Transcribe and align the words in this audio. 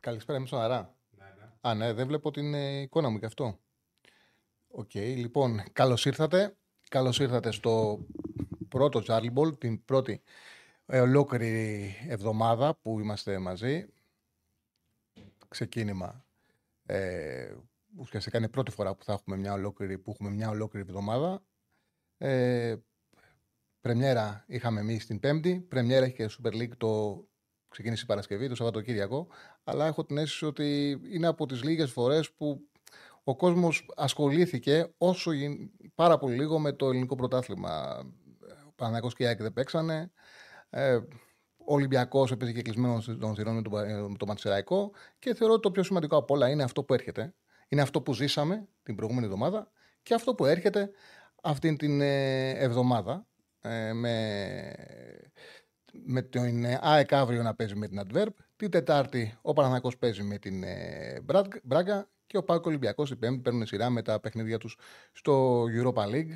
Καλησπέρα, 0.00 0.38
είμαστε 0.38 0.46
on 0.46 0.60
air. 0.60 0.96
Ναι, 1.10 1.24
ναι. 1.24 1.50
Α, 1.60 1.74
ναι, 1.74 1.92
δεν 1.92 2.06
βλέπω 2.06 2.30
την 2.30 2.54
ε, 2.54 2.80
εικόνα 2.80 3.08
μου 3.08 3.18
και 3.18 3.26
αυτό. 3.26 3.58
Οκ, 4.68 4.94
λοιπόν, 4.94 5.62
καλώς 5.72 6.06
ήρθατε. 6.06 6.56
Καλώς 6.88 7.18
ήρθατε 7.18 7.50
στο 7.50 8.04
πρώτο 8.68 9.02
Charlie 9.06 9.32
Ball, 9.34 9.58
την 9.58 9.84
πρώτη 9.84 10.22
ε, 10.86 11.00
ολόκληρη 11.00 11.94
εβδομάδα 12.08 12.74
που 12.74 13.00
είμαστε 13.00 13.38
μαζί. 13.38 13.86
Ξεκίνημα. 15.48 16.24
Ε, 16.86 17.54
ουσιαστικά 17.96 18.36
είναι 18.36 18.46
η 18.46 18.50
πρώτη 18.50 18.70
φορά 18.70 18.94
που 18.94 19.04
θα 19.04 19.12
έχουμε 19.12 19.36
μια 19.36 19.52
ολόκληρη, 19.52 19.98
που 19.98 20.10
έχουμε 20.10 20.30
μια 20.30 20.48
ολόκληρη 20.48 20.86
εβδομάδα. 20.88 21.42
Ε, 22.18 22.76
πρεμιέρα 23.80 24.44
είχαμε 24.46 24.80
εμείς 24.80 25.06
την 25.06 25.20
Πέμπτη. 25.20 25.60
Πρεμιέρα 25.60 26.04
έχει 26.04 26.14
και 26.14 26.30
Super 26.38 26.52
League 26.52 26.76
το 26.76 27.22
ξεκίνησε 27.78 28.02
η 28.04 28.06
Παρασκευή, 28.06 28.48
το 28.48 28.54
Σαββατοκύριακο. 28.54 29.26
Αλλά 29.64 29.86
έχω 29.86 30.04
την 30.04 30.18
αίσθηση 30.18 30.44
ότι 30.44 31.00
είναι 31.12 31.26
από 31.26 31.46
τις 31.46 31.62
λίγες 31.62 31.90
φορές 31.90 32.32
που 32.32 32.60
ο 33.24 33.36
κόσμος 33.36 33.90
ασχολήθηκε 33.96 34.92
όσο 34.98 35.32
γι- 35.32 35.70
πάρα 35.94 36.18
πολύ 36.18 36.34
λίγο 36.36 36.58
με 36.58 36.72
το 36.72 36.88
ελληνικό 36.88 37.14
πρωτάθλημα. 37.14 38.02
Ο 38.66 38.72
Παναγιώτο 38.76 39.14
και 39.16 39.22
η 39.22 39.26
ΑΕΚ 39.26 39.42
δεν 39.42 39.52
παίξανε. 39.52 40.10
Ε, 40.70 40.94
ο 41.56 41.74
Ολυμπιακός 41.74 42.30
έπαιζε 42.30 42.52
και 42.52 42.62
κλεισμένο 42.62 43.02
των 43.20 43.34
θυρών 43.34 43.54
με 43.54 43.62
τον, 43.62 43.72
Πα- 43.72 44.08
με 44.08 44.16
τον 44.16 44.28
Ματσεραϊκό. 44.28 44.90
Και 45.18 45.34
θεωρώ 45.34 45.52
ότι 45.52 45.62
το 45.62 45.70
πιο 45.70 45.82
σημαντικό 45.82 46.16
από 46.16 46.34
όλα 46.34 46.48
είναι 46.50 46.62
αυτό 46.62 46.82
που 46.84 46.94
έρχεται. 46.94 47.34
Είναι 47.68 47.82
αυτό 47.82 48.02
που 48.02 48.14
ζήσαμε 48.14 48.68
την 48.82 48.94
προηγούμενη 48.94 49.26
εβδομάδα 49.26 49.70
και 50.02 50.14
αυτό 50.14 50.34
που 50.34 50.44
έρχεται 50.46 50.90
αυτήν 51.42 51.76
την 51.76 52.00
ε, 52.00 52.50
εβδομάδα. 52.50 53.26
Ε, 53.60 53.92
με, 53.92 54.74
με 55.92 56.22
την 56.22 56.64
ε, 56.64 56.78
ΑΕΚ 56.82 57.12
αύριο 57.12 57.42
να 57.42 57.54
παίζει 57.54 57.74
με 57.74 57.88
την 57.88 58.00
Adverb. 58.04 58.28
Την 58.56 58.70
Τετάρτη 58.70 59.38
ο 59.42 59.52
Παναθηναϊκός 59.52 59.98
παίζει 59.98 60.22
με 60.22 60.38
την 60.38 60.62
ε, 60.62 61.20
Μπράγ- 61.24 61.56
Μπράγκα 61.62 62.08
και 62.26 62.36
ο 62.36 62.42
Πάκο 62.44 62.68
Ολυμπιακός 62.68 63.08
την 63.08 63.18
Πέμπτη 63.18 63.40
παίρνουν 63.40 63.66
σειρά 63.66 63.90
με 63.90 64.02
τα 64.02 64.20
παιχνίδια 64.20 64.58
τους 64.58 64.78
στο 65.12 65.64
Europa 65.64 66.04
League. 66.04 66.34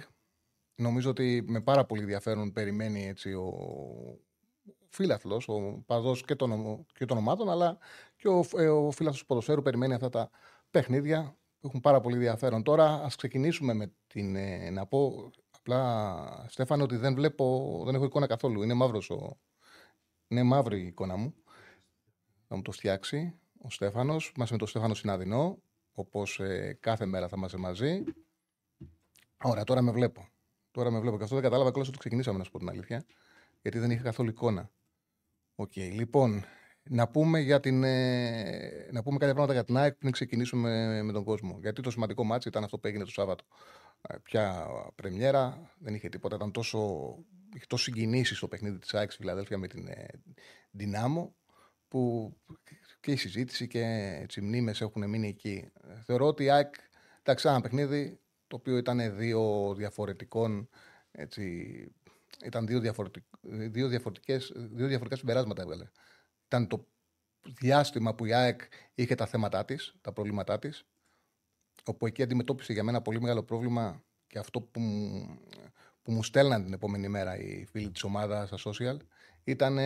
Νομίζω 0.74 1.10
ότι 1.10 1.44
με 1.46 1.60
πάρα 1.60 1.84
πολύ 1.84 2.00
ενδιαφέρον 2.00 2.52
περιμένει 2.52 3.06
έτσι 3.08 3.32
ο 3.32 3.52
φίλαθλος, 4.88 5.48
ο 5.48 5.82
παδός 5.86 6.24
και 6.24 6.34
των, 6.34 6.52
ομο- 6.52 6.86
και 6.94 7.04
των 7.04 7.16
ομάδων, 7.16 7.50
αλλά 7.50 7.78
και 8.16 8.28
ο, 8.28 8.44
ε, 8.56 8.68
ο 8.68 8.90
φίλαθλος 8.90 9.20
του 9.20 9.26
ποδοσφαίρου 9.26 9.62
περιμένει 9.62 9.94
αυτά 9.94 10.08
τα 10.08 10.30
παιχνίδια 10.70 11.36
που 11.60 11.66
έχουν 11.66 11.80
πάρα 11.80 12.00
πολύ 12.00 12.14
ενδιαφέρον. 12.14 12.62
Τώρα 12.62 13.02
ας 13.04 13.16
ξεκινήσουμε 13.16 13.74
με 13.74 13.92
την, 14.06 14.36
ε, 14.36 14.70
να 14.70 14.86
πω 14.86 15.30
απλά 15.62 16.46
Στέφανο 16.48 16.82
ότι 16.84 16.96
δεν 16.96 17.14
βλέπω, 17.14 17.82
δεν 17.84 17.94
έχω 17.94 18.04
εικόνα 18.04 18.26
καθόλου. 18.26 18.62
Είναι 18.62 18.74
μαύρος 18.74 19.10
ο, 19.10 19.40
είναι 20.28 20.42
μαύρη 20.42 20.80
η 20.80 20.86
εικόνα 20.86 21.16
μου. 21.16 21.34
Θα 22.48 22.56
μου 22.56 22.62
το 22.62 22.72
φτιάξει 22.72 23.38
ο 23.58 23.70
Στέφανος. 23.70 24.32
Είμαστε 24.36 24.54
με 24.54 24.58
τον 24.58 24.68
Στέφανο 24.68 24.94
Συναδεινό, 24.94 25.62
όπως 25.92 26.40
ε, 26.40 26.78
κάθε 26.80 27.06
μέρα 27.06 27.28
θα 27.28 27.36
είμαστε 27.36 27.56
μαζί. 27.56 28.04
Ωραία, 29.42 29.64
τώρα 29.64 29.82
με 29.82 29.90
βλέπω. 29.90 30.28
Τώρα 30.70 30.90
με 30.90 31.00
βλέπω. 31.00 31.16
Και 31.16 31.22
αυτό 31.22 31.34
δεν 31.34 31.44
κατάλαβα 31.44 31.70
κιόλας 31.70 31.88
ότι 31.88 31.98
ξεκινήσαμε, 31.98 32.38
να 32.38 32.44
σου 32.44 32.50
πω 32.50 32.58
την 32.58 32.68
αλήθεια. 32.68 33.04
Γιατί 33.62 33.78
δεν 33.78 33.90
είχα 33.90 34.02
καθόλου 34.02 34.28
εικόνα. 34.28 34.70
Οκ, 35.54 35.76
λοιπόν, 35.76 36.44
να 36.90 37.08
πούμε, 37.08 37.40
για 37.40 37.60
την, 37.60 37.84
ε, 37.84 38.88
να 38.92 39.02
πούμε 39.02 39.18
κάποια 39.18 39.34
πράγματα 39.34 39.52
για 39.52 39.64
την 39.64 39.76
ΑΕΚ 39.76 39.94
πριν 39.94 40.12
ξεκινήσουμε 40.12 40.86
με, 40.86 41.02
με 41.02 41.12
τον 41.12 41.24
κόσμο. 41.24 41.58
Γιατί 41.60 41.82
το 41.82 41.90
σημαντικό 41.90 42.24
ματς 42.24 42.48
ήταν 42.48 42.64
αυτό 42.64 42.78
που 42.78 42.86
έγινε 42.86 43.04
το 43.04 43.10
Σάββατο. 43.10 43.44
Ε, 44.08 44.16
Ποια 44.22 44.66
πρεμιέρα, 44.94 45.70
δεν 45.78 45.94
είχε 45.94 46.08
τίποτα. 46.08 46.36
Ήταν 46.36 46.52
τόσο, 46.52 46.78
είχε 47.54 47.64
τόσο 47.68 47.84
συγκινήσεις 47.84 48.36
στο 48.36 48.48
παιχνίδι 48.48 48.78
της 48.78 48.94
ΑΕΚ 48.94 49.10
στη 49.10 49.20
Φιλαδέλφια 49.20 49.58
με 49.58 49.66
την 49.66 49.88
ε, 49.88 50.06
Δυνάμο 50.70 51.34
που 51.88 52.32
και 53.00 53.12
η 53.12 53.16
συζήτηση 53.16 53.66
και 53.66 53.82
έτσι, 54.22 54.40
οι 54.40 54.42
μνήμες 54.42 54.80
έχουν 54.80 55.08
μείνει 55.08 55.28
εκεί. 55.28 55.70
Ε, 55.88 56.00
Θεωρώ 56.04 56.26
ότι 56.26 56.44
η 56.44 56.50
ΑΕΚ, 56.50 56.74
εντάξει, 57.22 57.48
ένα 57.48 57.60
παιχνίδι 57.60 58.20
το 58.46 58.56
οποίο 58.56 58.76
ήταν 58.76 59.16
δύο 59.16 59.74
διαφορετικών 59.76 60.68
έτσι, 61.12 61.44
ήταν 62.44 62.66
δύο, 62.66 62.80
διαφορετικ, 62.80 63.24
δύο, 63.70 63.88
διαφορετικές, 63.88 64.52
δύο 64.54 64.86
διαφορετικά 64.86 65.16
συμπεράσματα 65.16 65.62
έβγαλε. 65.62 65.88
Ήταν 66.52 66.66
το 66.66 66.86
διάστημα 67.58 68.14
που 68.14 68.24
η 68.24 68.34
ΑΕΚ 68.34 68.60
είχε 68.94 69.14
τα 69.14 69.26
θέματα 69.26 69.64
της, 69.64 69.94
τα 70.00 70.12
προβλήματά 70.12 70.58
της, 70.58 70.84
όπου 71.84 72.06
εκεί 72.06 72.22
αντιμετώπισε 72.22 72.72
για 72.72 72.84
μένα 72.84 73.02
πολύ 73.02 73.20
μεγάλο 73.20 73.42
πρόβλημα 73.42 74.02
και 74.26 74.38
αυτό 74.38 74.60
που 74.60 74.80
μου, 74.80 75.38
που 76.02 76.12
μου 76.12 76.22
στέλναν 76.22 76.64
την 76.64 76.72
επόμενη 76.72 77.08
μέρα 77.08 77.36
οι 77.38 77.66
φίλοι 77.70 77.90
της 77.90 78.02
ομάδας 78.02 78.60
στα 78.60 78.70
social 78.70 78.96
ήταν 79.44 79.78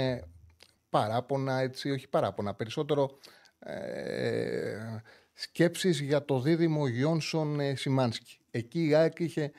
παράπονα, 0.91 1.59
έτσι, 1.59 1.91
όχι 1.91 2.09
παράπονα, 2.09 2.55
περισσότερο 2.55 3.19
ε, 3.59 5.01
σκέψεις 5.33 6.01
για 6.01 6.25
το 6.25 6.41
δίδυμο 6.41 6.87
Γιόνσον 6.87 7.61
ε, 7.61 7.75
Σιμάνσκι. 7.75 8.39
Εκεί 8.51 8.87
η 8.87 8.95
ΑΕΚ 8.95 9.19
είχε 9.19 9.53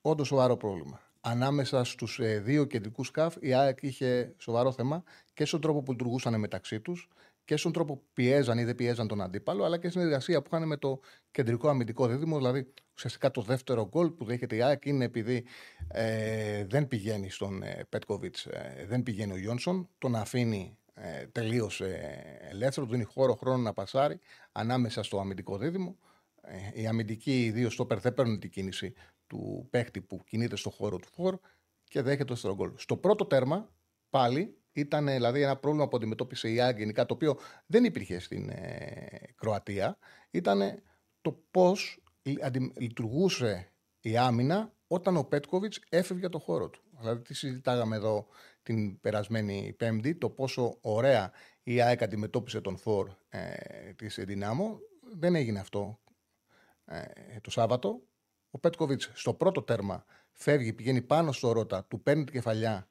όντως 0.00 0.26
σοβαρό 0.26 0.56
πρόβλημα. 0.56 1.00
Ανάμεσα 1.20 1.84
στους 1.84 2.18
ε, 2.18 2.38
δύο 2.38 2.64
κεντρικούς 2.64 3.06
σκαφ, 3.06 3.36
η 3.40 3.54
ΑΕΚ 3.54 3.82
είχε 3.82 4.34
σοβαρό 4.38 4.72
θέμα 4.72 5.04
και 5.40 5.46
στον 5.46 5.60
τρόπο 5.60 5.82
που 5.82 5.92
λειτουργούσαν 5.92 6.40
μεταξύ 6.40 6.80
τους 6.80 7.08
και 7.44 7.56
στον 7.56 7.72
τρόπο 7.72 7.96
που 7.96 8.04
πιέζαν 8.12 8.58
ή 8.58 8.64
δεν 8.64 8.74
πιέζαν 8.74 9.08
τον 9.08 9.20
αντίπαλο, 9.20 9.64
αλλά 9.64 9.78
και 9.78 9.88
στην 9.88 10.00
συνεργασία 10.00 10.42
που 10.42 10.48
είχαν 10.52 10.66
με 10.68 10.76
το 10.76 11.00
κεντρικό 11.30 11.68
αμυντικό 11.68 12.06
δίδυμο. 12.06 12.36
Δηλαδή, 12.36 12.72
ουσιαστικά 12.96 13.30
το 13.30 13.42
δεύτερο 13.42 13.88
γκολ 13.88 14.10
που 14.10 14.24
δέχεται 14.24 14.56
η 14.56 14.62
ΑΕΚ 14.62 14.84
είναι 14.84 15.04
επειδή 15.04 15.44
ε, 15.88 16.64
δεν 16.64 16.88
πηγαίνει 16.88 17.30
στον 17.30 17.62
ε, 17.62 17.86
Πέτκοβιτς, 17.88 18.46
ε, 18.46 18.84
δεν 18.88 19.02
πηγαίνει 19.02 19.32
ο 19.32 19.36
Γιόνσον, 19.36 19.88
τον 19.98 20.14
αφήνει 20.14 20.78
ε, 20.94 21.26
τελείως 21.26 21.80
ε, 21.80 22.48
ελεύθερο, 22.50 22.86
του 22.86 22.92
δίνει 22.92 23.04
χώρο 23.04 23.34
χρόνο 23.34 23.62
να 23.62 23.72
πασάρει 23.72 24.20
ανάμεσα 24.52 25.02
στο 25.02 25.20
αμυντικό 25.20 25.58
δίδυμο. 25.58 25.98
Ε, 26.40 26.80
οι 26.80 26.86
αμυντικοί 26.86 27.44
οι 27.44 27.50
δύο 27.50 27.70
στόπερ 27.70 27.98
δεν 27.98 28.14
παίρνουν 28.14 28.38
την 28.40 28.50
κίνηση 28.50 28.92
του 29.26 29.66
παίχτη 29.70 30.00
που 30.00 30.24
κινείται 30.24 30.56
στο 30.56 30.70
χώρο 30.70 30.96
του 30.96 31.08
φόρ 31.12 31.38
και 31.84 32.02
δέχεται 32.02 32.24
το 32.24 32.32
δεύτερο 32.32 32.54
γκολ. 32.54 32.72
Στο 32.76 32.96
πρώτο 32.96 33.24
τέρμα, 33.26 33.68
πάλι 34.10 34.54
ήταν 34.72 35.06
δηλαδή 35.06 35.42
ένα 35.42 35.56
πρόβλημα 35.56 35.88
που 35.88 35.96
αντιμετώπισε 35.96 36.50
η 36.50 36.60
ΑΕΚ 36.60 36.78
γενικά, 36.78 37.06
το 37.06 37.14
οποίο 37.14 37.38
δεν 37.66 37.84
υπήρχε 37.84 38.18
στην 38.18 38.48
ε, 38.50 39.34
Κροατία. 39.36 39.98
Ήταν 40.30 40.82
το 41.20 41.44
πώς 41.50 42.02
λειτουργούσε 42.76 43.72
η 44.00 44.16
άμυνα 44.16 44.72
όταν 44.86 45.16
ο 45.16 45.24
Πέτκοβιτς 45.24 45.80
έφευγε 45.88 46.26
από 46.26 46.38
το 46.38 46.44
χώρο 46.44 46.70
του. 46.70 46.82
Δηλαδή, 46.98 47.22
τι 47.22 47.34
συζητάγαμε 47.34 47.96
εδώ 47.96 48.26
την 48.62 49.00
περασμένη 49.00 49.74
Πέμπτη, 49.76 50.14
το 50.14 50.30
πόσο 50.30 50.78
ωραία 50.80 51.32
η 51.62 51.80
ΑΕΚ 51.80 52.02
αντιμετώπισε 52.02 52.60
τον 52.60 52.76
φόρ 52.76 53.10
ε, 53.28 53.92
της 53.92 54.18
Δυνάμω. 54.24 54.78
Δεν 55.16 55.34
έγινε 55.34 55.58
αυτό 55.58 56.00
ε, 56.84 57.04
το 57.40 57.50
Σάββατο. 57.50 58.02
Ο 58.50 58.58
Πέτκοβιτς 58.58 59.10
στο 59.14 59.34
πρώτο 59.34 59.62
τέρμα 59.62 60.04
φεύγει, 60.30 60.72
πηγαίνει 60.72 61.02
πάνω 61.02 61.32
στο 61.32 61.52
ρότα, 61.52 61.84
του 61.84 62.02
παίρνει 62.02 62.24
την 62.24 62.32
κεφαλιά 62.34 62.89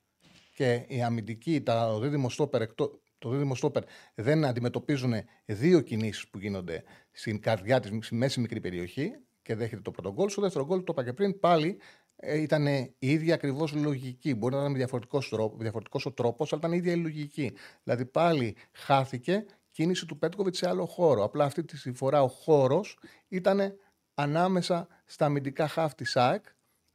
και 0.60 0.86
οι 0.88 1.02
αμυντικοί, 1.02 1.62
τα, 1.62 1.94
ο 1.94 2.00
δίδυμο 2.00 2.30
στόπερ, 2.30 2.62
εκτό- 2.62 3.02
το 3.18 3.30
δίδυμο 3.30 3.56
στόπερ 3.56 3.84
δεν 4.16 4.46
αντιμετωπίζουν 4.46 5.14
δύο 5.46 5.82
κινήσεις 5.82 6.28
που 6.28 6.40
γίνονται 6.40 6.84
στην 7.12 7.42
καρδιά 7.42 7.80
της, 7.80 8.06
στη 8.06 8.16
μέση 8.16 8.40
μικρή 8.40 8.60
περιοχή 8.60 9.12
και 9.42 9.56
δέχεται 9.56 9.82
το 9.82 9.92
πρώτο 9.92 10.14
γκολ. 10.14 10.30
Στο 10.30 10.42
δεύτερο 10.42 10.66
γκολ, 10.66 10.84
το 10.84 10.92
είπα 10.92 11.04
και 11.04 11.14
πριν, 11.14 11.40
πάλι 11.40 11.80
ε, 12.16 12.42
ήταν 12.42 12.68
η 12.68 12.96
ίδια 13.00 13.34
ακριβώς 13.34 13.74
λογική. 13.74 14.36
Μπορεί 14.36 14.56
να 14.56 14.62
ήταν 14.62 14.74
διαφορετικός 14.74 15.34
διαφορετικός 15.58 16.06
ο 16.06 16.12
τρόπος, 16.12 16.54
αλλά 16.54 16.62
ήταν 16.62 16.74
η 16.74 16.78
ίδια 16.78 16.94
η 16.94 16.98
λογική. 16.98 17.54
Δηλαδή 17.84 18.06
πάλι 18.06 18.56
χάθηκε 18.72 19.46
κίνηση 19.72 20.06
του 20.06 20.18
Πέτκοβιτ 20.18 20.56
σε 20.56 20.68
άλλο 20.70 20.86
χώρο. 20.86 21.24
Απλά 21.24 21.46
αυτή 21.46 21.64
τη 21.64 21.94
φορά 21.94 22.24
ο 22.24 22.28
χώρος 22.28 23.00
ήταν 23.28 23.74
ανάμεσα 24.14 24.88
στα 25.06 25.26
αμυντικά 25.26 25.68
χάφ 25.68 25.96
της 25.96 26.16
ΑΕΚ 26.16 26.46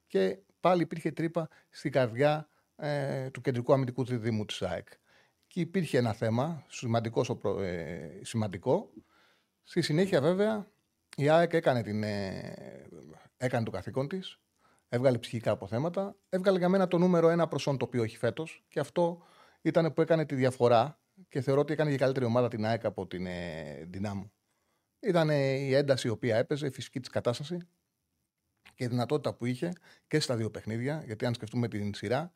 και 0.06 0.38
πάλι 0.60 0.82
υπήρχε 0.82 1.10
τρύπα 1.10 1.48
στην 1.70 1.92
καρδιά 1.92 2.48
ε, 2.76 3.30
του 3.30 3.40
κεντρικού 3.40 3.72
αμυντικού 3.72 4.04
διδήμου 4.04 4.44
της 4.44 4.62
ΑΕΚ. 4.62 4.88
Και 5.46 5.60
υπήρχε 5.60 5.98
ένα 5.98 6.12
θέμα 6.12 6.64
σημαντικός, 6.68 7.26
στο 7.26 7.36
προ- 7.36 7.60
ε, 7.60 8.20
σημαντικό. 8.22 8.90
Στη 9.62 9.82
συνέχεια 9.82 10.20
βέβαια 10.20 10.72
η 11.16 11.28
ΑΕΚ 11.28 11.52
έκανε, 11.52 11.82
την, 11.82 12.02
ε, 12.02 12.88
έκανε 13.36 13.64
το 13.64 13.70
καθήκον 13.70 14.08
της, 14.08 14.40
έβγαλε 14.88 15.18
ψυχικά 15.18 15.50
αποθέματα, 15.50 16.16
έβγαλε 16.28 16.58
για 16.58 16.68
μένα 16.68 16.88
το 16.88 16.98
νούμερο 16.98 17.28
ένα 17.28 17.48
προσόν 17.48 17.78
το 17.78 17.84
οποίο 17.84 18.02
έχει 18.02 18.16
φέτος 18.16 18.64
και 18.68 18.80
αυτό 18.80 19.22
ήταν 19.60 19.92
που 19.92 20.00
έκανε 20.00 20.26
τη 20.26 20.34
διαφορά 20.34 21.00
και 21.28 21.40
θεωρώ 21.40 21.60
ότι 21.60 21.72
έκανε 21.72 21.90
και 21.90 21.96
καλύτερη 21.96 22.24
ομάδα 22.24 22.48
την 22.48 22.64
ΑΕΚ 22.64 22.84
από 22.84 23.06
την 23.06 23.26
ε, 23.26 23.84
Δυνάμου. 23.88 24.32
Ήταν 25.00 25.28
η 25.30 25.72
ένταση 25.72 26.06
η 26.06 26.10
οποία 26.10 26.36
έπαιζε, 26.36 26.66
η 26.66 26.70
φυσική 26.70 27.00
της 27.00 27.08
κατάσταση 27.08 27.58
και 28.74 28.84
η 28.84 28.86
δυνατότητα 28.86 29.34
που 29.34 29.46
είχε 29.46 29.72
και 30.06 30.20
στα 30.20 30.36
δύο 30.36 30.50
παιχνίδια. 30.50 31.02
Γιατί 31.04 31.26
αν 31.26 31.34
σκεφτούμε 31.34 31.68
την 31.68 31.94
σειρά, 31.94 32.32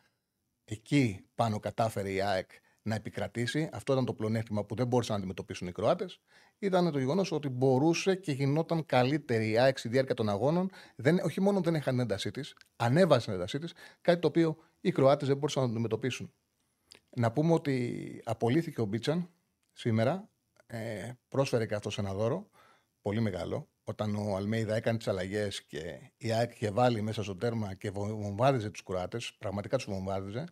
εκεί 0.69 1.25
πάνω 1.35 1.59
κατάφερε 1.59 2.13
η 2.13 2.21
ΑΕΚ 2.21 2.51
να 2.83 2.95
επικρατήσει. 2.95 3.69
Αυτό 3.73 3.93
ήταν 3.93 4.05
το 4.05 4.15
πλεονέκτημα 4.15 4.65
που 4.65 4.75
δεν 4.75 4.87
μπορούσαν 4.87 5.13
να 5.13 5.19
αντιμετωπίσουν 5.19 5.69
οι 5.69 5.73
Κροάτες. 5.73 6.21
Ήταν 6.59 6.93
το 6.93 6.99
γεγονός 6.99 7.33
ότι 7.33 7.49
μπορούσε 7.49 8.15
και 8.15 8.33
γινόταν 8.33 8.87
καλύτερη 8.87 9.51
η 9.51 9.59
ΑΕΚ 9.59 9.79
στη 9.79 9.89
διάρκεια 9.89 10.15
των 10.15 10.29
αγώνων. 10.29 10.71
Δεν, 10.97 11.19
όχι 11.19 11.41
μόνο 11.41 11.61
δεν 11.61 11.75
είχαν 11.75 11.95
την 11.95 12.03
έντασή 12.03 12.31
της, 12.31 12.57
ανέβασε 12.77 13.25
την 13.25 13.35
έντασή 13.35 13.59
της, 13.59 13.73
κάτι 14.01 14.21
το 14.21 14.29
οποίο 14.29 14.57
οι 14.81 14.93
Κροάτες 14.93 15.29
δεν 15.29 15.37
μπορούσαν 15.37 15.63
να 15.63 15.69
αντιμετωπίσουν. 15.69 16.33
Να 17.17 17.33
πούμε 17.33 17.53
ότι 17.53 18.23
απολύθηκε 18.25 18.81
ο 18.81 18.85
Μπίτσαν 18.85 19.31
σήμερα. 19.73 20.29
Ε, 20.67 21.13
πρόσφερε 21.29 21.67
και 21.67 21.75
αυτό 21.75 21.91
ένα 21.97 22.15
δώρο 22.15 22.51
πολύ 23.03 23.21
μεγάλο. 23.21 23.69
Όταν 23.85 24.15
ο 24.15 24.37
Αλμέιδα 24.37 24.75
έκανε 24.75 24.99
τις 24.99 25.09
αλλαγές 25.09 25.63
και 25.63 26.13
η 26.17 26.33
ΑΕΚ 26.33 26.53
είχε 26.53 26.71
βάλει 26.71 27.01
μέσα 27.01 27.23
στο 27.23 27.37
τέρμα 27.37 27.75
και 27.75 27.91
βομβάδιζε 27.91 28.71
τους 28.71 28.83
Κροάτες, 28.83 29.35
πραγματικά 29.39 29.77
τους 29.77 29.87
βομβάδιζε. 29.87 30.45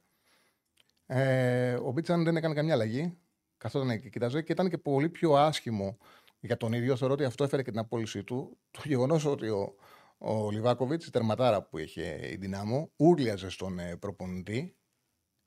Ε, 1.07 1.75
ο 1.75 1.91
Μπίτσαν 1.91 2.25
δεν 2.25 2.37
έκανε 2.37 2.55
καμιά 2.55 2.75
αλλαγή. 2.75 3.19
Καθόταν 3.57 4.01
και 4.01 4.09
κοιτάζε 4.09 4.43
και 4.43 4.53
ήταν 4.53 4.69
και 4.69 4.79
πολύ 4.79 5.09
πιο 5.09 5.35
άσχημο 5.35 5.99
για 6.41 6.57
τον 6.57 6.73
ίδιο. 6.73 6.97
Θεωρώ 6.97 7.15
ότι 7.15 7.25
αυτό 7.25 7.45
έφερε 7.45 7.63
και 7.63 7.71
την 7.71 7.81
απόλυσή 7.81 8.25
του. 8.25 8.59
Το 8.71 8.81
γεγονός 8.85 9.25
ότι 9.25 9.49
ο, 9.49 9.75
ο 10.19 10.51
Λιβάκοβιτς, 10.51 11.07
η 11.07 11.11
τερματάρα 11.11 11.63
που 11.63 11.79
είχε 11.79 12.29
η 12.33 12.37
δυνάμω, 12.37 12.91
ούρλιαζε 12.97 13.51
στον 13.51 13.79
ε, 13.79 13.97
προπονητή. 13.97 14.77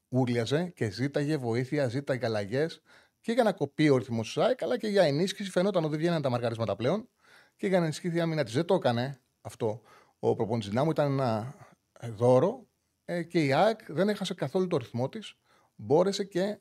Ούρλιαζε 0.10 0.72
και 0.75 0.89
ζήταγε 0.89 1.38
βοήθεια, 1.38 1.88
ζήταγε 1.88 2.25
αλλαγές 2.25 2.82
και 3.22 3.32
για 3.32 3.44
να 3.44 3.51
κοπεί 3.51 3.89
ο 3.89 3.98
ρυθμός 3.98 4.25
του 4.25 4.32
ΣΑΕΚ, 4.32 4.63
αλλά 4.63 4.78
και 4.78 4.88
για 4.88 5.04
ενίσχυση. 5.04 5.50
Φαινόταν 5.50 5.84
ότι 5.84 5.98
βγαίναν 5.98 6.22
τα 6.22 6.30
μαρκαρίσματα 6.30 6.75
πλέον 6.75 7.10
και 7.56 7.68
για 7.68 7.78
να 7.80 7.84
ενισχύσει 7.84 8.16
η 8.16 8.20
άμυνα 8.20 8.44
της. 8.44 8.54
Δεν 8.54 8.66
το 8.66 8.74
έκανε 8.74 9.22
αυτό 9.42 9.82
ο 10.20 10.36
προπονητής 10.36 10.70
δυνάμου. 10.70 10.89
Ήταν 10.89 11.12
ένα 11.12 11.56
δώρο 12.01 12.68
ε, 13.06 13.24
και 13.24 13.46
η 13.46 13.54
ΑΕΚ 13.54 13.80
δεν 13.92 14.10
έχασε 14.10 14.34
καθόλου 14.34 14.68
το 14.68 14.78
ρυθμό 14.78 15.10
της 15.10 15.38
μπόρεσε 15.80 16.24
και 16.24 16.60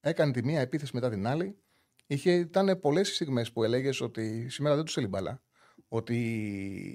έκανε 0.00 0.32
τη 0.32 0.44
μία 0.44 0.60
επίθεση 0.60 0.90
μετά 0.94 1.10
την 1.10 1.26
άλλη. 1.26 1.58
Είχε, 2.06 2.32
ήταν 2.32 2.80
πολλές 2.80 3.10
οι 3.10 3.14
στιγμές 3.14 3.52
που 3.52 3.64
έλεγες 3.64 4.00
ότι 4.00 4.48
σήμερα 4.48 4.74
δεν 4.74 4.84
τους 4.84 4.96
έλει 4.96 5.06
μπαλά. 5.06 5.42
Ότι 5.88 6.16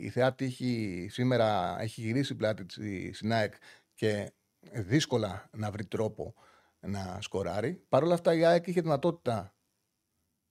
η 0.02 0.10
θεά 0.10 0.36
τύχη 0.36 1.08
σήμερα 1.10 1.76
έχει 1.80 2.02
γυρίσει 2.02 2.36
πλάτη 2.36 2.66
της 2.66 3.18
ΣΝΑΕΚ 3.18 3.54
και 3.94 4.32
δύσκολα 4.74 5.50
να 5.52 5.72
βρει 5.72 5.86
τρόπο 5.86 6.34
να 6.80 7.18
σκοράρει. 7.22 7.86
Παρ' 7.90 8.04
όλα 8.04 8.14
αυτά 8.14 8.34
η 8.34 8.46
ΑΕΚ 8.46 8.68
είχε 8.68 8.82
δυνατότητα 8.82 9.56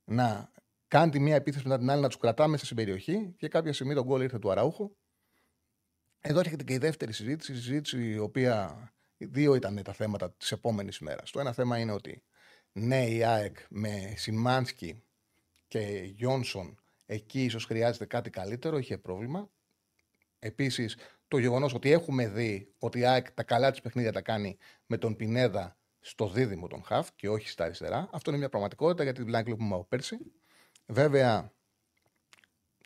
να 0.04 0.52
κάνει 0.88 1.10
τη 1.10 1.20
μία 1.20 1.34
επίθεση 1.34 1.66
μετά 1.66 1.78
την 1.78 1.90
άλλη, 1.90 2.00
να 2.02 2.08
τους 2.08 2.16
κρατά 2.16 2.48
μέσα 2.48 2.64
στην 2.64 2.76
περιοχή 2.76 3.34
και 3.36 3.48
κάποια 3.48 3.72
στιγμή 3.72 3.94
τον 3.94 4.04
γκολ 4.04 4.22
ήρθε 4.22 4.38
του 4.38 4.50
Αραούχου. 4.50 4.96
Εδώ 6.20 6.38
έρχεται 6.38 6.64
και 6.64 6.72
η 6.72 6.78
δεύτερη 6.78 7.12
συζήτηση, 7.12 7.52
η 7.52 7.54
συζήτηση 7.54 8.10
η 8.10 8.18
οποία 8.18 8.88
Δύο 9.26 9.54
ήταν 9.54 9.82
τα 9.82 9.92
θέματα 9.92 10.32
της 10.32 10.52
επόμενης 10.52 10.98
μέρας. 10.98 11.30
Το 11.30 11.40
ένα 11.40 11.52
θέμα 11.52 11.78
είναι 11.78 11.92
ότι 11.92 12.22
ναι, 12.72 13.06
η 13.06 13.24
ΑΕΚ 13.24 13.56
με 13.68 14.14
Σιμάνσκι 14.16 15.02
και 15.68 16.12
Γιόνσον 16.16 16.80
εκεί 17.06 17.44
ίσως 17.44 17.64
χρειάζεται 17.64 18.06
κάτι 18.06 18.30
καλύτερο, 18.30 18.78
είχε 18.78 18.98
πρόβλημα. 18.98 19.50
Επίσης, 20.38 20.96
το 21.28 21.38
γεγονός 21.38 21.74
ότι 21.74 21.90
έχουμε 21.90 22.28
δει 22.28 22.72
ότι 22.78 22.98
η 22.98 23.04
ΑΕΚ 23.04 23.32
τα 23.32 23.42
καλά 23.42 23.70
της 23.70 23.80
παιχνίδια 23.80 24.12
τα 24.12 24.20
κάνει 24.20 24.58
με 24.86 24.98
τον 24.98 25.16
Πινέδα 25.16 25.76
στο 26.00 26.28
δίδυμο 26.28 26.66
των 26.66 26.82
Χαφ 26.82 27.08
και 27.16 27.28
όχι 27.28 27.48
στα 27.48 27.64
αριστερά. 27.64 28.08
Αυτό 28.12 28.30
είναι 28.30 28.38
μια 28.38 28.48
πραγματικότητα 28.48 29.02
γιατί 29.02 29.24
την 29.24 29.42
βλέπουμε 29.42 29.74
από 29.74 29.84
πέρσι. 29.84 30.18
Βέβαια, 30.86 31.52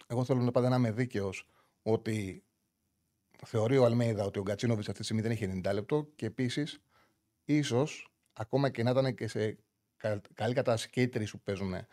εγώ 0.06 0.24
θέλω 0.24 0.40
να 0.40 0.50
πάντα 0.50 0.68
να 0.68 0.76
είμαι 0.76 0.90
δίκαιος 0.90 1.48
ότι 1.82 2.44
θεωρεί 3.44 3.78
ο 3.78 3.84
Αλμέιδα 3.84 4.24
ότι 4.24 4.38
ο 4.38 4.42
Γκατσίνοβιτς 4.42 4.88
αυτή 4.88 4.98
τη 4.98 5.04
στιγμή 5.04 5.22
δεν 5.22 5.30
έχει 5.30 5.60
90 5.64 5.72
λεπτό 5.74 6.12
και 6.16 6.26
επίσης 6.26 6.80
ίσως 7.44 8.12
ακόμα 8.32 8.70
και 8.70 8.82
να 8.82 8.90
ήταν 8.90 9.14
και 9.14 9.28
σε 9.28 9.58
καλή 10.34 10.54
κατάσταση 10.54 10.90
και 10.90 11.02
οι 11.02 11.08
τρεις 11.08 11.30
που 11.30 11.40
παίζουν 11.40 11.74
ε, 11.74 11.86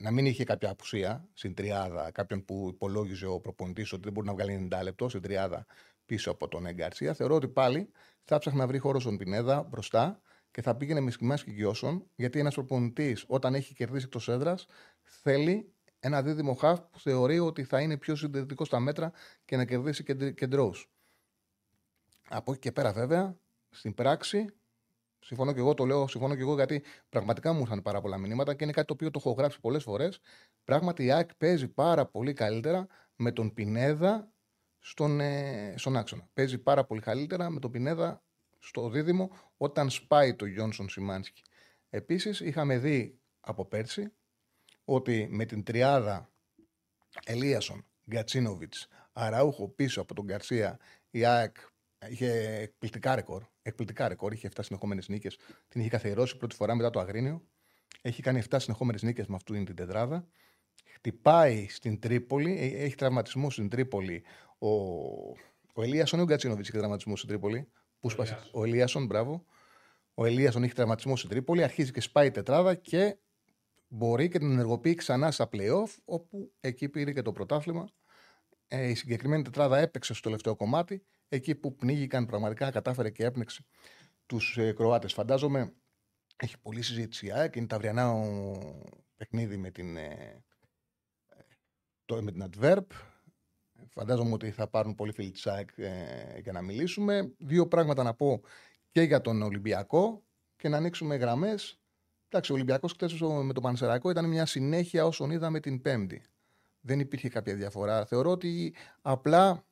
να 0.00 0.10
μην 0.10 0.26
είχε 0.26 0.44
κάποια 0.44 0.70
απουσία 0.70 1.28
στην 1.32 1.54
τριάδα, 1.54 2.10
κάποιον 2.10 2.44
που 2.44 2.68
υπολόγιζε 2.72 3.26
ο 3.26 3.40
προπονητής 3.40 3.92
ότι 3.92 4.02
δεν 4.02 4.12
μπορεί 4.12 4.26
να 4.26 4.32
βγάλει 4.32 4.68
90 4.72 4.82
λεπτό 4.82 5.08
στην 5.08 5.22
τριάδα 5.22 5.66
πίσω 6.06 6.30
από 6.30 6.48
τον 6.48 6.66
Εγκαρσία. 6.66 7.14
Θεωρώ 7.14 7.34
ότι 7.34 7.48
πάλι 7.48 7.90
θα 8.24 8.38
ψάχνει 8.38 8.58
να 8.58 8.66
βρει 8.66 8.78
χώρο 8.78 9.00
στον 9.00 9.16
Πινέδα 9.16 9.62
μπροστά 9.62 10.20
και 10.50 10.62
θα 10.62 10.76
πήγαινε 10.76 11.00
με 11.00 11.10
σκημάς 11.10 11.44
και 11.44 11.50
γιώσον, 11.50 12.06
γιατί 12.14 12.38
ένας 12.38 12.54
προπονητής 12.54 13.24
όταν 13.26 13.54
έχει 13.54 13.74
κερδίσει 13.74 14.04
εκτός 14.04 14.28
έδρας 14.28 14.66
θέλει 15.02 15.72
ένα 16.00 16.22
δίδυμο 16.22 16.54
χαφ 16.54 16.80
που 16.80 17.00
θεωρεί 17.00 17.38
ότι 17.38 17.64
θα 17.64 17.80
είναι 17.80 17.96
πιο 17.96 18.16
συντηρητικό 18.16 18.64
στα 18.64 18.80
μέτρα 18.80 19.12
και 19.44 19.56
να 19.56 19.64
κερδίσει 19.64 20.04
κεντρό. 20.34 20.74
Από 22.28 22.52
εκεί 22.52 22.60
και 22.60 22.72
πέρα, 22.72 22.92
βέβαια, 22.92 23.36
στην 23.70 23.94
πράξη, 23.94 24.46
συμφωνώ 25.20 25.52
και 25.52 25.58
εγώ, 25.58 25.74
το 25.74 25.84
λέω, 25.84 26.08
συμφωνώ 26.08 26.34
και 26.34 26.40
εγώ 26.40 26.54
γιατί 26.54 26.82
πραγματικά 27.08 27.52
μου 27.52 27.60
ήρθαν 27.60 27.82
πάρα 27.82 28.00
πολλά 28.00 28.18
μηνύματα 28.18 28.54
και 28.54 28.64
είναι 28.64 28.72
κάτι 28.72 28.86
το 28.86 28.92
οποίο 28.92 29.10
το 29.10 29.18
έχω 29.24 29.32
γράψει 29.32 29.60
πολλές 29.60 29.82
φορές. 29.82 30.20
Πράγματι, 30.64 31.04
η 31.04 31.12
ΑΕΚ 31.12 31.34
παίζει 31.34 31.68
πάρα 31.68 32.06
πολύ 32.06 32.32
καλύτερα 32.32 32.86
με 33.16 33.32
τον 33.32 33.54
Πινέδα 33.54 34.32
στον, 34.78 35.20
ε, 35.20 35.74
στον 35.76 35.96
άξονα. 35.96 36.28
Παίζει 36.32 36.58
πάρα 36.58 36.84
πολύ 36.84 37.00
καλύτερα 37.00 37.50
με 37.50 37.60
τον 37.60 37.70
Πινέδα 37.70 38.22
στο 38.58 38.88
δίδυμο 38.88 39.30
όταν 39.56 39.90
σπάει 39.90 40.34
το 40.34 40.44
Γιόνσον 40.44 40.88
Σιμάνσκι. 40.88 41.42
Επίσης, 41.90 42.40
είχαμε 42.40 42.78
δει 42.78 43.18
από 43.40 43.64
πέρσι 43.64 44.12
ότι 44.94 45.28
με 45.30 45.44
την 45.44 45.62
τριάδα 45.62 46.30
Ελίασον, 47.24 47.84
Γκατσίνοβιτς, 48.10 48.88
Αραούχο 49.12 49.68
πίσω 49.68 50.00
από 50.00 50.14
τον 50.14 50.24
Γκαρσία, 50.24 50.78
η 51.10 51.24
ΑΕΚ 51.24 51.56
είχε 52.08 52.58
εκπληκτικά 52.60 53.14
ρεκόρ. 53.14 53.42
Εκπληκτικά 53.62 54.08
ρεκόρ, 54.08 54.32
είχε 54.32 54.48
7 54.54 54.60
συνεχόμενες 54.62 55.08
νίκες. 55.08 55.38
Την 55.68 55.80
είχε 55.80 55.90
καθιερώσει 55.90 56.36
πρώτη 56.36 56.54
φορά 56.54 56.74
μετά 56.74 56.90
το 56.90 57.00
Αγρίνιο. 57.00 57.42
Έχει 58.02 58.22
κάνει 58.22 58.42
7 58.50 58.56
συνεχόμενες 58.60 59.02
νίκες 59.02 59.26
με 59.26 59.34
αυτήν 59.34 59.64
την 59.64 59.74
τετράδα. 59.74 60.26
Χτυπάει 60.84 61.66
στην 61.68 62.00
Τρίπολη, 62.00 62.58
ε, 62.58 62.84
έχει 62.84 62.94
τραυματισμό 62.94 63.50
στην 63.50 63.68
Τρίπολη. 63.68 64.24
Ο, 64.58 64.68
ο 65.74 65.82
Ελίασον 65.82 66.18
ή 66.18 66.22
ο 66.22 66.26
Γκατσίνοβιτς 66.26 66.68
έχει 66.68 66.78
τραυματισμό 66.78 67.16
στην 67.16 67.28
Τρίπολη. 67.28 67.68
Πού 68.00 68.10
σπάσει. 68.10 68.34
Ο 68.52 68.64
Ελίασον, 68.64 69.06
μπράβο. 69.06 69.44
Ο 70.14 70.24
Ελίασον 70.24 70.62
έχει 70.62 70.74
τραυματισμό 70.74 71.16
στην 71.16 71.30
Τρίπολη, 71.30 71.62
αρχίζει 71.62 71.90
και 71.90 72.00
σπάει 72.00 72.26
η 72.26 72.30
τετράδα 72.30 72.74
και 72.74 73.16
μπορεί 73.90 74.28
και 74.28 74.38
την 74.38 74.50
ενεργοποιεί 74.50 74.94
ξανά 74.94 75.30
στα 75.30 75.48
playoff, 75.52 75.96
όπου 76.04 76.52
εκεί 76.60 76.88
πήρε 76.88 77.12
και 77.12 77.22
το 77.22 77.32
πρωτάθλημα. 77.32 77.88
Ε, 78.68 78.88
η 78.88 78.94
συγκεκριμένη 78.94 79.42
τετράδα 79.42 79.78
έπαιξε 79.78 80.14
στο 80.14 80.22
τελευταίο 80.22 80.56
κομμάτι, 80.56 81.06
εκεί 81.28 81.54
που 81.54 81.74
πνίγηκαν 81.74 82.26
πραγματικά, 82.26 82.70
κατάφερε 82.70 83.10
και 83.10 83.24
έπνεξε 83.24 83.64
τους 84.26 84.58
ε, 84.58 84.72
Κροάτες. 84.72 85.12
Φαντάζομαι 85.12 85.74
έχει 86.36 86.58
πολλή 86.58 86.82
συζήτηση 86.82 87.26
η 87.26 87.32
ΑΕΚ, 87.32 87.56
είναι 87.56 87.66
τα 87.66 87.76
αυριανά 87.76 88.14
παιχνίδι 89.16 89.56
με 89.56 89.70
την, 89.70 89.96
ε, 89.96 90.44
το, 92.04 92.22
με 92.22 92.32
την 92.32 92.50
Adverb. 92.50 92.86
Φαντάζομαι 93.88 94.32
ότι 94.32 94.50
θα 94.50 94.68
πάρουν 94.68 94.94
πολύ 94.94 95.12
φίλοι 95.12 95.30
της 95.30 95.46
ΑΕΚ 95.46 95.70
ε, 95.76 96.38
για 96.42 96.52
να 96.52 96.62
μιλήσουμε. 96.62 97.34
Δύο 97.38 97.68
πράγματα 97.68 98.02
να 98.02 98.14
πω 98.14 98.42
και 98.90 99.02
για 99.02 99.20
τον 99.20 99.42
Ολυμπιακό 99.42 100.24
και 100.56 100.68
να 100.68 100.76
ανοίξουμε 100.76 101.16
γραμμές 101.16 101.79
Εντάξει, 102.32 102.52
ο 102.52 102.54
Ολυμπιακός 102.54 102.92
χθες 102.92 103.20
με 103.20 103.52
τον 103.52 103.62
Πανσεραϊκό 103.62 104.10
ήταν 104.10 104.24
μια 104.28 104.46
συνέχεια 104.46 105.06
όσων 105.06 105.30
είδαμε 105.30 105.60
την 105.60 105.82
Πέμπτη. 105.82 106.22
Δεν 106.80 107.00
υπήρχε 107.00 107.28
κάποια 107.28 107.54
διαφορά. 107.54 108.04
Θεωρώ 108.04 108.30
ότι 108.30 108.74
απλά 109.02 109.64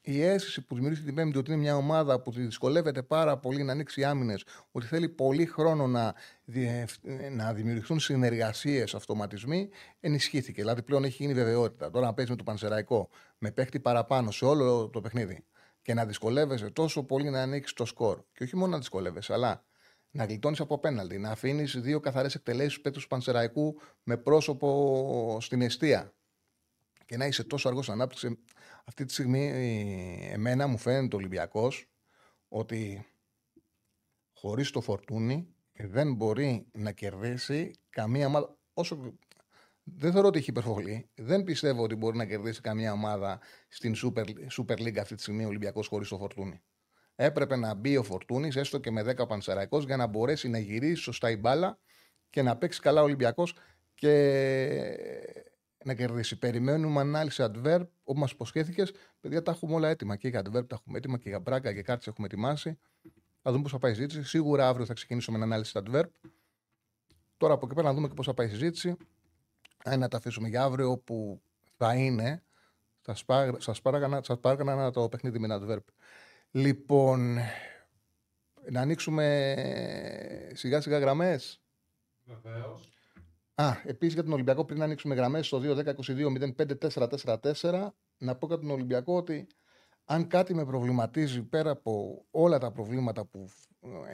η 0.00 0.22
αίσθηση 0.22 0.60
που 0.62 0.74
δημιουργήθηκε 0.74 1.12
την 1.12 1.16
Πέμπτη 1.16 1.38
ότι 1.38 1.50
είναι 1.50 1.60
μια 1.60 1.76
ομάδα 1.76 2.20
που 2.20 2.30
δυσκολεύεται 2.30 3.02
πάρα 3.02 3.38
πολύ 3.38 3.62
να 3.62 3.72
ανοίξει 3.72 4.04
άμυνες, 4.04 4.44
ότι 4.70 4.86
θέλει 4.86 5.08
πολύ 5.08 5.46
χρόνο 5.46 5.86
να, 5.86 6.14
να 7.30 7.52
δημιουργηθούν 7.52 8.00
συνεργασίες, 8.00 8.94
αυτοματισμοί, 8.94 9.68
ενισχύθηκε. 10.00 10.60
Δηλαδή 10.60 10.82
πλέον 10.82 11.04
έχει 11.04 11.22
γίνει 11.22 11.34
βεβαιότητα. 11.34 11.90
Τώρα 11.90 12.06
να 12.06 12.14
παίζεις 12.14 12.30
με 12.30 12.36
το 12.36 12.44
Πανσεραϊκό, 12.44 13.08
με 13.38 13.50
παίχτη 13.50 13.80
παραπάνω 13.80 14.30
σε 14.30 14.44
όλο 14.44 14.88
το 14.88 15.00
παιχνίδι 15.00 15.44
και 15.82 15.94
να 15.94 16.06
δυσκολεύεσαι 16.06 16.70
τόσο 16.70 17.02
πολύ 17.02 17.30
να 17.30 17.42
ανοίξεις 17.42 17.72
το 17.72 17.84
σκορ. 17.84 18.22
Και 18.32 18.44
όχι 18.44 18.56
μόνο 18.56 18.70
να 18.70 18.78
δυσκολεύεσαι, 18.78 19.32
αλλά 19.32 19.64
να 20.16 20.24
γλιτώνεις 20.24 20.60
από 20.60 20.78
πέναλτι, 20.78 21.18
να 21.18 21.30
αφήνεις 21.30 21.80
δύο 21.80 22.00
καθαρές 22.00 22.34
εκτελέσεις 22.34 22.80
του 22.80 22.90
του 22.90 23.06
Πανσεραϊκού 23.06 23.80
με 24.02 24.16
πρόσωπο 24.16 25.38
στην 25.40 25.62
αιστεία 25.62 26.14
και 27.04 27.16
να 27.16 27.26
είσαι 27.26 27.44
τόσο 27.44 27.68
αργός 27.68 27.84
στην 27.84 27.96
ανάπτυξη. 27.96 28.38
Αυτή 28.84 29.04
τη 29.04 29.12
στιγμή, 29.12 29.50
εμένα 30.32 30.66
μου 30.66 30.78
φαίνεται 30.78 31.14
ο 31.16 31.18
Ολυμπιακός 31.18 31.90
ότι 32.48 33.06
χωρίς 34.32 34.70
το 34.70 34.80
φορτούνι 34.80 35.54
δεν 35.72 36.14
μπορεί 36.14 36.66
να 36.72 36.92
κερδίσει 36.92 37.70
καμία 37.90 38.26
ομάδα. 38.26 38.56
Όσο 38.72 39.14
δεν 39.82 40.12
θεωρώ 40.12 40.28
ότι 40.28 40.38
έχει 40.38 40.50
υπερβολή. 40.50 41.10
Δεν 41.14 41.44
πιστεύω 41.44 41.82
ότι 41.82 41.94
μπορεί 41.94 42.16
να 42.16 42.26
κερδίσει 42.26 42.60
καμία 42.60 42.92
ομάδα 42.92 43.40
στην 43.68 43.94
Super, 43.96 44.24
Super 44.50 44.78
League 44.78 44.98
αυτή 44.98 45.14
τη 45.14 45.22
στιγμή 45.22 45.44
ο 45.44 45.48
Ολυμπιακός 45.48 45.86
χωρίς 45.86 46.08
το 46.08 46.18
φορτούνι 46.18 46.62
έπρεπε 47.16 47.56
να 47.56 47.74
μπει 47.74 47.96
ο 47.96 48.02
Φορτούνης, 48.02 48.56
έστω 48.56 48.78
και 48.78 48.90
με 48.90 49.02
10 49.02 49.26
πανσεραϊκός, 49.26 49.84
για 49.84 49.96
να 49.96 50.06
μπορέσει 50.06 50.48
να 50.48 50.58
γυρίσει 50.58 51.02
σωστά 51.02 51.30
η 51.30 51.36
μπάλα 51.36 51.78
και 52.30 52.42
να 52.42 52.56
παίξει 52.56 52.80
καλά 52.80 53.00
ο 53.00 53.04
Ολυμπιακός 53.04 53.56
και 53.94 54.12
να 55.84 55.94
κερδίσει. 55.94 56.38
Περιμένουμε 56.38 57.00
ανάλυση 57.00 57.44
adverb, 57.46 57.86
όπως 58.04 58.20
μας 58.20 58.30
υποσχέθηκες. 58.30 58.92
Παιδιά, 59.20 59.42
τα 59.42 59.50
έχουμε 59.50 59.74
όλα 59.74 59.88
έτοιμα. 59.88 60.16
Και 60.16 60.28
για 60.28 60.40
adverb 60.40 60.66
τα 60.68 60.76
έχουμε 60.80 60.98
έτοιμα 60.98 61.18
και 61.18 61.28
για 61.28 61.40
μπράγκα 61.40 61.72
και 61.72 61.82
κάρτες 61.82 62.06
έχουμε 62.06 62.26
ετοιμάσει. 62.26 62.78
Θα 63.42 63.50
δούμε 63.50 63.62
πώς 63.62 63.72
θα 63.72 63.78
πάει 63.78 63.92
η 63.92 63.94
συζήτηση. 63.94 64.22
Σίγουρα 64.22 64.68
αύριο 64.68 64.86
θα 64.86 64.94
ξεκινήσουμε 64.94 65.38
με 65.38 65.44
ανάλυση 65.44 65.72
adverb. 65.74 66.08
Τώρα 67.36 67.54
από 67.54 67.66
εκεί 67.66 67.74
πέρα 67.74 67.88
να 67.88 67.94
δούμε 67.94 68.08
και 68.08 68.14
πώς 68.14 68.26
θα 68.26 68.34
πάει 68.34 68.46
η 68.46 68.50
συζήτηση. 68.50 68.96
Αν 69.84 69.98
να 69.98 70.08
τα 70.08 70.16
αφήσουμε 70.16 70.48
για 70.48 70.62
αύριο, 70.62 70.90
όπου 70.90 71.40
θα 71.76 71.94
είναι. 71.94 72.42
Σας 73.58 73.80
πάραγα 73.82 74.74
να 74.74 74.90
το 74.90 75.08
παιχνίδι 75.08 75.38
με 75.38 75.58
adverb. 75.60 75.84
Λοιπόν, 76.50 77.38
να 78.70 78.80
ανοίξουμε 78.80 79.54
σιγά 80.54 80.80
σιγά 80.80 80.98
γραμμές. 80.98 81.62
Βεβαίως. 82.24 82.90
Α, 83.54 83.72
επίσης 83.84 84.14
για 84.14 84.22
τον 84.22 84.32
Ολυμπιακό, 84.32 84.64
πριν 84.64 84.82
ανοίξουμε 84.82 85.14
γραμμές 85.14 85.46
στο 85.46 85.58
2-10-22-05-4-4-4, 85.58 87.94
να 88.18 88.36
πω 88.36 88.46
για 88.46 88.58
τον 88.58 88.70
Ολυμπιακό 88.70 89.16
ότι 89.16 89.46
αν 90.04 90.26
κάτι 90.26 90.54
με 90.54 90.64
προβληματίζει 90.64 91.42
πέρα 91.42 91.70
από 91.70 92.24
όλα 92.30 92.58
τα 92.58 92.72
προβλήματα 92.72 93.24
που 93.24 93.50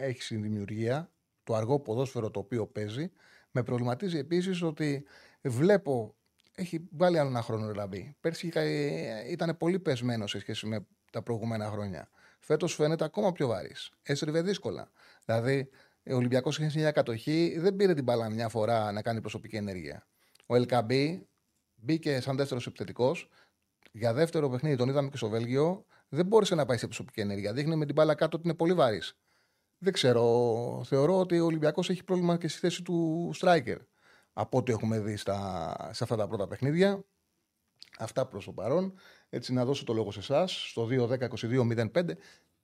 έχει 0.00 0.22
στην 0.22 0.42
δημιουργία, 0.42 1.10
το 1.44 1.54
αργό 1.54 1.80
ποδόσφαιρο 1.80 2.30
το 2.30 2.38
οποίο 2.38 2.66
παίζει, 2.66 3.12
με 3.50 3.62
προβληματίζει 3.62 4.18
επίσης 4.18 4.62
ότι 4.62 5.04
βλέπω. 5.42 6.16
Έχει 6.54 6.88
βάλει 6.90 7.18
άλλο 7.18 7.28
ένα 7.28 7.42
χρόνο 7.42 7.66
δηλαδή. 7.66 8.16
Πέρσι 8.20 8.52
ήταν 9.28 9.56
πολύ 9.56 9.78
πεσμένος 9.78 10.30
σε 10.30 10.38
σχέση 10.38 10.66
με 10.66 10.86
τα 11.10 11.22
προηγούμενα 11.22 11.70
χρόνια. 11.70 12.08
Φέτος 12.44 12.74
φαίνεται 12.74 13.04
ακόμα 13.04 13.32
πιο 13.32 13.46
βαρύς. 13.46 13.90
Έσρεβε 14.02 14.42
δύσκολα. 14.42 14.90
Δηλαδή, 15.24 15.68
ο 16.10 16.14
Ολυμπιακός 16.14 16.58
είχε 16.58 16.78
μια 16.78 16.90
κατοχή, 16.90 17.58
δεν 17.58 17.76
πήρε 17.76 17.94
την 17.94 18.04
μπάλα 18.04 18.30
μια 18.30 18.48
φορά 18.48 18.92
να 18.92 19.02
κάνει 19.02 19.20
προσωπική 19.20 19.56
ενέργεια. 19.56 20.06
Ο 20.46 20.54
Ελκαμπή 20.54 21.28
μπήκε 21.74 22.20
σαν 22.20 22.36
δεύτερος 22.36 22.66
επιθετικός. 22.66 23.28
Για 23.92 24.12
δεύτερο 24.12 24.48
παιχνίδι, 24.48 24.76
τον 24.76 24.88
είδαμε 24.88 25.08
και 25.08 25.16
στο 25.16 25.28
Βέλγιο, 25.28 25.84
δεν 26.08 26.26
μπόρεσε 26.26 26.54
να 26.54 26.64
πάει 26.64 26.76
σε 26.76 26.86
προσωπική 26.86 27.20
ενέργεια. 27.20 27.52
Δείχνει 27.52 27.76
με 27.76 27.84
την 27.84 27.94
μπάλα 27.94 28.14
κάτω 28.14 28.36
ότι 28.36 28.46
είναι 28.48 28.56
πολύ 28.56 28.74
βαρύς. 28.74 29.14
Δεν 29.78 29.92
ξέρω. 29.92 30.82
Θεωρώ 30.86 31.18
ότι 31.18 31.40
ο 31.40 31.44
Ολυμπιακός 31.44 31.90
έχει 31.90 32.04
πρόβλημα 32.04 32.36
και 32.36 32.48
στη 32.48 32.58
θέση 32.58 32.82
του 32.82 33.30
striker. 33.40 33.76
Από 34.32 34.58
ό,τι 34.58 34.72
έχουμε 34.72 35.00
δει 35.00 35.16
στα, 35.16 35.74
σε 35.92 36.04
αυτά 36.04 36.16
τα 36.16 36.28
πρώτα 36.28 36.48
παιχνίδια. 36.48 37.04
Αυτά 37.98 38.26
προς 38.26 38.44
το 38.44 38.52
παρόν. 38.52 38.94
Έτσι, 39.34 39.52
να 39.52 39.64
δώσω 39.64 39.84
το 39.84 39.92
λόγο 39.92 40.10
σε 40.10 40.18
εσάς 40.18 40.68
στο 40.70 40.88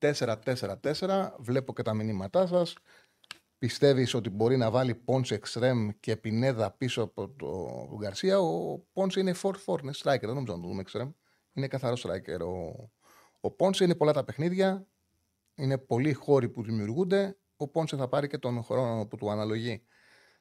2-10-22-05-4-4-4. 0.01 1.31
Βλέπω 1.39 1.73
και 1.73 1.83
τα 1.83 1.95
μηνύματά 1.95 2.47
σας. 2.47 2.75
Πιστεύεις 3.59 4.15
ότι 4.15 4.31
μπορεί 4.31 4.57
να 4.57 4.71
βάλει 4.71 4.95
Πόνσε 4.95 5.35
εξτρέμ 5.35 5.89
και 6.01 6.17
Πινέδα 6.17 6.71
πίσω 6.71 7.03
από 7.03 7.29
τον 7.29 7.97
Γκαρσία; 7.99 8.41
Ο 8.41 8.79
Πόνσε 8.93 9.21
είναι 9.21 9.35
4-4, 9.43 9.83
είναι 9.83 9.93
striker. 9.95 10.21
Δεν 10.21 10.35
νομίζω 10.35 10.57
να 10.57 10.61
το 10.61 10.69
δούμε 10.69 10.81
εξτρέμ. 10.81 11.11
Είναι 11.53 11.69
καθαρό 11.69 11.97
striker. 11.97 12.41
Ο, 12.41 12.91
ο 13.41 13.51
Πόνσε 13.51 13.85
είναι 13.85 13.95
πολλά 13.95 14.13
τα 14.13 14.25
παιχνίδια. 14.25 14.87
Είναι 15.55 15.79
πολλοί 15.79 16.13
χώροι 16.13 16.49
που 16.49 16.63
δημιουργούνται. 16.63 17.39
Ο 17.57 17.69
Πόνσε 17.69 17.97
θα 17.97 18.09
πάρει 18.09 18.27
και 18.29 18.39
τον 18.39 18.63
χρόνο 18.63 19.07
που 19.07 19.17
του 19.17 19.31
αναλογεί. 19.31 19.83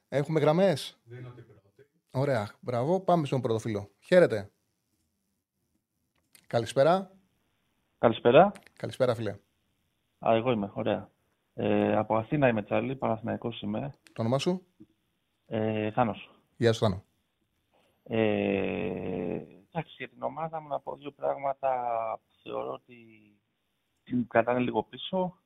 Έχουμε 0.07 0.39
γραμμές; 0.39 0.99
Δίνω 1.03 1.31
την 1.31 1.45
πρώτη. 1.45 1.61
Ωραία. 2.11 2.51
Μπράβο. 2.59 2.99
Πάμε 2.99 3.25
στον 3.25 3.41
πρωτοφύλλο. 3.41 3.91
Χαίρετε. 3.99 4.51
Καλησπέρα. 6.47 7.11
Καλησπέρα. 7.97 8.51
Καλησπέρα, 8.73 9.15
φίλε. 9.15 9.31
Α, 10.27 10.33
εγώ 10.35 10.51
είμαι. 10.51 10.71
Ωραία. 10.73 11.09
Ε, 11.53 11.95
από 11.95 12.17
Αθήνα 12.17 12.47
είμαι 12.47 12.63
Τσάλι, 12.63 12.95
Παναθηναϊκός 12.95 13.61
είμαι. 13.61 13.95
Το 14.13 14.21
όνομά 14.21 14.37
σου; 14.37 14.65
Ε, 15.47 15.91
Θάνος. 15.91 16.31
Γεια 16.57 16.73
σου, 16.73 16.79
Θάνο. 16.79 17.03
Ε, 18.03 19.41
εντάξει, 19.71 19.95
για 19.97 20.09
την 20.09 20.21
ομάδα 20.21 20.61
μου 20.61 20.67
να 20.67 20.79
πω 20.79 20.95
δύο 20.95 21.11
πράγματα 21.11 21.69
που 22.23 22.35
θεωρώ 22.43 22.71
ότι 22.71 22.97
την 24.03 24.27
κρατάνε 24.27 24.59
λίγο 24.59 24.83
πίσω. 24.83 25.37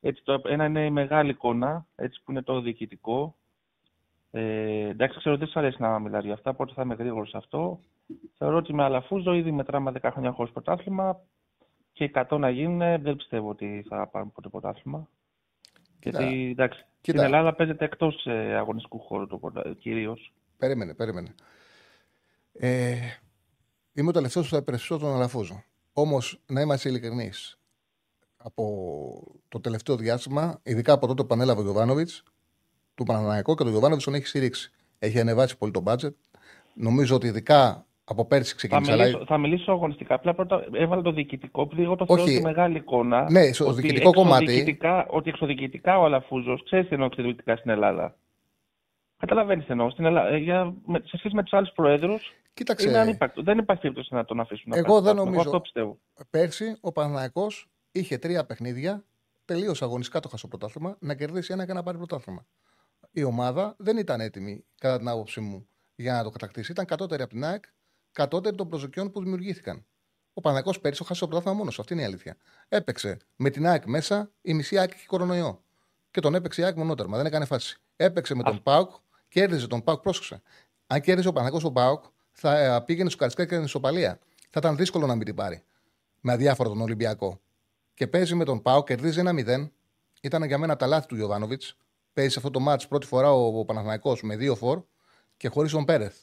Έτσι, 0.00 0.22
το 0.24 0.40
ένα 0.44 0.64
είναι 0.64 0.84
η 0.84 0.90
μεγάλη 0.90 1.30
εικόνα, 1.30 1.86
έτσι 1.94 2.22
που 2.24 2.30
είναι 2.30 2.42
το 2.42 2.60
διοικητικό. 2.60 3.36
Ε, 4.30 4.88
εντάξει, 4.88 5.18
ξέρω 5.18 5.34
ότι 5.34 5.44
δεν 5.44 5.52
σα 5.52 5.60
αρέσει 5.60 5.82
να 5.82 5.98
μιλάω 5.98 6.20
για 6.20 6.34
αυτά, 6.34 6.50
οπότε 6.50 6.72
θα 6.72 6.82
είμαι 6.82 6.94
γρήγορος 6.94 7.28
σε 7.28 7.36
αυτό. 7.36 7.80
Θεωρώ 8.38 8.56
ότι 8.56 8.74
με 8.74 8.82
Αλαφούζο 8.82 9.32
ήδη 9.32 9.50
μετράμε 9.50 9.92
10 10.02 10.08
χρόνια 10.12 10.32
χωρίς 10.32 10.52
πρωτάθλημα 10.52 11.20
και 11.92 12.10
100 12.14 12.38
να 12.38 12.50
γίνουν, 12.50 12.78
δεν 12.78 13.16
πιστεύω 13.16 13.48
ότι 13.48 13.84
θα 13.88 14.06
πάρουμε 14.06 14.30
ποτέ 14.34 14.48
πρωτάθλημα. 14.48 15.08
Γιατί 16.02 16.48
εντάξει, 16.50 16.86
Κοίτα. 17.00 17.18
στην 17.18 17.32
Ελλάδα 17.32 17.54
παίζεται 17.54 17.84
εκτός 17.84 18.26
αγωνιστικού 18.56 18.98
χώρου 18.98 19.26
το 19.26 19.40
κυρίως. 19.78 20.32
Περίμενε, 20.56 20.94
περίμενε. 20.94 21.34
Ε, 22.52 22.96
είμαι 23.92 24.08
ο 24.08 24.12
τελευταίος 24.12 24.44
που 24.44 24.52
θα 24.52 24.58
υπερασπιστώ 24.58 24.98
τον 24.98 25.14
Αλαφούζο. 25.14 25.62
Όμως, 25.92 26.40
να 26.46 26.60
είμαστε 26.60 26.88
ειλικρινείς, 26.88 27.58
από 28.36 28.64
το 29.48 29.60
τελευταίο 29.60 29.96
διάστημα, 29.96 30.60
ειδικά 30.62 30.92
από 30.92 31.06
τότε 31.06 31.24
που 31.24 31.34
ανέλαβε 31.34 31.60
ο 31.60 31.62
Γιωβάνοβιτς, 31.62 32.22
του 32.94 33.04
Παναναναϊκού 33.04 33.54
και 33.54 33.62
τον 33.62 33.70
Γιωβάνοβιτς 33.72 34.04
τον 34.04 34.14
έχει 34.14 34.26
στηρίξει. 34.26 34.72
Έχει 34.98 35.20
ανεβάσει 35.20 35.58
πολύ 35.58 35.72
το 35.72 35.80
μπάτζετ. 35.80 36.16
Νομίζω 36.74 37.14
ότι 37.14 37.26
ειδικά 37.26 37.86
από 38.10 38.24
πέρσι 38.24 38.50
Θα 38.50 38.56
ξεκίνησε. 38.56 38.92
μιλήσω, 38.92 39.16
αλλά- 39.16 39.26
θα 39.26 39.38
μιλήσω 39.38 39.72
αγωνιστικά. 39.72 40.14
Απλά 40.14 40.34
πρώτα 40.34 40.64
έβαλα 40.72 41.02
το 41.02 41.12
διοικητικό, 41.12 41.62
επειδή 41.62 41.82
εγώ 41.82 41.96
το 41.96 42.06
θεωρώ 42.06 42.22
Όχι. 42.22 42.36
τη 42.36 42.42
μεγάλη 42.42 42.76
εικόνα. 42.76 43.30
Ναι, 43.30 43.52
στο 43.52 43.66
ότι 43.66 43.80
διοικητικό 43.80 44.12
κομμάτι. 44.12 44.44
εξωδιοικητικά- 44.44 45.06
Ότι 45.08 45.28
εξωδιοικητικά 45.30 45.98
ο 45.98 46.04
Αλαφούζος 46.04 46.62
ξέρεις 46.64 46.86
τι 46.88 46.92
εννοώ 46.94 47.06
εξωδιοικητικά 47.06 47.56
στην 47.56 47.70
Ελλάδα. 47.70 48.16
Καταλαβαίνεις 49.16 49.64
τι 49.64 49.70
εννοώ. 49.72 49.90
Στην 49.90 50.04
Ελλάδα, 50.04 50.28
ε, 50.28 50.36
για, 50.36 50.74
με, 50.86 50.98
σε 51.04 51.16
σχέση 51.16 51.34
με 51.34 51.42
τους 51.42 51.52
άλλους 51.52 51.70
προέδρους, 51.74 52.32
Κοίταξε, 52.54 52.88
είναι 52.88 52.98
ανύπαρκτο. 52.98 53.42
Δεν 53.42 53.58
υπάρχει 53.58 53.82
περίπτωση 53.82 54.14
να 54.14 54.24
τον 54.24 54.40
αφήσουν. 54.40 54.64
να 54.70 54.76
Εγώ 54.76 54.86
πάρει 54.86 54.94
δεν 55.04 55.14
πρωτάθλημα. 55.14 55.30
νομίζω. 55.30 55.48
αυτό 55.48 55.60
πιστεύω. 55.60 55.98
πέρσι 56.30 56.76
ο 56.80 56.92
Παναναναϊκός 56.92 57.68
είχε 57.92 58.18
τρία 58.18 58.44
παιχνίδια, 58.46 59.04
τελείω 59.44 59.72
αγωνιστικά 59.80 60.20
το 60.20 60.28
χάσο 60.28 60.48
πρωτάθλημα, 60.48 60.96
να 61.00 61.14
κερδίσει 61.14 61.52
ένα 61.52 61.66
και 61.66 61.72
να 61.72 61.82
πάρει 61.82 61.96
πρωτάθλημα. 61.96 62.46
Η 63.10 63.24
ομάδα 63.24 63.74
δεν 63.78 63.96
ήταν 63.96 64.20
έτοιμη, 64.20 64.64
κατά 64.78 64.98
την 64.98 65.08
άποψή 65.08 65.40
μου, 65.40 65.66
για 65.94 66.12
να 66.12 66.22
το 66.22 66.30
κατακτήσει. 66.30 66.72
Ήταν 66.72 66.84
κατώτερη 66.84 67.22
από 67.22 67.32
την 67.32 67.44
ΑΕΚ, 67.44 67.64
κατώτερη 68.12 68.56
των 68.56 68.68
προσδοκιών 68.68 69.10
που 69.10 69.22
δημιουργήθηκαν. 69.22 69.84
Ο 70.32 70.40
Παναναϊκός 70.40 70.80
πέρσι 70.80 70.98
το 70.98 71.04
χάσε 71.04 71.20
το 71.20 71.26
πρωτάθλημα 71.26 71.58
μόνος 71.58 71.78
Αυτή 71.78 71.92
είναι 71.92 72.02
η 72.02 72.04
αλήθεια. 72.04 72.36
Έπαιξε 72.68 73.16
με 73.36 73.50
την 73.50 73.66
ΑΕΚ 73.66 73.86
μέσα, 73.86 74.30
η 74.42 74.54
μισή 74.54 74.78
ΑΕΚ 74.78 74.92
είχε 74.94 75.06
κορονοϊό. 75.06 75.62
Και 76.10 76.20
τον 76.20 76.34
έπαιξε 76.34 76.60
η 76.60 76.64
ΑΕΚ 76.64 76.76
μονότερμα, 76.76 77.16
δεν 77.16 77.26
έκανε 77.26 77.44
φάση. 77.44 77.80
Έπαιξε 77.96 78.34
με 78.34 78.42
τον 78.42 78.62
Πάουκ, 78.62 78.90
κέρδιζε 79.28 79.66
τον 79.66 79.82
Πάουκ, 79.82 80.00
πρόσεξε. 80.00 80.42
Αν 80.86 81.00
κέρδιζε 81.00 81.28
ο 81.28 81.32
Παναναϊκός 81.32 81.62
τον 81.62 81.72
Πάουκ, 81.72 82.04
θα 82.30 82.58
ε, 82.58 82.80
πήγαινε 82.80 83.08
στο 83.08 83.18
Καρισκά 83.18 83.44
και 83.44 83.54
την 83.54 83.64
ισοπαλία. 83.64 84.18
Θα 84.50 84.58
ήταν 84.58 84.76
δύσκολο 84.76 85.06
να 85.06 85.14
μην 85.14 85.24
την 85.24 85.34
πάρει 85.34 85.62
με 86.20 86.32
αδιάφορο 86.32 86.68
τον 86.68 86.80
Ολυμπιακό. 86.80 87.40
Και 87.94 88.06
παίζει 88.06 88.34
με 88.34 88.44
τον 88.44 88.62
Πάο, 88.62 88.82
κερδίζει 88.82 89.20
ένα 89.20 89.32
0. 89.36 89.70
Ήταν 90.20 90.44
για 90.44 90.58
μένα 90.58 90.76
τα 90.76 90.86
λάθη 90.86 91.06
του 91.06 91.16
Γιωβάνοβιτς. 91.16 91.76
Παίζει 92.12 92.30
σε 92.30 92.38
αυτό 92.38 92.50
το 92.50 92.60
μάτς 92.60 92.88
πρώτη 92.88 93.06
φορά 93.06 93.32
ο, 93.32 93.58
ο 93.58 93.64
Παναθηναϊκός 93.64 94.22
με 94.22 94.36
δύο 94.36 94.54
φορ 94.54 94.82
και 95.36 95.48
χωρίς 95.48 95.72
τον 95.72 95.84
Πέρεθ. 95.84 96.16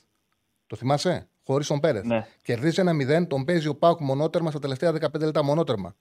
Το 0.68 0.76
θυμάσαι, 0.76 1.30
χωρίς 1.48 1.68
τον 1.68 1.80
Πέρεθ. 1.80 2.06
Ναι. 2.06 2.26
Κερδίζει 2.42 2.80
ένα 2.82 3.22
0, 3.24 3.28
τον 3.28 3.46
παίζει 3.46 3.68
ο 3.68 3.76
Πάουκ 3.76 4.00
μονότερμα 4.02 4.50
στα 4.50 4.60
τελευταία 4.60 4.92
15 4.92 5.20
λεπτά 5.20 5.44
μονότερμα. 5.44 5.96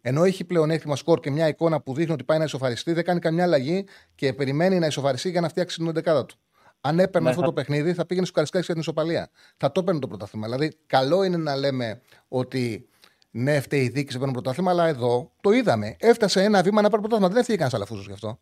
Ενώ 0.00 0.24
έχει 0.24 0.44
πλεονέκτημα 0.44 0.96
σκορ 0.96 1.20
και 1.20 1.30
μια 1.30 1.48
εικόνα 1.48 1.80
που 1.80 1.94
δείχνει 1.94 2.12
ότι 2.12 2.24
πάει 2.24 2.38
να 2.38 2.44
ισοφαριστεί, 2.44 2.92
δεν 2.92 3.04
κάνει 3.04 3.20
καμιά 3.20 3.44
αλλαγή 3.44 3.84
και 4.14 4.32
περιμένει 4.32 4.78
να 4.78 4.86
ισοφαριστεί 4.86 5.30
για 5.30 5.40
να 5.40 5.48
φτιάξει 5.48 5.76
την 5.76 5.86
11 5.88 6.24
του. 6.26 6.36
Αν 6.80 6.98
έπαιρνε 6.98 7.20
Ναι, 7.20 7.28
αυτό 7.28 7.40
θα- 7.40 7.46
το 7.46 7.52
παιχνίδι, 7.52 7.94
θα 7.94 8.06
πήγαινε 8.06 8.26
στο 8.26 8.34
Καρισκάκη 8.34 8.64
για 8.64 8.74
την 8.74 8.82
ισοπαλία. 8.82 9.30
Θα 9.56 9.72
το 9.72 9.80
έπαιρνε 9.80 10.00
το 10.00 10.08
πρωτάθλημα. 10.08 10.46
Δηλαδή, 10.46 10.76
καλό 10.86 11.22
είναι 11.24 11.36
να 11.36 11.56
λέμε 11.56 12.00
ότι 12.28 12.88
ναι, 13.30 13.60
φταίει 13.60 13.82
η 13.82 13.88
δίκη 13.88 14.12
σε 14.12 14.18
παίρνει 14.18 14.32
πρωτάθλημα, 14.32 14.70
αλλά 14.70 14.86
εδώ 14.86 15.32
το 15.40 15.50
είδαμε. 15.50 15.96
Έφτασε 15.98 16.42
ένα 16.42 16.62
βήμα 16.62 16.82
να 16.82 16.88
πάρει 16.88 17.00
πρωτάθλημα. 17.02 17.30
Δεν 17.32 17.40
έφυγε 17.40 17.56
κανένας 17.56 17.74
αλαφούζο 17.74 18.02
γι' 18.06 18.12
αυτό. 18.12 18.40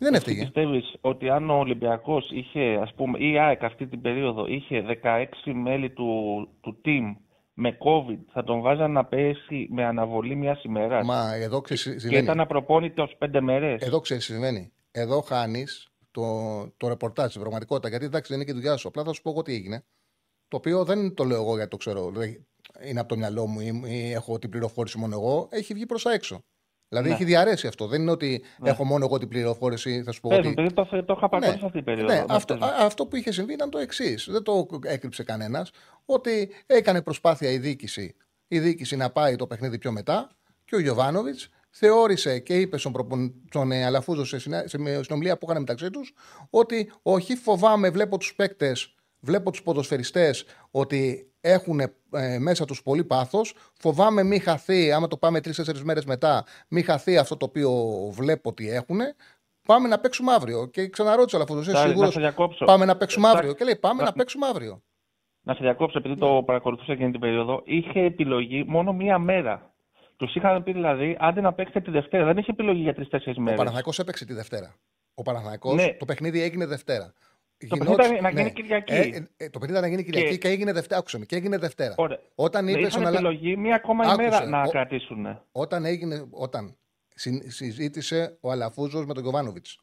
Δεν 0.00 0.14
Εσύ 0.14 0.22
έφυγε. 0.26 0.42
πιστεύεις 0.42 0.94
ότι 1.00 1.28
αν 1.28 1.50
ο 1.50 1.54
Ολυμπιακός 1.58 2.30
είχε, 2.30 2.78
ας 2.82 2.94
πούμε, 2.94 3.18
ή 3.18 3.32
η 3.32 3.38
ΑΕΚ 3.38 3.64
αυτή 3.64 3.86
την 3.86 4.00
περίοδο 4.00 4.46
είχε 4.46 4.82
16 5.02 5.52
μέλη 5.52 5.90
του, 5.90 6.08
του 6.60 6.80
team 6.84 7.16
με 7.54 7.76
COVID, 7.80 8.18
θα 8.32 8.44
τον 8.44 8.60
βάζαν 8.60 8.92
να 8.92 9.04
πέσει 9.04 9.68
με 9.70 9.84
αναβολή 9.84 10.36
μιας 10.36 10.62
ημέρας; 10.64 11.06
Μα 11.06 11.34
εδώ 11.34 11.60
ξέρεις 11.60 11.82
τι 11.82 11.90
Και 11.92 11.98
συμβαίνει. 11.98 12.22
ήταν 12.22 12.40
απροπόνητο 12.40 13.08
πέντε 13.18 13.40
μέρες; 13.40 13.82
Εδώ 13.82 14.00
ξέρεις 14.00 14.26
τι 14.26 14.32
συμβαίνει. 14.32 14.72
Εδώ 14.90 15.20
χάνεις 15.20 15.88
το, 16.10 16.22
το 16.76 16.88
ρεπορτάζ, 16.88 17.30
την 17.32 17.40
πραγματικότητα. 17.40 17.88
Γιατί 17.88 18.04
εντάξει 18.04 18.32
δεν 18.32 18.40
είναι 18.40 18.50
και 18.50 18.56
η 18.56 18.60
δουλειά 18.60 18.76
σου. 18.76 18.88
Απλά 18.88 19.04
θα 19.04 19.12
σου 19.12 19.22
πω 19.22 19.30
εγώ 19.30 19.42
τι 19.42 19.52
έγινε. 19.52 19.84
Το 20.48 20.56
οποίο 20.56 20.84
δεν 20.84 21.14
το 21.14 21.24
λέω 21.24 21.40
εγώ 21.42 21.54
γιατί 21.54 21.70
το 21.70 21.76
ξέρω. 21.76 22.10
Δηλαδή, 22.10 22.46
είναι 22.88 23.00
από 23.00 23.08
το 23.08 23.16
μυαλό 23.16 23.46
μου 23.46 23.60
ή, 23.60 23.82
ή 23.86 24.12
έχω 24.12 24.38
την 24.38 24.50
πληροφόρηση 24.50 24.98
μόνο 24.98 25.14
εγώ. 25.14 25.48
Έχει 25.50 25.74
βγει 25.74 25.86
προς 25.86 26.02
τα 26.02 26.12
έξω. 26.12 26.44
Δηλαδή 26.88 27.08
Ναι. 27.08 27.14
έχει 27.14 27.24
διαρρέσει 27.24 27.66
αυτό. 27.66 27.86
Δεν 27.86 28.00
είναι 28.00 28.10
ότι 28.10 28.42
Ναι. 28.58 28.68
έχω 28.70 28.84
μόνο 28.84 29.04
εγώ 29.04 29.18
την 29.18 29.28
πληροφόρηση. 29.28 30.02
Θα 30.02 30.12
σου 30.12 30.20
πω 30.20 30.28
Πες 30.28 30.38
ότι. 30.38 30.46
μου, 30.48 30.54
επειδή 30.58 30.74
το, 30.74 30.84
το 31.04 31.14
είχα 31.16 31.28
παρακολουθήσει 31.28 31.58
Ναι. 31.60 31.66
αυτή 31.66 31.76
την 31.76 31.84
περίοδο. 31.84 32.12
Ναι, 32.12 32.18
Ναι, 32.18 32.24
αυτό, 32.28 32.54
πες 32.56 32.62
μου. 32.68 32.74
α- 32.74 32.84
αυτό 32.84 33.06
που 33.06 33.16
είχε 33.16 33.32
συμβεί 33.32 33.52
ήταν 33.52 33.70
το 33.70 33.78
εξής. 33.78 34.28
Δεν 34.30 34.42
το 34.42 34.66
έκρυψε 34.84 35.22
κανένας. 35.22 35.70
Ότι 36.04 36.50
έκανε 36.66 37.02
προσπάθεια 37.02 37.50
η 37.50 37.58
διοίκηση, 37.58 38.14
η 38.48 38.58
διοίκηση 38.58 38.96
να 38.96 39.10
πάει 39.10 39.36
το 39.36 39.46
παιχνίδι 39.46 39.78
πιο 39.78 39.92
μετά 39.92 40.28
και 40.64 40.74
ο 40.76 40.80
Γιωβάνοβιτς 40.80 41.48
θεώρησε 41.70 42.38
και 42.38 42.60
είπε 42.60 42.78
στον, 42.78 42.92
προπον... 42.92 43.34
στον 43.48 43.72
ε, 43.72 43.84
Αλαφούζο 43.84 44.24
σε, 44.24 44.38
συνα... 44.38 44.58
σε 44.66 45.02
συνομιλία 45.02 45.38
που 45.38 45.46
είχαν 45.48 45.60
μεταξύ 45.60 45.90
τους 45.90 46.12
ότι 46.50 46.92
όχι, 47.02 47.36
φοβάμαι, 47.36 47.90
βλέπω 47.90 48.18
τους 48.18 48.34
παίκτες, 48.34 48.94
βλέπω 49.20 49.50
τους 49.50 49.62
ποδοσφαιριστές 49.62 50.44
ότι 50.70 51.30
έχουν 51.50 51.80
ε, 51.80 52.38
μέσα 52.38 52.64
τους 52.64 52.82
πολύ 52.82 53.04
πάθος. 53.04 53.54
Φοβάμαι 53.78 54.22
μη 54.22 54.38
χαθεί, 54.38 54.92
άμα 54.92 55.08
το 55.08 55.16
πάμε 55.16 55.40
τρει-τέσσερι 55.40 55.84
μέρες 55.84 56.04
μετά, 56.04 56.44
μη 56.68 56.82
χαθεί 56.82 57.16
αυτό 57.18 57.36
το 57.36 57.44
οποίο 57.44 57.70
βλέπω 58.10 58.48
ότι 58.50 58.70
έχουν. 58.70 59.00
Πάμε 59.66 59.88
να 59.88 59.98
παίξουμε 59.98 60.32
αύριο. 60.32 60.66
Και 60.66 60.88
ξαναρώτησε 60.88 61.36
ο 61.36 61.38
Αλαφούζος. 61.38 61.66
Είσαι 61.66 61.88
σίγουρος. 61.88 62.18
Πάμε 62.64 62.84
να 62.84 62.96
παίξουμε 62.96 63.28
αύριο. 63.28 63.52
Και 63.54 63.64
λέει: 63.64 63.76
Πάμε 63.76 64.02
να 64.02 64.12
παίξουμε 64.12 64.46
αύριο. 64.46 64.82
Να 65.42 65.54
σε 65.54 65.58
διακόψω, 65.62 65.98
επειδή 65.98 66.16
το 66.16 66.42
παρακολουθούσα 66.46 66.92
εκείνη 66.92 67.10
την 67.10 67.20
περίοδο, 67.20 67.62
είχε 67.64 68.00
επιλογή 68.00 68.64
μόνο 68.66 68.92
μία 68.92 69.18
μέρα. 69.18 69.74
Τους 70.16 70.34
είχαν 70.34 70.62
πει 70.62 70.72
δηλαδή, 70.72 71.16
άντε 71.20 71.40
να 71.40 71.52
παίξετε 71.52 71.80
τη 71.80 71.90
Δευτέρα. 71.90 72.24
Δεν 72.24 72.36
είχε 72.36 72.50
επιλογή 72.50 72.80
για 72.80 72.94
τρει-τέσσερι 72.94 73.40
μέρες. 73.40 73.60
Ο 73.60 73.62
Παναθανικό 73.62 73.90
έπαιξε 73.98 74.24
τη 74.24 74.34
Δευτέρα. 74.34 74.74
Ο 75.14 75.22
Παναθανικό, 75.22 75.74
Ναι. 75.74 75.94
το 75.98 76.04
παιχνίδι 76.04 76.42
έγινε 76.42 76.66
Δευτέρα. 76.66 77.12
Το 77.58 77.66
Γινόταν- 77.76 77.96
παιχνίδι 77.96 78.18
ήταν 78.18 78.22
να 78.34 78.40
γίνει 78.40 78.52
Κυριακή. 78.52 78.92
Ε, 78.92 78.98
ε, 79.00 79.28
ε, 79.36 79.50
το 79.50 79.58
παιχνίδι 79.58 79.78
ήταν 79.78 79.82
να 79.82 79.88
γίνει 79.88 80.02
Κυριακή 80.04 80.30
και, 80.30 80.36
Και- 80.36 80.48
έγινε 80.48 80.72
Δευτέρα. 80.72 81.00
Άκουσε 81.00 81.18
με, 81.18 81.24
και 81.24 81.36
έγινε 81.36 81.58
Δευτέρα. 81.58 81.94
Ωραία. 81.96 82.18
Όταν 82.34 82.64
Ναι, 82.64 82.70
είπες 82.70 82.80
είχαν 82.80 82.90
στον 82.92 83.06
Αλα... 83.06 83.16
επιλογή 83.16 83.56
μία 83.56 83.74
ακόμα 83.74 84.04
Άκουσε, 84.04 84.22
ημέρα 84.26 84.46
να 84.46 84.60
ο- 84.62 84.68
κρατήσουν. 84.70 85.40
όταν, 85.52 85.84
έγινε, 85.84 86.24
όταν 86.30 86.76
συ- 87.14 87.50
συζήτησε 87.50 88.36
ο 88.40 88.50
Αλαφούζος 88.50 89.06
με 89.06 89.14
τον 89.14 89.22
Γιωβάνοβιτς. 89.22 89.78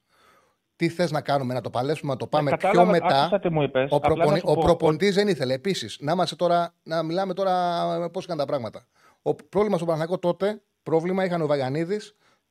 Τι 0.76 0.90
θες 0.90 1.12
να 1.12 1.22
κάνουμε, 1.22 1.54
να 1.54 1.62
το 1.62 1.70
παλέψουμε, 1.70 2.12
να 2.12 2.18
το 2.18 2.28
πάμε 2.28 2.50
πιο 2.50 2.58
Ε, 2.60 2.62
κατάλαβα, 2.72 2.92
μετά; 2.92 3.20
άκουσα 3.22 3.40
τι 3.40 3.50
μου 3.50 3.62
είπες. 3.62 3.92
Ο, 3.92 3.96
Απλά 3.96 4.10
να 4.10 4.16
προπονη... 4.16 4.40
σου 4.40 4.46
ο 4.48 4.54
πω 4.54 4.62
προπονητής 4.62 5.16
δεν 5.16 5.28
ήθελε. 5.28 5.54
Επίσης, 5.54 5.98
να, 6.02 6.12
είμαστε 6.12 6.36
τώρα, 6.36 6.74
να 6.84 7.04
μιλάμε 7.04 7.34
τώρα 7.34 8.10
πώς 8.10 8.24
έκαναν 8.24 8.46
τα 8.46 8.52
πράγματα. 8.52 8.88
Ο 9.22 9.36
πρόβλημα 9.36 9.76
στον 9.76 9.88
Παναγιακό 9.88 10.20
τότε, 10.20 10.62
πρόβλημα 10.84 11.26
είχαν 11.26 11.42
ο 11.42 11.46
Βαγανίδη 11.48 12.00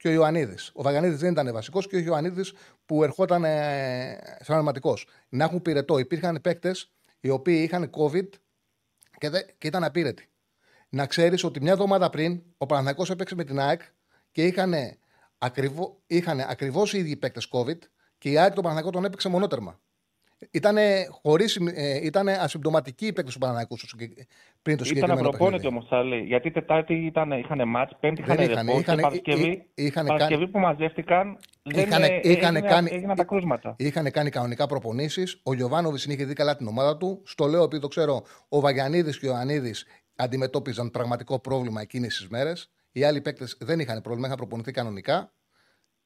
και 0.02 0.08
ο 0.08 0.10
Ιωαννίδης. 0.10 0.70
Ο 0.74 0.82
Βαγανίδη 0.82 1.14
δεν 1.14 1.32
ήταν 1.32 1.52
βασικός 1.52 1.86
και 1.86 1.96
ο 1.96 1.98
Ιωαννίδης 1.98 2.52
που 2.86 3.02
ερχόταν 3.02 3.44
ε, 3.44 4.38
σαν 4.40 4.56
αρματικό. 4.56 4.96
Να 5.28 5.44
έχουν 5.44 5.62
πυρετό. 5.62 5.98
Υπήρχαν 5.98 6.40
παίκτες 6.40 6.92
οι 7.20 7.28
οποίοι 7.28 7.62
είχαν 7.64 7.90
COVID 7.90 8.28
και, 9.18 9.30
δε, 9.30 9.40
και 9.58 9.66
ήταν 9.66 9.84
απείρετοι. 9.84 10.28
Να 10.88 11.06
ξέρεις 11.06 11.44
ότι 11.44 11.60
μια 11.60 11.72
εβδομάδα 11.72 12.10
πριν 12.10 12.42
ο 12.56 12.66
Παναθηναϊκός 12.66 13.10
έπαιξε 13.10 13.34
με 13.34 13.44
την 13.44 13.60
ΑΕΚ 13.60 13.80
και 14.32 14.46
είχαν 14.46 14.74
ακριβώ 15.38 16.02
είχανε 16.06 16.46
ακριβώς 16.48 16.92
οι 16.92 16.98
ίδιοι 16.98 17.16
παίκτες 17.16 17.48
COVID 17.52 17.78
και 18.18 18.30
η 18.30 18.38
ΑΕΚ 18.38 18.52
τον 18.52 18.62
Παναθηναϊκό 18.62 18.90
τον 18.90 19.04
έπαιξε 19.04 19.28
μονότερμα. 19.28 19.80
Ήταν 20.50 20.76
χωρίς, 21.22 21.56
ε, 21.74 22.00
ήτανε 22.04 22.32
ασυμπτωματικοί 22.32 23.06
οι 23.06 23.12
παίκτες 23.12 23.32
του 23.32 23.38
Παναθηναϊκού 23.38 23.76
στο 23.78 23.86
συγκεκ- 23.86 24.12
πριν 24.62 24.76
το 24.76 24.84
Ήταν 24.84 24.86
συγκεκριμένο 24.86 25.28
απροπόνητοι 25.28 25.62
παιχνίδι. 25.62 25.76
όμως, 25.76 25.88
θα 25.88 26.02
λέει. 26.02 26.20
Γιατί 26.20 26.50
Τετάρτη 26.50 26.94
ήταν, 26.94 27.30
είχαν 27.32 27.68
μάτς, 27.68 27.96
Πέμπτη 28.00 28.20
είχαν 28.22 28.36
Δεν 28.36 28.50
είχαν, 28.50 28.66
ρεπό 28.66 28.78
είχαν- 28.78 28.96
και 28.96 29.02
Παρασκευή, 29.02 29.48
εί- 29.48 29.70
είχαν 29.74 30.06
Παρασκευή 30.06 30.34
κάνει- 30.40 30.50
που 30.50 30.58
μαζεύτηκαν 30.58 31.38
δεν 31.62 31.86
Είχανε- 31.86 32.10
ε, 32.10 32.30
είχανε 32.30 32.58
έγινε- 32.58 32.72
κάνει- 32.72 32.90
έγιναν 32.92 33.16
τα 33.16 33.24
κρούσματα. 33.24 33.74
Είχαν 33.78 34.10
κάνει 34.10 34.30
κανονικά 34.30 34.66
προπονήσεις. 34.66 35.40
Ο 35.42 35.54
Γιωβάνοβιτ 35.54 36.00
είχε 36.04 36.24
δει 36.24 36.32
καλά 36.34 36.56
την 36.56 36.66
ομάδα 36.66 36.96
του. 36.96 37.22
Στο 37.24 37.46
λέω 37.46 37.62
επειδή 37.62 37.80
το 37.82 37.88
ξέρω, 37.88 38.22
ο 38.48 38.60
Βαγιανίδης 38.60 39.18
και 39.18 39.26
ο 39.26 39.28
Ιωαννίδης 39.28 39.86
αντιμετώπιζαν 40.16 40.90
πραγματικό 40.90 41.40
πρόβλημα 41.40 41.80
εκείνες 41.80 42.16
τις 42.16 42.28
μέρες. 42.28 42.70
Οι 42.92 43.04
άλλοι 43.04 43.20
παίκτες 43.20 43.56
δεν 43.60 43.80
είχαν 43.80 44.00
πρόβλημα, 44.00 44.26
είχαν 44.26 44.38
προπονηθεί 44.38 44.70
κανονικά. 44.72 45.32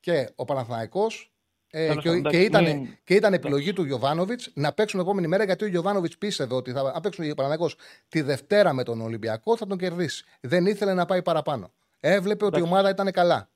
Και 0.00 0.28
ο 0.34 0.44
Παναθηναϊκός 0.44 1.35
ε, 1.78 1.86
Τέλος 1.86 2.02
και, 2.02 2.08
πάντων, 2.08 2.22
και, 2.30 2.38
εντάξει, 2.38 2.46
ήταν, 2.46 2.64
μην- 2.64 2.98
και 3.04 3.14
ήταν 3.14 3.32
επιλογή 3.32 3.72
του 3.72 3.84
Γιωβάνοβιτς 3.84 4.50
να 4.54 4.72
παίξουν 4.72 4.98
την 5.00 5.08
επόμενη 5.08 5.26
μέρα 5.28 5.44
γιατί 5.44 5.64
ο 5.64 5.66
Γιωβάνοβιτς 5.68 6.18
πίστευε 6.18 6.54
ότι 6.54 6.72
θα, 6.72 6.80
αν 6.94 7.00
παίξουν 7.02 7.24
ο 7.30 7.34
Παναθηναϊκός 7.34 7.76
τη 8.08 8.20
Δευτέρα 8.20 8.72
με 8.72 8.82
τον 8.82 9.00
Ολυμπιακό 9.00 9.56
θα 9.56 9.66
τον 9.66 9.78
κερδίσει. 9.78 10.24
Δεν 10.40 10.66
ήθελε 10.66 10.94
να 10.94 11.06
πάει 11.06 11.22
παραπάνω. 11.22 11.70
Έβλεπε 12.00 12.44
ότι 12.44 12.54
η 12.54 12.58
Εντάξει. 12.58 12.74
ομάδα 12.74 12.90
ήταν 12.90 13.10
καλά. 13.10 13.48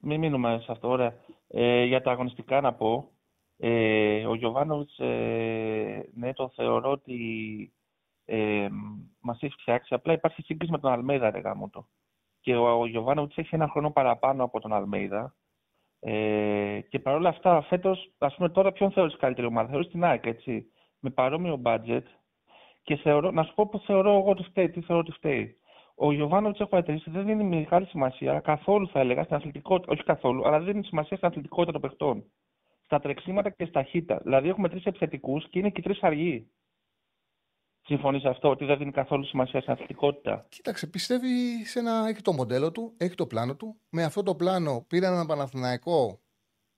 Μην 0.00 0.18
μείνουμε 0.20 0.60
σε 0.64 0.72
αυτό. 0.72 0.88
Ωραία. 0.88 1.14
Ε, 1.48 1.84
για 1.84 2.02
τα 2.02 2.10
αγωνιστικά 2.10 2.60
να 2.60 2.72
πω. 2.72 3.08
Ε, 3.56 4.26
ο 4.26 4.34
Γιωβάνοβιτς, 4.34 4.98
ε, 4.98 6.08
ναι, 6.14 6.32
το 6.32 6.52
θεωρώ 6.54 6.90
ότι 6.90 7.16
ε, 8.24 8.68
μας 9.20 9.42
έχει 9.42 9.54
φτιάξει. 9.60 9.94
Απλά 9.94 10.12
υπάρχει 10.12 10.42
σύγκριση 10.42 10.72
με 10.72 10.78
τον 10.78 10.92
Αλμέιδα, 10.92 11.30
ρε 11.30 11.38
γάμο 11.38 11.68
το. 11.68 11.88
Και 12.40 12.56
ο, 12.56 12.80
ο 12.80 12.86
Γιωβάνοβιτς 12.86 13.36
έχει 13.36 13.54
ένα 13.54 13.68
χρόνο 13.68 13.90
παραπάνω 13.90 14.44
από 14.44 14.60
τον 14.60 14.72
Αλμέιδα. 14.72 15.34
Ε, 16.06 16.80
και 16.88 16.98
παρόλα 16.98 17.28
αυτά, 17.28 17.62
φέτος, 17.62 18.12
ας 18.18 18.34
πούμε 18.34 18.48
τώρα 18.48 18.72
ποιον 18.72 18.90
θεωρείς 18.90 19.16
καλύτερη 19.16 19.46
ομάδα. 19.46 19.68
Θεωρείς 19.68 19.88
την 19.88 20.04
ΑΕΚ, 20.04 20.26
έτσι. 20.26 20.66
Με 21.00 21.10
παρόμοιο 21.10 21.60
budget. 21.64 22.02
Και 22.82 22.96
θεωρώ, 22.96 23.30
να 23.30 23.42
σου 23.42 23.54
πω 23.54 23.68
που 23.68 23.78
θεωρώ 23.78 24.10
εγώ 24.10 24.30
ότι 24.30 24.42
φταίει, 24.42 24.70
τι 24.70 24.80
θεωρώ 24.80 25.02
ότι 25.06 25.12
φταίει. 25.12 25.56
Ο 25.94 26.12
Γιωβάνοβιτς, 26.12 26.60
έχω 26.60 26.68
παρατηρήσει, 26.68 27.10
δεν 27.10 27.24
δίνει 27.24 27.44
μεγάλη 27.44 27.86
σημασία 27.86 28.40
καθόλου, 28.40 28.88
θα 28.88 29.00
έλεγα, 29.00 29.22
στην 29.24 29.36
αθλητικότητα. 29.36 29.92
Όχι 29.92 30.02
καθόλου, 30.02 30.46
αλλά 30.46 30.58
δεν 30.58 30.72
δίνει 30.72 30.84
σημασία 30.84 31.16
στην 31.16 31.28
αθλητικότητα 31.28 31.72
των 31.72 31.80
παιχτών. 31.80 32.24
Στα 32.84 33.00
τρεξίματα 33.00 33.50
και 33.50 33.64
στα 33.64 33.82
χίτα. 33.82 34.20
Δηλαδή, 34.22 34.48
έχουμε 34.48 34.68
τρεις 34.68 34.84
επιθετικούς 34.84 35.48
και 35.48 35.58
είναι 35.58 35.70
και 35.70 35.82
τρεις 35.82 36.02
αργοί. 36.02 36.50
Συμφωνείς 37.86 38.20
σε 38.20 38.28
αυτό, 38.28 38.50
ότι 38.50 38.64
δεν 38.64 38.78
δίνει 38.78 38.92
καθόλου 38.92 39.24
σημασία 39.24 39.60
στην 39.60 39.72
αθλητικότητα; 39.72 40.46
Κοίταξε, 40.48 40.86
πιστεύει 40.86 41.64
σε 41.64 41.78
ένα. 41.78 42.08
Έχει 42.08 42.20
το 42.20 42.32
μοντέλο 42.32 42.72
του, 42.72 42.94
έχει 42.96 43.14
το 43.14 43.26
πλάνο 43.26 43.56
του. 43.56 43.76
Με 43.90 44.02
αυτό 44.02 44.22
το 44.22 44.34
πλάνο 44.34 44.84
πήρε 44.88 45.06
έναν 45.06 45.26
Παναθηναϊκό 45.26 46.20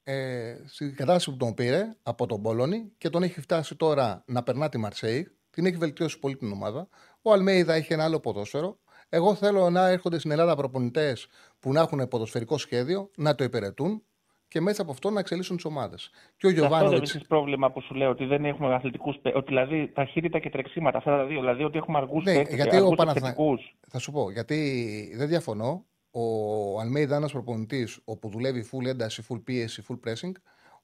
ε, 0.03 0.57
στην 0.67 0.97
κατάσταση 0.97 1.31
που 1.31 1.37
τον 1.37 1.55
πήρε 1.55 1.97
από 2.03 2.27
τον 2.27 2.41
Μπόλωνη 2.41 2.93
και 2.99 3.11
τον 3.11 3.23
έχει 3.23 3.41
φτάσει 3.41 3.77
τώρα 3.77 4.25
να 4.27 4.43
περνά 4.43 4.69
τη 4.69 4.79
Μαρσέη. 4.79 5.37
Την 5.51 5.67
έχει 5.67 5.77
βελτιώσει 5.77 6.19
πολύ 6.19 6.37
την 6.37 6.53
ομάδα. 6.53 6.89
Ο 7.23 7.33
Αλμέιδα 7.33 7.75
έχει 7.75 7.93
ένα 7.93 8.05
άλλο 8.05 8.21
ποδόσφαιρο. 8.21 8.79
Εγώ 9.09 9.35
θέλω 9.35 9.71
να 9.71 9.89
έρχονται 9.89 10.19
στην 10.19 10.31
Ελλάδα 10.31 10.57
προπονητές 10.57 11.27
που 11.61 11.73
να 11.73 11.81
έχουν 11.81 12.09
ποδοσφαιρικό 12.09 12.59
σχέδιο, 12.59 13.11
να 13.17 13.35
το 13.35 13.45
υπηρετούν 13.45 14.03
και 14.49 14.61
μέσα 14.61 14.83
από 14.83 14.91
αυτό 14.91 15.11
να 15.11 15.21
εξελίσσουν 15.21 15.57
τις 15.57 15.65
ομάδες. 15.65 16.11
Και 16.37 16.47
ο 16.47 16.51
Σε 16.51 16.55
αυτό 16.55 16.61
δεν 16.61 16.69
Γιωβάνοβιτ. 16.79 16.99
βρίσκει 16.99 17.27
πρόβλημα 17.27 17.71
που 17.73 17.81
σου 17.81 17.95
λέω 17.95 18.11
ότι 18.11 18.25
δεν 18.25 18.45
έχουμε 18.45 18.75
αθλητικούς 18.75 19.17
Ότι 19.35 19.45
δηλαδή 19.47 19.93
ταχύτητα 19.95 20.39
και 20.39 20.51
τρεξίματα, 20.51 20.99
αυτά 20.99 21.17
τα 21.17 21.25
δύο. 21.25 21.41
Δηλαδή 21.41 21.65
ότι 21.65 21.79
έχουμε 21.79 21.99
αργούς 21.99 22.25
Ναι, 22.25 22.35
παίκτες, 22.35 22.55
γιατί 22.55 22.77
ο 22.77 22.79
αργούς 22.79 22.97
Παναθηνα- 22.97 23.29
επιθετικούς. 23.29 23.77
Θα 23.89 23.99
σου 23.99 24.13
πω, 24.13 24.31
γιατί 24.31 25.15
δεν 25.17 25.29
διαφωνώ. 25.29 25.85
Ο 26.11 26.81
Αλμέιδα 26.81 27.15
είναι 27.17 27.25
ένα 27.25 27.33
προπονητής 27.33 28.01
όπου 28.05 28.29
δουλεύει 28.29 28.69
full 28.73 28.87
ένταση, 28.87 29.25
full 29.31 29.41
πίεση, 29.45 29.85
full 29.89 29.99
pressing. 30.09 30.33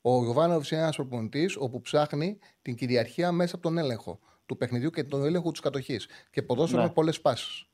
Ο 0.00 0.22
Γιωβάνοβιτς 0.24 0.70
είναι 0.70 0.80
ένας 0.80 0.96
προπονητής 0.96 1.56
όπου 1.56 1.80
ψάχνει 1.80 2.38
την 2.62 2.74
κυριαρχία 2.76 3.32
μέσα 3.32 3.54
από 3.54 3.62
τον 3.64 3.78
έλεγχο 3.78 4.18
του 4.46 4.56
παιχνιδιού 4.56 4.90
και 4.90 5.04
τον 5.04 5.24
έλεγχο 5.24 5.50
της 5.50 5.60
κατοχής. 5.60 6.08
Και 6.30 6.42
ποδόσφαιρο 6.42 6.82
Ναι. 6.82 6.86
με 6.88 6.92
πολλές 6.94 7.20
πάσει. 7.20 7.66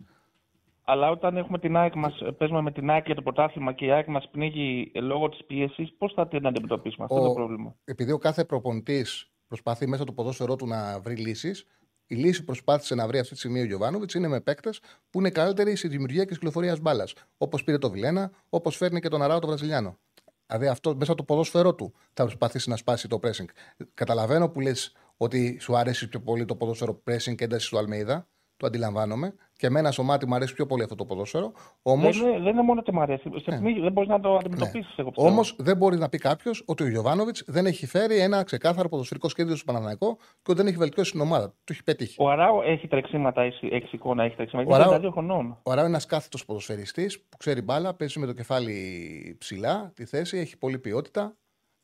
Αλλά 0.90 1.11
όταν 1.11 1.37
έχουμε 1.37 1.59
την 1.59 1.77
ΑΕΚ 1.77 1.94
μας, 1.94 2.18
παίζουμε 2.38 2.61
με 2.62 2.72
την 2.72 2.90
ΑΕΚ 2.90 3.07
για 3.07 3.14
το 3.14 3.22
πρωτάθλημα 3.22 3.72
και 3.72 3.85
η 3.85 3.90
ΑΕΚ 3.90 4.07
μας 4.07 4.29
πνίγει 4.31 4.90
λόγω 4.94 5.29
της 5.29 5.44
πίεσης, 5.46 5.94
πώς 5.98 6.12
θα 6.12 6.29
την 6.29 6.46
αντιμετωπίσουμε 6.46 7.05
αυτό 7.05 7.20
Ο- 7.22 7.27
το 7.27 7.33
πρόβλημα; 7.33 7.74
Επειδή 7.85 8.12
ο 8.12 8.18
κάθε 8.18 8.44
προπονητής 8.44 9.31
προσπαθεί 9.46 9.87
μέσα 9.87 10.05
το 10.05 10.12
ποδόσφαιρό 10.12 10.57
του 10.57 10.66
να 10.66 11.01
βρει 11.01 11.16
λύσεις, 11.16 11.66
η 12.07 12.14
λύση 12.14 12.38
που 12.38 12.44
προσπάθησε 12.44 12.94
να 12.94 13.07
βρει 13.07 13.18
αυτή 13.18 13.33
τη 13.33 13.38
στιγμή 13.38 13.61
ο 13.61 13.64
Γιωβάνοβιτς 13.64 14.14
είναι 14.14 14.29
με 14.29 14.40
παίκτες 14.40 14.81
που 15.11 15.18
είναι 15.18 15.31
καλύτεροι 15.31 15.77
στη 15.77 15.88
δημιουργία 15.88 16.24
και 16.24 16.33
κυκλοφορίας 16.35 16.81
μπάλας. 16.81 17.14
Όπως 17.38 17.64
πήρε 17.64 17.79
το 17.79 17.90
Βιλένα, 17.90 18.31
όπως 18.48 18.77
φέρνει 18.77 19.01
και 19.01 19.09
τον 19.09 19.22
Αράο 19.22 19.38
το 19.38 19.46
Βραζιλιάνο. 19.46 19.98
Δηλαδή 20.46 20.66
αυτό 20.68 20.90
μέσα 20.96 21.12
από 21.12 21.20
το 21.20 21.24
ποδόσφαιρό 21.24 21.74
του 21.74 21.92
θα 22.12 22.22
προσπαθήσει 22.22 22.68
να 22.68 22.77
σπάσει 22.77 23.09
το 23.09 23.18
pressing. 23.22 23.48
Καταλαβαίνω 23.94 24.48
που 24.48 24.61
λες 24.61 24.92
ότι 25.16 25.59
σου 25.61 25.77
αρέσει 25.77 26.09
πιο 26.09 26.20
πολύ 26.20 26.44
το 26.44 26.57
ποδόσφαιρο 26.57 27.03
pressing 27.11 27.35
και 27.35 27.44
έντασης 27.44 27.68
του 27.68 27.79
Αλμέιδα. 27.79 28.29
Το 28.57 28.66
αντιλαμβάνομαι. 28.66 29.35
Και 29.59 29.66
εμένα 29.66 29.90
στο 29.92 30.03
μάτι 30.03 30.27
μου 30.27 30.35
αρέσει 30.35 30.55
πιο 30.55 30.66
πολύ 30.66 30.83
αυτό 30.83 30.94
το 30.94 31.05
ποδόσφαιρο. 31.05 31.53
Όμω 31.83 32.03
Δεν, 32.11 32.21
είναι, 32.23 32.38
δεν 32.38 32.53
είναι 32.53 32.62
μόνο 32.62 32.81
ότι 32.81 32.92
μου 32.94 33.01
αρέσει. 33.01 33.31
Σε 33.37 33.51
Ναι. 33.51 33.59
πνίγει, 33.59 33.81
δεν 33.81 33.92
μπορείς 33.92 34.09
να 34.11 34.21
το 34.21 34.35
αντιμετωπίσεις. 34.37 34.94
εγώ 34.97 35.09
πιστεύω. 35.11 35.33
Όμως 35.33 35.55
δεν 35.59 35.77
μπορεί 35.77 35.97
να 35.97 36.09
πει 36.09 36.18
κάποιος 36.18 36.62
ότι 36.66 36.83
ο 36.83 36.88
Γιωβάνοβιτς 36.88 37.44
δεν 37.47 37.66
έχει 37.66 37.87
φέρει 37.87 38.18
ένα 38.18 38.42
ξεκάθαρο 38.42 38.88
ποδοσφαιρικό 38.88 39.29
σχέδιο 39.29 39.57
στο 39.57 39.64
Παναναναϊκό 39.64 40.16
και 40.16 40.51
ότι 40.51 40.55
δεν 40.55 40.66
έχει 40.66 40.77
βελτιώσει 40.77 41.11
την 41.11 41.21
ομάδα. 41.21 41.47
Το 41.49 41.64
έχει 41.71 41.85
πετύχει. 41.85 42.16
Ο 42.18 42.31
Αράο 42.31 42.62
έχει 42.62 42.88
τρεξίματα, 42.88 43.42
έχει, 43.42 43.66
έχει 43.73 43.88
εικόνα, 43.97 44.25
έχει 44.25 44.37
τρεξίματα. 44.37 44.68
Ο 44.71 44.75
Είναι 44.75 44.85
Αράο- 44.85 45.01
52 45.01 45.12
χρονών. 45.12 45.59
Ο 45.62 45.71
Ράο 45.71 45.79
είναι 45.79 45.88
ένας 45.88 46.07
κάθετος 46.07 46.44
ποδοσφαιριστής 46.44 47.21
που 47.21 47.37
ξέρει 47.37 47.62
μπάλα, 47.62 47.94
παίζει 47.94 48.18
με 48.18 48.27
το 48.27 48.33
κεφάλι 48.33 49.37
ψηλά 49.38 49.92
τη 49.94 50.05
θέση, 50.05 50.38
έχει 50.38 50.59
πολλή 50.59 50.79
ποιότητα. 50.79 51.37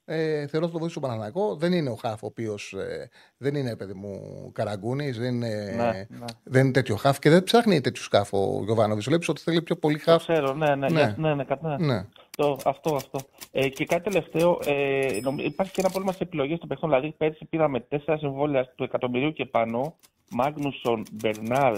Ε, 0.07 0.47
θεωρώ 0.47 0.64
ότι 0.67 0.73
το 0.75 0.79
βοήθησε 0.79 1.01
τον 1.01 1.03
Παναναναϊκό. 1.03 1.57
Δεν 1.57 1.73
είναι 1.73 1.90
ο 1.90 1.95
Χαφ, 1.95 2.23
ο 2.23 2.27
οποίος 2.27 2.73
ε, 2.73 3.11
δεν 3.37 3.55
είναι 3.55 3.77
παιδί 3.77 3.93
μου 3.95 4.21
καραγκούνης, 4.55 5.19
δεν, 5.19 5.35
είναι, 5.35 5.75
Ναι, 5.77 5.85
ναι. 6.19 6.25
δεν 6.45 6.62
είναι 6.64 6.73
τέτοιο 6.73 6.97
Χαφ 6.97 7.19
και 7.19 7.31
δεν 7.31 7.43
ψάχνει 7.43 7.81
τέτοιο 7.81 8.03
Χαφ 8.11 8.33
ο 8.33 8.61
Γιωβάνοβιτς. 8.64 9.07
Βλέπεις 9.07 9.29
ότι 9.29 9.40
θέλει 9.43 9.62
πιο 9.62 9.77
πολύ 9.77 9.97
Το 9.99 10.11
Χαφ. 10.11 10.23
ξέρω, 10.23 10.55
ναι, 10.55 10.75
ναι, 10.75 10.88
Ναι. 10.88 11.03
ναι, 11.03 11.14
ναι, 11.17 11.35
ναι, 11.35 11.45
κα- 11.45 11.59
ναι. 11.62 11.77
Ναι. 11.77 12.05
Το, 12.37 12.59
αυτό, 12.64 12.95
αυτό. 12.95 13.19
Ε, 13.51 13.69
και 13.69 13.85
κάτι 13.85 14.03
τελευταίο, 14.03 14.59
ε, 14.67 15.19
νομ- 15.23 15.40
υπάρχει 15.40 15.73
και 15.73 15.81
ένα 15.81 15.88
πρόβλημα 15.90 16.12
στις 16.12 16.27
επιλογές 16.27 16.59
των 16.59 16.69
παιχτών. 16.69 16.88
Δηλαδή, 16.90 17.14
πέρσι 17.17 17.45
πήραμε 17.45 17.81
τέσσερα 17.81 18.19
συμβόλαια 18.19 18.67
του 18.75 18.85
εκατομμυρίου 18.85 19.33
και 19.33 19.45
πάνω. 19.45 19.97
Μάγνουσον, 20.31 21.05
Μπερνάρ, 21.12 21.77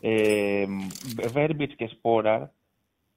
ε, 0.00 0.64
Βέρμπιτς 1.32 1.74
και 1.76 1.86
Σπόραρ, 1.86 2.40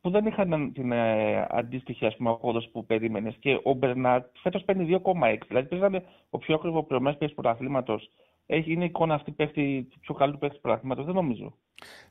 που 0.10 0.15
δεν 0.15 0.26
είχαν 0.26 0.72
την 0.74 0.91
ε, 0.91 1.48
αντίστοιχη 1.50 2.06
ας 2.06 2.15
πούμε, 2.15 2.30
απόδοση 2.30 2.69
που 2.72 2.86
περίμενες. 2.86 3.36
Και 3.39 3.60
ο 3.63 3.74
Μπερνάρ 3.74 4.22
φέτος 4.41 4.63
παίρνει 4.63 5.00
2,6. 5.04 5.38
Δηλαδή, 5.48 5.67
παίζανε 5.67 6.04
ο 6.30 6.38
πιο 6.38 6.56
ακριβό 6.56 6.84
πληρωμένο 6.84 7.15
παίκτης 7.17 7.36
του 7.36 7.41
πρωταθλήματος. 7.41 8.10
Έχει 8.45 8.72
είναι 8.72 8.84
η 8.84 8.86
εικόνα 8.88 9.13
αυτή 9.13 9.32
παίχτη, 9.32 9.88
του 9.91 10.00
πιο 10.00 10.13
καλού 10.13 10.38
παίκτη 10.38 10.56
του 10.56 10.62
πρωταθλήματος. 10.62 11.06
Δεν 11.06 11.13
νομίζω. 11.15 11.54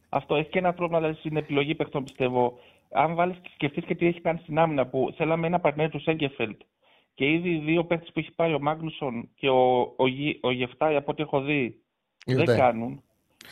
Αυτό 0.09 0.35
έχει 0.37 0.49
και 0.49 0.59
ένα 0.59 0.73
πρόβλημα 0.75 1.01
δηλαδή, 1.01 1.19
στην 1.19 1.37
επιλογή 1.37 1.75
παιχτών, 1.75 2.05
πιστεύω. 2.05 2.59
αν 2.91 3.15
βάλεις 3.15 3.39
και 3.43 3.51
σκεφτείς 3.55 3.85
και 3.85 3.95
τι 3.95 4.07
έχει 4.07 4.21
κάνει 4.21 4.39
στην 4.39 4.59
άμυνα, 4.59 4.87
που 4.87 5.13
θέλαμε 5.17 5.47
ένα 5.47 5.61
παρτνέρ 5.61 5.91
του 5.91 6.01
Σέγκεφελτ 6.01 6.61
και 7.15 7.33
ήδη 7.33 7.51
οι 7.51 7.59
δύο 7.59 7.85
παίχτε 7.85 8.07
που 8.13 8.19
έχει 8.19 8.33
πάρει 8.35 8.55
ο 8.55 8.61
Μάγνουσον 8.61 9.29
και 9.35 9.49
ο, 9.49 9.81
ο, 9.97 10.07
Γι- 10.07 10.39
ο 10.43 10.51
Γεφτάι, 10.51 10.97
από 10.97 11.11
ό,τι 11.11 11.23
έχω 11.23 11.41
δει, 11.41 11.83
δεν 12.27 12.37
Γιουδέ. 12.37 12.57
κάνουν. 12.57 13.03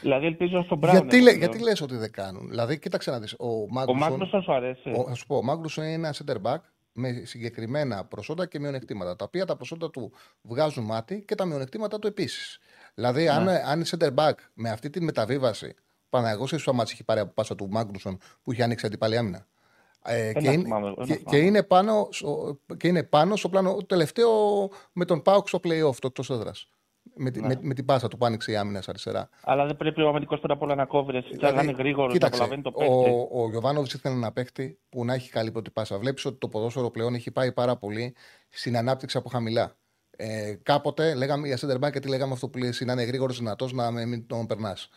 Δηλαδή 0.01 0.27
ελπίζω 0.27 0.63
στον 0.63 0.79
Μπράουν. 0.79 0.99
Γιατί, 0.99 1.21
λέ, 1.23 1.33
γιατί 1.33 1.59
λες 1.59 1.81
ότι 1.81 1.97
δεν 1.97 2.11
κάνουν; 2.13 2.49
Δηλαδή, 2.49 2.79
κοίταξε 2.79 3.11
να 3.11 3.19
δεις. 3.21 3.33
Ο 3.39 3.47
Ο 3.49 3.67
Μάγνουσον, 3.71 4.11
Μάγνουσον 4.11 4.43
σου 4.43 4.53
αρέσει. 4.53 4.91
ο, 4.91 5.05
θα 5.09 5.15
σου 5.15 5.27
πω, 5.27 5.37
ο 5.37 5.43
Μάγνουσον 5.43 5.85
είναι 5.85 5.93
ένα 5.95 6.15
center 6.25 6.37
back 6.43 6.59
με 6.93 7.23
συγκεκριμένα 7.25 8.05
προσόντα 8.05 8.47
και 8.47 8.59
μειονεκτήματα. 8.61 9.17
Τα 9.17 9.25
οποία 9.25 9.45
τα 9.47 9.57
προσόντα 9.57 9.91
του 9.91 10.13
βγάζουν 10.43 10.85
μάτι 10.85 11.25
και 11.27 11.35
τα 11.35 11.45
μειονεκτήματα 11.45 11.99
του 11.99 12.07
επίσης. 12.07 12.59
Δηλαδή, 12.95 13.29
αν, 13.29 13.45
Ναι. 13.45 13.63
αν 13.67 13.77
είναι 13.81 13.87
center 13.99 14.15
back 14.15 14.33
με 14.55 14.71
αυτή 14.71 14.91
τη 14.91 15.01
μεταβίβαση, 15.03 15.75
Παναγό 16.09 16.47
σε 16.47 16.73
μάτς 16.73 16.93
έχει 16.93 17.05
πάρει 17.05 17.21
από 17.21 17.33
πάσα 17.35 17.55
του 17.55 17.69
Μάγνουσον 17.71 18.19
που 18.43 18.53
είχε 18.53 18.63
ανοίξει 18.63 18.87
αντίπαλη 18.87 19.17
άμυνα. 19.17 19.47
Ε, 20.05 20.33
και, 20.33 20.39
Ένα 20.39 20.53
είναι, 20.53 20.63
θυμάμαι, 20.63 20.87
ένα 20.87 20.95
και, 20.97 21.03
θυμάμαι. 21.15 21.23
και 21.31 21.37
είναι 21.37 21.63
πάνω, 21.63 22.09
στο- 22.11 22.61
και 22.77 22.89
είναι 22.89 23.03
πάνω 23.03 23.37
στο 23.37 23.49
πλάνο 23.49 23.75
το 23.75 23.87
τελευταίο 23.87 24.31
με 24.93 25.05
τον 25.05 25.23
Πάουξ 25.23 25.49
στο 25.49 25.59
playoff, 25.65 25.95
το 25.99 26.13
εκτό 26.17 26.35
έδρα. 26.35 26.53
Με, 27.19 27.31
τη- 27.31 27.41
Ναι. 27.41 27.47
με, 27.47 27.59
με 27.61 27.75
την 27.75 27.85
πάσα 27.85 28.09
του 28.09 28.17
που 28.17 28.27
άνοιξε 28.27 28.53
η 28.53 28.57
άμυνα 28.57 28.83
αριστερά. 28.87 29.29
Αλλά 29.43 29.67
δεν 29.67 29.77
πρέπει 29.77 30.03
ο 30.03 30.09
αμυντικό 30.09 30.39
τώρα 30.39 30.55
απ' 30.55 30.63
όλα 30.63 30.75
να 30.75 30.85
κόβεις. 30.85 31.15
Εσύ 31.17 31.29
Δηλαδή, 31.37 31.57
να 31.57 31.63
είναι 31.63 31.73
γρήγορο, 31.73 32.07
να 32.07 32.13
κοίταξε, 32.13 32.43
απολαβαίνει 32.43 32.63
το 32.63 32.73
παίχτη. 32.73 32.93
ο, 33.11 33.43
ο 33.43 33.49
Γιωβάνοβιτς 33.51 33.95
ήθελε 33.95 34.15
ένα 34.15 34.33
παίχτη 34.33 34.79
που 34.89 35.05
να 35.05 35.15
έχει 35.15 35.31
καλή 35.31 35.51
πρώτη 35.51 35.71
πάσα. 35.71 35.99
Βλέπεις 35.99 36.25
ότι 36.25 36.39
το 36.39 36.49
ποδόσφαιρο 36.49 36.91
πλέον 36.91 37.15
έχει 37.15 37.31
πάει 37.31 37.53
πάρα 37.53 37.77
πολύ 37.77 38.15
στην 38.49 38.77
ανάπτυξη 38.77 39.17
από 39.17 39.29
χαμηλά. 39.29 39.77
Ε, 40.19 40.55
κάποτε 40.63 41.15
λέγαμε 41.15 41.47
για 41.47 41.59
center 41.61 41.77
back 41.87 41.91
γιατί 41.91 42.09
λέγαμε 42.09 42.33
αυτό 42.33 42.49
που 42.49 42.59
λέει 42.59 42.69
εσύ, 42.69 42.85
να 42.85 42.93
είναι 42.93 43.03
γρήγορος, 43.03 43.39
δυνατός, 43.39 43.73
να 43.73 43.91
με- 43.91 44.07
μην 44.07 44.27
τον 44.27 44.47
περνάς. 44.47 44.89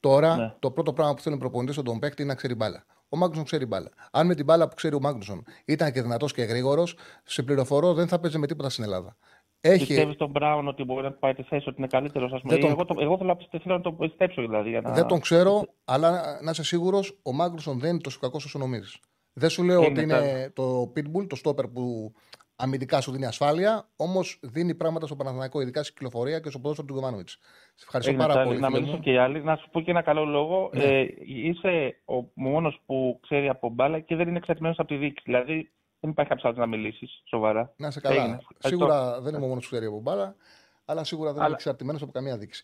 Τώρα 0.00 0.36
Ναι. 0.36 0.54
το 0.58 0.70
πρώτο 0.70 0.92
πράγμα 0.92 1.14
που 1.14 1.22
θέλει 1.22 1.34
ο 1.34 1.38
προπονητή 1.38 1.72
στον 1.72 1.84
τον 1.84 1.98
παίκτη 1.98 2.22
είναι 2.22 2.30
να 2.30 2.36
ξέρει 2.36 2.54
μπάλα. 2.54 2.84
Ο 3.08 3.16
Μάγνουσον 3.16 3.44
ξέρει 3.44 3.66
μπάλα. 3.66 3.88
Αν 4.10 4.26
με 4.26 4.34
την 4.34 4.44
μπάλα 4.44 4.68
που 4.68 4.74
ξέρει 4.74 4.94
ο 4.94 5.00
Μάγνουσον 5.00 5.44
ήταν 5.64 5.92
και 5.92 6.02
δυνατός 6.02 6.32
και 6.32 6.42
γρήγορος, 6.42 6.96
σε 7.24 7.42
πληροφορώ 7.42 7.94
δεν 7.94 8.08
θα 8.08 8.18
παίζει 8.18 8.38
με 8.38 8.46
τίποτα 8.46 8.68
στην 8.70 8.84
Ελλάδα. 8.84 9.16
Έχει, 9.60 9.86
Πιστεύεις 9.86 10.16
τον 10.16 10.30
Μπράουν 10.30 10.68
ότι 10.68 10.84
μπορεί 10.84 11.02
να 11.02 11.12
του 11.12 11.18
πάρει 11.18 11.34
τη 11.34 11.42
θέση, 11.42 11.68
ότι 11.68 11.78
είναι 11.78 11.86
καλύτερος, 11.86 12.32
ας 12.32 12.40
πούμε; 12.40 12.52
Δεν 12.52 12.62
τον- 12.62 12.70
Εγώ, 12.70 12.84
το, 12.84 12.94
εγώ 12.98 13.16
θέλω, 13.16 13.28
να 13.28 13.36
πιστε- 13.36 13.62
θέλω 13.62 13.74
να 13.76 13.80
το 13.80 13.92
πιστέψω 13.92 14.40
δηλαδή. 14.42 14.68
Για 14.68 14.80
να... 14.80 14.92
Δεν 14.92 15.06
τον 15.06 15.20
ξέρω, 15.20 15.64
αλλά 15.84 16.38
να 16.42 16.50
είσαι 16.50 16.64
σίγουρος, 16.64 17.18
ο 17.22 17.32
Μάγνουσον 17.32 17.78
δεν 17.78 17.90
είναι 17.90 18.00
τόσο 18.00 18.18
κακός 18.20 18.44
όσο 18.44 18.58
νομίζεις. 18.58 18.98
Δεν 19.32 19.48
σου 19.50 19.62
λέω 19.62 19.78
Είναι, 19.82 19.86
ότι 19.90 20.00
είναι 20.02 20.12
καλά. 20.14 20.52
το 20.52 20.92
pitbull, 20.96 21.26
το 21.28 21.36
stopper 21.44 21.72
που 21.72 22.12
αμυντικά 22.56 23.00
σου 23.00 23.12
δίνει 23.12 23.26
ασφάλεια, 23.26 23.88
όμως 23.96 24.38
δίνει 24.42 24.74
πράγματα 24.74 25.06
στο 25.06 25.16
Παναθηναϊκό, 25.16 25.60
ειδικά 25.60 25.82
στην 25.82 25.94
κυκλοφορία 25.94 26.40
και 26.40 26.48
στο 26.50 26.58
ποδόσφαιρο 26.58 26.86
του 26.86 26.92
Γιωβάνοβιτς. 26.94 27.32
Σε 27.74 27.84
ευχαριστώ 27.84 28.10
Έγινε, 28.12 28.26
πάρα 28.26 28.34
Τσάρλι, 28.40 28.48
πολύ. 28.50 28.60
Να 28.60 28.66
φίλε 28.66 28.78
μιλήσουν 28.78 28.96
μου. 28.98 29.04
και 29.04 29.12
οι 29.12 29.18
άλλοι. 29.18 29.42
Να 29.42 29.56
σου 29.56 29.68
πω 29.70 29.80
και 29.80 29.90
ένα 29.90 30.02
καλό 30.02 30.24
λόγο. 30.24 30.70
Ναι. 30.74 30.82
Ε, 30.84 31.06
είσαι 31.26 32.00
ο 32.04 32.30
μόνος 32.34 32.80
που 32.86 33.18
ξέρει 33.22 33.48
από 33.48 33.68
μπάλα 33.68 34.00
και 34.00 34.16
δεν 34.16 34.28
είναι 34.28 34.36
εξαρτημένος 34.38 34.78
από 34.78 34.88
τη 34.88 34.96
δίκη. 34.96 35.22
Δηλαδή 35.24 35.70
δεν 36.00 36.10
υπάρχει 36.10 36.30
κάποιος 36.30 36.44
άλλος 36.52 36.58
να 36.58 36.76
μιλήσεις 36.76 37.22
σοβαρά. 37.24 37.72
Να 37.76 37.88
είσαι 37.88 38.00
καλά. 38.00 38.14
Έγινε. 38.14 38.28
Ευχαριστώ. 38.36 38.68
Σίγουρα 38.68 39.20
δεν 39.20 39.34
είμαι 39.34 39.44
ο 39.44 39.48
μόνος 39.48 39.64
που 39.64 39.70
ξέρει 39.70 39.86
από 39.86 40.00
μπάλα, 40.00 40.36
αλλά 40.84 41.04
σίγουρα 41.04 41.26
δεν 41.28 41.36
είμαι 41.36 41.44
Αλλά- 41.46 41.54
εξαρτημένος 41.54 42.02
από 42.02 42.12
καμία 42.12 42.38
δίκηση. 42.38 42.62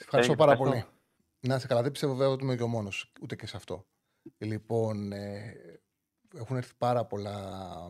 Ευχαριστώ 0.00 0.32
Έγινε, 0.32 0.36
πάρα 0.36 0.52
ευχαριστώ. 0.52 0.80
πολύ. 0.86 0.92
Να 1.40 1.54
είσαι 1.54 1.66
καλά. 1.66 1.82
Δεν 1.82 1.90
πιστεύω 1.92 2.12
βέβαια 2.14 2.32
ότι 2.32 2.44
είμαι 2.44 2.56
και 2.56 2.62
ο 2.62 2.66
μόνος, 2.68 3.12
ούτε 3.22 3.36
και 3.36 3.46
σε 3.46 3.56
αυτό. 3.56 3.86
Λοιπόν, 4.38 5.12
ε, 5.12 5.54
έχουν 6.36 6.56
έρθει 6.56 6.72
πάρα 6.78 7.04
πολλά 7.04 7.36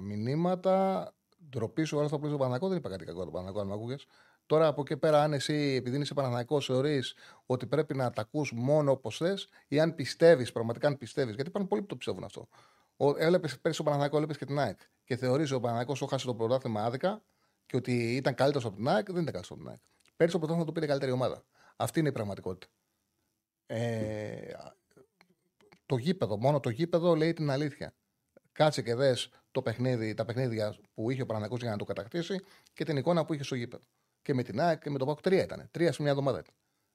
μηνύματα. 0.00 1.08
Ντροπή 1.48 1.84
σου, 1.84 1.96
όλα 1.96 2.04
αυτά 2.04 2.16
που 2.18 2.24
λέει 2.24 2.32
στο 2.34 2.42
Παναγό 2.44 2.68
δεν 2.68 2.78
είπα 2.78 2.88
κάτι 2.88 3.04
κακό 3.04 3.24
το 3.24 3.30
Παναγό, 3.30 3.60
αν 3.60 3.66
με 3.66 3.72
ακούγες. 3.74 4.06
Τώρα 4.46 4.66
από 4.66 4.80
εκεί 4.80 4.96
πέρα, 4.96 5.22
αν 5.22 5.32
εσύ, 5.32 5.54
επειδή 5.54 5.98
είσαι 5.98 6.14
Παναθανικό, 6.14 6.60
θεωρείς 6.60 7.14
ότι 7.46 7.66
πρέπει 7.66 7.94
να 7.96 8.10
τα 8.10 8.20
ακούς 8.22 8.52
μόνο 8.54 8.90
όπως 8.90 9.16
θες 9.16 9.48
ή 9.68 9.80
αν 9.80 9.94
πιστεύεις, 9.94 10.52
πραγματικά 10.52 10.86
αν 10.86 10.98
πιστεύεις, 10.98 11.34
γιατί 11.34 11.48
υπάρχουν 11.48 11.68
πολλοί 11.70 11.80
που 11.82 11.88
το 11.88 11.96
πιστεύουν 11.96 12.24
αυτό. 12.24 12.48
Έλεπες 12.96 13.60
πέρυσι 13.60 13.80
ο 13.80 13.84
Παναθανικό, 13.84 14.16
έλεπες 14.16 14.38
και 14.38 14.44
την 14.44 14.58
ΑΕΚ. 14.58 14.78
Και 15.04 15.16
θεωρείς 15.16 15.46
ότι 15.46 15.54
ο 15.54 15.60
Παναθανικό 15.60 15.94
το 15.94 16.06
χάσε 16.06 16.26
το 16.26 16.34
πρωτάθλημα 16.34 16.84
άδικα 16.84 17.22
και 17.66 17.76
ότι 17.76 18.16
ήταν 18.16 18.34
καλύτερος 18.34 18.64
από 18.66 18.76
την 18.76 18.88
ΑΕΚ, 18.88 19.04
δεν 19.12 19.22
ήταν 19.22 19.24
καλύτερος 19.24 19.50
από 19.50 19.60
την 19.60 19.68
ΑΕΚ. 19.68 19.80
Πέρυσι 20.16 20.32
το 20.32 20.38
πρωτάθλημα 20.38 20.64
το 20.64 20.72
πήρε 20.72 20.84
η 20.84 20.88
καλύτερη 20.88 21.12
ομάδα. 21.12 21.44
Αυτή 21.76 21.98
είναι 21.98 22.08
η 22.08 22.12
πραγματικότητα. 22.12 22.72
Ε, 23.66 24.52
το 25.86 25.96
γήπεδο, 25.96 26.38
μόνο 26.38 26.60
το 26.60 26.70
γήπεδο 26.70 27.14
λέει 27.14 27.32
την 27.32 27.50
αλήθεια. 27.50 27.94
Κάτσε 28.52 28.82
και 28.82 28.94
δες 28.94 29.28
το 29.50 29.62
παιχνίδι, 29.62 30.14
τα 30.14 30.24
παιχνίδια 30.24 30.76
που 30.94 31.10
είχε 31.10 31.22
ο 31.22 31.26
Παναγιώτης 31.26 31.62
για 31.62 31.70
να 31.70 31.76
το 31.76 31.84
κατακτήσει 31.84 32.40
και 32.72 32.84
την 32.84 32.96
εικόνα 32.96 33.24
που 33.24 33.34
είχε 33.34 33.42
στο 33.42 33.54
γήπεδο. 33.54 33.84
Και 34.22 34.34
με 34.34 34.42
την 34.42 34.60
ΑΕΚ 34.60 34.82
και 34.82 34.90
με 34.90 34.98
τον 34.98 35.06
ΠΑΟΚ 35.06 35.20
τρία 35.20 35.42
ήταν. 35.42 35.68
Τρία 35.70 35.92
σε 35.92 36.02
μια 36.02 36.10
εβδομάδα 36.10 36.38
ήταν. 36.38 36.54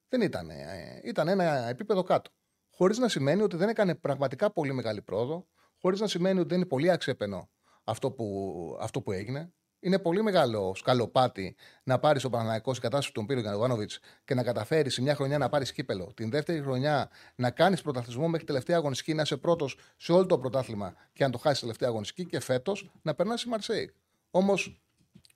Δεν 0.09 0.21
ήταν. 0.21 0.49
Ε, 0.49 1.01
ήταν 1.03 1.27
ένα 1.27 1.67
επίπεδο 1.67 2.03
κάτω. 2.03 2.31
Χωρίς 2.69 2.97
να 2.97 3.07
σημαίνει 3.07 3.41
ότι 3.41 3.55
δεν 3.55 3.69
έκανε 3.69 3.95
πραγματικά 3.95 4.51
πολύ 4.51 4.73
μεγάλη 4.73 5.01
πρόοδο, 5.01 5.47
χωρίς 5.81 5.99
να 5.99 6.07
σημαίνει 6.07 6.39
ότι 6.39 6.47
δεν 6.47 6.57
είναι 6.57 6.67
πολύ 6.67 6.91
αξιέπαινο 6.91 7.49
αυτό 7.83 8.11
που, 8.11 8.77
αυτό 8.79 9.01
που 9.01 9.11
έγινε. 9.11 9.53
Είναι 9.81 9.99
πολύ 9.99 10.23
μεγάλο 10.23 10.75
σκαλοπάτι 10.75 11.55
να 11.83 11.99
πάρεις 11.99 12.21
τον 12.21 12.31
Παναναναϊκό 12.31 12.69
στην 12.69 12.83
κατάσταση 12.83 13.13
του 13.13 13.19
τον 13.19 13.27
Πύρο 13.27 13.39
Γιαννοβάνοβιτ 13.39 13.91
και 14.25 14.33
να 14.33 14.43
καταφέρεις 14.43 14.93
σε 14.93 15.01
μια 15.01 15.15
χρονιά 15.15 15.37
να 15.37 15.49
πάρεις 15.49 15.71
κύπελο. 15.71 16.13
Την 16.13 16.29
δεύτερη 16.29 16.61
χρονιά 16.61 17.09
να 17.35 17.51
κάνεις 17.51 17.81
πρωταθλητισμό 17.81 18.27
μέχρι 18.27 18.45
τελευταία 18.45 18.77
αγωνιστική, 18.77 19.13
να 19.13 19.21
είσαι 19.21 19.37
πρώτος 19.37 19.77
σε 19.97 20.11
όλο 20.11 20.25
το 20.25 20.39
πρωτάθλημα 20.39 20.95
και 21.13 21.23
αν 21.23 21.31
το 21.31 21.37
χάσεις 21.37 21.59
τελευταία 21.59 21.89
αγωνιστική 21.89 22.25
και 22.25 22.39
φέτος 22.39 22.91
να 23.01 23.15
περνάς 23.15 23.43
η 23.43 23.49
Μαρσέη. 23.49 23.93
Όμως 24.29 24.81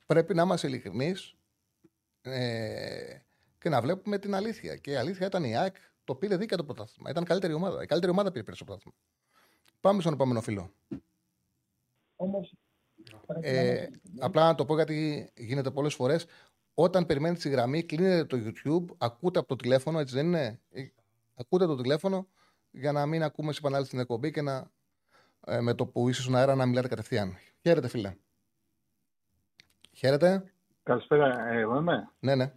πρέπει 0.06 0.34
να 0.34 0.42
είμαστε 0.42 0.68
ειλικρινείς 0.68 1.36
ε, 2.22 3.18
και 3.60 3.70
να 3.70 3.82
βλέπουμε 3.82 4.18
την 4.20 4.36
αλήθεια. 4.36 4.76
Και 4.76 4.92
η 4.92 4.96
αλήθεια 4.96 5.26
ήταν 5.26 5.44
η 5.44 5.58
ΑΕΚ 5.58 5.76
το 6.04 6.16
πήρε 6.16 6.38
δίκαια 6.38 6.58
το 6.58 6.64
πρωτάθλημα. 6.64 7.10
Ήταν 7.10 7.24
καλύτερη 7.24 7.54
ομάδα. 7.54 7.84
Η 7.84 7.86
καλύτερη 7.86 8.12
ομάδα 8.12 8.32
πήρε 8.32 8.44
πέρυσι 8.44 8.66
το 8.66 8.66
πρωτάθλημα. 8.66 8.98
Πάμε 9.84 10.02
στον 10.02 10.14
επόμενο 10.14 10.42
φίλο. 10.42 10.74
Όμως, 12.16 12.54
Ε, 13.42 13.88
απλά 14.20 14.46
να 14.46 14.56
το 14.56 14.66
πω 14.66 14.76
γιατί 14.76 15.30
γίνεται 15.36 15.72
πολλές 15.72 15.94
φορές. 15.94 16.26
Όταν 16.74 17.06
περιμένετε 17.06 17.40
τη 17.40 17.50
γραμμή, 17.50 17.84
κλείνετε 17.84 18.26
το 18.26 18.38
YouTube, 18.38 18.96
ακούτε 18.98 19.40
από 19.40 19.48
το 19.48 19.56
τηλέφωνο, 19.56 20.00
έτσι 20.00 20.16
δεν 20.16 20.26
είναι; 20.26 20.60
Ε, 20.70 20.84
Ακούτε 21.36 21.66
το 21.66 21.76
τηλέφωνο 21.76 22.28
για 22.72 22.92
να 22.92 23.06
μην 23.06 23.24
ακούμε 23.24 23.52
σε 23.52 23.60
επανάληψη 23.60 23.92
την 23.92 24.00
εκπομπή 24.00 24.32
και 24.32 24.42
να, 24.42 24.72
ε, 25.46 25.60
με 25.62 25.74
το 25.74 25.86
που 25.86 26.10
είσαι 26.10 26.22
στον 26.22 26.36
αέρα 26.36 26.56
να 26.56 26.66
μιλάτε 26.66 26.88
κατευθείαν. 26.88 27.38
Χαίρετε, 27.62 27.88
φίλε. 27.88 28.16
Χαίρετε. 29.94 30.54
Καλησπέρα, 30.84 31.48
ε, 31.48 31.60
εγώ 31.60 31.80
είμαι; 31.80 32.12
Ναι, 32.20 32.36
ναι. 32.36 32.54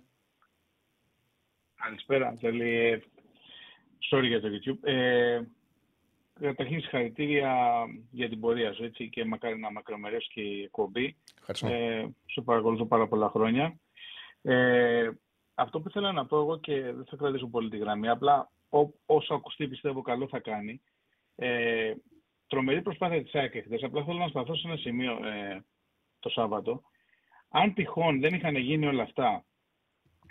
Καλησπέρα, 1.75 2.29
Αντζέλη. 2.29 3.03
Sorry 4.12 4.25
για 4.27 4.41
το 4.41 4.49
YouTube. 4.49 4.79
Ε, 4.89 5.41
καταρχήν 6.40 6.81
συγχαρητήρια 6.81 7.85
για 8.11 8.29
την 8.29 8.40
πορεία 8.40 8.72
σου 8.72 8.85
έτσι, 8.85 9.09
και 9.09 9.25
μακάρι 9.25 9.59
να 9.59 9.72
μακρομερέσει 9.72 10.29
και 10.33 10.40
η 10.40 10.62
εκπομπή. 10.62 11.16
Ευχαριστώ. 11.38 11.66
Ε, 11.66 12.14
σε 12.27 12.40
παρακολουθώ 12.40 12.87
πάρα 12.87 13.09
πολλά 13.09 13.29
χρόνια. 13.29 13.77
Ε, 14.42 15.11
αυτό 15.55 15.81
που 15.81 15.88
ήθελα 15.88 16.12
να 16.12 16.27
πω 16.27 16.37
εγώ 16.37 16.59
και 16.59 16.81
δεν 16.81 17.05
θα 17.05 17.16
κρατήσω 17.16 17.46
πολύ 17.46 17.68
τη 17.68 17.77
γραμμή, 17.77 18.09
απλά 18.09 18.51
ό, 18.68 18.88
όσο 19.07 19.35
ακουστεί 19.35 19.68
πιστεύω 19.68 20.03
καλό 20.03 20.29
θα 20.29 20.38
κάνει. 20.38 20.81
Ε, 21.37 21.94
τρομερή 22.46 22.83
προσπάθεια 22.83 23.22
της 23.22 23.35
ΑΕΚ 23.35 23.62
χθες. 23.64 23.83
Απλά 23.83 24.05
θέλω 24.05 24.18
να 24.18 24.29
σταθώ 24.29 24.55
σε 24.55 24.68
ένα 24.68 24.77
σημείο 24.77 25.12
ε, 25.12 25.64
το 26.20 26.29
Σάββατο. 26.29 26.83
Αν 27.49 27.75
τυχόν 27.75 28.20
δεν 28.20 28.35
είχαν 28.35 28.57
γίνει 28.57 28.87
όλα 28.87 29.03
αυτά 29.03 29.44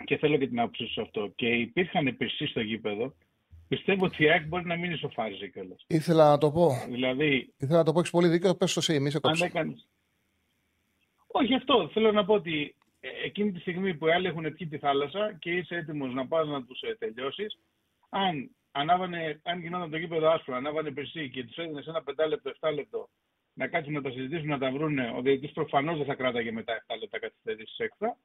και 0.04 0.16
θέλω 0.16 0.36
και 0.36 0.48
την 0.48 0.60
άποψή 0.60 0.86
σου 0.86 0.92
σε 0.92 1.00
αυτό 1.00 1.32
και 1.34 1.48
υπήρχαν 1.48 2.16
πυρσί 2.16 2.46
στο 2.46 2.60
γήπεδο, 2.60 3.14
πιστεύω 3.68 4.04
ότι 4.04 4.24
η 4.24 4.30
ΑΕΚ 4.30 4.46
μπορεί 4.46 4.66
να 4.66 4.76
μείνει 4.76 4.96
στο 4.96 5.08
φάρι 5.08 5.50
κιόλας. 5.50 5.84
Ήθελα 5.86 6.28
να 6.30 6.38
το 6.38 6.50
πω. 6.50 6.70
Δηλαδή, 6.88 7.54
Ήθελα 7.56 7.78
να 7.78 7.84
το 7.84 7.92
πω, 7.92 7.98
έχεις 7.98 8.10
πολύ 8.10 8.28
δίκιο. 8.28 8.54
Πες 8.54 8.72
το 8.72 8.80
εσύ, 8.80 9.00
μη 9.00 9.10
σε 9.10 9.16
αν 9.16 9.22
κόψω. 9.22 9.44
έκανες... 9.44 9.88
Όχι 11.26 11.54
αυτό. 11.54 11.90
Θέλω 11.92 12.12
να 12.12 12.24
πω 12.24 12.34
ότι 12.34 12.74
ε, 13.00 13.08
εκείνη 13.24 13.52
τη 13.52 13.60
στιγμή 13.60 13.94
που 13.94 14.06
οι 14.06 14.12
άλλοι 14.12 14.26
έχουν 14.26 14.54
πιει 14.54 14.66
τη 14.66 14.78
θάλασσα 14.78 15.36
και 15.38 15.50
είσαι 15.50 15.76
έτοιμος 15.76 16.14
να 16.14 16.26
πας 16.26 16.48
να 16.48 16.64
τους 16.64 16.80
ε, 16.80 16.96
τελειώσεις, 16.98 17.58
αν, 18.08 18.50
ανάβανε, 18.72 19.40
αν 19.42 19.60
γινόταν 19.60 19.90
το 19.90 19.96
γήπεδο 19.96 20.30
άσπρο, 20.30 20.54
ανάβανε 20.56 20.90
περσί 20.90 21.30
και 21.30 21.44
τους 21.44 21.56
έδινες 21.56 21.86
ένα 21.86 22.02
πεντάλεπτο, 22.02 22.52
7 22.60 22.74
λεπτό 22.74 23.08
να 23.56 23.68
κάτσουν 23.68 23.92
να 23.92 24.02
τα 24.02 24.10
συζητήσουν, 24.10 24.48
να 24.48 24.58
τα 24.58 24.70
βρούνε, 24.70 25.12
ο 25.16 25.20
διαιτητής 25.20 25.52
προφανώς 25.52 25.96
δεν 25.96 26.06
θα 26.06 26.14
κράταγε 26.14 26.52
μετά 26.52 26.84
7 26.86 26.94
λεπτά 27.00 27.18
καθυστερήσεις 27.18 27.78
έξτρα. 27.78 28.16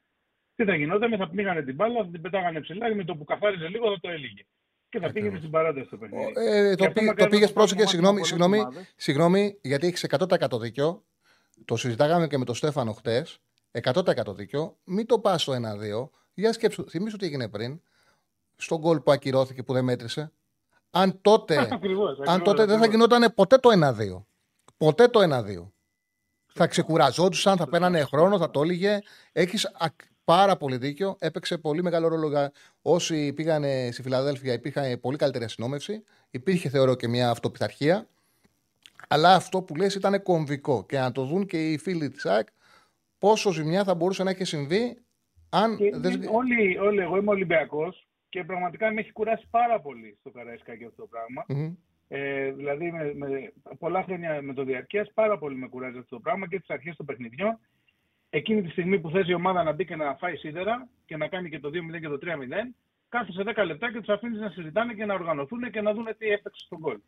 Τι 0.56 0.64
θα 0.64 0.76
γινόταν, 0.76 1.18
θα 1.18 1.30
πνίγανε 1.30 1.62
την 1.62 1.76
μπάλα, 1.76 2.04
θα 2.04 2.10
την 2.10 2.22
πετάγανε 2.22 2.62
ψηλά 2.62 2.90
και 2.90 2.96
με 2.96 3.04
το 3.04 3.16
που 3.16 3.24
καθάριζε 3.24 3.68
λίγο 3.68 3.92
θα 3.92 4.00
το 4.00 4.10
έλυγε. 4.10 4.44
Και 4.92 5.00
θα 5.00 5.12
πήγαινε 5.12 5.38
στην 5.38 5.50
παράταση 5.50 5.90
το 5.90 5.98
παιχνίδι. 5.98 6.32
Ε, 6.36 6.70
Και 6.70 6.76
το, 6.76 6.86
αυτό 6.86 7.00
πή- 7.00 7.06
μακάρι 7.06 7.16
το 7.18 7.24
να 7.24 7.30
πήγες 7.30 7.48
το 7.48 7.54
πρόσεχε, 7.54 7.76
κάνουμε 7.84 7.90
συγγνώμη, 7.92 8.14
πολλές 8.14 8.28
συγγνώμη, 8.28 8.60
ομάδες. 8.60 8.94
συγγνώμη, 8.96 9.58
γιατί 9.62 9.88
έχεις 9.88 10.04
100% 10.04 10.60
δίκιο. 10.60 11.04
Το 11.66 11.76
συζητάγαμε 11.76 12.28
και 12.28 12.38
με 12.38 12.46
τον 12.46 12.56
Στέφανο 12.56 12.92
χτες. 12.94 13.40
100% 13.72 14.34
δίκιο. 14.36 14.78
Μην 14.84 15.06
το 15.06 15.20
πας 15.20 15.42
στο 15.42 15.54
1-2. 15.54 16.10
Για 16.34 16.54
σκέψου, 16.54 16.90
θυμίσου 16.90 17.18
τι 17.18 17.26
έγινε 17.26 17.48
πριν. 17.50 17.82
Στον 18.56 18.80
γκολ 18.80 19.00
που 19.00 19.12
ακυρώθηκε 19.12 19.64
που 19.64 19.74
δεν 19.74 19.84
μέτρησε. 19.84 20.32
Αν 20.90 21.22
τότε, 21.22 21.58
Ακριβώς, 21.72 22.10
αν 22.10 22.24
ακριβώς, 22.28 22.44
τότε 22.44 22.66
δεν 22.66 22.78
θα 22.80 22.86
ακριβώς. 22.86 23.08
γινόταν 23.10 23.34
ποτέ 23.34 23.58
το 23.58 23.70
1-2. 23.74 24.24
Ποτέ 24.78 25.08
το 25.08 25.20
1-2. 25.24 25.72
Θα 26.54 26.68
ξεκουραζόντουσαν, 26.68 27.58
θα 27.58 27.68
παίρνανε 27.70 28.02
χρόνο, 28.04 28.38
θα 28.38 28.52
το 28.52 28.62
έλεγε. 28.62 29.00
Έχεις 29.32 29.72
πάρα 30.24 30.58
πολύ 30.58 30.78
δίκιο. 30.78 31.16
Έπαιξε 31.20 31.58
πολύ 31.58 31.84
μεγάλο 31.84 32.08
ρόλο. 32.08 32.28
για- 32.28 32.52
Όσοι 32.82 33.34
πήγαν 33.34 33.64
στη 33.92 34.02
Φιλαδέλφια 34.02 34.54
υπήρχαν 34.54 35.00
πολύ 35.00 35.18
καλύτερη 35.18 35.44
αστυνόμευση. 35.44 36.04
Υπήρχε, 36.32 36.70
θεωρώ, 36.70 36.96
και 36.96 37.08
μια 37.08 37.30
αυτοπιθαρχία. 37.30 38.08
Αλλά 39.08 39.36
αυτό 39.36 39.62
που 39.62 39.76
λες 39.76 39.96
ήταν 39.96 40.24
κομβικό. 40.24 40.86
Και 40.86 40.98
να 41.00 41.12
το 41.12 41.26
δουν 41.26 41.46
και 41.46 41.72
οι 41.72 41.78
φίλοι 41.78 42.10
της 42.10 42.26
ΑΕΚ 42.26 42.48
πόσο 43.18 43.52
ζημιά 43.52 43.84
θα 43.84 43.96
μπορούσε 43.96 44.24
να 44.24 44.30
έχει 44.30 44.44
συμβεί 44.44 44.98
αν 45.50 45.78
Και 45.78 45.92
δεν. 45.96 46.22
όλοι, 46.32 46.78
όλοι, 46.78 47.00
εγώ 47.02 47.18
είμαι 47.18 47.30
Ολυμπιακός 47.30 48.08
και 48.30 48.44
πραγματικά 48.44 48.92
με 48.94 49.02
έχει 49.02 49.12
κουράσει 49.12 49.48
πάρα 49.50 49.80
πολύ 49.82 50.18
στο 50.20 50.30
Καραϊσκά 50.32 50.76
και 50.76 50.86
αυτό 50.86 51.02
το 51.02 51.08
πράγμα. 51.08 51.46
Μμμ. 51.48 51.74
Ε, 52.08 52.52
δηλαδή, 52.52 52.92
με, 52.92 53.14
με 53.16 53.52
πολλά 53.80 54.04
χρόνια 54.04 54.42
με 54.42 54.54
το 54.54 54.64
διαρκεία, 54.64 55.08
πάρα 55.14 55.38
πολύ 55.38 55.56
με 55.56 55.68
κουράζει 55.68 55.98
αυτό 55.98 56.16
το 56.16 56.22
πράγμα 56.22 56.48
και 56.48 56.60
τις 56.60 56.70
αρχές 56.70 56.96
των 56.96 57.06
παιχνιδιών. 57.06 57.60
Εκείνη 58.34 58.62
τη 58.62 58.70
στιγμή 58.70 59.00
που 59.00 59.10
θες 59.10 59.28
η 59.28 59.34
ομάδα 59.34 59.64
να 59.64 59.72
μπει 59.72 59.86
και 59.86 59.96
να 59.96 60.16
φάει 60.16 60.36
σίδερα 60.36 60.88
και 61.06 61.18
να 61.18 61.28
κάνει 61.28 61.50
και 61.50 61.60
το 61.60 61.68
2-0 61.68 62.00
και 62.00 62.08
το 62.08 62.18
3-0, 62.22 62.28
κάθεσαι 63.10 63.44
10 63.56 63.66
λεπτά 63.66 63.92
και 63.92 64.00
τους 64.00 64.10
αφήνεις 64.10 64.40
να 64.40 64.50
συζητάνε 64.50 64.94
και 64.94 65.06
να 65.06 65.14
οργανωθούν 65.14 65.72
και 65.72 65.82
να 65.82 65.94
δουν 65.94 66.08
τι 66.18 66.28
έφταξε 66.28 66.66
στον 66.66 66.80
κόλ. 66.80 67.00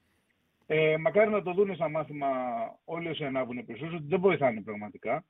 Ε, 0.66 0.98
μακάρι 0.98 1.30
να 1.30 1.44
το 1.44 1.54
δουν 1.54 1.76
σαν 1.76 1.92
μάθημα 1.92 2.28
όλοι 2.86 3.08
όσοι 3.08 3.24
ανάβουν 3.26 3.66
πίσω, 3.66 3.86
ότι 3.86 4.06
δεν 4.08 4.20
βοηθάνε 4.20 4.62
πραγματικά 4.62 5.26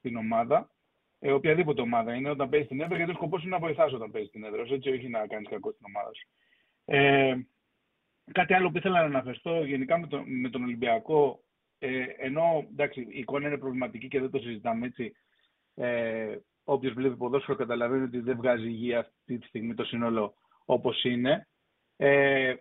την 0.00 0.16
ομάδα. 0.16 0.70
Ε, 1.18 1.32
οποιαδήποτε 1.32 1.80
ομάδα 1.80 2.14
είναι 2.14 2.30
όταν 2.30 2.48
παίζεις 2.48 2.68
την 2.68 2.80
έδρα, 2.80 2.96
γιατί 2.96 3.10
ο 3.10 3.14
σκοπός 3.14 3.42
είναι 3.42 3.50
να 3.50 3.58
βοηθάς 3.58 3.92
όταν 3.92 4.10
παίζεις 4.10 4.30
την 4.30 4.44
έδρα, 4.44 4.66
σου, 4.66 4.74
έτσι 4.74 4.90
όχι 4.90 5.08
να 5.08 5.26
κάνεις 5.26 5.48
κακό 5.48 5.70
στην 5.70 5.86
ομάδα 5.88 6.10
σου. 6.14 6.28
Ε, 6.84 7.36
κάτι 8.32 8.54
άλλο 8.54 8.70
που 8.70 8.76
ήθελα 8.76 8.98
να 8.98 9.04
αναφερθώ 9.04 9.64
γενικά 9.64 9.98
με, 9.98 10.06
τον 10.06 10.24
με 10.26 10.48
τον 10.48 10.62
Ολυμπιακό, 10.62 11.42
ε, 11.84 12.04
ενώ 12.16 12.66
εντάξει, 12.70 13.00
η 13.00 13.18
εικόνα 13.18 13.46
είναι 13.48 13.58
προβληματική 13.58 14.08
και 14.08 14.20
δεν 14.20 14.30
το 14.30 14.38
συζητάμε 14.38 14.86
έτσι. 14.86 15.12
Ε, 15.74 16.36
Όποιος 16.64 16.92
βλέπει 16.92 17.16
ποδόσφαιρο 17.16 17.56
καταλαβαίνει 17.56 18.02
ότι 18.02 18.20
δεν 18.20 18.36
βγάζει 18.36 18.66
υγεία 18.66 18.98
αυτή 18.98 19.38
τη 19.38 19.46
στιγμή 19.46 19.74
το 19.74 19.84
σύνολο 19.84 20.34
όπως 20.64 21.04
είναι. 21.04 21.48
Ε, 21.96 22.54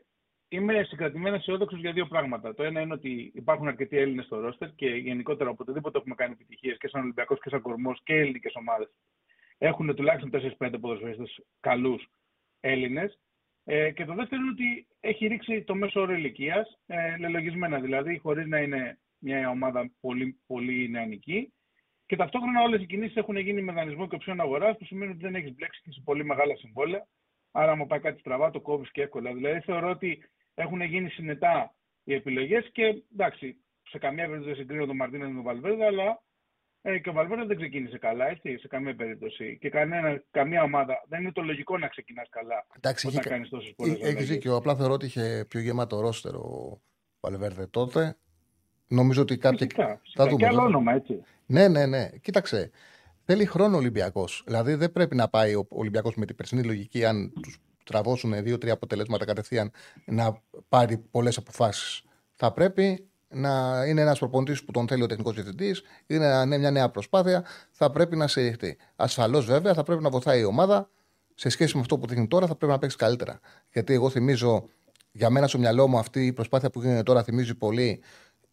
είμαι 0.47 0.83
συγκρατημένα 0.83 1.35
αισιόδοξος 1.35 1.79
για 1.79 1.91
δύο 1.91 2.05
πράγματα. 2.05 2.53
Το 2.53 2.63
ένα 2.63 2.81
είναι 2.81 2.93
ότι 2.93 3.31
υπάρχουν 3.35 3.67
αρκετοί 3.67 3.97
Έλληνες 3.97 4.25
στο 4.25 4.39
ρόστερ 4.39 4.75
και 4.75 4.87
γενικότερα 4.87 5.49
οποτεδήποτε 5.49 5.97
έχουμε 5.97 6.15
κάνει 6.15 6.33
επιτυχίες 6.33 6.77
και 6.77 6.87
σαν 6.87 7.01
Ολυμπιακός 7.01 7.39
και 7.39 7.49
σαν 7.49 7.61
Κορμός 7.61 8.01
και 8.03 8.13
ελληνικέ 8.13 8.49
ομάδες 8.53 8.89
έχουν 9.57 9.95
τουλάχιστον 9.95 10.57
4-5 10.57 10.75
ποδοσφαιριστές 10.81 11.39
καλούς 11.59 12.07
Έλληνες. 12.59 13.19
Ε, 13.63 13.91
και 13.91 14.05
το 14.05 14.13
δεύτερο 14.13 14.41
είναι 14.41 14.51
ότι 14.51 14.87
έχει 14.99 15.27
ρίξει 15.27 15.63
το 15.63 15.75
μέσο 15.75 16.01
όρο 16.01 16.13
ηλικίας, 16.13 16.79
ε, 16.85 17.17
λελογισμένα 17.17 17.79
δηλαδή, 17.79 18.17
χωρίς 18.17 18.47
να 18.47 18.59
είναι 18.59 18.99
μια 19.21 19.49
ομάδα 19.49 19.91
πολύ, 19.99 20.39
πολύ 20.47 20.89
νεανική. 20.89 21.53
Και 22.05 22.15
ταυτόχρονα 22.15 22.61
όλες 22.61 22.81
οι 22.81 22.85
κινήσεις 22.85 23.15
έχουν 23.15 23.37
γίνει 23.37 23.61
με 23.61 23.71
δανεισμό 23.71 24.07
και 24.07 24.15
οψιόν 24.15 24.39
αγοράς, 24.41 24.77
που 24.77 24.85
σημαίνει 24.85 25.11
ότι 25.11 25.21
δεν 25.21 25.35
έχεις 25.35 25.53
μπλέξει 25.55 25.81
και 25.83 25.91
σε 25.91 26.01
πολύ 26.03 26.25
μεγάλα 26.25 26.55
συμβόλαια. 26.55 27.07
Άρα, 27.51 27.71
άμα 27.71 27.85
πάει 27.85 27.99
κάτι 27.99 28.19
στραβά, 28.19 28.49
το 28.51 28.61
κόβεις 28.61 28.91
και 28.91 29.01
εύκολα. 29.01 29.33
Δηλαδή, 29.33 29.59
θεωρώ 29.59 29.89
ότι 29.89 30.29
έχουν 30.53 30.81
γίνει 30.81 31.09
συνετά 31.09 31.75
οι 32.03 32.13
επιλογές 32.13 32.69
και 32.71 33.03
εντάξει, 33.13 33.63
σε 33.89 33.97
καμία 33.97 34.23
περίπτωση 34.25 34.49
δεν 34.49 34.59
συγκρίνω 34.59 34.85
τον 34.85 34.95
Μαρτίνες 34.95 35.27
με 35.27 35.33
τον 35.33 35.43
Βαλβέρδε, 35.43 35.85
αλλά 35.85 36.23
ε, 36.81 36.99
και 36.99 37.09
ο 37.09 37.13
Βαλβέρδε 37.13 37.45
δεν 37.45 37.57
ξεκίνησε 37.57 37.97
καλά, 37.97 38.27
έτσι, 38.27 38.57
σε 38.57 38.67
καμία 38.67 38.95
περίπτωση. 38.95 39.57
Και 39.61 39.69
κανένα, 39.69 40.23
καμία 40.31 40.63
ομάδα 40.63 41.05
δεν 41.07 41.21
είναι 41.21 41.31
το 41.31 41.41
λογικό 41.41 41.77
να 41.77 41.87
ξεκινάς 41.87 42.29
καλά 42.29 42.65
Εντάξει, 42.75 43.07
όταν 43.07 43.19
είχε- 43.19 43.29
κάνεις 43.29 43.49
τόσες 43.49 43.73
πολλές 43.75 44.01
Έχεις 44.01 44.27
δίκιο. 44.27 44.55
Απλά 44.55 44.75
θεωρώ 44.75 44.93
ότι 44.93 45.05
είχε 45.05 45.45
πιο 45.49 45.59
γεμάτο 45.59 45.99
ρόστερο 45.99 46.39
ο 46.39 46.81
Βαλβέρδε 47.19 47.67
τότε. 47.67 48.17
Νομίζω 48.91 49.21
ότι 49.21 49.37
κάποια. 49.37 49.57
Φυσικά, 49.67 49.87
Θα 49.87 49.99
φυσικά. 50.03 50.23
δούμε. 50.25 50.35
Και 50.37 50.45
άλλο 50.45 50.55
θα- 50.57 50.63
όνομα, 50.63 50.93
έτσι. 50.93 51.23
Ναι, 51.45 51.67
ναι, 51.67 51.85
ναι. 51.85 52.09
Κοίταξε. 52.21 52.69
Θέλει 53.25 53.45
χρόνο 53.45 53.75
ο 53.75 53.77
Ολυμπιακός. 53.79 54.43
Δηλαδή 54.45 54.73
δεν 54.73 54.91
πρέπει 54.91 55.15
να 55.15 55.27
πάει 55.27 55.55
ο 55.55 55.65
Ολυμπιακός 55.69 56.15
με 56.15 56.25
την 56.25 56.35
περσινή 56.35 56.63
λογική, 56.63 57.05
αν 57.05 57.33
τους 57.41 57.57
τραβώσουν 57.83 58.43
δύο-τρία 58.43 58.73
αποτελέσματα 58.73 59.25
κατευθείαν, 59.25 59.71
να 60.05 60.41
πάρει 60.69 60.97
πολλές 60.97 61.37
αποφάσεις. 61.37 62.03
Θα 62.33 62.51
πρέπει 62.53 63.05
να 63.29 63.83
είναι 63.87 64.01
ένας 64.01 64.19
προπονητής 64.19 64.63
που 64.63 64.71
τον 64.71 64.87
θέλει 64.87 65.03
ο 65.03 65.05
τεχνικός 65.05 65.33
διευθυντής, 65.33 65.81
είναι 66.07 66.25
ένα- 66.25 66.45
ναι, 66.45 66.57
μια 66.57 66.71
νέα 66.71 66.89
προσπάθεια, 66.89 67.45
θα 67.71 67.91
πρέπει 67.91 68.15
να 68.15 68.27
στηριχτεί. 68.27 68.77
Ασφαλώς 68.95 69.45
βέβαια 69.45 69.73
θα 69.73 69.83
πρέπει 69.83 70.03
να 70.03 70.09
βοηθάει 70.09 70.39
η 70.39 70.43
ομάδα 70.43 70.89
σε 71.35 71.49
σχέση 71.49 71.75
με 71.75 71.81
αυτό 71.81 71.97
που 71.97 72.07
δείχνει 72.07 72.27
τώρα, 72.27 72.47
θα 72.47 72.55
πρέπει 72.55 72.71
να 72.71 72.77
παίξει 72.79 72.97
καλύτερα. 72.97 73.39
Γιατί 73.73 73.93
εγώ 73.93 74.09
θυμίζω, 74.09 74.65
για 75.11 75.29
μένα 75.29 75.47
στο 75.47 75.57
μυαλό 75.57 75.87
μου 75.87 75.97
αυτή 75.97 76.25
η 76.25 76.33
προσπάθεια 76.33 76.69
που 76.69 76.81
γίνεται 76.81 77.03
τώρα 77.03 77.23
θυμίζει 77.23 77.55
πολύ 77.55 78.01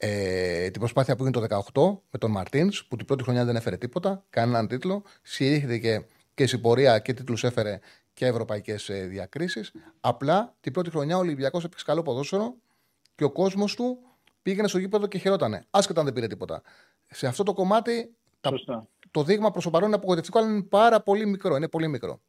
ε, 0.01 0.71
την 0.71 0.81
προσπάθεια 0.81 1.17
που 1.17 1.25
έγινε 1.25 1.47
το 1.47 1.63
18 1.75 2.01
με 2.11 2.19
τον 2.19 2.31
Μαρτίν, 2.31 2.71
που 2.89 2.97
την 2.97 3.07
πρώτη 3.07 3.23
χρονιά 3.23 3.45
δεν 3.45 3.57
έφερε 3.57 3.77
τίποτα, 3.77 4.25
κανέναν 4.31 4.69
τίτλο. 4.69 5.03
Στηρίχθηκε 5.23 6.07
και 6.35 6.47
στην 6.47 6.61
πορεία 6.61 6.99
και 6.99 7.15
τίτλους 7.15 7.45
έφερε 7.45 7.79
και 8.13 8.27
ευρωπαϊκές 8.27 8.91
διακρίσεις. 9.09 9.73
Απλά 10.01 10.55
την 10.61 10.73
πρώτη 10.73 10.91
χρονιά 10.91 11.17
ο 11.17 11.19
Ολυμπιακός 11.21 11.65
έπαιξε 11.65 11.85
καλό 11.85 12.03
ποδόσφαιρο 12.03 12.55
και 13.15 13.25
ο 13.25 13.31
κόσμος 13.31 13.75
του 13.75 13.99
πήγαινε 14.43 14.69
στο 14.69 14.79
γήπεδο 14.79 15.07
και 15.07 15.19
χαιρότανε. 15.19 15.65
Άσχετα 15.71 15.99
αν 16.01 16.05
δεν 16.07 16.15
πήρε 16.15 16.27
τίποτα. 16.27 16.63
Σε 17.11 17.27
αυτό 17.27 17.43
το 17.43 17.53
κομμάτι 17.53 18.15
τα- 18.41 18.51
Σωστά. 18.51 18.89
το 19.11 19.23
δείγμα 19.23 19.51
προς 19.51 19.65
το 19.65 19.71
παρόν 19.71 19.87
είναι 19.89 19.97
απογοητευτικό, 19.97 20.39
αλλά 20.39 20.49
είναι 20.49 20.63
πάρα 20.63 21.01
πολύ 21.03 21.27
μικρό. 21.27 21.57
Είναι 21.57 21.69
πολύ 21.69 21.89
μικρό. 21.89 22.21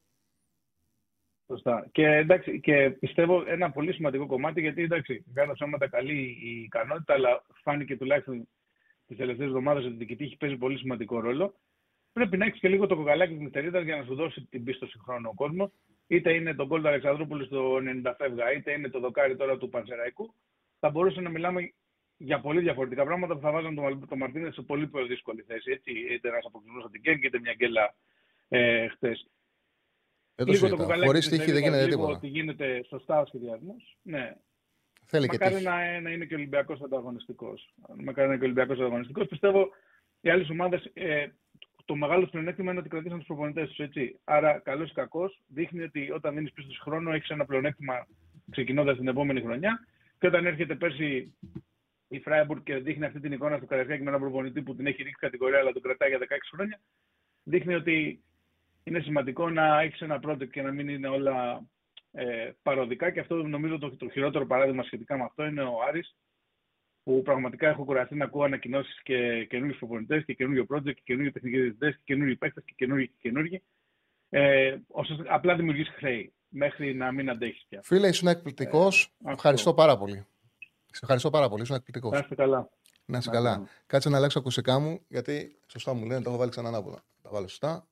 Σωστά. 1.52 1.88
Και, 1.92 2.06
εντάξει, 2.06 2.60
και 2.60 2.90
πιστεύω 2.90 3.44
ένα 3.48 3.72
πολύ 3.72 3.94
σημαντικό 3.94 4.26
κομμάτι, 4.26 4.62
γιατί 4.62 4.82
εντάξει, 4.82 5.24
κάνω 5.34 5.54
ψέματα 5.54 5.88
καλή 5.90 6.38
η 6.44 6.62
ικανότητα, 6.62 7.14
αλλά 7.14 7.46
φάνηκε 7.64 7.98
τουλάχιστον 7.98 8.48
τις 9.08 9.18
τελευταίες 9.18 9.48
εβδομάδες 9.48 9.84
ότι 9.84 9.94
η 9.94 9.98
διοικητή 9.98 10.24
έχει 10.24 10.38
παίζει 10.38 10.58
πολύ 10.58 10.78
σημαντικό 10.78 11.20
ρόλο. 11.20 11.54
Πρέπει 12.14 12.38
να 12.38 12.46
έχεις 12.46 12.60
και 12.60 12.68
λίγο 12.70 12.88
το 12.88 12.96
κοκαλάκι 12.96 13.34
της 13.34 13.42
νυχτερίδας 13.42 13.84
για 13.84 13.96
να 13.96 14.04
σου 14.04 14.16
δώσει 14.16 14.48
την 14.50 14.64
πίστοση 14.64 15.00
χρόνου 15.04 15.30
ο 15.32 15.36
κόσμος. 15.36 15.72
Είτε 16.08 16.34
είναι 16.34 16.54
τον 16.54 16.68
γκολ 16.68 16.82
του 16.82 16.88
Αλεξανδρούπολου 16.88 17.46
στο 17.46 17.80
90 18.04 18.14
φεύγα, 18.18 18.54
είτε 18.54 18.72
είναι 18.72 18.90
το 18.90 19.00
δοκάρι 19.00 19.36
τώρα 19.36 19.58
του 19.58 19.70
Πανσεραϊκού. 19.70 20.34
Θα 20.80 20.90
μπορούσε 20.90 21.22
να 21.22 21.30
μιλάμε 21.30 21.74
για 22.18 22.40
πολύ 22.42 22.60
διαφορετικά 22.60 23.04
πράγματα 23.04 23.34
που 23.36 23.42
θα 23.42 23.52
βάζαν 23.52 23.76
τον, 23.76 23.84
Μαλ- 23.84 24.08
τον 24.08 24.18
Μαρτίνες 24.18 24.54
σε 24.54 24.62
πολύ 24.62 24.88
πιο 24.88 25.06
δύσκολη 25.06 25.42
θέση. 25.48 25.72
Έτσι. 25.72 25.92
Είτε 26.14 26.28
ένας 26.28 26.46
αποκλεισμός 26.46 26.84
από 26.84 26.92
την 26.92 27.02
Κέρκη, 27.02 27.26
είτε 27.26 27.40
μια 27.40 27.54
γκέλα 27.54 27.96
ε, 28.50 28.88
χθε. 28.88 29.18
Δεν 30.40 30.48
το 30.48 30.54
Λίγο 30.54 30.68
το 30.68 30.76
συζητάω. 30.76 30.86
κουκαλάκι 30.86 31.06
Χωρίς 31.08 31.28
της 31.28 31.38
τύχη 31.38 31.52
δεν 31.52 31.62
νυχτερίδας, 31.62 31.80
γίνεται 31.80 31.96
λίγο 31.96 32.02
τίποτα. 32.02 32.18
Ότι 32.18 32.28
γίνεται 32.28 32.84
σωστά 32.88 33.20
ο 33.20 33.26
σχεδιασμός. 33.26 33.98
Ναι. 34.02 34.36
Θέλει 35.06 35.28
και 35.28 35.38
Μακάρι 35.40 35.54
τύχη. 35.56 35.66
να, 35.68 36.00
να 36.02 36.10
είναι 36.12 36.26
και 36.26 36.34
ο 36.34 36.38
Ολυμπιακός 36.38 36.82
ανταγωνιστικός. 36.82 37.74
Μακάρι 38.04 38.28
να 38.28 38.34
είναι 38.34 38.36
και 38.36 38.42
ο 38.42 38.46
Ολυμπιακός 38.46 38.78
ανταγωνιστικός. 38.78 39.28
Πιστεύω 39.28 39.70
οι 40.22 40.30
άλλες 40.30 40.50
ομάδες. 40.50 40.92
Ε, 40.94 41.28
το 41.86 41.96
μεγάλο 41.96 42.24
του 42.24 42.30
πλεονέκτημα 42.30 42.72
είναι 42.72 42.80
ότι 42.80 42.90
κρατήσαν 42.90 43.18
τους 43.18 43.28
προπονητές 43.28 43.68
τους. 43.68 43.78
Έτσι. 43.78 44.20
Άρα, 44.24 44.60
καλός 44.60 44.90
ή 44.90 44.94
κακός, 44.94 45.40
δείχνει 45.48 45.84
ότι 45.84 46.12
όταν 46.12 46.36
δίνεις 46.36 46.52
πίσω 46.52 46.68
χρόνο, 46.82 47.12
έχεις 47.12 47.30
ένα 47.30 47.46
πλεονέκτημα 47.46 48.08
ξεκινώντας 48.52 48.98
την 48.98 49.08
επόμενη 49.08 49.42
χρονιά. 49.42 49.80
Και 50.20 50.28
όταν 50.28 50.46
έρχεται 50.46 50.76
πέρσι 50.76 51.34
η 52.08 52.20
Φράιμπουργκ 52.20 52.64
και 52.64 52.76
δείχνει 52.76 53.06
αυτή 53.06 53.20
την 53.20 53.32
εικόνα 53.32 53.60
του 53.60 53.66
Καραϊσκάκη 53.66 54.04
με 54.04 54.10
έναν 54.10 54.22
προπονητή 54.22 54.62
που 54.62 54.76
την 54.76 54.86
έχει 54.88 55.04
ρίξει 55.04 55.20
κατηγορία, 55.20 55.60
αλλά 55.60 55.72
τον 55.72 55.82
κρατάει 55.82 56.10
για 56.10 56.20
16 56.20 56.24
χρόνια, 56.54 56.80
δείχνει 57.44 57.74
ότι 57.74 58.24
είναι 58.90 59.00
σημαντικό 59.00 59.50
να 59.50 59.82
έχεις 59.82 60.02
ένα 60.02 60.20
project 60.24 60.50
και 60.50 60.62
να 60.62 60.72
μην 60.72 60.90
είναι 60.90 61.08
όλα 61.08 61.66
ε, 62.12 62.52
παροδικά. 62.64 63.12
Και 63.12 63.20
αυτό 63.20 63.36
νομίζω 63.36 63.78
το, 63.78 63.96
το 63.96 64.10
χειρότερο 64.10 64.46
παράδειγμα 64.46 64.84
σχετικά 64.84 65.18
με 65.18 65.24
αυτό 65.24 65.46
είναι 65.46 65.62
ο 65.62 65.76
Άρης, 65.88 66.16
που 67.04 67.22
πραγματικά 67.22 67.70
έχω 67.70 67.84
κουραστεί 67.84 68.16
να 68.16 68.26
ακούω 68.26 68.44
ανακοινώσεις 68.44 69.02
και 69.04 69.46
καινούριους 69.46 69.78
προπονητές 69.78 70.26
και 70.26 70.34
καινούριο 70.34 70.66
project 70.70 70.94
και 70.94 71.02
καινούριοι 71.04 71.32
τεχνικοί 71.32 71.58
διευθυντές 71.60 71.96
και 71.96 72.02
καινούριοι 72.04 72.36
παίκτες 72.36 72.64
και 72.66 72.74
καινούριοι 72.76 73.08
και 73.08 73.18
καινούριοι. 73.20 73.64
Ε, 74.30 74.78
ώστε 74.88 75.16
απλά 75.28 75.56
δημιουργείς 75.56 75.90
χρέη 75.90 76.34
μέχρι 76.50 76.94
να 76.96 77.12
μην 77.12 77.30
αντέχεις 77.30 77.66
πια. 77.70 77.82
Φίλε, 77.84 78.08
ήσουν 78.08 78.28
εκπληκτικός. 78.28 79.14
αυτό. 79.18 79.32
Ευχαριστώ 79.32 79.74
πάρα 79.74 79.98
πολύ. 79.98 80.26
Σε 80.92 81.00
ευχαριστώ 81.02 81.30
πάρα 81.30 81.50
πολύ. 81.50 81.62
Ήσουν 81.62 81.76
εκπληκτικός. 81.76 82.12
Να 82.12 82.18
είστε 82.20 82.36
καλά. 82.36 82.70
Να 83.06 83.18
είσαι 83.18 83.30
Να 83.30 83.36
καλά. 83.36 83.54
καλά. 83.54 83.68
Κάτσε 83.86 84.10
να 84.10 84.18
αλλάξω 84.18 84.40
ακουστικά 84.40 84.80
μου, 84.80 85.00
γιατί 85.08 85.60
σωστά 85.68 85.94
μου 85.94 86.06
λένε, 86.06 86.22
το 86.22 86.30
έχω 86.30 86.40
βάλει 86.40 86.52
ξανά 86.52 86.68
ανάποδα. 86.68 87.04
Τα 87.22 87.30
βάλω 87.30 87.48
σωστά. 87.48 87.88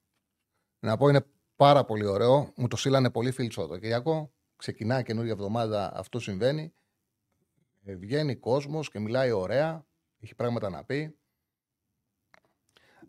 Να 0.87 0.97
πω 0.97 1.09
είναι 1.09 1.25
πάρα 1.55 1.85
πολύ 1.85 2.05
ωραίο. 2.05 2.53
Μου 2.55 2.67
το 2.67 2.75
στείλανε 2.75 3.09
πολύ 3.09 3.31
φίλοι 3.31 3.51
στο 3.51 3.67
Κυριακό. 3.67 4.31
Ξεκινά 4.55 5.01
καινούργια 5.01 5.31
εβδομάδα, 5.31 5.91
αυτό 5.95 6.19
συμβαίνει. 6.19 6.73
Ε, 7.83 7.95
βγαίνει 7.95 8.35
κόσμος 8.35 8.89
και 8.89 8.99
μιλάει 8.99 9.31
ωραία. 9.31 9.85
Έχει 10.19 10.35
πράγματα 10.35 10.69
να 10.69 10.83
πει. 10.83 11.15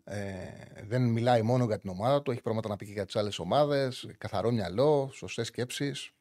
Ε, 0.03 0.47
δεν 0.87 1.01
μιλάει 1.01 1.41
μόνο 1.41 1.65
για 1.65 1.79
την 1.79 1.89
ομάδα 1.89 2.21
του, 2.21 2.31
έχει 2.31 2.41
πράγματα 2.41 2.69
να 2.69 2.75
πει 2.75 2.85
και 2.85 2.91
για 2.91 3.05
τις 3.05 3.15
άλλες 3.15 3.39
ομάδες. 3.39 4.09
Καθαρό 4.17 4.51
μυαλό, 4.51 5.09
σωστές 5.13 5.47
σκέψεις, 5.47 6.11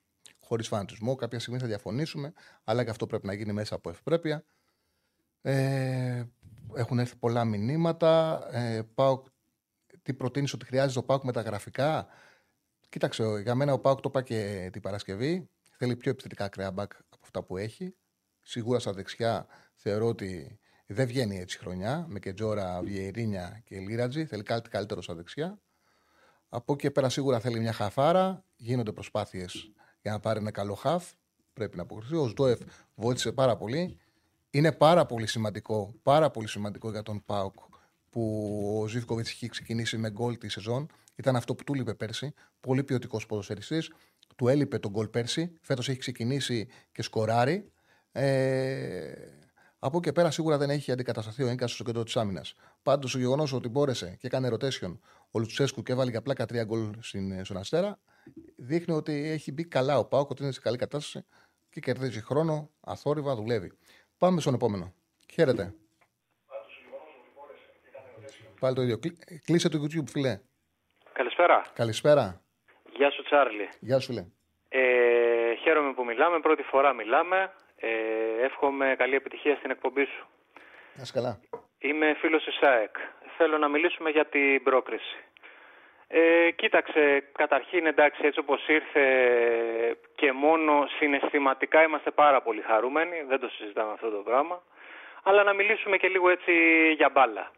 χωρίς 0.40 0.68
φανατισμό. 0.68 1.14
Κάποια 1.14 1.38
στιγμή 1.38 1.58
θα 1.58 1.66
διαφωνήσουμε, 1.66 2.32
αλλά 2.64 2.84
και 2.84 2.90
αυτό 2.90 3.06
πρέπει 3.06 3.26
να 3.26 3.32
γίνει 3.32 3.52
μέσα 3.52 3.74
από 3.74 3.90
ευπρέπεια. 3.90 4.44
Ε, 5.42 6.24
έχουν 6.74 6.98
έρθει 6.98 7.16
πολλά 7.16 7.44
μηνύματα. 7.44 8.42
Ε, 8.52 8.82
ΠΑΟΚ, 8.94 9.26
τι 10.08 10.14
προτείνεις 10.14 10.52
ότι 10.52 10.64
χρειάζεται 10.66 10.98
ο 10.98 11.02
ΠΑΟΚ 11.02 11.24
με 11.24 11.32
τα 11.32 11.40
γραφικά; 11.40 12.06
Κοίταξε, 12.88 13.22
ο- 13.22 13.38
για 13.38 13.54
μένα 13.54 13.72
ο 13.72 13.78
ΠΑΟΚ 13.78 14.00
το 14.00 14.08
είπα 14.08 14.22
και 14.22 14.68
την 14.72 14.82
Παρασκευή. 14.82 15.48
Θέλει 15.70 15.96
πιο 15.96 16.10
επιθετικά 16.10 16.44
ακραία 16.44 16.70
μπακ 16.70 16.92
από 16.96 17.20
αυτά 17.22 17.42
που 17.42 17.56
έχει. 17.56 17.94
Σίγουρα 18.42 18.78
στα 18.78 18.92
δεξιά 18.92 19.46
θεωρώ 19.74 20.06
ότι 20.06 20.58
δεν 20.86 21.06
βγαίνει 21.06 21.38
έτσι 21.38 21.58
χρονιά. 21.58 22.06
Με 22.08 22.18
Κετζόρα, 22.18 22.80
Βιερίνια 22.82 23.60
και 23.64 23.78
Λίρατζι. 23.78 24.26
Θέλει 24.26 24.42
κάτι 24.42 24.70
καλύτερο 24.70 25.02
στα 25.02 25.14
δεξιά. 25.14 25.60
Από 26.48 26.72
εκεί 26.72 26.82
και 26.82 26.90
πέρα 26.90 27.08
σίγουρα 27.08 27.40
θέλει 27.40 27.60
μια 27.60 27.72
χαφάρα. 27.72 28.44
Γίνονται 28.56 28.92
προσπάθειες 28.92 29.72
για 30.02 30.12
να 30.12 30.20
πάρει 30.20 30.38
ένα 30.38 30.50
καλό 30.50 30.74
χαφ. 30.74 31.12
Πρέπει 31.52 31.76
να 31.76 31.82
αποκριθεί. 31.82 32.16
Ο 32.16 32.28
Σντόεφ 32.28 32.60
βοήθησε 32.94 33.32
πάρα 33.32 33.56
πολύ. 33.56 33.98
είναι 34.50 34.72
πάρα 34.72 35.06
πολύ 35.06 35.26
σημαντικό, 35.26 35.94
πάρα 36.02 36.30
πολύ 36.30 36.48
σημαντικό 36.48 36.90
για 36.90 37.02
τον 37.02 37.24
Πάουκ 37.24 37.54
που 38.10 38.80
ο 38.82 38.86
Ζήφκοβιτς 38.86 39.32
είχε 39.32 39.48
ξεκινήσει 39.48 39.96
με 39.96 40.10
γκολ 40.10 40.38
τη 40.38 40.48
σεζόν. 40.48 40.86
Ήταν 41.16 41.36
αυτό 41.36 41.54
που 41.54 41.64
του 41.64 41.74
έλειπε 41.74 41.94
πέρσι. 41.94 42.32
Πολύ 42.60 42.84
ποιοτικός 42.84 43.26
ποδοσφαιριστής. 43.26 43.92
Του 44.36 44.48
έλειπε 44.48 44.78
τον 44.78 44.90
γκολ 44.90 45.08
πέρσι. 45.08 45.52
Φέτος 45.60 45.88
έχει 45.88 45.98
ξεκινήσει 45.98 46.68
και 46.92 47.02
σκοράρει. 47.02 47.72
Ε, 48.12 49.12
από 49.78 49.96
εκεί 49.96 50.06
και 50.06 50.12
πέρα 50.12 50.30
σίγουρα 50.30 50.58
δεν 50.58 50.70
έχει 50.70 50.92
αντικατασταθεί 50.92 51.42
ο 51.42 51.48
Ίνκα 51.48 51.66
στο 51.66 51.84
κέντρο 51.84 52.02
της 52.02 52.16
άμυνας. 52.16 52.54
Πάντως 52.82 53.12
το 53.12 53.18
γεγονός 53.18 53.52
ότι 53.52 53.68
μπόρεσε 53.68 54.16
και 54.18 54.26
έκανε 54.26 54.48
rotation 54.52 54.98
ο 55.30 55.38
Λουτσέσκου 55.38 55.82
και 55.82 55.92
έβαλε 55.92 56.10
για 56.10 56.22
πλάκα 56.22 56.46
τρία 56.46 56.64
γκολ 56.64 56.90
στον 57.42 57.56
Αστέρα 57.56 57.98
δείχνει 58.56 58.94
ότι 58.94 59.12
έχει 59.12 59.52
μπει 59.52 59.64
καλά 59.64 59.98
ο 59.98 60.04
Πάουκ, 60.04 60.30
ότι 60.30 60.42
είναι 60.42 60.52
σε 60.52 60.60
καλή 60.60 60.76
κατάσταση 60.76 61.26
και 61.70 61.80
κερδίζει 61.80 62.20
χρόνο, 62.20 62.70
αθόρυβα, 62.80 63.34
δουλεύει. 63.34 63.72
Πάμε 64.18 64.40
στον 64.40 64.54
επόμενο. 64.54 64.92
Χαίρετε. 65.32 65.74
Πάλι 68.60 68.74
το 68.74 68.82
ίδιο. 68.82 68.98
Κλείσε 69.44 69.68
το 69.68 69.78
YouTube, 69.82 70.08
φιλέ. 70.08 70.40
Καλησπέρα. 71.12 71.62
Καλησπέρα. 71.74 72.40
Γεια 72.92 73.10
σου, 73.10 73.22
Τσάρλι. 73.22 73.68
Γεια 73.80 73.98
σου, 73.98 74.12
λέει. 74.12 74.32
Ε, 74.68 75.54
χαίρομαι 75.54 75.92
που 75.92 76.04
μιλάμε. 76.04 76.40
Πρώτη 76.40 76.62
φορά 76.62 76.92
μιλάμε. 76.92 77.52
Ε, 77.76 77.88
εύχομαι 78.44 78.94
καλή 78.98 79.14
επιτυχία 79.14 79.56
στην 79.56 79.70
εκπομπή 79.70 80.04
σου. 80.04 80.26
Να 80.94 81.04
καλά. 81.12 81.40
Είμαι 81.78 82.14
φίλος 82.14 82.44
της 82.44 82.58
ΑΕΚ. 82.60 82.96
Θέλω 83.36 83.58
να 83.58 83.68
μιλήσουμε 83.68 84.10
για 84.10 84.26
την 84.26 84.62
πρόκριση. 84.62 85.16
Ε, 86.08 86.50
κοίταξε, 86.50 87.30
καταρχήν 87.32 87.86
εντάξει 87.86 88.20
έτσι 88.24 88.38
όπως 88.38 88.68
ήρθε 88.68 89.04
και 90.14 90.32
μόνο 90.32 90.86
συναισθηματικά 90.98 91.82
είμαστε 91.82 92.10
πάρα 92.10 92.42
πολύ 92.42 92.62
χαρούμενοι, 92.62 93.22
δεν 93.28 93.40
το 93.40 93.48
συζητάμε 93.48 93.92
αυτό 93.92 94.10
το 94.10 94.16
πράγμα, 94.16 94.62
αλλά 95.22 95.42
να 95.42 95.52
μιλήσουμε 95.52 95.96
και 95.96 96.08
λίγο 96.08 96.28
έτσι 96.30 96.52
για 96.96 97.08
μπάλα. 97.08 97.50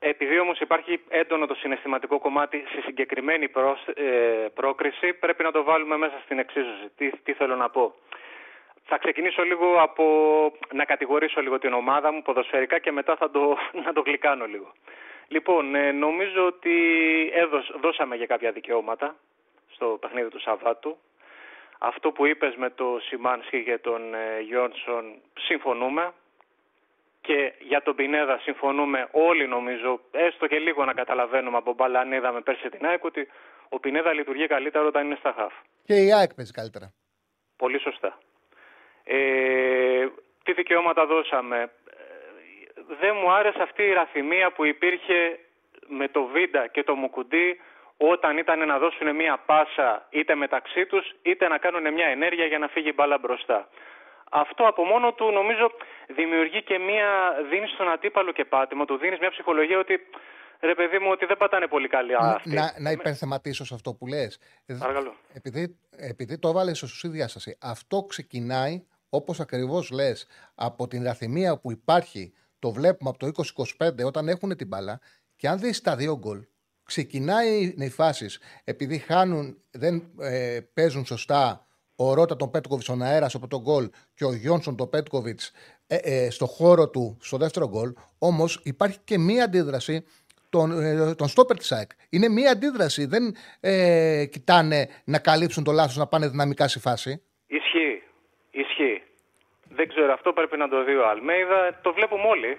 Επειδή 0.00 0.38
όμως 0.38 0.60
υπάρχει 0.60 1.00
έντονο 1.08 1.46
το 1.46 1.54
συναισθηματικό 1.54 2.18
κομμάτι 2.18 2.64
στη 2.68 2.80
συγκεκριμένη 2.80 3.48
ε, 3.94 4.02
πρόκριση, 4.54 5.12
πρέπει 5.12 5.42
να 5.42 5.52
το 5.52 5.62
βάλουμε 5.62 5.96
μέσα 5.96 6.20
στην 6.24 6.38
εξίσωση. 6.38 6.90
Τι, 6.96 7.10
τι 7.10 7.32
θέλω 7.32 7.56
να 7.56 7.70
πω. 7.70 7.94
Θα 8.84 8.98
ξεκινήσω 8.98 9.42
λίγο 9.42 9.80
από 9.80 10.04
να 10.72 10.84
κατηγορήσω 10.84 11.40
λίγο 11.40 11.58
την 11.58 11.72
ομάδα 11.72 12.12
μου 12.12 12.22
ποδοσφαιρικά 12.22 12.78
και 12.78 12.92
μετά 12.92 13.16
θα 13.16 13.30
το, 13.30 13.56
να 13.84 13.92
το 13.92 14.00
γλυκάνω 14.00 14.46
λίγο. 14.46 14.72
Λοιπόν, 15.28 15.74
ε, 15.74 15.92
νομίζω 15.92 16.46
ότι 16.46 16.74
έδωσ, 17.34 17.72
δώσαμε 17.80 18.16
για 18.16 18.26
κάποια 18.26 18.52
δικαιώματα 18.52 19.16
στο 19.70 19.98
παιχνίδι 20.00 20.28
του 20.28 20.40
Σαββάτου. 20.40 20.96
Αυτό 21.78 22.10
που 22.10 22.26
είπες 22.26 22.54
με 22.56 22.70
το 22.70 22.98
Σιμάνσκι 23.00 23.62
και 23.62 23.78
τον 23.78 24.14
ε, 24.14 24.40
Γιόνσον 24.40 25.14
συμφωνούμε 25.38 26.12
και 27.20 27.52
για 27.58 27.82
τον 27.82 27.94
Πινέδα 27.94 28.38
συμφωνούμε 28.38 29.08
όλοι 29.10 29.46
νομίζω, 29.46 30.00
έστω 30.10 30.46
και 30.46 30.58
λίγο 30.58 30.84
να 30.84 30.92
καταλαβαίνουμε 30.92 31.56
από 31.56 31.72
μπάλα 31.74 32.00
αν 32.00 32.12
είδαμε 32.12 32.40
πέρσι 32.40 32.68
την 32.68 32.86
ΑΕΚ 32.86 33.04
ότι 33.04 33.28
ο 33.68 33.78
Πινέδα 33.78 34.12
λειτουργεί 34.12 34.46
καλύτερα 34.46 34.84
όταν 34.84 35.04
είναι 35.04 35.16
στα 35.18 35.32
χαφ. 35.36 35.52
Και 35.84 35.94
η 35.94 36.12
ΑΕΚ 36.12 36.34
παίζει 36.34 36.52
καλύτερα. 36.52 36.92
Πολύ 37.56 37.80
σωστά. 37.80 38.18
Ε, 39.04 40.06
τι 40.44 40.52
δικαιώματα 40.52 41.06
δώσαμε 41.06 41.70
δεν 43.00 43.16
μου 43.20 43.32
άρεσε 43.32 43.62
αυτή 43.62 43.82
η 43.82 43.92
ραθυμία 43.92 44.52
που 44.52 44.64
υπήρχε 44.64 45.38
με 45.86 46.08
το 46.08 46.24
Βίντα 46.24 46.66
και 46.66 46.82
το 46.82 46.94
Μουκουντή 46.94 47.60
όταν 47.96 48.38
ήταν 48.38 48.66
να 48.66 48.78
δώσουν 48.78 49.14
μια 49.14 49.38
πάσα 49.46 50.06
είτε 50.10 50.34
μεταξύ 50.34 50.86
τους 50.86 51.14
είτε 51.22 51.48
να 51.48 51.58
κάνουν 51.58 51.92
μια 51.92 52.06
ενέργεια 52.06 52.44
για 52.44 52.58
να 52.58 52.68
φύγει 52.68 52.92
μπάλα 52.94 53.18
μπροστά. 53.18 53.68
Αυτό 54.30 54.66
από 54.66 54.84
μόνο 54.84 55.12
του 55.12 55.30
νομίζω 55.32 55.70
δημιουργεί 56.08 56.62
και 56.62 56.78
μια, 56.78 57.08
δίνει 57.50 57.66
στον 57.66 57.88
αντίπαλο 57.88 58.32
και 58.32 58.44
πάτημα, 58.44 58.84
του 58.84 58.96
δίνεις 58.96 59.18
μια 59.18 59.30
ψυχολογία 59.30 59.78
ότι 59.78 60.00
ρε 60.60 60.74
παιδί 60.74 60.98
μου 60.98 61.08
ότι 61.10 61.26
δεν 61.26 61.36
πατάνε 61.36 61.66
πολύ 61.66 61.88
καλή 61.88 62.14
αυτοί. 62.14 62.50
Να, 62.50 62.74
να 62.78 62.90
υπενθεματίσω 62.90 63.64
σε 63.64 63.74
αυτό 63.74 63.94
που 63.94 64.06
λες. 64.06 64.38
Παρακαλώ. 64.78 65.14
Επειδή, 65.32 65.78
επειδή 65.96 66.38
το 66.38 66.48
έβαλες 66.48 66.78
σωστή 66.78 67.08
διάσταση, 67.08 67.58
αυτό 67.60 68.02
ξεκινάει 68.02 68.86
όπως 69.08 69.40
ακριβώς 69.40 69.90
λες 69.90 70.26
από 70.54 70.88
την 70.88 71.04
ραθυμία 71.04 71.58
που 71.58 71.70
υπάρχει 71.70 72.32
το 72.58 72.70
βλέπουμε 72.72 73.10
από 73.10 73.18
το 73.18 73.44
2025 73.78 74.04
όταν 74.04 74.28
έχουν 74.28 74.56
την 74.56 74.66
μπάλα 74.66 75.00
και 75.36 75.48
αν 75.48 75.58
δεις 75.58 75.80
τα 75.80 75.96
δύο 75.96 76.16
γκολ, 76.18 76.46
ξεκινάει 76.84 77.74
οι 77.78 77.90
φάσεις 77.90 78.40
επειδή 78.64 78.98
χάνουν, 78.98 79.62
δεν 79.70 80.10
ε, 80.20 80.60
παίζουν 80.74 81.04
σωστά 81.04 81.66
ο 82.00 82.14
Ρότα 82.14 82.36
τον 82.36 82.50
Πέτκοβιτς 82.50 82.84
στον 82.84 83.02
αέρα 83.02 83.28
από 83.34 83.48
τον 83.48 83.60
γκολ 83.60 83.90
και 84.14 84.24
ο 84.24 84.32
Γιόνσον 84.32 84.76
τον 84.76 84.90
Πέτκοβιτς 84.90 85.52
ε, 85.86 85.96
ε, 86.02 86.30
στο 86.30 86.46
χώρο 86.46 86.90
του 86.90 87.18
στο 87.20 87.36
δεύτερο 87.36 87.68
γκολ. 87.68 87.92
Όμως 88.18 88.60
υπάρχει 88.64 88.98
και 89.04 89.18
μία 89.18 89.44
αντίδραση 89.44 90.06
των, 90.50 90.66
ε, 90.82 91.14
των 91.14 91.28
στόπερ 91.28 91.56
της 91.56 91.72
ΑΕΚ. 91.72 91.90
Είναι 92.10 92.28
μία 92.28 92.50
αντίδραση. 92.50 93.06
Δεν 93.06 93.34
ε, 93.60 94.24
κοιτάνε 94.30 94.88
να 95.04 95.18
καλύψουν 95.18 95.64
το 95.64 95.72
λάθος, 95.72 95.96
να 95.96 96.06
πάνε 96.06 96.28
δυναμικά 96.28 96.68
στη 96.68 96.80
φάση. 96.80 97.22
Ισχύει. 97.46 98.02
Ισχύει. 98.50 99.02
Δεν 99.68 99.88
ξέρω, 99.88 100.12
αυτό 100.12 100.32
πρέπει 100.32 100.56
να 100.56 100.68
το 100.68 100.84
δει 100.84 100.94
ο 100.94 101.08
Αλμέιδα. 101.08 101.78
Το 101.82 101.92
βλέπουμε 101.92 102.26
όλοι. 102.28 102.58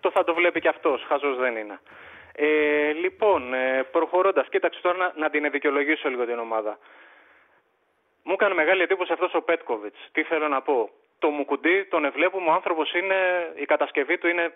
Το 0.00 0.10
θα 0.10 0.24
το 0.24 0.34
βλέπει 0.34 0.60
και 0.60 0.68
αυτός. 0.68 1.04
Χαζός 1.08 1.38
δεν 1.38 1.56
είναι. 1.56 1.80
Ε, 2.32 2.92
λοιπόν, 2.92 3.54
ε, 3.54 3.82
προχωρώντας, 3.90 4.48
κοίταξε 4.48 4.80
τώρα 4.82 4.96
να, 4.96 5.12
να 5.16 5.30
την 5.30 5.50
δικαιολογήσω 5.50 6.08
λίγο 6.08 6.24
την 6.26 6.38
ομάδα. 6.38 6.78
Μου 8.30 8.36
έκανε 8.38 8.54
μεγάλη 8.54 8.82
εντύπωση 8.82 9.12
αυτός 9.12 9.34
ο 9.34 9.42
Πέτκοβιτς. 9.42 9.98
Τι 10.12 10.22
θέλω 10.22 10.48
να 10.48 10.60
πω. 10.62 10.90
Το 11.18 11.28
Μουκουντή 11.28 11.84
τον 11.84 12.10
βλέπουμε, 12.12 12.50
ο 12.50 12.52
άνθρωπος 12.52 12.92
είναι, 12.94 13.16
η 13.54 13.64
κατασκευή 13.64 14.18
του 14.18 14.28
είναι, 14.28 14.52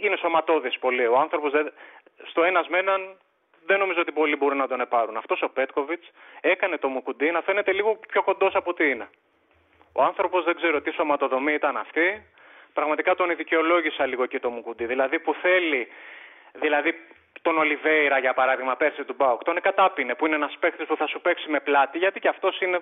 είναι 0.00 0.16
σωματώδης 0.16 0.78
πολύ. 0.78 1.06
Ο 1.06 1.18
άνθρωπος 1.18 1.52
στο 2.24 2.44
ένας 2.44 2.68
με 2.68 2.78
έναν 2.78 3.16
δεν 3.66 3.78
νομίζω 3.78 4.00
ότι 4.00 4.12
πολλοί 4.12 4.36
μπορούν 4.36 4.58
να 4.58 4.68
τον 4.68 4.80
επάρουν. 4.80 5.16
Αυτός 5.16 5.42
ο 5.42 5.48
Πέτκοβιτς 5.48 6.10
έκανε 6.40 6.78
το 6.78 6.88
Μουκουντή 6.88 7.30
να 7.30 7.40
φαίνεται 7.40 7.72
λίγο 7.72 7.98
πιο 8.08 8.22
κοντός 8.22 8.54
από 8.54 8.70
ό,τι 8.70 8.90
είναι. 8.90 9.08
Ο 9.92 10.02
άνθρωπος 10.02 10.44
δεν 10.44 10.56
ξέρω 10.56 10.80
τι 10.80 10.90
σωματοδομή 10.90 11.52
ήταν 11.52 11.76
αυτή. 11.76 12.26
Πραγματικά 12.72 13.14
τον 13.14 13.36
δικαιολόγησα 13.36 14.06
λίγο 14.06 14.26
και 14.26 14.40
το 14.40 14.50
Μουκουντή. 14.50 14.86
Δηλαδή 14.86 15.18
που 15.18 15.34
θέλει, 15.34 15.88
δηλαδή 16.52 16.94
τον 17.46 17.58
Ολιβέηρα 17.58 18.18
για 18.18 18.34
παράδειγμα 18.34 18.74
πέρσι 18.76 19.02
του 19.04 19.14
Μπάουκ, 19.18 19.42
τον 19.48 19.56
Εκατάπινε 19.56 20.14
που 20.14 20.26
είναι 20.26 20.34
ένας 20.40 20.54
παίκτης 20.60 20.86
που 20.86 20.96
θα 20.96 21.06
σου 21.06 21.20
παίξει 21.24 21.46
με 21.54 21.60
πλάτη 21.60 21.98
γιατί 21.98 22.18
και 22.20 22.28
αυτός 22.28 22.60
είναι 22.60 22.78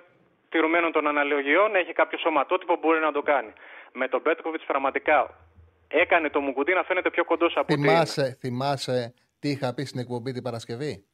τηρουμένων 0.49 0.91
των 0.91 1.07
αναλογιών, 1.07 1.75
έχει 1.75 1.93
κάποιο 1.93 2.17
σωματότυπο 2.17 2.73
που 2.73 2.79
μπορεί 2.83 2.99
να 2.99 3.11
το 3.11 3.21
κάνει. 3.21 3.53
Με 3.93 4.07
τον 4.07 4.21
Πέτκοβιτς 4.21 4.65
πραγματικά 4.65 5.17
έκανε 5.87 6.29
το 6.29 6.39
Μουκουντή 6.41 6.73
να 6.73 6.83
φαίνεται 6.83 7.09
πιο 7.09 7.23
κοντός 7.25 7.53
από 7.57 7.73
θυμάσαι, 7.73 8.37
θυμάσαι 8.39 9.13
τι 9.39 9.49
είχα 9.49 9.73
πει 9.73 9.83
στην 9.85 9.99
εκπομπή 9.99 10.31
την 10.31 10.43
Παρασκευή; 10.43 11.05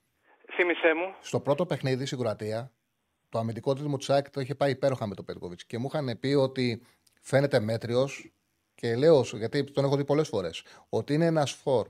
Θύμησέ 0.56 0.94
μου. 0.94 1.16
Στο 1.20 1.40
πρώτο 1.40 1.66
παιχνίδι 1.66 2.06
στην 2.06 2.20
Κροατία, 2.20 2.72
το 3.30 3.40
αμυντικό 3.40 3.74
του 3.74 3.98
του 3.98 3.98
το 4.32 4.40
είχε 4.42 4.56
πάει 4.56 4.72
υπέροχα 4.72 5.08
με 5.08 5.16
τον 5.16 5.26
Πέτκοβιτς 5.26 5.66
και 5.66 5.78
μου 5.78 5.90
είχαν 5.94 6.20
πει 6.20 6.34
ότι 6.34 6.82
φαίνεται 7.22 7.60
μέτριος 7.60 8.32
και 8.76 8.96
λέω, 8.96 9.22
γιατί 9.34 9.64
τον 9.64 9.84
έχω 9.86 9.96
δει 9.96 10.06
πολλές 10.06 10.28
φορές, 10.28 10.66
ότι 10.90 11.14
είναι 11.14 11.26
ένας 11.26 11.52
φόρ 11.52 11.88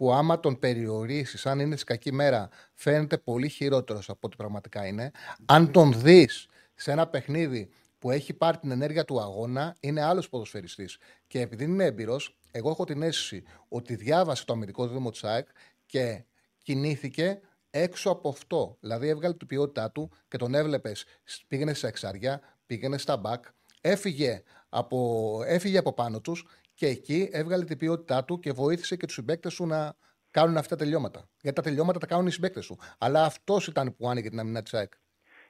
που 0.00 0.12
άμα 0.12 0.40
τον 0.40 0.58
περιορίσεις, 0.58 1.46
αν 1.46 1.58
είναι 1.60 1.76
σε 1.76 1.84
κακή 1.84 2.12
μέρα, 2.12 2.48
φαίνεται 2.74 3.18
πολύ 3.18 3.48
χειρότερος 3.48 4.08
από 4.08 4.18
ό,τι 4.22 4.36
πραγματικά 4.36 4.86
είναι. 4.86 5.10
Αν 5.46 5.70
τον 5.70 6.00
δεις 6.00 6.46
σε 6.74 6.90
ένα 6.90 7.06
παιχνίδι 7.06 7.70
που 7.98 8.10
έχει 8.10 8.32
πάρει 8.32 8.58
την 8.58 8.70
ενέργεια 8.70 9.04
του 9.04 9.20
αγώνα, 9.20 9.76
είναι 9.80 10.02
άλλος 10.02 10.28
ποδοσφαιριστής. 10.28 10.98
Και 11.26 11.40
επειδή 11.40 11.64
είμαι 11.64 11.84
έμπειρος, 11.84 12.36
εγώ 12.50 12.70
έχω 12.70 12.84
την 12.84 13.02
αίσθηση 13.02 13.42
ότι 13.68 13.94
διάβασε 13.94 14.44
το 14.44 14.52
αμυντικό 14.52 14.86
δίδυμο 14.86 15.10
της 15.10 15.22
και 15.86 16.24
κινήθηκε 16.62 17.40
έξω 17.70 18.10
από 18.10 18.28
αυτό. 18.28 18.76
Δηλαδή 18.80 19.08
έβγαλε 19.08 19.34
την 19.34 19.46
ποιότητά 19.46 19.90
του 19.90 20.10
και 20.28 20.36
τον 20.36 20.54
έβλεπες. 20.54 21.04
Πήγαινε 21.48 21.74
σε 21.74 21.86
εξάρια, 21.86 22.40
πήγαινε 22.66 22.98
στα 22.98 23.16
μπακ, 23.16 23.44
έφυγε 23.80 24.42
από, 24.68 25.40
έφυγε 25.46 25.78
από 25.78 25.92
πάνω 25.92 26.20
τους 26.20 26.46
και 26.80 26.86
εκεί 26.86 27.28
έβγαλε 27.32 27.64
την 27.64 27.78
ποιότητά 27.78 28.24
του 28.24 28.38
και 28.38 28.52
βοήθησε 28.52 28.96
και 28.96 29.06
τους 29.06 29.14
συμπαίκτες 29.14 29.52
σου 29.52 29.66
να 29.66 29.80
κάνουν 30.30 30.56
αυτά 30.56 30.76
τα 30.76 30.82
τελειώματα. 30.84 31.20
Γιατί 31.42 31.56
τα 31.56 31.62
τελειώματα 31.62 31.98
τα 31.98 32.06
κάνουν 32.06 32.26
οι 32.26 32.30
συμπαίκτες 32.30 32.64
σου. 32.64 32.76
Αλλά 33.04 33.20
αυτός 33.24 33.66
ήταν 33.66 33.86
που 33.96 34.08
άνοιγε 34.10 34.28
την 34.28 34.38
αμυνά 34.40 34.62
της 34.62 34.74
ΑΕΚ. 34.74 34.92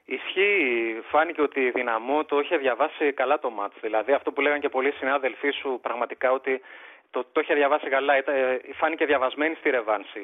Ισχύει. 0.05 1.01
Φάνηκε 1.11 1.41
ότι 1.41 1.59
η 1.59 1.71
δυναμό 1.71 2.25
το 2.25 2.39
είχε 2.39 2.57
διαβάσει 2.57 3.13
καλά 3.13 3.39
το 3.39 3.49
μάτς. 3.49 3.75
Δηλαδή 3.81 4.11
αυτό 4.13 4.31
που 4.31 4.41
λέγανε 4.41 4.59
και 4.59 4.69
πολλοί 4.69 4.91
συνάδελφοί 4.91 5.51
σου 5.51 5.79
πραγματικά 5.81 6.31
ότι 6.31 6.61
το, 7.09 7.25
το 7.31 7.39
είχε 7.39 7.53
διαβάσει 7.53 7.89
καλά. 7.89 8.13
Ε, 8.15 8.23
φάνηκε 8.73 9.05
διαβασμένη 9.05 9.55
στη 9.55 9.69
Ρεβάνση 9.69 10.19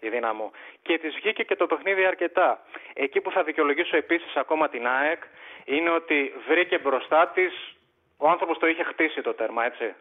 η, 0.00 0.08
δύναμο. 0.08 0.50
Και 0.82 0.98
της 0.98 1.14
βγήκε 1.14 1.42
και 1.42 1.56
το 1.56 1.66
παιχνίδι 1.66 2.04
αρκετά. 2.04 2.62
Εκεί 2.94 3.20
που 3.20 3.30
θα 3.30 3.42
δικαιολογήσω 3.42 3.96
επίσης 3.96 4.36
ακόμα 4.36 4.68
την 4.68 4.86
ΑΕΚ 4.86 5.22
είναι 5.64 5.90
ότι 5.90 6.32
βρήκε 6.48 6.78
μπροστά 6.78 7.28
της. 7.34 7.52
Ο 8.16 8.28
άνθρωπος 8.28 8.58
το 8.58 8.66
είχε 8.66 8.82
χτίσει 8.82 9.20
το 9.22 9.34
τέρμα, 9.34 9.64
έτσι. 9.64 9.94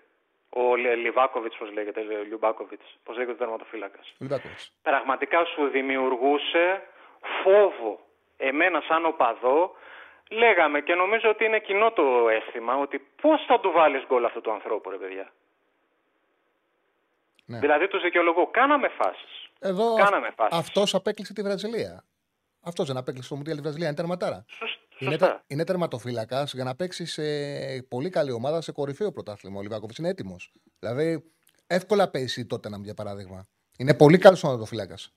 Ο 0.56 0.76
Λιβάκοβιτς, 0.76 1.58
πώς 1.58 1.72
λέγεται, 1.72 2.00
ο 2.00 2.24
Λιουμπάκοβιτς. 2.24 2.86
Πώς 3.04 3.16
λέγεται 3.16 3.32
ο 3.32 3.36
τερματοφύλακας. 3.36 4.14
Πραγματικά 4.82 5.46
σου 5.46 5.68
δημιουργούσε 5.68 6.82
φόβο. 7.44 8.00
Εμένα, 8.38 8.82
σαν 8.88 9.06
οπαδό, 9.06 9.76
λέγαμε 10.30 10.82
και 10.82 10.94
νομίζω 10.94 11.30
ότι 11.30 11.46
είναι 11.46 11.60
κοινό 11.60 11.92
το 11.92 12.30
αίσθημα 12.30 12.76
ότι 12.78 13.00
πώς 13.22 13.46
θα 13.48 13.60
του 13.60 13.72
βάλεις 13.72 14.04
γκολ 14.08 14.26
αυτού 14.26 14.42
του 14.42 14.52
ανθρώπου 14.52 14.90
ρε 14.90 14.98
παιδιά. 14.98 15.32
Ναι. 17.46 17.60
Δηλαδή 17.60 17.88
τους 17.88 18.02
δικαιολογώ. 18.02 18.48
Κάναμε 18.48 18.88
φάσεις. 18.88 19.50
Εδώ 19.60 19.96
Κάναμε 19.96 20.30
φάσεις. 20.36 20.58
αυτός 20.60 20.94
απέκλεισε 20.96 21.34
τη 21.34 21.42
Βραζιλία. 21.42 22.04
Αυτός 22.64 22.88
δεν 22.88 22.98
απέκλεισε 22.98 23.30
το 23.30 23.36
Μουντιάλ 23.36 23.56
της 23.56 23.64
Βραζιλίας. 23.64 23.90
Είναι 23.90 24.00
τερματάρα. 24.02 24.46
Σωσ- 24.48 24.80
Είναι, 25.00 25.12
Σωστά. 25.12 25.28
τε- 25.32 25.42
είναι 25.48 25.64
τερματοφύλακας 25.64 26.54
για 26.54 26.64
να 26.64 26.76
παίξει 26.76 27.06
σε 27.06 27.24
πολύ 27.90 28.10
καλή 28.10 28.32
ομάδα 28.32 28.62
σε 28.62 28.72
κορυφαίο 28.72 29.12
πρωτάθλημα. 29.12 29.60
Ο 29.60 29.62
Λιβάκοβιτ 29.62 29.98
είναι 29.98 30.10
έτοιμος. 30.10 30.52
Δηλαδή, 30.80 31.24
εύκολα 31.68 32.10
παίζει 32.10 32.46
τότε 32.46 32.70
να 32.70 32.78
για 32.78 32.94
παράδειγμα. 32.94 33.46
Είναι 33.78 33.94
πολύ 33.96 34.18
καλός 34.18 34.40
τερματοφύλακας. 34.42 35.14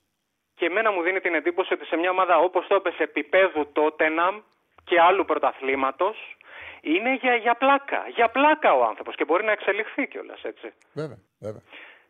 Και 0.55 0.65
εμένα 0.65 0.91
μου 0.91 1.01
δίνει 1.01 1.19
την 1.19 1.33
εντύπωση 1.33 1.73
ότι 1.73 1.85
σε 1.85 1.95
μια 1.95 2.09
ομάδα 2.09 2.37
όπως 2.37 2.67
το 2.67 2.75
έπεσε 2.75 3.03
επίπεδου 3.03 3.71
Τότεναμ 3.71 4.35
και 4.83 4.99
άλλου 4.99 5.25
πρωταθλήματος 5.25 6.37
είναι 6.81 7.15
για, 7.15 7.35
για 7.35 7.55
πλάκα. 7.55 8.03
Για 8.15 8.29
πλάκα 8.29 8.73
ο 8.73 8.83
άνθρωπος 8.83 9.15
και 9.15 9.25
μπορεί 9.25 9.43
να 9.45 9.51
εξελιχθεί 9.51 10.07
κιόλας 10.07 10.41
έτσι. 10.43 10.73
Βέβαια, 10.93 11.17
βέβαια. 11.39 11.61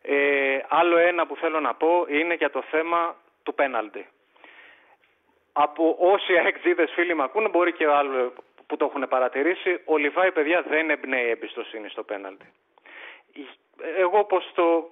Ε, 0.02 0.16
άλλο 0.68 0.96
ένα 0.98 1.26
που 1.26 1.36
θέλω 1.36 1.60
να 1.60 1.74
πω 1.74 1.88
είναι 2.10 2.34
για 2.34 2.50
το 2.50 2.62
θέμα 2.70 3.16
του 3.42 3.54
πέναλτι. 3.54 4.06
Από 5.52 5.96
όσοι 5.98 6.36
αεξίδες 6.36 6.90
φίλοι 6.94 7.14
με 7.14 7.22
ακούνε, 7.22 7.48
μπορεί 7.48 7.72
και 7.72 7.86
άλλοι 7.86 8.32
που 8.66 8.76
το 8.76 8.84
έχουν 8.84 9.08
παρατηρήσει, 9.08 9.80
ο 9.84 9.96
Λιβάη, 9.96 10.32
παιδιά, 10.32 10.62
δεν 10.62 10.90
εμπνέει 10.90 11.28
εμπιστοσύνη 11.28 11.88
στο 11.88 12.02
πέναλτι. 12.02 12.52
Εγώ 13.96 14.24
πώς 14.24 14.50
το, 14.54 14.90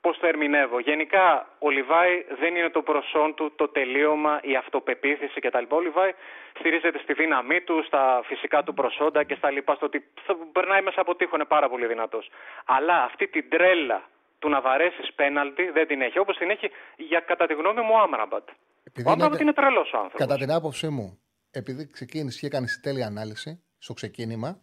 πώς 0.00 0.18
το 0.18 0.26
ερμηνεύω. 0.26 0.78
Γενικά, 0.78 1.48
ο 1.58 1.70
Λιβάη 1.70 2.24
δεν 2.40 2.56
είναι 2.56 2.70
το 2.70 2.82
προσόν 2.82 3.34
του, 3.34 3.52
το 3.56 3.68
τελείωμα, 3.68 4.40
η 4.42 4.56
αυτοπεποίθηση 4.56 5.40
κτλ. 5.40 5.64
Ο 5.68 5.80
Λιβάη 5.80 6.12
στηρίζεται 6.58 6.98
στη 6.98 7.12
δύναμή 7.12 7.60
του, 7.60 7.82
στα 7.86 8.22
φυσικά 8.24 8.62
του 8.62 8.74
προσόντα 8.74 9.24
και 9.24 9.34
στα 9.34 9.50
λοιπά, 9.50 9.74
στο 9.74 9.86
ότι 9.86 10.04
θα 10.24 10.36
περνάει 10.52 10.82
μέσα 10.82 11.00
από 11.00 11.14
τείχο, 11.14 11.34
είναι 11.34 11.44
πάρα 11.44 11.68
πολύ 11.68 11.86
δυνατός. 11.86 12.30
Αλλά 12.64 13.02
αυτή 13.02 13.26
την 13.26 13.48
τρέλα 13.48 14.02
του 14.38 14.48
να 14.48 14.60
βαρέσεις 14.60 15.12
πέναλτι 15.12 15.70
δεν 15.70 15.86
την 15.86 16.00
έχει. 16.00 16.18
Όπως 16.18 16.36
την 16.36 16.50
έχει 16.50 16.70
για 16.96 17.20
κατά 17.20 17.46
τη 17.46 17.54
γνώμη 17.54 17.80
μου 17.80 17.94
ο 17.94 17.98
Άμραμπατ. 17.98 18.48
Επειδή 18.82 19.08
Ο 19.08 19.12
Άμραμπατ 19.12 19.34
είναι- 19.34 19.42
είναι 19.42 19.52
τρελός 19.52 19.92
ο 19.92 19.96
άνθρωπος. 19.96 20.18
Κατά 20.26 20.36
την 20.36 20.50
άποψή 20.52 20.88
μου, 20.88 21.18
επειδή 21.50 21.86
ξεκίνησε 21.86 22.38
και 22.38 22.46
έκανε 22.46 22.66
τέλεια 22.82 23.06
ανάλυση 23.06 23.62
στο 23.78 23.92
ξεκίνημα, 23.92 24.62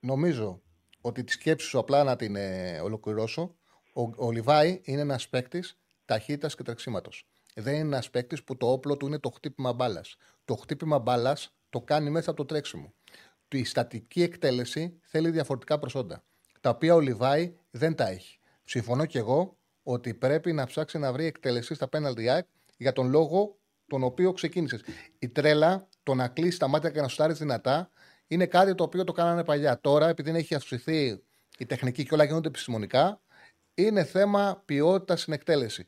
νομίζω 0.00 0.62
ότι 1.00 1.24
τη 1.24 1.32
σκέψη 1.32 1.66
σου 1.66 1.78
απλά 1.78 2.04
να 2.04 2.16
την 2.16 2.36
ε, 2.36 2.80
ολοκληρώσω. 2.80 3.56
Ο, 3.92 4.26
ο 4.26 4.30
Λιβάη 4.30 4.80
είναι 4.84 5.00
ένας 5.00 5.28
παίκτης 5.28 5.78
ταχύτητας 6.04 6.54
και 6.54 6.62
τρεξίματος. 6.62 7.28
Δεν 7.54 7.74
είναι 7.74 7.82
ένας 7.82 8.10
παίκτης 8.10 8.44
που 8.44 8.56
το 8.56 8.66
όπλο 8.72 8.96
του 8.96 9.06
είναι 9.06 9.18
το 9.18 9.30
χτύπημα 9.30 9.72
μπάλας. 9.72 10.16
Το 10.44 10.54
χτύπημα 10.54 10.98
μπάλας 10.98 11.54
το 11.70 11.80
κάνει 11.80 12.10
μέσα 12.10 12.30
από 12.30 12.38
το 12.38 12.44
τρέξιμο. 12.44 12.94
Η 13.48 13.64
στατική 13.64 14.22
εκτέλεση 14.22 14.98
θέλει 15.02 15.30
διαφορετικά 15.30 15.78
προσόντα. 15.78 16.22
Τα 16.60 16.70
οποία 16.70 16.94
ο 16.94 17.00
Λιβάη 17.00 17.54
δεν 17.70 17.94
τα 17.94 18.08
έχει. 18.08 18.38
Συμφωνώ 18.64 19.06
και 19.06 19.18
εγώ 19.18 19.58
ότι 19.82 20.14
πρέπει 20.14 20.52
να 20.52 20.66
ψάξει 20.66 20.98
να 20.98 21.12
βρει 21.12 21.24
εκτελεστή 21.24 21.74
στα 21.74 21.88
penalty 21.92 22.38
act 22.38 22.42
για 22.78 22.92
τον 22.92 23.10
λόγο 23.10 23.58
τον 23.86 24.02
οποίο 24.02 24.32
ξεκίνησες. 24.32 24.80
Η 25.18 25.28
τρέλα, 25.28 25.88
το 26.02 26.14
να 26.14 26.28
κλείσεις 26.28 26.58
τα 26.58 26.68
μάτια 26.68 26.90
και 26.90 27.00
να 27.00 27.08
σουτάρεις 27.08 27.38
δυνατά, 27.38 27.90
είναι 28.26 28.46
κάτι 28.46 28.74
το 28.74 28.84
οποίο 28.84 29.04
το 29.04 29.12
κάνανε 29.12 29.44
παλιά. 29.44 29.80
Τώρα, 29.80 30.08
επειδή 30.08 30.30
έχει 30.30 30.54
αυξηθεί 30.54 31.22
η 31.58 31.66
τεχνική 31.66 32.04
και 32.04 32.14
όλα 32.14 32.24
γίνονται 32.24 32.48
επιστημονικά, 32.48 33.20
είναι 33.74 34.04
θέμα 34.04 34.62
ποιότητας 34.64 35.20
στην 35.20 35.32
εκτέλεση. 35.32 35.84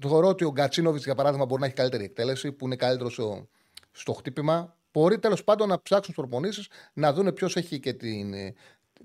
Θεωρώ 0.00 0.28
ότι 0.28 0.44
ο 0.44 0.50
Γκατσίνοβιτς, 0.50 1.04
για 1.04 1.14
παράδειγμα, 1.14 1.44
μπορεί 1.44 1.60
να 1.60 1.66
έχει 1.66 1.76
καλύτερη 1.76 2.04
εκτέλεση, 2.04 2.52
που 2.52 2.66
είναι 2.66 2.76
καλύτερος 2.76 3.12
στο, 3.12 3.48
στο 3.90 4.12
χτύπημα. 4.12 4.76
Μπορεί 4.92 5.18
τέλος 5.18 5.44
πάντων 5.44 5.68
να 5.68 5.82
ψάξουν 5.82 6.14
τις 6.14 6.22
προπονήσεις 6.22 6.68
να 6.92 7.12
δουν 7.12 7.32
ποιος 7.32 7.56
έχει 7.56 7.80
και, 7.80 7.92
την, 7.92 8.34
ε, 8.34 8.54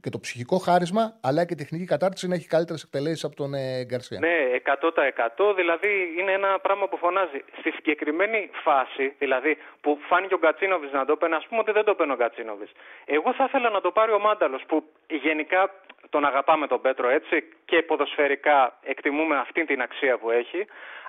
και 0.01 0.09
το 0.09 0.19
ψυχικό 0.19 0.57
χάρισμα, 0.57 1.03
αλλά 1.21 1.45
και 1.45 1.53
η 1.53 1.57
τεχνική 1.57 1.85
κατάρτιση 1.85 2.27
να 2.27 2.35
έχει 2.35 2.47
καλύτερες 2.47 2.83
εκτελέσεις 2.83 3.23
από 3.23 3.35
τον 3.35 3.53
ε, 3.53 3.83
Γκαρσία. 3.85 4.19
Ναι, 4.19 4.37
100%. 4.65 5.55
Δηλαδή 5.55 5.91
είναι 6.19 6.31
ένα 6.31 6.59
πράγμα 6.59 6.87
που 6.87 6.97
φωνάζει. 6.97 7.39
Στη 7.59 7.71
συγκεκριμένη 7.71 8.49
φάση, 8.63 9.15
δηλαδή 9.19 9.57
που 9.81 9.97
φάνηκε 10.09 10.33
ο 10.33 10.37
Γκατσίνοβιτς 10.37 10.93
να 10.93 11.05
το 11.05 11.15
παίρνει, 11.15 11.35
ας 11.35 11.45
πούμε 11.47 11.59
ότι 11.59 11.71
δεν 11.71 11.83
το 11.83 11.93
παίρνει 11.95 12.13
ο 12.13 12.15
Γκατσίνοβιτς. 12.15 12.71
Εγώ 13.05 13.33
θα 13.33 13.43
ήθελα 13.47 13.69
να 13.69 13.81
το 13.81 13.91
πάρει 13.91 14.11
ο 14.11 14.19
Μάνταλος 14.19 14.63
που 14.67 14.83
γενικά 15.07 15.71
τον 16.09 16.25
αγαπάμε 16.25 16.67
τον 16.67 16.81
Πέτρο 16.81 17.09
έτσι 17.09 17.35
και 17.65 17.81
ποδοσφαιρικά 17.81 18.77
εκτιμούμε 18.83 19.35
αυτή 19.37 19.65
την 19.65 19.81
αξία 19.81 20.17
που 20.17 20.31
έχει. 20.31 20.65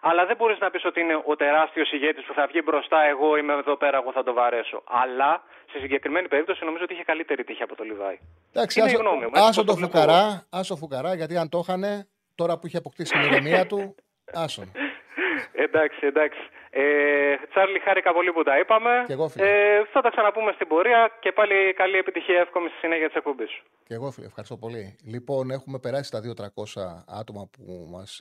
Αλλά 0.09 0.27
δεν 0.27 0.37
μπορείς 0.37 0.59
να 0.59 0.71
πεις 0.71 0.85
ότι 0.85 1.01
είναι 1.01 1.17
ο 1.33 1.37
τεράστιος 1.37 1.93
ηγέτης 1.93 2.25
που 2.27 2.35
θα 2.35 2.47
βγει 2.47 2.61
μπροστά. 2.65 2.99
Εγώ 3.13 3.37
είμαι 3.37 3.53
εδώ 3.53 3.77
πέρα, 3.77 3.97
εγώ 3.97 4.13
θα 4.13 4.23
το 4.23 4.33
βαρέσω. 4.33 4.83
Αλλά 5.03 5.43
στη 5.69 5.79
συγκεκριμένη 5.79 6.29
περίπτωση 6.29 6.65
νομίζω 6.65 6.85
ότι 6.85 6.93
είχε 6.95 7.05
καλύτερη 7.05 7.45
τύχη 7.45 7.63
από 7.63 7.75
το 7.77 7.85
Λιβάη. 7.85 8.19
Εντάξει, 8.53 8.81
Είναι 8.81 8.89
η 8.91 8.93
άσο, 8.93 9.03
γνώμη 9.03 9.25
μου, 9.25 9.31
έτσι 9.35 9.49
άσο 9.49 9.65
πώς 9.65 9.65
το 9.65 9.71
το 9.73 9.77
βλέπω 9.77 9.99
εγώ. 9.99 10.07
φουκαρά, 10.07 10.47
άσο 10.51 10.77
φουκαρά, 10.77 11.15
γιατί 11.15 11.37
αν 11.37 11.49
το 11.49 11.59
είχανε, 11.63 12.09
τώρα 12.35 12.59
που 12.59 12.67
είχε 12.67 12.77
αποκτήσει 12.77 13.13
την 13.13 13.23
ηρεμία 13.23 13.67
του, 13.67 13.95
άσον. 14.35 14.73
εντάξει, 15.53 16.07
εντάξει. 16.07 16.41
Ε, 16.77 17.37
Τσάρλι, 17.51 17.79
χάρηκα 17.79 18.13
πολύ 18.13 18.33
που 18.33 18.43
τα 18.43 18.59
είπαμε. 18.59 19.03
Κι 19.07 19.13
εγώ, 19.13 19.29
φίλε. 19.29 19.47
ε, 19.47 19.85
θα 19.93 20.01
τα 20.01 20.11
ξαναπούμε 20.11 20.53
στην 20.53 20.69
πορεία 20.69 21.17
και 21.21 21.33
πάλι 21.33 21.73
καλή 21.75 21.97
επιτυχία, 21.97 22.41
εύχομαι 22.41 22.69
στη 22.69 22.79
συνέχεια 22.79 23.07
της 23.07 23.17
εκπομπής 23.17 23.51
σου. 23.51 23.65
Και 23.85 23.95
εγώ, 23.95 24.11
φίλε, 24.11 24.27
ευχαριστώ 24.27 24.57
πολύ. 24.57 24.97
Λοιπόν, 25.05 25.51
έχουμε 25.51 25.79
περάσει 25.79 26.11
τα 26.11 26.21
2-300 26.21 27.05
άτομα 27.21 27.49
που 27.53 27.89
μας 27.91 28.21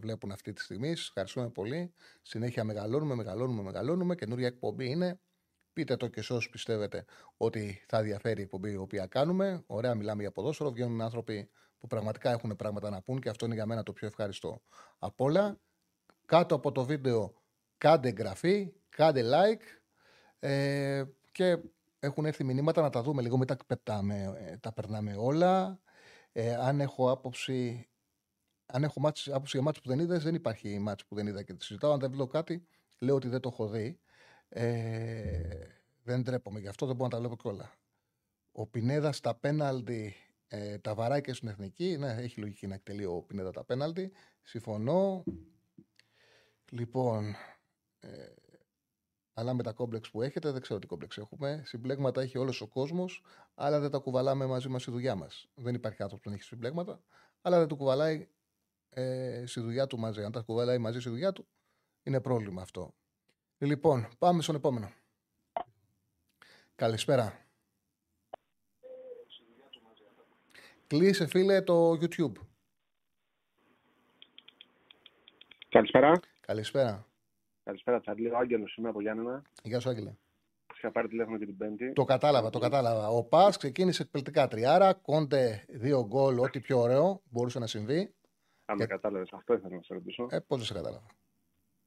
βλέπουν 0.00 0.32
αυτή 0.32 0.52
τη 0.52 0.60
στιγμή. 0.60 0.96
Σας 0.96 1.06
ευχαριστούμε 1.08 1.48
πολύ. 1.48 1.94
Συνέχεια 2.22 2.64
μεγαλώνουμε, 2.64 3.14
μεγαλώνουμε, 3.14 3.62
μεγαλώνουμε. 3.62 4.14
Καινούρια 4.14 4.46
εκπομπή 4.46 4.90
είναι. 4.90 5.20
Πείτε 5.72 5.96
το 5.96 6.06
και 6.06 6.22
σε 6.22 6.32
όσου 6.32 6.50
πιστεύετε 6.50 7.04
ότι 7.36 7.84
θα 7.88 8.02
διαφέρει 8.02 8.40
η 8.40 8.42
εκπομπή 8.42 8.72
η 8.72 8.76
οποία 8.76 9.06
κάνουμε. 9.06 9.64
Ωραία, 9.66 9.94
μιλάμε 9.94 10.22
για 10.22 10.30
ποδόσφαιρο. 10.32 10.70
Βγαίνουν 10.70 11.00
άνθρωποι 11.00 11.50
που 11.78 11.86
πραγματικά 11.86 12.30
έχουν 12.30 12.56
πράγματα 12.56 12.90
να 12.90 13.02
πούν 13.02 13.20
και 13.20 13.28
αυτό 13.28 13.44
είναι 13.46 13.54
για 13.54 13.66
μένα 13.66 13.82
το 13.82 13.92
πιο 13.92 14.06
ευχάριστο 14.06 14.60
απ' 14.98 15.20
όλα. 15.20 15.58
Κάτω 16.26 16.54
από 16.54 16.72
το 16.72 16.84
βίντεο 16.84 17.41
κάντε 17.82 18.08
εγγραφή, 18.08 18.72
κάντε 18.88 19.22
like 19.24 19.62
ε, 20.38 21.04
και 21.32 21.58
έχουν 21.98 22.24
έρθει 22.24 22.44
μηνύματα 22.44 22.82
να 22.82 22.90
τα 22.90 23.02
δούμε 23.02 23.22
λίγο, 23.22 23.36
μην 23.36 23.46
τα, 23.46 23.56
πετάμε, 23.66 24.34
ε, 24.38 24.56
τα 24.56 24.72
περνάμε 24.72 25.14
όλα. 25.18 25.80
Ε, 26.32 26.54
αν 26.54 26.80
έχω 26.80 27.10
άποψη, 27.10 27.88
αν 28.66 28.84
έχω 28.84 29.00
μάτς, 29.00 29.28
άποψη 29.28 29.56
για 29.56 29.66
μάτς 29.66 29.80
που 29.80 29.88
δεν 29.88 29.98
είδες, 29.98 30.22
δεν 30.22 30.34
υπάρχει 30.34 30.78
μάτς 30.78 31.04
που 31.04 31.14
δεν 31.14 31.26
είδα 31.26 31.42
και 31.42 31.54
τη 31.54 31.64
συζητάω. 31.64 31.92
Αν 31.92 31.98
δεν 31.98 32.10
βλέπω 32.10 32.26
κάτι, 32.26 32.66
λέω 32.98 33.14
ότι 33.14 33.28
δεν 33.28 33.40
το 33.40 33.48
έχω 33.52 33.68
δει. 33.68 33.98
Ε, 34.48 35.66
δεν 36.02 36.24
τρέπομαι 36.24 36.60
γι' 36.60 36.68
αυτό, 36.68 36.86
δεν 36.86 36.96
μπορώ 36.96 37.08
να 37.08 37.14
τα 37.14 37.20
βλέπω 37.20 37.36
κιόλα. 37.36 37.72
Ο 38.52 38.66
Πινέδα 38.66 39.12
στα 39.12 39.34
πέναλτι 39.34 40.14
ε, 40.48 40.78
τα 40.78 40.94
βαράει 40.94 41.20
και 41.20 41.32
στην 41.32 41.48
εθνική. 41.48 41.96
Ναι, 41.98 42.12
έχει 42.12 42.40
λογική 42.40 42.66
να 42.66 42.74
εκτελεί 42.74 43.04
ο 43.04 43.22
Πινέδα 43.22 43.50
τα 43.50 43.64
πέναλτι. 43.64 44.12
Συμφωνώ. 44.42 45.24
Λοιπόν, 46.70 47.34
ε, 48.02 48.32
αλλά 49.34 49.54
με 49.54 49.62
τα 49.62 49.72
κόμπλεξ 49.72 50.10
που 50.10 50.22
έχετε, 50.22 50.50
δεν 50.50 50.60
ξέρω 50.60 50.78
τι 50.78 50.86
κόμπλεξ 50.86 51.18
έχουμε. 51.18 51.62
Συμπλέγματα 51.64 52.20
έχει 52.20 52.38
όλος 52.38 52.60
ο 52.60 52.66
κόσμος, 52.66 53.22
αλλά 53.54 53.80
δεν 53.80 53.90
τα 53.90 53.98
κουβαλάμε 53.98 54.46
μαζί 54.46 54.68
μας 54.68 54.82
στη 54.82 54.90
δουλειά 54.90 55.14
μας. 55.14 55.48
Δεν 55.54 55.74
υπάρχει 55.74 56.02
άνθρωπος 56.02 56.24
που 56.24 56.28
δεν 56.28 56.38
έχει 56.38 56.48
συμπλέγματα, 56.48 57.02
αλλά 57.42 57.58
δεν 57.58 57.68
το 57.68 57.76
κουβαλάει 57.76 58.28
ε, 58.90 59.42
στη 59.46 59.60
δουλειά 59.60 59.86
του 59.86 59.98
μαζί. 59.98 60.22
Αν 60.22 60.32
τα 60.32 60.40
κουβαλάει 60.40 60.78
μαζί 60.78 61.00
στη 61.00 61.08
δουλειά 61.08 61.32
του, 61.32 61.46
είναι 62.02 62.20
πρόβλημα 62.20 62.62
αυτό. 62.62 62.94
Λοιπόν, 63.58 64.08
πάμε 64.18 64.42
στον 64.42 64.54
επόμενο. 64.54 64.92
Καλησπέρα. 66.74 67.46
Κλείσε 70.86 71.26
φίλε 71.26 71.62
το 71.62 71.90
YouTube. 71.90 72.32
Καλησπέρα. 75.68 76.20
Καλησπέρα. 76.40 77.11
Καλησπέρα, 77.64 78.00
Τσαρλί. 78.00 78.30
Ο 78.30 78.38
Άγγελος 78.38 78.76
είμαι 78.76 78.88
από 78.88 79.00
Γιάννενα. 79.00 79.42
Γεια 79.62 79.80
σου 79.80 79.88
Άγγελε. 79.88 80.14
Είχα 80.76 80.90
πάρει 80.90 81.08
τηλέφωνο 81.08 81.38
και 81.38 81.44
την 81.46 81.56
Πέμπτη. 81.56 81.92
Το 81.92 82.04
κατάλαβα, 82.04 82.50
το 82.50 82.58
κατάλαβα. 82.58 83.08
Ο 83.08 83.24
Πας 83.24 83.56
ξεκίνησε 83.56 84.02
εκπληκτικά 84.02 84.48
τριάρα. 84.48 84.92
Κόντε 84.92 85.64
δύο 85.68 86.06
γκολ, 86.06 86.38
ό,τι 86.38 86.60
πιο 86.60 86.78
ωραίο 86.78 87.22
μπορούσε 87.30 87.58
να 87.58 87.66
συμβεί. 87.66 88.14
Αν 88.64 88.76
με 88.76 88.86
κατάλαβες, 88.86 89.28
αυτό 89.32 89.54
ήθελα 89.54 89.74
να 89.74 89.82
σε 89.82 89.94
ρωτήσω. 89.94 90.26
Ε, 90.30 90.38
πώς 90.38 90.58
δεν 90.58 90.66
σε 90.66 90.74
κατάλαβα. 90.74 91.06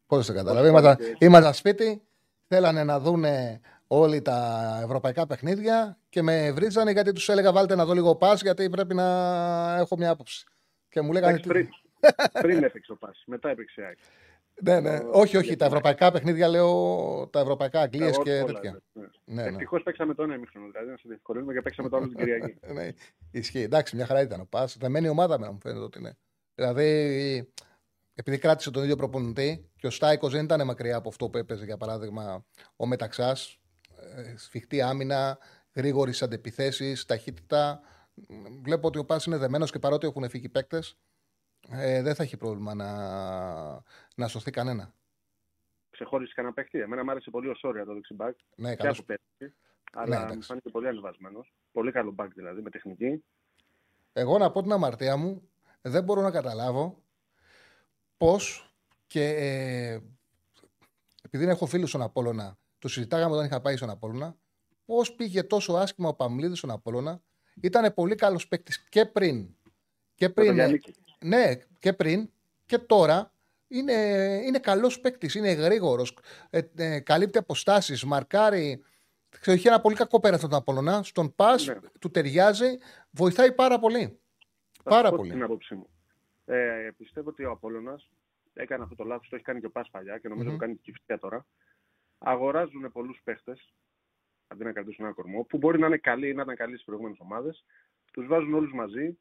Πώς 0.05 0.17
δεν 0.17 0.35
σε 0.35 0.43
κατάλαβα. 0.43 0.67
Ήμασταν, 0.67 0.97
ήμασταν 1.19 1.53
σπίτι, 1.53 2.01
θέλανε 2.47 2.83
να 2.83 2.99
δούνε 2.99 3.59
όλοι 3.87 4.21
τα 4.21 4.79
ευρωπαϊκά 4.83 5.27
παιχνίδια 5.27 5.97
και 6.09 6.21
με 6.21 6.51
βρίζανε 6.51 6.91
γιατί 6.91 7.11
τους 7.11 7.29
έλεγα 7.29 7.51
βάλτε 7.51 7.75
να 7.75 7.85
δω 7.85 7.93
λίγο 7.93 8.15
πας 8.15 8.41
γιατί 8.41 8.69
πρέπει 8.69 8.93
να 8.93 9.05
έχω 9.77 9.97
μια 9.97 10.09
άποψη. 10.09 10.45
Και 10.89 11.01
μου 11.01 11.11
λέγανε. 11.11 11.33
Εντάξει, 11.33 11.49
πριν, 11.49 11.69
πριν 12.41 12.63
έπαιξε 12.69 12.91
ο 12.91 12.95
Πας, 12.95 13.23
μετά 13.25 13.49
έπαιξε 13.49 13.81
η 13.81 13.83
ΑΕΚ. 13.83 13.97
Ναι, 14.61 14.79
ναι. 14.79 14.99
όχι, 15.11 15.37
όχι. 15.37 15.55
Τα 15.55 15.65
ευρωπαϊκά 15.65 16.11
παιχνίδια 16.11 16.47
λέω 16.47 17.27
τα 17.27 17.39
ευρωπαϊκά 17.39 17.81
Αγγλίες 17.81 18.15
Τα 18.15 18.23
και 18.23 18.39
όλα, 18.41 18.53
τέτοια. 18.53 18.81
ναι. 18.93 19.05
Ναι, 19.25 19.41
ναι. 19.43 19.49
Ευτυχώς 19.49 19.83
παίξαμε 19.83 20.13
το 20.13 20.23
ένα 20.23 20.35
ημίχρονο, 20.35 20.67
δηλαδή 20.71 20.89
να 20.89 20.97
σε 20.97 21.03
διευκολύνουμε 21.07 21.53
και 21.53 21.61
παίξαμε 21.61 21.89
το 21.89 21.97
άλλο 21.97 22.07
την 22.07 22.17
Κυριακή. 22.17 22.57
ναι, 22.73 22.89
ισχύει. 23.31 23.61
Εντάξει, 23.61 23.95
μια 23.95 24.05
χαρά 24.05 24.21
ήταν 24.21 24.39
ο 24.41 24.45
Πας. 24.49 24.77
Δεμένη 24.77 25.07
ομάδα 25.09 25.39
με 25.39 25.51
μου 25.51 25.59
φαίνεται 25.61 25.83
ότι 25.83 25.99
είναι. 25.99 26.17
Δηλαδή, 26.55 26.89
επειδή 28.13 28.37
κράτησε 28.37 28.71
τον 28.71 28.83
ίδιο 28.83 28.95
προπονητή 28.95 29.69
και 29.75 29.87
ο 29.87 29.89
Στάικος 29.89 30.31
δεν 30.31 30.43
ήταν 30.43 30.65
μακριά 30.65 30.95
από 30.95 31.09
αυτό 31.09 31.29
που 31.29 31.37
έπαιζε, 31.37 31.65
για 31.65 31.77
παράδειγμα, 31.77 32.45
ο 32.75 32.85
Μεταξάς. 32.87 33.59
ε, 34.15 34.37
σφιχτή 34.37 34.81
άμυνα, 34.81 35.37
γρήγορες 35.73 36.21
αντεπιθέσεις, 36.21 37.05
ταχύτητα. 37.05 37.81
Βλέπω 38.63 38.87
ότι 38.87 38.97
ο 38.99 39.05
Πας 39.05 39.25
είναι 39.25 39.37
δεμένος 39.37 39.71
και 39.71 39.79
παρότι 39.79 40.07
έχουν 40.07 40.29
φύγει 40.29 40.49
παίκτες, 40.49 40.97
ε, 41.71 42.01
δεν 42.01 42.15
θα 42.15 42.23
έχει 42.23 42.37
πρόβλημα 42.37 42.73
να, 42.73 42.93
να 44.15 44.27
σωθεί 44.27 44.51
κανένα. 44.51 44.93
Ξεχώρισε 45.89 46.33
κανένα 46.35 46.53
παίκτη. 46.53 46.79
Εμένα 46.79 47.03
μου 47.03 47.11
άρεσε 47.11 47.29
πολύ 47.29 47.49
ο 47.49 47.55
Σόρια 47.55 47.85
το 47.85 47.93
δεξιμπάκ. 47.93 48.35
Ναι, 48.55 48.69
Και 48.69 48.75
καλώς. 48.75 48.97
από 48.99 49.07
πέρσι. 49.07 49.55
Αλλά 49.93 50.17
μου 50.19 50.25
εντάξει. 50.25 50.47
φάνηκε 50.47 50.69
πολύ 50.69 50.87
ανεβασμένος. 50.87 51.53
Πολύ 51.71 51.91
καλό 51.91 52.11
μπακ 52.11 52.33
δηλαδή, 52.33 52.61
με 52.61 52.69
τεχνική. 52.69 53.23
Εγώ 54.13 54.37
να 54.37 54.51
πω 54.51 54.61
την 54.61 54.71
αμαρτία 54.71 55.17
μου, 55.17 55.49
δεν 55.81 56.03
μπορώ 56.03 56.21
να 56.21 56.31
καταλάβω 56.31 57.03
πώς 58.17 58.73
και 59.07 59.23
ε, 59.29 60.01
επειδή 61.21 61.45
έχω 61.47 61.65
φίλους 61.65 61.89
στον 61.89 62.01
Απόλλωνα, 62.01 62.57
το 62.79 62.87
συζητάγαμε 62.87 63.33
όταν 63.33 63.45
είχα 63.45 63.61
πάει 63.61 63.75
στον 63.75 63.89
Απόλλωνα, 63.89 64.37
πώς 64.85 65.13
πήγε 65.13 65.43
τόσο 65.43 65.73
άσχημα 65.73 66.09
ο 66.09 66.13
Παμλίδης 66.13 66.57
στον 66.57 66.71
Απόλλωνα, 66.71 67.21
ήταν 67.61 67.93
πολύ 67.93 68.15
καλός 68.15 68.47
παίκτης 68.47 68.89
και 68.89 69.05
πριν. 69.05 69.55
Και 70.15 70.27
Με 70.27 70.33
τον 70.33 70.43
πριν, 70.43 70.51
ε, 70.51 70.53
Γιάννικη. 70.53 70.95
Ναι, 71.19 71.55
και 71.79 71.93
πριν 71.93 72.29
και 72.65 72.77
τώρα 72.77 73.31
είναι, 73.67 73.93
είναι 74.45 74.59
καλός 74.59 74.99
παίκτης, 74.99 75.35
είναι 75.35 75.51
γρήγορος, 75.51 76.17
ε, 76.49 76.61
ε, 76.75 76.99
καλύπτει 76.99 77.37
αποστάσεις, 77.37 78.03
μαρκάρει. 78.03 78.83
Ξέρω, 79.29 79.57
είχε 79.57 79.67
ένα 79.67 79.81
πολύ 79.81 79.95
κακό 79.95 80.19
πέρασμα 80.19 80.49
τον 80.49 80.57
Απόλλωνα. 80.57 81.03
Στον 81.03 81.35
πας 81.35 81.65
Ναι. 81.67 81.75
του 81.99 82.11
ταιριάζει, 82.11 82.77
βοηθάει 83.11 83.51
πάρα 83.53 83.79
πολύ. 83.79 84.19
Θα 84.83 84.89
Πάρα 84.89 85.05
σου 85.07 85.11
πω 85.11 85.17
πολύ. 85.17 85.31
Την 85.31 85.43
άποψή 85.43 85.75
μου. 85.75 85.89
Ε, 86.45 86.89
πιστεύω 86.97 87.29
ότι 87.29 87.43
ο 87.45 87.51
Απόλλωνας 87.51 88.09
έκανε 88.53 88.83
αυτό 88.83 88.95
το 88.95 89.03
λάθος, 89.03 89.29
το 89.29 89.35
έχει 89.35 89.43
κάνει 89.45 89.59
και 89.59 89.65
ο 89.65 89.71
Πας 89.71 89.89
παλιά 89.89 90.17
και 90.17 90.27
νομίζω 90.27 90.49
Μμμ. 90.49 90.55
το 90.55 90.61
κάνει 90.61 90.73
και 90.73 90.79
η 90.83 90.91
Κυφσιά 90.91 91.19
τώρα. 91.19 91.45
Αγοράζουν 92.17 92.91
πολλούς 92.91 93.21
παίχτε, 93.23 93.57
αντί 94.47 94.63
να 94.63 94.71
κρατήσουν 94.71 95.05
ένα 95.05 95.13
κορμό, 95.13 95.43
που 95.43 95.57
μπορεί 95.57 95.79
να 95.79 95.87
είναι 95.87 95.97
καλοί 95.97 96.29
ή 96.29 96.33
να 96.33 96.41
ήταν 96.41 96.55
καλοί 96.55 96.73
στις 96.73 96.85
προηγούμενες 96.85 97.19
ομάδες. 97.21 97.65
Τους 98.11 98.27
βάζουν 98.27 98.53
όλους 98.53 98.73
μαζί 98.73 99.17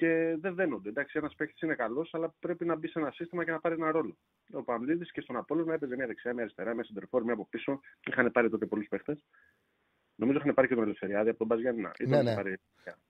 και 0.00 0.36
δεν 0.40 0.54
δένονται. 0.54 0.88
Εντάξει, 0.88 1.18
ένας 1.18 1.34
παίχτη 1.34 1.64
είναι 1.66 1.74
καλός, 1.74 2.14
αλλά 2.14 2.34
πρέπει 2.40 2.64
να 2.64 2.76
μπει 2.76 2.88
σε 2.88 2.98
ένα 2.98 3.10
σύστημα 3.10 3.44
και 3.44 3.50
να 3.50 3.60
πάρει 3.60 3.74
ένα 3.74 3.90
ρόλο. 3.90 4.16
Ο 4.52 4.62
Παμλίδη 4.62 5.04
και 5.04 5.20
στον 5.20 5.36
Απόλλωνα 5.36 5.74
έπαιζε 5.74 5.94
μια 5.96 6.06
δεξιά, 6.06 6.32
μια 6.32 6.42
αριστερά, 6.42 6.74
μια 6.74 6.84
σεντερφόρ, 6.84 7.22
μια 7.24 7.32
από 7.32 7.46
πίσω. 7.50 7.80
Είχαν 8.08 8.32
πάρει 8.32 8.50
τότε 8.50 8.66
πολλούς 8.66 8.88
παίχτε. 8.88 9.18
Νομίζω 10.14 10.38
είχαν 10.38 10.54
πάρει 10.54 10.68
και 10.68 10.74
τον 10.74 10.84
Ελευθεριάδη 10.84 11.28
από 11.28 11.38
τον 11.38 11.46
Μπαζιάννα. 11.46 11.92
Ή 11.98 12.04
τον 12.04 12.08
Ναι, 12.08 12.14
είχαν 12.14 12.24
ναι. 12.24 12.34
πάρει. 12.34 12.56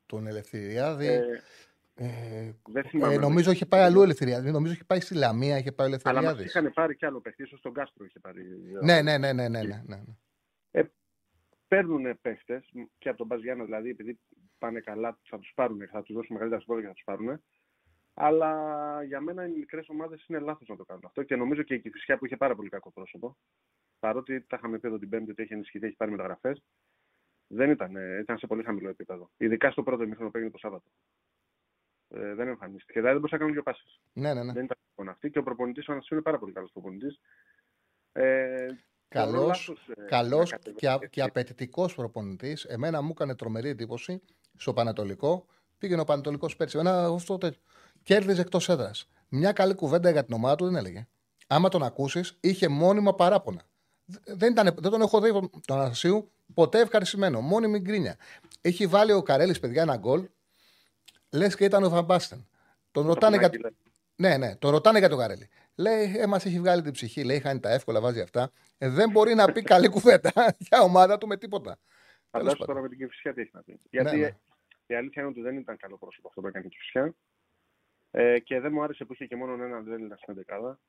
Τον 0.06 0.26
Ελευθεριάδη. 0.26 1.06
Ε, 1.06 1.42
Ε, 1.94 2.06
δεν 2.68 2.84
ε, 2.84 2.88
θυμάμαι. 2.88 3.16
νομίζω 3.16 3.50
είχε 3.50 3.66
πάει 3.66 3.82
αλλού 3.82 4.00
ο 4.00 4.02
Ελευθεριάδη. 4.02 4.50
Νομίζω 4.50 4.72
είχε 4.72 4.84
πάει 4.84 5.00
στη 5.00 5.14
Λαμία, 5.14 5.58
είχε 5.58 5.72
πάει 5.72 5.86
ο 5.92 5.96
Αλλά 6.02 6.02
μας 6.02 6.14
Ελευθεριάδης. 6.22 6.54
είχαν 6.54 6.72
πάρει 6.72 6.96
κι 6.96 7.06
άλλο 7.06 7.20
παίχτη, 7.20 7.42
ίσως 7.42 7.60
τον 7.60 7.72
Κάστρο 7.72 8.04
είχε 8.04 8.18
πάρει. 8.20 8.42
Ναι, 8.82 9.02
ναι, 9.02 9.18
ναι, 9.18 9.32
ναι, 9.32 9.48
ναι, 9.48 9.62
ναι, 9.62 9.82
ναι. 9.86 10.82
Παίρνουν 11.68 12.20
παίχτε 12.20 12.64
και 12.98 13.08
από 13.08 13.18
τον 13.18 13.26
Μπαζιάννα 13.26 13.64
δηλαδή, 13.64 13.90
επειδή 13.90 14.18
πάνε 14.60 14.80
καλά, 14.80 15.18
θα 15.28 15.38
τους 15.38 15.52
πάρουν, 15.54 15.88
θα 15.88 16.02
τους 16.02 16.14
δώσουν 16.14 16.32
μεγαλύτερα 16.34 16.62
σπόρια 16.62 16.82
και 16.82 16.88
θα 16.88 16.94
τους 16.94 17.04
πάρουν. 17.04 17.42
Αλλά 18.14 18.52
για 19.02 19.20
μένα 19.20 19.46
οι 19.46 19.50
μικρές 19.50 19.88
ομάδες 19.88 20.24
είναι 20.28 20.38
λάθος 20.38 20.68
να 20.68 20.76
το 20.76 20.84
κάνουν 20.84 21.02
αυτό 21.06 21.22
και 21.22 21.36
νομίζω 21.36 21.62
και 21.62 21.74
η 21.74 21.80
Κυφυσιά 21.80 22.18
που 22.18 22.26
είχε 22.26 22.36
πάρα 22.36 22.54
πολύ 22.54 22.68
κακό 22.68 22.90
πρόσωπο. 22.92 23.36
Παρότι 23.98 24.40
τα 24.40 24.56
είχαμε 24.56 24.78
πει 24.78 24.86
εδώ 24.88 24.98
την 24.98 25.08
Πέμπτη 25.08 25.30
ότι 25.30 25.42
έχει 25.42 25.52
ενισχυθεί, 25.52 25.86
έχει 25.86 25.96
πάρει 25.96 26.10
μεταγραφές. 26.10 26.62
Δεν 27.46 27.70
ήταν, 27.70 27.96
ε, 27.96 28.18
ήταν 28.18 28.38
σε 28.38 28.46
πολύ 28.46 28.62
χαμηλό 28.62 28.88
επίπεδο. 28.88 29.30
Ειδικά 29.36 29.70
στο 29.70 29.82
πρώτο 29.82 30.02
ημίχρονο 30.02 30.30
που 30.30 30.36
έγινε 30.36 30.52
το 30.52 30.58
Σάββατο. 30.58 30.88
Ε, 32.08 32.34
δεν 32.34 32.48
εμφανίστηκε. 32.48 33.00
Δηλαδή 33.00 33.18
δεν 33.18 33.20
μπορούσαν 33.20 33.38
να 33.38 33.44
κάνουν 33.44 33.52
δύο 33.52 33.62
πάσει. 33.62 34.00
ναι, 34.12 34.34
ναι, 34.34 34.42
ναι. 34.44 34.52
Δεν 34.52 34.64
ήταν 34.64 34.76
λοιπόν 34.88 35.08
αυτή. 35.08 35.30
Και 35.30 35.38
ο 35.38 35.42
προπονητής 35.42 35.88
ο 35.88 35.92
Ανασίου 35.92 36.14
είναι 36.14 36.24
πάρα 36.24 36.38
πολύ 36.38 36.52
καλός 36.52 36.70
προπονητής. 36.72 37.20
Ε, 38.12 38.66
Καλός, 39.08 39.30
θεωρώ 39.32 39.46
λάθος, 39.46 39.88
ε, 39.88 40.04
καλός 40.08 40.50
να 40.50 40.56
και, 40.58 40.66
α- 40.66 40.72
κατεβαίνει 40.76 41.10
και 41.10 41.22
απαιτητικός 41.22 41.94
προπονητής. 41.94 42.64
Εμένα 42.64 43.02
μου 43.02 43.10
έκανε 43.10 43.34
τρομερή 43.36 43.68
εντύπωση 43.68 44.22
στο 44.56 44.72
Πανατολικό. 44.72 45.46
Πήγαινε 45.78 46.00
ο 46.00 46.04
Πανατολικός 46.04 46.56
πέρσι. 46.56 46.78
Ένα 46.78 47.04
αυτό 47.06 47.38
τέτοιο. 47.38 47.60
Κέρδιζε 48.02 48.40
εκτός 48.40 48.68
έδρας. 48.68 49.08
Μια 49.28 49.52
καλή 49.52 49.74
κουβέντα 49.74 50.10
για 50.10 50.24
την 50.24 50.34
ομάδα 50.34 50.54
του 50.56 50.64
δεν 50.64 50.76
έλεγε. 50.76 51.06
Άμα 51.46 51.68
τον 51.68 51.82
ακούσεις, 51.82 52.36
είχε 52.40 52.68
μόνιμα 52.68 53.14
παράπονα. 53.14 53.60
Δε- 54.04 54.34
Δεν, 54.34 54.50
ήταν, 54.52 54.74
δεν 54.78 54.90
τον 54.90 55.00
έχω 55.00 55.20
δει 55.20 55.32
τον 55.66 55.80
Ανασίου 55.80 56.30
ποτέ 56.54 56.80
ευχαριστημένο. 56.80 57.40
Μόνιμη 57.40 57.78
γκρίνια. 57.78 58.16
Έχει 58.60 58.86
βάλει 58.86 59.12
ο 59.12 59.22
Καρέλης, 59.22 59.60
παιδιά, 59.60 59.82
ένα 59.82 59.96
γκολ. 59.96 60.28
Λες 61.30 61.54
και 61.56 61.64
ήταν 61.64 61.84
ο 61.84 61.88
Βαμπάστεν. 61.88 62.46
Τον 62.90 63.06
ρωτάνε 63.06 63.36
για, 63.36 63.50
Παπαδάκη, 63.50 63.76
ναι, 64.16 64.36
ναι, 64.36 64.56
το 64.56 64.70
ρωτάνε 64.70 64.98
για 64.98 65.08
τον 65.08 65.18
Καρέλη. 65.18 65.48
Λέει, 65.74 66.16
ε, 66.18 66.26
μας 66.26 66.44
έχει 66.44 66.58
βγάλει 66.60 66.82
την 66.82 66.92
ψυχή. 66.92 67.24
Λέει, 67.24 67.40
χάνει 67.40 67.60
τα 67.60 67.70
εύκολα, 67.70 68.00
βάζει 68.00 68.20
αυτά. 68.20 68.50
Ε, 68.78 68.88
δεν 68.88 69.10
μπορεί 69.10 69.34
να 69.34 69.52
πει 69.52 69.62
καλή 69.62 69.88
κουβέντα 69.88 70.32
για 70.68 70.80
ομάδα 70.80 71.18
του 71.18 71.26
με 71.26 71.36
τίποτα. 71.36 71.78
Τέλος 72.30 72.46
Φαντάσου 72.46 72.58
πάντων. 72.58 72.66
τώρα 72.66 72.80
με 72.80 72.88
την 72.88 72.98
Κυφσιά 72.98 73.34
τι 73.34 73.40
έχει 73.40 73.50
να 73.52 73.62
πει. 73.62 73.78
Γιατί 73.90 74.16
ναι. 74.16 74.26
ε, 74.26 74.40
η 74.86 74.94
αλήθεια 74.94 75.22
είναι 75.22 75.30
ότι 75.30 75.40
δεν 75.40 75.56
ήταν 75.56 75.76
καλό 75.76 75.98
πρόσωπο 75.98 76.28
αυτό 76.28 76.40
που 76.40 76.46
έκανε 76.46 76.66
η 76.66 76.68
Κυφσιά. 76.68 77.14
Ε, 78.10 78.38
και 78.38 78.60
δεν 78.60 78.72
μου 78.72 78.82
άρεσε 78.82 79.04
που 79.04 79.12
είχε 79.12 79.26
και 79.26 79.36
μόνο 79.36 79.64
έναν 79.64 79.92
Έλληνα 79.92 80.16
στην 80.16 80.34
δεκάδα. 80.34 80.80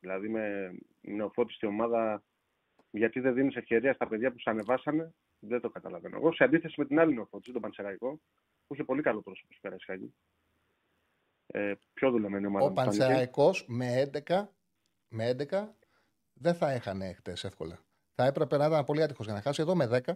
Δηλαδή 0.00 0.28
με 0.28 0.74
νεοφώτιστη 1.00 1.66
ομάδα, 1.66 2.22
γιατί 2.90 3.20
δεν 3.20 3.34
δίνεις 3.34 3.56
ευκαιρία 3.56 3.94
στα 3.94 4.08
παιδιά 4.08 4.32
που 4.32 4.38
σε 4.38 4.50
ανεβάσανε, 4.50 5.14
δεν 5.38 5.60
το 5.60 5.70
καταλαβαίνω. 5.70 6.16
Εγώ 6.16 6.32
σε 6.32 6.44
αντίθεση 6.44 6.74
με 6.78 6.86
την 6.86 6.98
άλλη 6.98 7.14
νεοφώτιση, 7.14 7.52
τον 7.52 7.62
Πανσεραϊκό, 7.62 8.20
που 8.66 8.74
είχε 8.74 8.84
πολύ 8.84 9.02
καλό 9.02 9.22
πρόσωπο 9.22 9.52
στο 9.52 9.60
Καραϊσκάκι. 9.62 10.14
Ε, 11.46 11.74
πιο 11.92 12.10
δουλεμένη 12.10 12.46
ομάδα. 12.46 12.64
Ο 12.64 12.68
μου 12.68 12.74
φάνηκε. 12.74 12.98
Πανσεραϊκός 12.98 13.64
με 13.68 14.10
11, 14.26 14.48
με 15.08 15.36
11 15.50 15.68
δεν 16.32 16.54
θα 16.54 16.70
έχανε 16.70 17.12
χτες 17.12 17.44
εύκολα. 17.44 17.78
Θα 18.14 18.24
έπρεπε 18.24 18.56
να 18.56 18.66
ήταν 18.66 18.84
πολύ 18.84 19.02
άτυχος 19.02 19.26
για 19.26 19.34
να 19.34 19.40
χάσει. 19.40 19.62
Εδώ 19.62 19.74
με 19.74 20.02
10 20.06 20.12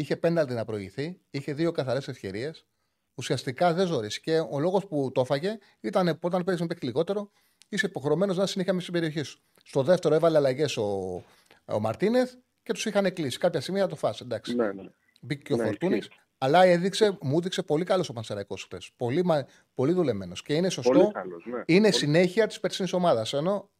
είχε 0.00 0.16
πέναλτι 0.16 0.54
να 0.54 0.64
προηγηθεί, 0.64 1.20
είχε 1.30 1.52
δύο 1.52 1.72
καθαρές 1.72 2.08
ευκαιρίες. 2.08 2.66
Ουσιαστικά 3.14 3.72
δεν 3.74 3.86
ζωρίσει. 3.86 4.20
Και 4.20 4.38
ο 4.50 4.58
λόγος 4.58 4.86
που 4.86 5.10
το 5.14 5.20
έφαγε 5.20 5.58
ήταν 5.80 6.06
που 6.06 6.18
όταν 6.20 6.44
παίζεις 6.44 6.60
με 6.62 6.66
παίκτη 6.68 6.86
λιγότερο, 6.86 7.30
είσαι 7.68 7.86
υποχρεωμένος 7.86 8.36
να 8.36 8.42
είσαι 8.42 8.52
συνέχεια 8.52 8.72
με 8.72 8.80
στην 8.80 8.92
περιοχή 8.92 9.22
σου. 9.22 9.40
Στο 9.62 9.82
δεύτερο 9.82 10.14
έβαλε 10.14 10.36
αλλαγές 10.36 10.76
ο, 10.76 11.22
ο 11.64 11.80
Μαρτίνεθ 11.80 12.34
και 12.62 12.72
τους 12.72 12.86
είχαν 12.86 13.12
κλείσει. 13.12 13.38
Κάποια 13.38 13.60
στιγμή 13.60 13.80
θα 13.80 13.86
το 13.86 13.96
φάσει. 13.96 14.22
Εντάξει. 14.24 14.54
Ναι, 14.54 14.72
ναι. 14.72 14.82
Μπήκε 15.20 15.42
και 15.42 15.52
ο 15.52 15.56
Ναι, 15.56 15.64
Φορτούνης. 15.64 15.98
ισχύει. 15.98 16.20
Αλλά 16.38 16.64
έδειξε, 16.64 17.18
μου 17.20 17.36
έδειξε 17.38 17.62
πολύ 17.62 17.84
καλός 17.84 18.08
ο 18.08 18.12
Πανσεραϊκός 18.12 18.64
χθες. 18.64 18.90
Πολύ, 18.96 19.24
μα- 19.24 19.46
πολύ 19.74 19.92
δουλεμένος. 19.92 20.42
Και 20.42 20.54
είναι 20.54 20.68
σωστό. 20.68 20.92
Πολύ 20.92 21.12
καλός, 21.12 21.44
ναι. 21.46 21.62
Είναι 21.66 21.80
Πολύ- 21.80 21.94
συνέχεια 21.94 22.46
της 22.46 22.60
περσινής 22.60 22.92
ομάδας. 22.92 23.32
Ενώ 23.32 23.70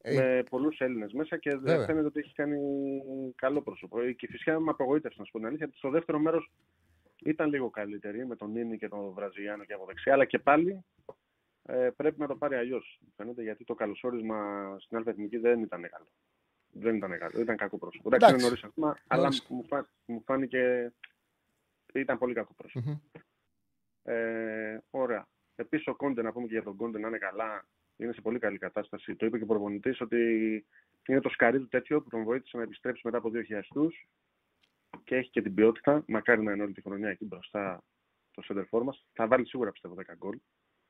ε, 0.00 0.14
με 0.14 0.42
πολλούς 0.50 0.78
Έλληνες 0.78 1.12
μέσα 1.12 1.36
και 1.36 1.50
Βέβαια. 1.50 1.76
δεν 1.76 1.86
φαίνεται 1.86 2.06
ότι 2.06 2.20
έχει 2.20 2.34
κάνει 2.34 2.58
καλό 3.34 3.62
πρόσωπο. 3.62 4.02
Η 4.02 4.14
Κυφυσιά 4.14 4.60
με 4.60 4.70
απογοήτευσε, 4.70 5.18
να 5.18 5.24
σου 5.24 5.32
πω 5.32 5.38
την 5.38 5.46
αλήθεια. 5.46 5.70
Στο 5.74 5.90
δεύτερο 5.90 6.18
μέρος 6.18 6.50
ήταν 7.24 7.48
λίγο 7.48 7.70
καλύτερη 7.70 8.26
με 8.26 8.36
τον 8.36 8.50
Νίνη 8.50 8.78
και 8.78 8.88
τον 8.88 9.10
Βραζιλιάνο 9.12 9.64
και 9.64 9.72
από 9.72 9.86
δεξιά, 9.86 10.12
αλλά 10.12 10.24
και 10.24 10.38
πάλι 10.38 10.84
ε, 11.62 11.90
πρέπει 11.96 12.20
να 12.20 12.26
το 12.26 12.36
πάρει 12.36 12.54
αλλιώς. 12.54 13.00
Φαίνεται 13.16 13.42
γιατί 13.42 13.64
το 13.64 13.74
καλωσόρισμα 13.74 14.76
στην 14.78 14.96
Αλφα 14.96 15.10
Εθνική 15.10 15.36
δεν 15.38 15.60
ήταν 15.62 15.80
καλό. 15.80 16.06
Δεν 16.72 16.96
ήταν 16.96 17.18
καλό, 17.18 17.40
ήταν 17.40 17.56
κακό 17.56 17.78
πρόσωπο. 17.78 18.08
Εντάξει, 18.14 18.34
είναι 18.34 18.44
Εντάξει. 18.44 18.44
νωρίς 18.46 18.64
ακόμα, 18.64 18.98
αλλά 19.06 19.22
Νωρίς. 19.22 19.46
μου, 19.48 19.64
φά, 19.64 19.88
μου 20.06 20.22
φάνηκε. 20.24 20.92
ήταν 21.94 22.18
πολύ 22.18 22.34
κακό 22.34 22.54
πρόσωπο. 22.56 22.90
μμμ. 22.90 22.98
Ε, 24.02 24.82
ωραία. 24.90 25.26
Επίσης 25.56 25.86
ο 25.86 25.94
Κόντε, 25.96 26.22
να 26.22 26.32
πούμε 26.32 26.46
και 26.46 26.52
για 26.52 26.62
τον 26.62 26.76
Κόντε 26.76 26.98
να 26.98 27.08
είναι 27.08 27.18
καλά, 27.18 27.66
είναι 27.98 28.12
σε 28.12 28.20
πολύ 28.20 28.38
καλή 28.38 28.58
κατάσταση. 28.58 29.16
Το 29.16 29.26
είπε 29.26 29.36
και 29.36 29.42
ο 29.42 29.46
προπονητής 29.46 30.00
ότι 30.00 30.16
είναι 31.08 31.20
το 31.20 31.28
σκαρί 31.28 31.58
του 31.58 31.68
τέτοιο 31.68 32.02
που 32.02 32.08
τον 32.08 32.24
βοήθησε 32.24 32.56
να 32.56 32.62
επιστρέψει 32.62 33.00
μετά 33.04 33.18
από 33.18 33.30
δύο 33.30 33.42
χιλιαστού 33.42 33.88
και 35.04 35.16
έχει 35.16 35.30
και 35.30 35.42
την 35.42 35.54
ποιότητα. 35.54 36.04
Μακάρι 36.06 36.42
να 36.42 36.52
είναι 36.52 36.62
όλη 36.62 36.72
τη 36.72 36.82
χρονιά 36.82 37.08
εκεί 37.08 37.24
μπροστά 37.24 37.84
το 38.30 38.42
center 38.48 38.64
for 38.70 38.82
μας. 38.82 39.04
Θα 39.12 39.26
βάλει 39.26 39.46
σίγουρα 39.46 39.70
πιστεύω 39.70 39.94
10 39.94 40.14
γκολ 40.16 40.38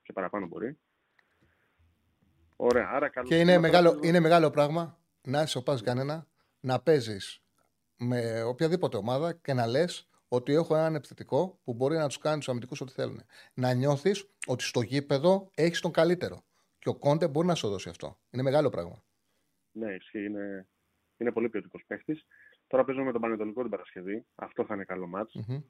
και 0.01 0.13
παραπάνω 0.13 0.47
μπορεί. 0.47 0.77
Ωραία. 2.55 2.89
Άρα 2.89 3.09
καλό. 3.09 3.27
Και 3.27 3.39
είναι 3.39 3.57
μεγάλο, 3.57 3.99
είναι 4.03 4.19
μεγάλο 4.19 4.49
πράγμα 4.49 4.99
να 5.21 5.41
είσαι 5.41 5.57
ο 5.57 5.63
πας 5.63 5.81
κανένα, 5.81 6.27
να 6.59 6.81
παίζεις 6.81 7.43
με 7.95 8.43
οποιαδήποτε 8.43 8.97
ομάδα 8.97 9.33
και 9.33 9.53
να 9.53 9.67
λες 9.67 10.09
ότι 10.27 10.53
έχω 10.53 10.75
έναν 10.75 10.95
επιθετικό 10.95 11.59
που 11.63 11.73
μπορεί 11.73 11.97
να 11.97 12.07
τους 12.07 12.17
κάνει 12.17 12.37
τους 12.37 12.49
αμυντικούς 12.49 12.81
ό,τι 12.81 12.91
θέλουν. 12.91 13.21
Να 13.53 13.73
νιώθεις 13.73 14.29
ότι 14.47 14.63
στο 14.63 14.81
γήπεδο 14.81 15.49
έχεις 15.55 15.79
τον 15.79 15.91
καλύτερο. 15.91 16.43
Και 16.79 16.89
ο 16.89 16.95
Κόντε 16.95 17.27
μπορεί 17.27 17.47
να 17.47 17.55
σου 17.55 17.69
δώσει 17.69 17.89
αυτό. 17.89 18.19
Είναι 18.31 18.43
μεγάλο 18.43 18.69
πράγμα. 18.69 19.03
Ναι, 19.71 19.93
ισχύει. 19.93 20.25
Είναι, 20.25 20.67
είναι 21.17 21.31
πολύ 21.31 21.49
ποιοτικός 21.49 21.83
παίχτης. 21.87 22.25
Τώρα 22.67 22.83
παίζουμε 22.85 23.05
με 23.05 23.11
τον 23.11 23.21
Πανετολικό 23.21 23.61
την 23.61 23.71
Παρασκευή. 23.71 24.25
Αυτό 24.35 24.65
θα 24.65 24.73
είναι 24.73 24.83
καλό 24.83 25.07
μάτς. 25.07 25.33
Μμμ. 25.35 25.61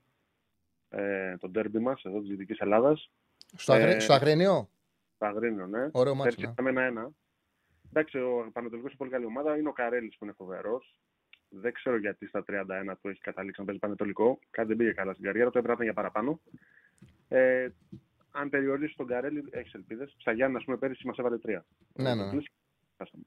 Ε, 0.90 1.38
το 1.38 1.50
ντέρμπι 1.50 1.80
μας 1.80 2.04
εδώ 2.04 2.20
της 2.20 2.30
Δυτικής 2.30 2.60
Ελλάδας. 2.60 3.12
Στο, 3.56 3.74
αγρι... 3.74 3.92
Ε, 3.92 4.00
στο 4.00 4.14
Αγρίνιο, 4.14 4.70
Το 5.18 5.26
Αγρίνιο, 5.26 5.68
ναι. 5.68 5.90
ωραίο 5.92 6.16
μάτσο. 6.16 6.36
Πέρσι 6.36 6.46
Ναι. 6.46 6.52
είχαμε 6.52 6.70
ένα-ένα. 6.70 7.12
Εντάξει, 7.90 8.18
ο 8.18 8.50
Πανετολικός 8.54 8.90
είναι 8.90 8.98
πολύ 8.98 9.12
καλή 9.12 9.26
ομάδα. 9.26 9.58
Είναι 9.58 9.70
ο 9.70 9.72
Καρέλης 9.74 10.18
που 10.18 10.24
είναι 10.26 10.34
φοβερός. 10.34 11.00
Δεν 11.50 11.74
ξέρω 11.74 11.98
γιατί 11.98 12.28
στα 12.28 12.44
31 12.48 12.96
του 13.02 13.10
έχει 13.10 13.20
καταλήξει 13.20 13.60
να 13.60 13.66
παίζει 13.66 13.80
Πανετολικό. 13.80 14.40
Κάτι 14.50 14.68
δεν 14.68 14.78
πήγε 14.78 14.92
καλά 14.92 15.14
στην 15.14 15.26
καριέρα 15.26 15.50
του, 15.50 15.58
έπρεπε 15.58 15.68
να 15.68 15.84
ήταν 15.84 15.86
για 15.86 15.94
παραπάνω. 15.94 16.42
Ε, 17.28 17.70
αν 18.32 18.50
περιορίσει 18.50 18.96
τον 18.96 19.08
Καρέλη, 19.08 19.44
έχεις 19.50 19.74
ελπίδες. 19.74 20.16
Στα 20.18 20.32
Γιάννα, 20.32 20.58
ας 20.58 20.64
πούμε, 20.64 20.78
πέρυσι 20.78 21.08
μας 21.08 21.18
έβαλε 21.18 21.38
τρία. 21.38 21.66
Ναι, 21.94 22.16
ναι, 22.16 22.24
ναι. 22.32 22.42
Χάσαμε. 22.98 23.24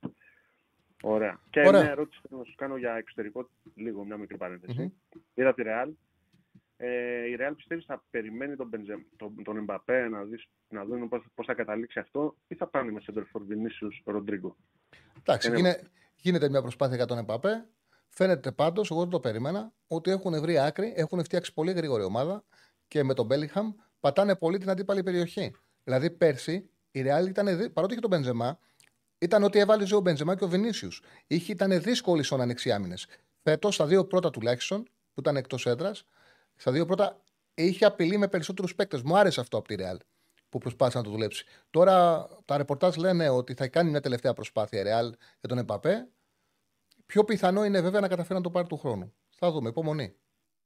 Ωραία. 1.02 1.40
Και 1.50 1.60
Ωραία. 1.66 1.80
μια 1.82 1.90
ερώτηση 1.90 2.20
θέλω 2.28 2.40
να 2.40 2.46
σου 2.46 2.54
κάνω 2.56 2.76
για 2.76 2.94
εξωτερικό, 2.94 3.48
λίγο 3.74 4.04
μια 4.04 4.16
μικρή 4.16 4.36
παρένθεση. 4.36 4.80
Μμμ. 4.82 4.88
Είδα 5.34 5.54
τη 5.54 5.62
Real. 5.66 5.88
Ε, 6.76 7.26
η 7.26 7.36
Real 7.40 7.52
πιστεύεις 7.56 7.84
θα 7.84 8.04
περιμένει 8.10 8.56
τον, 8.56 8.68
Μπενζε, 8.68 9.06
τον, 9.16 9.42
τον 9.44 9.64
Mbappé 9.68 10.08
να, 10.10 10.22
δεις, 10.24 10.44
να 10.68 10.84
δουν 10.84 11.08
πώς, 11.08 11.24
πώς 11.34 11.46
θα 11.46 11.54
καταλήξει 11.54 11.98
αυτό 11.98 12.36
ή 12.48 12.54
θα 12.54 12.66
πάνε 12.66 12.90
με 12.90 13.00
center 13.06 13.18
for 13.18 13.40
Vinicius 13.40 14.14
Rodrigo; 14.14 14.54
Εντάξει, 15.18 15.48
Είναι- 15.48 15.56
γίνε- 15.56 15.80
γίνεται 16.16 16.48
μια 16.48 16.60
προσπάθεια 16.60 16.96
για 16.96 17.06
τον 17.06 17.18
Εμπαπέ. 17.18 17.68
Φαίνεται 18.08 18.52
πάντως, 18.52 18.90
εγώ 18.90 19.00
δεν 19.00 19.08
το 19.10 19.20
περίμενα, 19.20 19.72
ότι 19.86 20.10
έχουν 20.10 20.40
βρει 20.40 20.58
άκρη, 20.58 20.92
έχουν 20.96 21.24
φτιάξει 21.24 21.52
πολύ 21.52 21.72
γρήγορη 21.72 22.02
ομάδα 22.02 22.44
και 22.88 23.02
με 23.02 23.14
τον 23.14 23.26
Μπέλιχαμ 23.26 23.72
πατάνε 24.02 24.36
πολύ 24.36 24.58
την 24.58 24.70
αντίπαλη 24.70 25.02
περιοχή. 25.02 25.54
Δηλαδή 25.84 26.10
πέρσι 26.10 26.70
η 26.90 27.02
Real 27.06 27.28
ήταν, 27.28 27.56
δι- 27.56 27.70
παρότι 27.70 27.92
είχε 27.92 28.00
τον 28.00 28.10
Μπενζεμά, 28.10 28.58
ήταν 29.18 29.42
ότι 29.42 29.58
έβαλε 29.58 29.94
ο 29.94 30.00
Μπενζεμά 30.00 30.36
και 30.36 30.44
ο 30.44 30.48
Βινίσιους. 30.48 31.02
Ήταν 31.26 31.82
δύσκολοι 31.82 32.22
στον 32.22 32.40
ανοιξή 32.40 32.72
άμυνες. 32.72 33.06
Φέτος, 33.42 33.74
στα 33.74 33.86
δύο 33.86 34.04
πρώτα 34.04 34.30
τουλάχιστον, 34.30 34.82
που 34.82 35.20
ήταν 35.20 35.36
εκτός 35.36 35.66
έδρας, 35.66 36.04
στα 36.56 36.72
δύο 36.72 36.86
πρώτα 36.86 37.22
είχε 37.54 37.84
απειλή 37.84 38.16
με 38.16 38.28
περισσότερους 38.28 38.74
παίκτες. 38.74 39.02
Μου 39.02 39.16
άρεσε 39.16 39.40
αυτό 39.40 39.56
από 39.56 39.68
τη 39.68 39.74
Real 39.78 39.96
που 40.48 40.58
προσπάθησε 40.58 40.98
να 40.98 41.04
το 41.04 41.10
δουλέψει. 41.10 41.44
Τώρα 41.70 42.28
τα 42.44 42.56
ρεπορτάζ 42.56 42.96
λένε 42.96 43.28
ότι 43.28 43.54
θα 43.54 43.68
κάνει 43.68 43.90
μια 43.90 44.00
τελευταία 44.00 44.32
προσπάθεια 44.32 44.80
η 44.80 44.82
Real 44.82 45.12
για 45.40 45.48
τον 45.48 45.58
Εμπαπέ. 45.58 46.08
Πιο 47.06 47.24
πιθανό 47.24 47.64
είναι 47.64 47.80
βέβαια 47.80 48.00
να 48.00 48.08
καταφέρει 48.08 48.34
να 48.34 48.40
το 48.40 48.50
πάρει 48.50 48.66
του 48.66 48.76
χρόνου. 48.76 49.12
Θα 49.30 49.50
δούμε, 49.50 49.68
υπομονή. 49.68 50.14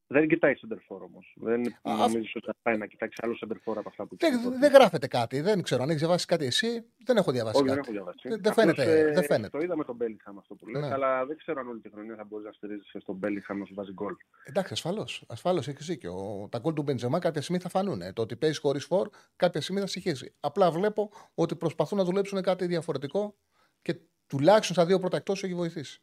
Δεν 0.08 0.28
κοιτάει 0.28 0.54
center 0.54 0.76
for 0.76 1.00
όμως. 1.00 1.32
Δεν 1.36 1.66
Α, 1.82 1.94
νομίζεις 1.96 2.34
ότι 2.36 2.46
θα 2.46 2.54
πάει 2.62 2.76
να 2.76 2.86
κοιτάξει 2.86 3.16
άλλο 3.22 3.38
center 3.44 3.52
for 3.64 3.74
από 3.76 3.88
αυτά 3.88 4.06
που 4.06 4.16
κοιτάει. 4.16 4.30
Δεν, 4.42 4.58
δεν 4.58 4.72
γράφεται 4.72 5.06
κάτι. 5.06 5.40
Δεν 5.40 5.62
ξέρω 5.62 5.82
αν 5.82 5.88
έχεις 5.88 6.00
διαβάσει 6.00 6.26
κάτι 6.26 6.44
εσύ. 6.44 6.84
Δεν 7.04 7.16
έχω 7.16 7.32
διαβάσει 7.32 7.56
Όχι, 7.56 7.66
δεν 7.66 7.76
κάτι. 7.76 7.88
έχω 7.88 7.96
διαβάσει. 7.96 8.28
Δεν- 8.28 8.40
δεν 8.42 8.52
Απλώς, 8.52 8.74
φαίνεται, 8.76 8.98
ε, 9.08 9.12
δεν 9.12 9.24
φαίνεται. 9.24 9.58
Το 9.58 9.64
είδα 9.64 9.76
με 9.76 9.84
τον 9.84 9.96
Bellingham 10.00 10.34
αυτό 10.38 10.54
που 10.54 10.66
λες, 10.68 10.82
Ναι. 10.82 10.92
αλλά 10.92 11.26
δεν 11.26 11.36
ξέρω 11.36 11.60
αν 11.60 11.68
όλη 11.68 11.80
τη 11.80 11.90
χρονιά 11.90 12.14
θα 12.16 12.24
μπορείς 12.24 12.46
να 12.46 12.52
στηρίζεσαι 12.52 12.98
στον 13.00 13.18
Bellingham 13.22 13.56
να 13.58 13.64
σου 13.64 13.74
βάζει 13.74 13.92
γκολ. 13.92 14.14
Εντάξει, 14.44 14.72
ασφαλώς. 14.72 15.24
Ασφαλώς 15.28 15.68
έχεις 15.68 15.86
δίκιο. 15.86 16.14
Τα 16.50 16.58
γκολ 16.58 16.72
του 16.72 16.82
Μπεντζεμά 16.82 17.18
κάποια 17.18 17.40
στιγμή 17.42 17.60
θα 17.62 17.68
φανούν. 17.68 18.12
Το 18.12 18.22
ότι 18.22 18.36
παίζεις 18.36 18.58
χωρίς 18.58 18.84
φόρ 18.84 19.08
κάποια 19.36 19.60
στιγμή 19.60 19.80
θα 19.80 19.86
συγχύσει. 19.86 20.34
Απλά 20.40 20.70
βλέπω 20.70 21.10
ότι 21.34 21.56
προσπαθούν 21.56 21.98
να 21.98 22.04
δουλέψουν 22.04 22.42
κάτι 22.42 22.66
διαφορετικό 22.66 23.36
και 23.82 23.96
τουλάχιστον 24.26 24.74
στα 24.76 24.86
δύο 24.86 24.98
πρώτα 24.98 25.16
εκτός 25.16 25.42
έχει 25.44 25.54
βοηθήσει. 25.54 26.02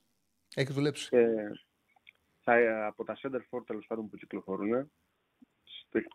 Έχεις 0.56 0.76
δουλέψει. 0.76 1.10
Και 1.10 1.18
θα, 2.44 2.54
ε, 2.56 2.86
από 2.86 3.04
τα 3.04 3.18
center 3.22 3.42
for 3.50 3.64
τέλος 3.66 3.86
πάντων 3.88 4.10
που 4.10 4.18
κυκλοφορούν, 4.18 4.92
στη- 5.64 6.08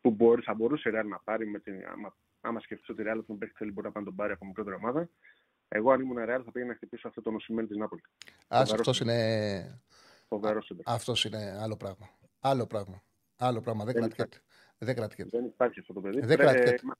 που 0.00 0.10
μπορείς, 0.10 0.44
θα 0.44 0.54
μπορούσε 0.54 0.88
η 0.88 0.92
Real 0.94 1.04
να 1.08 1.18
πάρει, 1.18 1.46
με 1.46 1.58
την, 1.58 1.86
άμα, 1.88 2.16
άμα 2.40 2.60
σκεφτείς 2.60 2.88
ότι 2.88 3.02
η 3.02 3.04
Real 3.08 3.22
τον 3.26 3.38
παίχτη 3.38 3.54
θέλει 3.56 3.70
μπορεί 3.72 3.86
να 3.86 3.92
πάει 3.92 4.02
να 4.02 4.08
τον 4.08 4.18
πάρει 4.18 4.32
από 4.32 4.46
μικρότερη 4.46 4.76
ομάδα. 4.76 5.08
Εγώ 5.68 5.92
αν 5.92 6.00
ήμουν 6.00 6.16
Real 6.16 6.42
θα 6.44 6.52
πήγαινα 6.52 6.66
να 6.70 6.74
χτυπήσω 6.74 7.08
αυτό 7.08 7.22
τον 7.22 7.34
Οσημέν 7.34 7.66
της 7.68 7.76
Νάπολης. 7.76 8.04
Άσε, 8.48 8.64
Φοβερός 8.64 8.70
αυτός 8.88 9.00
είναι, 9.00 9.80
Φοβερός 10.28 10.70
center. 10.72 10.82
αυτός 10.84 11.24
είναι 11.24 11.58
άλλο 11.60 11.76
πράγμα. 11.76 12.10
Άλλο 12.40 12.66
πράγμα. 12.66 13.02
Άλλο 13.36 13.60
πράγμα. 13.60 13.84
Δεν 13.84 13.92
Δεν 13.94 14.02
κρατιέται. 14.02 14.42
Δεν 14.78 14.94
κρατιέται. 14.94 15.30
Δεν 15.38 15.44
υπάρχει 15.44 15.80
αυτό 15.80 15.92
το 15.92 16.00
παιδί. 16.00 16.20
Δεν 16.20 16.36
κρατιέται. 16.38 16.80
μα, 16.82 16.92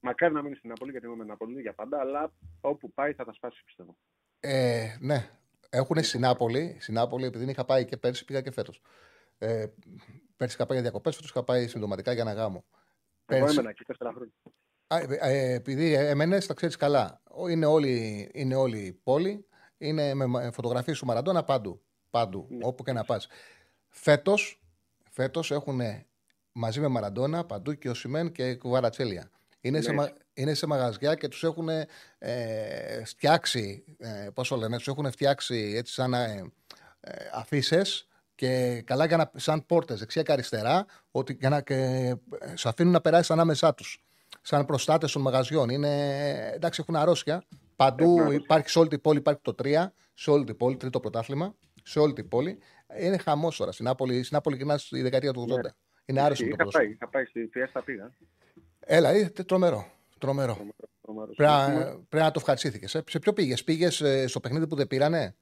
μακάρι 0.00 0.34
να 0.34 0.42
μείνει 0.42 0.56
στην 0.56 0.68
Νάπολη 0.68 0.90
γιατί 0.90 1.06
είμαι 1.06 1.16
με 1.16 1.24
Νάπολη 1.24 1.60
για 1.60 1.74
πάντα, 1.74 2.00
αλλά 2.00 2.32
όπου 2.60 2.92
πάει 2.92 3.12
θα 3.12 3.24
τα 3.24 3.32
σπάσει 3.32 3.64
πιστεύω. 3.64 3.96
Ε, 4.40 4.96
ναι. 5.00 5.30
Έχουν 5.74 6.02
στην 6.04 6.20
Νάπολη, 6.20 6.76
στην 6.80 6.94
Νάπολη, 6.94 7.24
επειδή 7.24 7.50
είχα 7.50 7.64
πάει 7.64 7.84
και 7.84 7.96
πέρσι, 7.96 8.24
πήγα 8.24 8.40
και 8.40 8.50
φέτος. 8.50 8.82
Ε, 9.38 9.66
πέρσι 10.36 10.54
είχα 10.54 10.66
πάει 10.66 10.76
για 10.76 10.82
διακοπές, 10.82 11.14
φέτος 11.14 11.30
είχα 11.30 11.42
πάει 11.44 11.68
συμπτωματικά 11.68 12.12
για 12.12 12.22
ένα 12.22 12.32
γάμο. 12.32 12.64
Εγώ 13.26 13.40
Πέρσι- 13.40 13.52
έμενα 13.58 13.70
εκεί 13.70 13.84
τέσσερα 13.84 14.12
χρόνια. 14.12 14.32
Α, 14.86 14.98
ε, 14.98 15.18
ε, 15.20 15.52
επειδή 15.54 15.92
έμενες, 15.92 16.46
τα 16.46 16.54
ξέρεις 16.54 16.76
καλά. 16.76 17.20
Ο- 17.30 17.48
Είναι 17.48 17.66
όλη, 17.66 18.30
είναι 18.34 18.54
όλη 18.54 18.78
η 18.78 18.92
πόλη. 18.92 19.46
Είναι 19.78 20.14
με 20.14 20.50
φωτογραφίες 20.50 20.98
του 20.98 21.06
Μαραντόνα 21.06 21.44
παντού. 21.44 21.82
Παντού, 22.10 22.46
Ναι. 22.50 22.58
όπου 22.66 22.82
και 22.84 22.92
να 22.92 23.04
πας. 23.04 23.26
Φέτος 23.88 24.62
φέτος 25.10 25.50
έχουν 25.50 25.80
μαζί 26.52 26.80
με 26.80 26.88
Μαραντόνα 26.88 27.44
παντού 27.44 27.72
και 27.74 27.88
ο 27.90 27.94
Σιμέν 27.94 28.32
και 28.32 28.54
Κουβαρατσέλια. 28.54 29.30
Είναι, 29.60 29.80
σε, 29.80 29.90
Ναι. 29.90 29.96
μα- 29.96 30.12
είναι 30.34 30.54
σε 30.54 30.66
μαγαζιά 30.66 31.14
και 31.14 31.28
τους 31.28 31.44
έχουν 31.44 31.68
ε, 32.18 33.04
φτιάξει. 33.04 33.84
Ε, 33.98 34.28
Πώς 34.34 34.48
το 34.48 34.56
λένε, 34.56 34.76
τους 34.76 34.88
έχουν 34.88 35.10
φτιάξει 35.10 35.72
έτσι 35.76 35.92
σαν 35.92 36.14
ε, 36.14 36.52
ε, 37.00 37.12
αφήσει 37.34 37.80
και 38.34 38.82
καλά 38.86 39.04
για 39.04 39.16
να, 39.16 39.30
σαν 39.36 39.66
πόρτες 39.66 39.98
δεξιά 39.98 40.22
και 40.22 40.32
αριστερά, 40.32 40.86
ότι 41.10 41.36
για 41.40 41.48
να, 41.48 41.60
και, 41.60 41.74
ε, 41.74 42.14
σε 42.54 42.68
αφήνουν 42.68 42.92
να 42.92 43.00
περάσει 43.00 43.32
ανάμεσά 43.32 43.74
τους. 43.74 44.04
Σαν 44.42 44.64
προστάτες 44.64 45.12
των 45.12 45.22
μαγαζιών. 45.22 45.68
Είναι, 45.68 46.50
εντάξει, 46.54 46.80
έχουν 46.82 46.96
αρρώστια. 46.96 47.44
Παντού 47.76 48.02
Έχουν 48.04 48.18
αρρώστια. 48.18 48.40
υπάρχει, 48.44 48.68
σε 48.68 48.78
όλη 48.78 48.88
την 48.88 49.00
πόλη 49.00 49.18
υπάρχει 49.18 49.40
το 49.42 49.54
3, 49.62 49.86
σε 50.14 50.30
όλη 50.30 50.44
την 50.44 50.56
πόλη, 50.56 50.76
τρίτο 50.76 51.00
πρωτάθλημα. 51.00 51.54
Σε 51.82 51.98
όλη 51.98 52.12
την 52.12 52.28
πόλη. 52.28 52.58
Είναι 53.00 53.16
χαμός 53.18 53.56
τώρα. 53.56 53.72
Στην 53.72 53.84
Νάπολη, 53.84 54.22
στην 54.22 54.36
Νάπολη 54.36 54.56
γυρνάς 54.56 54.82
στη 54.82 55.02
δεκαετία 55.02 55.32
του 55.32 55.46
80. 55.50 55.62
Ναι. 55.62 55.70
Είναι 56.04 56.20
άρρωστο 56.20 56.44
το 56.44 56.48
Είχα 56.48 56.56
ποδόσφαιρο. 56.56 56.84
πάει, 56.84 56.92
είχα 56.94 57.08
πάει 57.08 57.24
στη 57.24 57.48
Φιέστα 57.52 57.82
πήγα. 57.82 58.12
Έλα, 58.80 59.16
είναι 59.16 59.28
τρομερό. 59.28 59.90
Τρομερό. 60.26 60.66
Τρομερός. 61.02 61.34
Πρέπει 61.36 61.52
να- 61.52 61.74
πρέπει 62.08 62.24
να 62.24 62.30
το 62.30 62.38
ευχαριστήθηκε. 62.40 62.86
Σε, 62.88 63.02
σε 63.08 63.18
ποιο 63.18 63.32
πήγες, 63.32 63.64
πήγες 63.64 64.02
στο 64.26 64.40
παιχνίδι 64.40 64.66
που 64.66 64.74
δεν 64.76 64.86
πήρανε; 64.86 65.36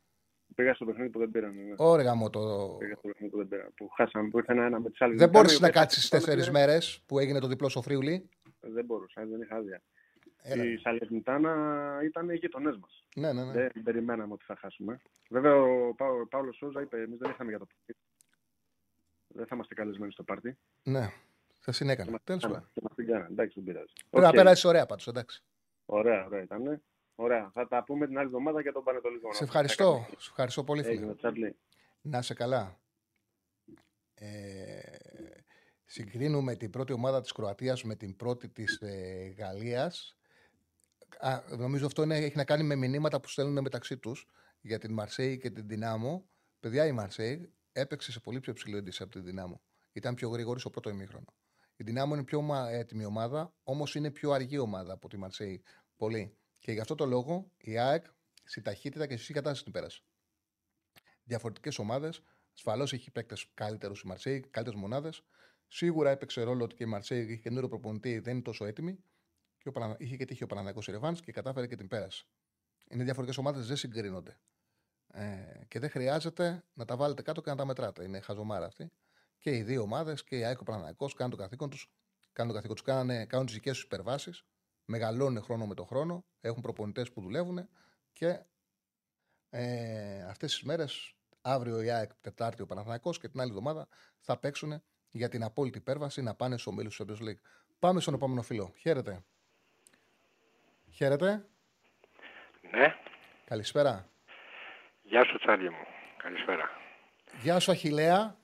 Πήγα 0.54 0.74
στο 0.74 0.84
παιχνίδι 0.84 1.10
που 1.10 1.18
δεν 1.18 1.30
πήραν. 1.30 1.54
Ναι. 1.54 1.74
Ωραία, 1.76 2.14
μου 2.14 2.30
το. 2.30 2.40
Πήγα 2.78 2.94
στο 2.96 3.08
παιχνίδι 3.08 3.30
που 3.32 3.36
δεν 3.38 3.48
πήραν. 3.48 3.72
Που 3.76 3.88
χάσαμε, 3.88 4.28
που 4.28 4.38
ήρθαν 4.38 4.58
ένα 4.58 4.80
με 4.80 4.90
τις 4.90 5.00
άλλες. 5.00 5.18
Δεν 5.18 5.28
μπόρεσε 5.28 5.58
να 5.60 5.70
κάτσεις 5.70 6.08
τέσσερις 6.08 6.50
μέρες 6.50 7.02
που 7.06 7.18
έγινε 7.18 7.38
το 7.38 7.46
διπλό 7.46 7.68
στο 7.68 7.82
Φρίουλι; 7.82 8.28
Δεν 8.60 8.84
μπορούσα, 8.84 9.26
δεν 9.26 9.40
είχα 9.40 9.56
άδεια. 9.56 9.82
Έλα. 10.42 10.64
Η 10.64 10.76
Σαλερνιτάνα 10.76 11.52
ήταν 12.04 12.30
οι 12.30 12.34
γειτονές 12.34 12.76
μας. 12.76 13.04
Ναι, 13.16 13.32
ναι, 13.32 13.44
ναι. 13.44 13.52
Δεν 13.52 13.82
περιμέναμε 13.84 14.32
ότι 14.32 14.44
θα 14.44 14.56
χάσουμε. 14.56 15.00
Βέβαια, 15.30 15.54
ο, 15.56 15.94
Πα, 15.94 16.06
ο 16.06 16.26
Παύλος 16.26 16.56
Σόζα 16.56 16.80
είπε: 16.80 16.96
Εμείς 17.02 17.18
δεν 17.18 17.30
ήρθαμε 17.30 17.50
για 17.50 17.58
το 17.58 17.66
πάρτι. 17.66 17.96
Δεν 19.34 19.46
θα 19.46 19.54
είμαστε 19.54 19.74
καλεσμένοι 19.74 20.12
στο 20.12 20.22
πάρτι. 20.22 20.58
ναι. 20.82 21.12
Θα 21.60 21.72
συνέκανα. 21.72 22.10
Και 22.10 22.18
Τέλος 22.24 22.42
μας- 22.42 22.52
πάντων. 22.52 22.70
και 22.74 22.80
μας 22.82 22.94
την 22.94 23.06
κάνανε. 23.06 23.26
Εντάξει, 23.30 23.60
δεν 23.60 23.64
πειράζει. 23.64 23.92
Πρέπει 24.10 24.24
να 24.24 24.28
Οκ. 24.30 24.34
περάσεις 24.34 24.64
ωραία 24.64 24.86
πάντως, 24.86 25.06
εντάξει. 25.06 25.42
Ωραία, 25.84 26.24
ωραία 26.26 26.42
ήταν. 26.42 26.82
Ωραία. 27.14 27.50
Θα 27.54 27.68
τα 27.68 27.84
πούμε 27.84 28.06
την 28.06 28.16
άλλη 28.18 28.26
εβδομάδα 28.26 28.60
για 28.60 28.72
τον 28.72 28.84
Πανετολικό. 28.84 29.32
Σε 29.34 29.44
ευχαριστώ. 29.44 30.06
Σε 30.08 30.28
ευχαριστώ 30.28 30.64
πολύ, 30.64 30.82
φίλε. 30.82 30.94
Έγινε, 30.94 31.14
Τσάρλι. 31.14 31.56
Να 32.00 32.18
είσαι 32.18 32.34
καλά. 32.34 32.80
Ε, 34.14 34.80
συγκρίνουμε 35.84 36.54
την 36.56 36.70
πρώτη 36.70 36.92
ομάδα 36.92 37.20
της 37.20 37.32
Κροατίας 37.32 37.82
με 37.84 37.94
την 37.94 38.16
πρώτη 38.16 38.48
της 38.48 38.80
ε, 38.80 39.34
Γαλλίας. 39.38 40.16
Α, 41.18 41.42
νομίζω 41.56 41.86
αυτό 41.86 42.02
είναι, 42.02 42.16
έχει 42.16 42.36
να 42.36 42.44
κάνει 42.44 42.62
με 42.62 42.74
μηνύματα 42.74 43.20
που 43.20 43.28
στέλνουν 43.28 43.62
μεταξύ 43.62 43.96
τους 43.96 44.26
για 44.60 44.78
την 44.78 44.92
Μαρσέη 44.92 45.38
και 45.38 45.50
την 45.50 45.66
Δυνάμο. 45.68 46.28
Παιδιά, 46.60 46.86
η 46.86 46.92
Μαρσέη 46.92 47.52
έπαιξε 47.72 48.12
σε 48.12 48.20
πολύ 48.20 48.40
πιο 48.40 48.52
ψηλό 48.52 48.76
έντυση 48.76 49.02
από 49.02 49.12
την 49.12 49.24
Δυνάμο. 49.24 49.60
Ήταν 49.92 50.14
πιο 50.14 50.28
γρήγορη 50.28 50.60
στο 50.60 50.70
πρώτο 50.70 50.90
ημίχρονο. 50.90 51.26
Η 51.80 51.84
Δυνάμο 51.84 52.14
είναι 52.14 52.24
πιο 52.24 52.40
μα- 52.40 52.70
έτοιμη 52.70 53.04
ομάδα, 53.04 53.54
όμως 53.62 53.94
είναι 53.94 54.10
πιο 54.10 54.30
αργή 54.30 54.58
ομάδα 54.58 54.92
από 54.92 55.08
τη 55.08 55.16
Μαρσέη. 55.16 55.62
Πολύ. 55.96 56.38
Και 56.58 56.72
γι' 56.72 56.80
αυτό 56.80 56.94
το 56.94 57.06
λόγο 57.06 57.52
η 57.56 57.78
ΑΕΚ 57.78 58.04
στη 58.44 58.60
ταχύτητα 58.60 59.06
και 59.06 59.16
στη 59.16 59.32
κατάσταση 59.32 59.62
την 59.62 59.72
πέρασε 59.72 60.02
διαφορετικές 61.30 61.78
ομάδες. 61.78 62.22
Ασφαλώς 62.54 62.92
έχει 62.92 63.10
παίκτες 63.10 63.50
καλύτερους 63.54 64.02
η 64.02 64.06
Μαρσέη, 64.06 64.40
καλύτερες 64.40 64.80
μονάδες. 64.80 65.22
Σίγουρα 65.68 66.10
έπαιξε 66.10 66.42
ρόλο 66.42 66.64
ότι 66.64 66.74
και 66.74 66.82
η 66.82 66.86
Μαρσέη 66.86 67.22
είχε 67.22 67.36
καινούριο 67.36 67.68
προπονητή, 67.68 68.18
δεν 68.18 68.34
είναι 68.34 68.42
τόσο 68.42 68.64
έτοιμη. 68.64 69.04
Και 69.58 69.68
ο 69.68 69.72
Πανα... 69.72 69.96
είχε 69.98 70.16
και 70.16 70.24
τύχει 70.24 70.42
ο 70.42 70.46
Παναναναϊκός 70.46 70.86
Ρεβάνς 70.86 71.20
και 71.20 71.32
κατάφερε 71.32 71.66
και 71.66 71.76
την 71.76 71.88
πέρασε. 71.88 72.24
Είναι 72.88 73.04
διαφορετικές 73.04 73.38
ομάδες, 73.38 73.66
δεν 73.66 73.76
συγκρίνονται. 73.76 74.38
Ε, 75.12 75.64
και 75.68 75.78
δεν 75.78 75.90
χρειάζεται 75.90 76.64
να 76.72 76.84
τα 76.84 76.96
βάλετε 76.96 77.22
κάτω 77.22 77.40
και 77.40 77.50
να 77.50 77.56
τα 77.56 77.64
μετράτε. 77.64 78.04
Είναι 78.04 78.20
χαζομάρα 78.20 78.66
αυτή. 78.66 78.92
Και 79.40 79.50
οι 79.56 79.62
δύο 79.62 79.82
ομάδες, 79.82 80.24
και 80.24 80.36
η 80.36 80.44
ΑΕΚ 80.44 80.54
και 80.54 80.62
ο 80.62 80.64
Παναναναϊκό, 80.64 81.08
κάνουν 81.16 81.36
το 81.36 81.42
καθήκον 81.42 81.70
τους. 81.70 81.90
Κάνουν 82.32 82.50
το 82.52 82.56
καθήκον 82.56 82.76
τους, 82.76 82.84
κάνουν, 82.84 83.26
κάνουν 83.26 83.46
τις 83.46 83.54
δικές 83.54 83.74
τους 83.74 83.82
υπερβάσεις. 83.82 84.44
Μεγαλώνουν 84.84 85.42
χρόνο 85.42 85.66
με 85.66 85.74
το 85.74 85.84
χρόνο. 85.84 86.24
Έχουν 86.40 86.62
προπονητές 86.62 87.12
που 87.12 87.20
δουλεύουν 87.20 87.68
και 88.12 88.40
ε, 89.50 90.22
αυτές 90.22 90.50
τις 90.52 90.62
μέρες, 90.62 91.14
αύριο 91.42 91.82
η 91.82 91.90
ΑΕΚ, 91.90 92.10
Τετάρτη 92.20 92.62
ο 92.62 92.66
Παναθηναϊκός 92.66 93.18
και 93.18 93.28
την 93.28 93.40
άλλη 93.40 93.48
εβδομάδα 93.50 93.88
θα 94.20 94.38
παίξουν 94.38 94.82
για 95.10 95.28
την 95.28 95.42
απόλυτη 95.42 95.78
υπέρβαση 95.78 96.22
να 96.22 96.34
πάνε 96.34 96.56
στο 96.56 96.72
μέλος 96.72 96.96
του 96.96 97.04
Champions 97.04 97.28
League. 97.28 97.40
Πάμε 97.78 98.00
στον 98.00 98.14
επόμενο 98.14 98.42
φίλο. 98.42 98.72
Χαίρετε. 98.76 99.24
Χαίρετε. 100.90 101.46
Ναι, 102.70 102.94
Καλησπέρα. 103.44 104.08
γεια 105.02 105.24
σου 105.24 105.38
Τσάρλι 105.38 105.70
μου. 105.70 105.84
Καλησπέρα. 106.16 106.70
Γεια 107.42 107.58
σου, 107.58 107.70
Αχηλέα. 107.70 108.39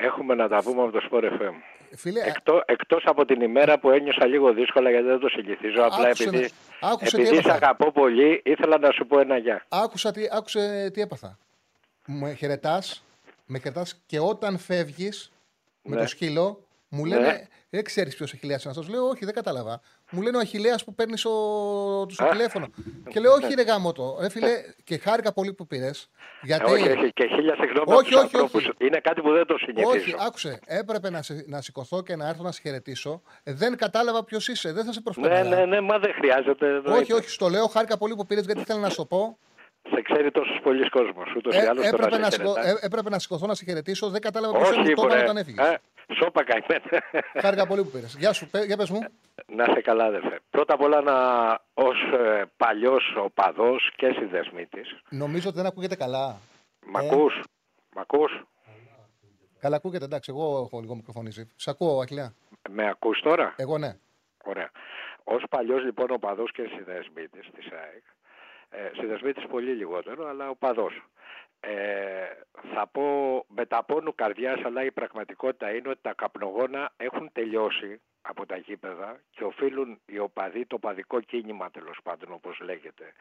Έχουμε 0.00 0.34
να 0.34 0.48
τα 0.48 0.62
πούμε 0.62 0.82
από 0.82 0.90
το 0.90 1.08
Sport 1.10 1.24
FM. 1.24 1.52
Φίλε, 1.96 2.20
Εκτό, 2.24 2.62
εκτός 2.66 3.04
από 3.06 3.24
την 3.24 3.40
ημέρα 3.40 3.78
που 3.78 3.90
ένιωσα 3.90 4.26
λίγο 4.26 4.52
δύσκολα 4.52 4.90
γιατί 4.90 5.06
δεν 5.06 5.18
το 5.18 5.28
συγκηθίζω, 5.28 5.82
απλά 5.82 6.06
άκουσε, 6.06 6.22
επειδή, 6.22 6.50
να- 6.80 6.88
άκουσε 6.88 7.16
τι 7.16 7.22
επειδή 7.22 7.34
σε 7.34 7.40
έπαθα. 7.40 7.54
αγαπώ 7.56 7.92
πολύ, 7.92 8.42
ήθελα 8.44 8.78
να 8.78 8.90
σου 8.90 9.06
πω 9.06 9.20
ένα 9.20 9.36
γεια. 9.36 9.64
Άκουσα 9.68 10.12
τι, 10.12 10.22
άκουσε 10.32 10.90
τι 10.92 11.00
έπαθα. 11.00 11.38
Με 12.06 12.32
χαιρετάς, 12.34 13.04
με 13.46 13.58
χαιρετά 13.58 13.86
και 14.06 14.18
όταν 14.20 14.58
φεύγεις 14.58 15.32
με 15.82 15.94
Ναι. 15.94 16.00
το 16.02 16.06
σκύλο, 16.08 16.62
Μου 16.90 17.04
λένε, 17.04 17.26
Ναι. 17.26 17.46
δεν 17.70 17.84
ξέρεις 17.84 18.16
ποιος 18.16 18.32
Αχηλέα 18.32 18.58
είναι 18.62 18.70
αυτός. 18.70 18.88
Λέω, 18.88 19.08
Όχι, 19.08 19.24
δεν 19.24 19.34
κατάλαβα. 19.34 19.80
Μου 20.10 20.22
λένε 20.22 20.36
ο 20.36 20.40
Αχηλέα 20.40 20.76
που 20.84 20.94
παίρνεις 20.94 21.20
στο, 21.20 22.06
στο 22.10 22.24
Α. 22.24 22.28
τηλέφωνο. 22.28 22.66
και 23.08 23.20
λέω, 23.20 23.32
Όχι, 23.32 23.54
ρε 23.54 23.62
γάμο 23.62 23.92
το. 23.92 24.16
Ρε 24.20 24.28
φίλε, 24.30 24.48
και 24.84 24.98
χάρηκα 24.98 25.32
πολύ 25.32 25.52
που 25.54 25.66
πήρες. 25.66 26.10
Γιατί. 26.42 26.70
Ε, 26.70 26.74
όχι, 26.74 26.88
όχι, 26.90 27.12
και 27.12 27.26
χίλια 27.34 27.54
συγγνώμη 27.60 27.86
Όχι, 27.86 27.92
από 27.92 28.02
τους 28.02 28.12
όχι, 28.14 28.20
ανθρώπους. 28.24 28.54
όχι. 28.66 28.70
Είναι 28.78 28.98
κάτι 29.02 29.20
που 29.20 29.32
δεν 29.32 29.46
το 29.46 29.58
συνηθίζω. 29.58 29.88
Όχι, 29.90 30.14
άκουσε. 30.26 30.60
Έπρεπε 30.66 31.10
να, 31.10 31.22
σε- 31.22 31.44
να 31.46 31.60
σηκωθώ 31.60 32.02
και 32.02 32.16
να 32.16 32.28
έρθω 32.28 32.42
να 32.42 32.52
σε 32.52 32.60
χαιρετήσω. 32.60 33.22
Ε, 33.42 33.52
δεν 33.52 33.76
κατάλαβα 33.76 34.24
ποιος 34.24 34.48
είσαι. 34.48 34.72
Δεν 34.72 34.84
θα 34.84 34.92
σε 34.92 34.98
ναι, 34.98 35.12
προσπαθήσω. 35.12 35.54
ναι, 35.56 35.64
ναι, 35.64 35.80
μα 35.80 35.98
δεν 35.98 36.12
χρειάζεται. 36.14 36.66
εννοείται. 36.66 36.90
Όχι, 36.92 37.12
όχι, 37.12 37.28
στο 37.30 37.48
λέω. 37.48 37.66
Χάρηκα 37.66 37.98
πολύ 37.98 38.14
που 38.14 38.26
πήρες 38.26 38.44
γιατί 38.44 38.62
θέλω 38.64 38.80
να 38.80 38.88
σου 38.88 38.96
το 38.96 39.04
πω. 39.04 39.38
Σε 39.94 40.02
ξέρει 40.02 40.30
τόσος 40.30 40.60
πολλοί 40.62 40.88
κόσμος. 40.88 41.32
Ούτως 41.36 41.54
ή 41.54 41.58
Ε, 41.58 41.68
άλλως 41.68 41.84
έπρεπε, 41.86 42.02
τώρα 42.02 42.18
να 42.18 42.30
σε 42.30 42.30
σηκω- 42.30 42.52
χαιρετάει. 42.54 42.72
ε, 42.82 42.86
έπρεπε 42.86 43.10
να 43.10 43.18
σηκωθώ 43.18 43.46
να 43.46 43.54
σε 43.54 43.64
χαιρετήσω. 43.64 44.08
Δεν 44.08 44.20
κατάλαβα 44.20 44.54
ποιος 44.58 44.68
Όχι, 44.70 44.80
ήμουν 44.80 44.94
το 44.94 45.02
μωρέ. 45.02 45.22
όταν 45.22 45.36
έφυγες. 45.36 45.76
Ε, 46.10 46.14
Σώπα 46.14 46.44
καημένα. 46.44 47.02
Χάρηκα 47.40 47.66
πολύ 47.66 47.82
που 47.82 47.90
πήρες. 47.90 48.16
Γεια 48.18 48.32
σου, 48.32 48.48
πε- 48.50 48.64
για 48.64 48.76
πες 48.76 48.90
μου. 48.90 48.98
Να 49.46 49.64
είσαι 49.68 49.80
καλά, 49.80 50.04
αδερφέ. 50.04 50.40
Πρώτα 50.50 50.74
απ' 50.74 50.80
όλα, 50.80 51.00
να, 51.00 51.14
ως 51.74 51.96
ε, 52.12 52.44
παλιός 52.56 53.14
οπαδός 53.16 53.92
και 53.96 54.12
συνδεσμίτης, 54.18 54.96
Νομίζω 55.08 55.48
ότι 55.48 55.56
δεν 55.56 55.66
ακούγεται 55.66 55.96
καλά. 55.96 56.40
μ' 56.86 56.96
Ε. 56.96 57.06
ακούς, 57.06 57.34
μ' 57.94 57.98
ακούς, 57.98 58.42
Καλά, 59.60 59.76
ακούγεται, 59.76 60.04
εντάξει. 60.04 60.30
Εγώ 60.34 60.62
έχω 60.66 60.80
λίγο 60.80 60.94
μικροφωνήσει. 60.94 61.50
Σ' 61.56 61.68
ακούω, 61.68 62.00
Αχιλιά. 62.00 62.34
με 62.70 62.88
ακούς 62.88 63.20
τώρα; 63.20 63.54
Εγώ 63.56 63.78
ναι. 63.78 63.96
Ωραία. 64.44 64.70
Ως 65.24 65.42
παλιός 65.50 65.84
λοιπόν 65.84 66.06
οπαδός 66.10 66.52
και 66.52 66.62
συνδεσμίτης 66.74 67.48
της 67.54 67.66
ΑΕΚ, 67.72 68.04
ε, 68.68 68.90
συνδεσμίτης 68.94 69.46
πολύ 69.46 69.70
λιγότερο, 69.72 70.28
αλλά 70.28 70.48
οπαδός. 70.48 71.02
Ε, 71.60 72.26
θα 72.74 72.86
πω 72.86 73.44
με 73.48 73.66
τα 73.66 73.84
πόνου 73.84 74.14
καρδιάς, 74.14 74.64
αλλά 74.64 74.84
η 74.84 74.90
πραγματικότητα 74.90 75.74
είναι 75.74 75.88
ότι 75.88 76.00
τα 76.02 76.14
καπνογόνα 76.14 76.92
έχουν 76.96 77.30
τελειώσει 77.32 78.00
από 78.22 78.46
τα 78.46 78.56
γήπεδα 78.56 79.20
και 79.30 79.44
οφείλουν 79.44 80.00
οι 80.06 80.18
οπαδοί, 80.18 80.66
το 80.66 80.78
παδικό 80.78 81.20
κίνημα 81.20 81.70
τέλος 81.70 81.98
πάντων 82.02 82.32
όπως 82.32 82.60
λέγεται, 82.60 83.12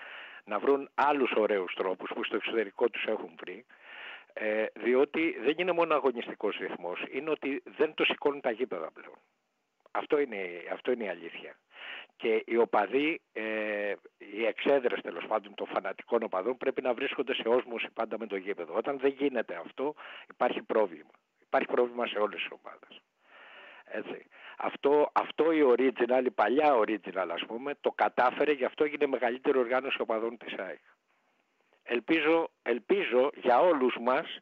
να 0.44 0.60
βρουν 0.60 0.90
άλλους 0.96 1.32
ωραίους 1.36 1.74
τρόπους 1.74 2.12
που 2.14 2.24
στο 2.24 2.36
εξωτερικό 2.36 2.90
τους 2.90 3.06
έχουν 3.06 3.30
βρει, 3.40 3.66
ε, 4.34 4.66
διότι 4.74 5.38
δεν 5.42 5.54
είναι 5.58 5.72
μόνο 5.72 5.96
αγωνιστικός 5.96 6.58
ρυθμός, 6.58 7.04
είναι 7.12 7.30
ότι 7.30 7.64
δεν 7.78 7.94
το 7.94 8.04
σηκώνουν 8.04 8.42
τα 8.42 8.52
γήπεδα 8.52 8.92
πλέον. 8.92 9.18
Αυτό 9.92 10.20
είναι, 10.20 10.38
αυτό 10.72 10.92
είναι 10.92 11.04
η 11.04 11.10
αλήθεια. 11.10 11.58
Και 12.18 12.44
οι 12.46 12.58
οπαδοί, 12.58 13.22
ε, 13.34 13.94
οι 14.18 14.46
εξέδρες 14.46 15.02
τέλος 15.02 15.26
πάντων 15.28 15.54
των 15.54 15.68
φανατικών 15.68 16.24
οπαδών 16.24 16.58
πρέπει 16.58 16.82
να 16.82 16.94
βρίσκονται 16.94 17.34
σε 17.34 17.48
όσμωση 17.48 17.88
πάντα 17.94 18.18
με 18.20 18.28
το 18.28 18.36
γήπεδο. 18.36 18.74
Όταν 18.74 19.00
δεν 19.00 19.12
γίνεται 19.18 19.56
αυτό 19.66 19.94
υπάρχει 20.30 20.62
πρόβλημα. 20.62 21.12
Υπάρχει 21.42 21.68
πρόβλημα 21.68 22.08
σε 22.08 22.20
όλες 22.20 22.40
τις 22.40 22.50
ομάδες. 22.64 23.02
Έτσι. 23.84 24.26
Αυτό, 24.58 25.10
αυτό 25.14 25.52
η 25.52 25.62
original, 25.68 26.26
η 26.26 26.32
παλιά 26.32 26.74
original 26.76 27.28
ας 27.32 27.46
πούμε, 27.48 27.76
το 27.82 27.92
κατάφερε 27.92 28.52
γι' 28.52 28.66
αυτό 28.66 28.84
έγινε 28.84 29.08
μεγαλύτερη 29.08 29.58
οργάνωση 29.58 30.02
οπαδών 30.02 30.38
της 30.38 30.54
ΑΕΚ. 30.58 30.80
Ελπίζω, 31.84 32.50
ελπίζω 32.62 33.32
για 33.36 33.60
όλους 33.60 33.98
μας 34.02 34.40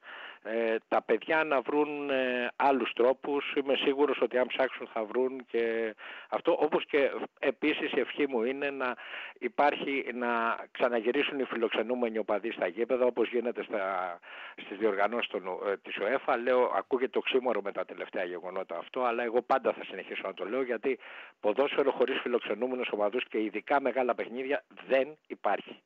ε, 0.47 0.75
τα 0.87 1.01
παιδιά 1.01 1.43
να 1.43 1.61
βρουν 1.61 2.09
ε, 2.09 2.47
άλλους 2.55 2.93
τρόπους. 2.93 3.53
Είμαι 3.55 3.75
σίγουρος 3.75 4.21
ότι 4.21 4.37
αν 4.37 4.47
ψάξουν 4.47 4.87
θα 4.93 5.03
βρουν 5.03 5.45
και 5.45 5.95
αυτό. 6.29 6.57
Όπως 6.59 6.85
και 6.85 7.11
επίσης 7.39 7.91
η 7.91 7.99
ευχή 7.99 8.27
μου 8.27 8.43
είναι 8.43 8.69
να 8.69 8.95
υπάρχει 9.39 10.05
να 10.13 10.57
ξαναγυρίσουν 10.71 11.39
οι 11.39 11.43
φιλοξενούμενοι 11.43 12.17
οπαδοί 12.17 12.51
στα 12.51 12.67
γήπεδα 12.67 13.05
όπως 13.05 13.29
γίνεται 13.29 13.63
στα, 13.63 14.19
στις 14.55 14.77
διοργανώσεις 14.77 15.31
των, 15.31 15.43
ε, 15.67 15.77
της 15.77 15.97
ΟΕΦΑ. 15.97 16.37
Λέω, 16.37 16.71
ακούγεται 16.75 17.17
οξύμορο 17.17 17.61
με 17.61 17.71
τα 17.71 17.85
τελευταία 17.85 18.23
γεγονότα 18.23 18.77
αυτό, 18.77 19.03
αλλά 19.03 19.23
εγώ 19.23 19.41
πάντα 19.41 19.73
θα 19.73 19.83
συνεχίσω 19.83 20.21
να 20.25 20.33
το 20.33 20.45
λέω 20.45 20.61
γιατί 20.61 20.99
ποδόσφαιρο 21.39 21.91
χωρίς 21.91 22.19
φιλοξενούμενους 22.21 22.89
οπαδούς 22.91 23.27
και 23.27 23.41
ειδικά 23.41 23.81
μεγάλα 23.81 24.15
παιχνίδια 24.15 24.63
δεν 24.87 25.17
υπάρχει. 25.27 25.81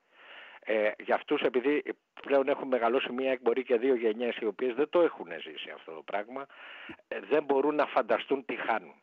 Ε, 0.72 0.92
για 1.04 1.16
αυτούς 1.16 1.42
επειδή 1.42 1.84
πλέον 2.22 2.48
έχουν 2.48 2.68
μεγαλώσει 2.68 3.12
μία 3.12 3.32
εκμπορή 3.32 3.64
και 3.64 3.78
δύο 3.78 3.96
γενιές 3.96 4.36
οι 4.38 4.46
οποίες 4.46 4.74
δεν 4.74 4.90
το 4.90 5.02
έχουν 5.02 5.28
ζήσει 5.42 5.70
αυτό 5.70 5.92
το 5.92 6.02
πράγμα 6.02 6.46
ε, 7.08 7.20
δεν 7.20 7.44
μπορούν 7.44 7.76
να 7.76 7.86
φανταστούν 7.86 8.46
τι 8.46 8.56
χάνουν. 8.56 8.94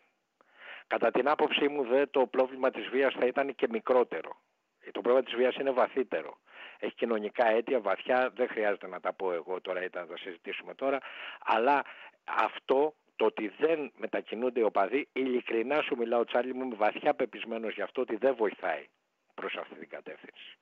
Κατά 0.87 1.11
την 1.11 1.29
άποψή 1.29 1.69
μου 1.69 1.85
δε 1.85 2.07
το 2.07 2.27
πρόβλημα 2.27 2.71
της 2.71 2.89
βίας 2.89 3.15
θα 3.15 3.27
ήταν 3.27 3.55
και 3.55 3.67
μικρότερο. 3.71 4.41
Ε, 4.81 4.91
Το 4.91 5.01
πρόβλημα 5.01 5.23
της 5.23 5.35
βίας 5.35 5.55
είναι 5.55 5.71
βαθύτερο. 5.71 6.39
Έχει 6.79 6.95
κοινωνικά 6.95 7.47
αίτια 7.47 7.81
βαθιά, 7.81 8.31
δεν 8.35 8.49
χρειάζεται 8.49 8.87
να 8.87 9.01
τα 9.01 9.13
πω 9.13 9.33
εγώ 9.33 9.61
τώρα 9.61 9.83
ή 9.83 9.89
να 9.95 10.07
τα 10.07 10.17
συζητήσουμε 10.17 10.75
τώρα, 10.75 10.99
αλλά 11.45 11.85
αυτό 12.25 12.95
το 13.17 13.25
ότι 13.25 13.53
δεν 13.59 13.93
μετακινούνται 13.97 14.61
οι 14.61 14.63
οπαδοί, 14.63 15.09
ειλικρινά 15.13 15.83
σου 15.83 15.97
μιλάω 15.97 16.25
Τσάρλι 16.25 16.55
μου, 16.55 16.63
είμαι 16.65 16.77
βαθιά 16.77 17.15
πεπισμένος 17.15 17.75
γι' 17.75 17.83
αυτό 17.83 18.01
ότι 18.01 18.17
δεν 18.17 18.35
βοηθάει 18.35 18.87
προς 19.35 19.57
αυτή 19.57 19.75
την 19.75 19.89
κατεύθυνση. 19.89 20.59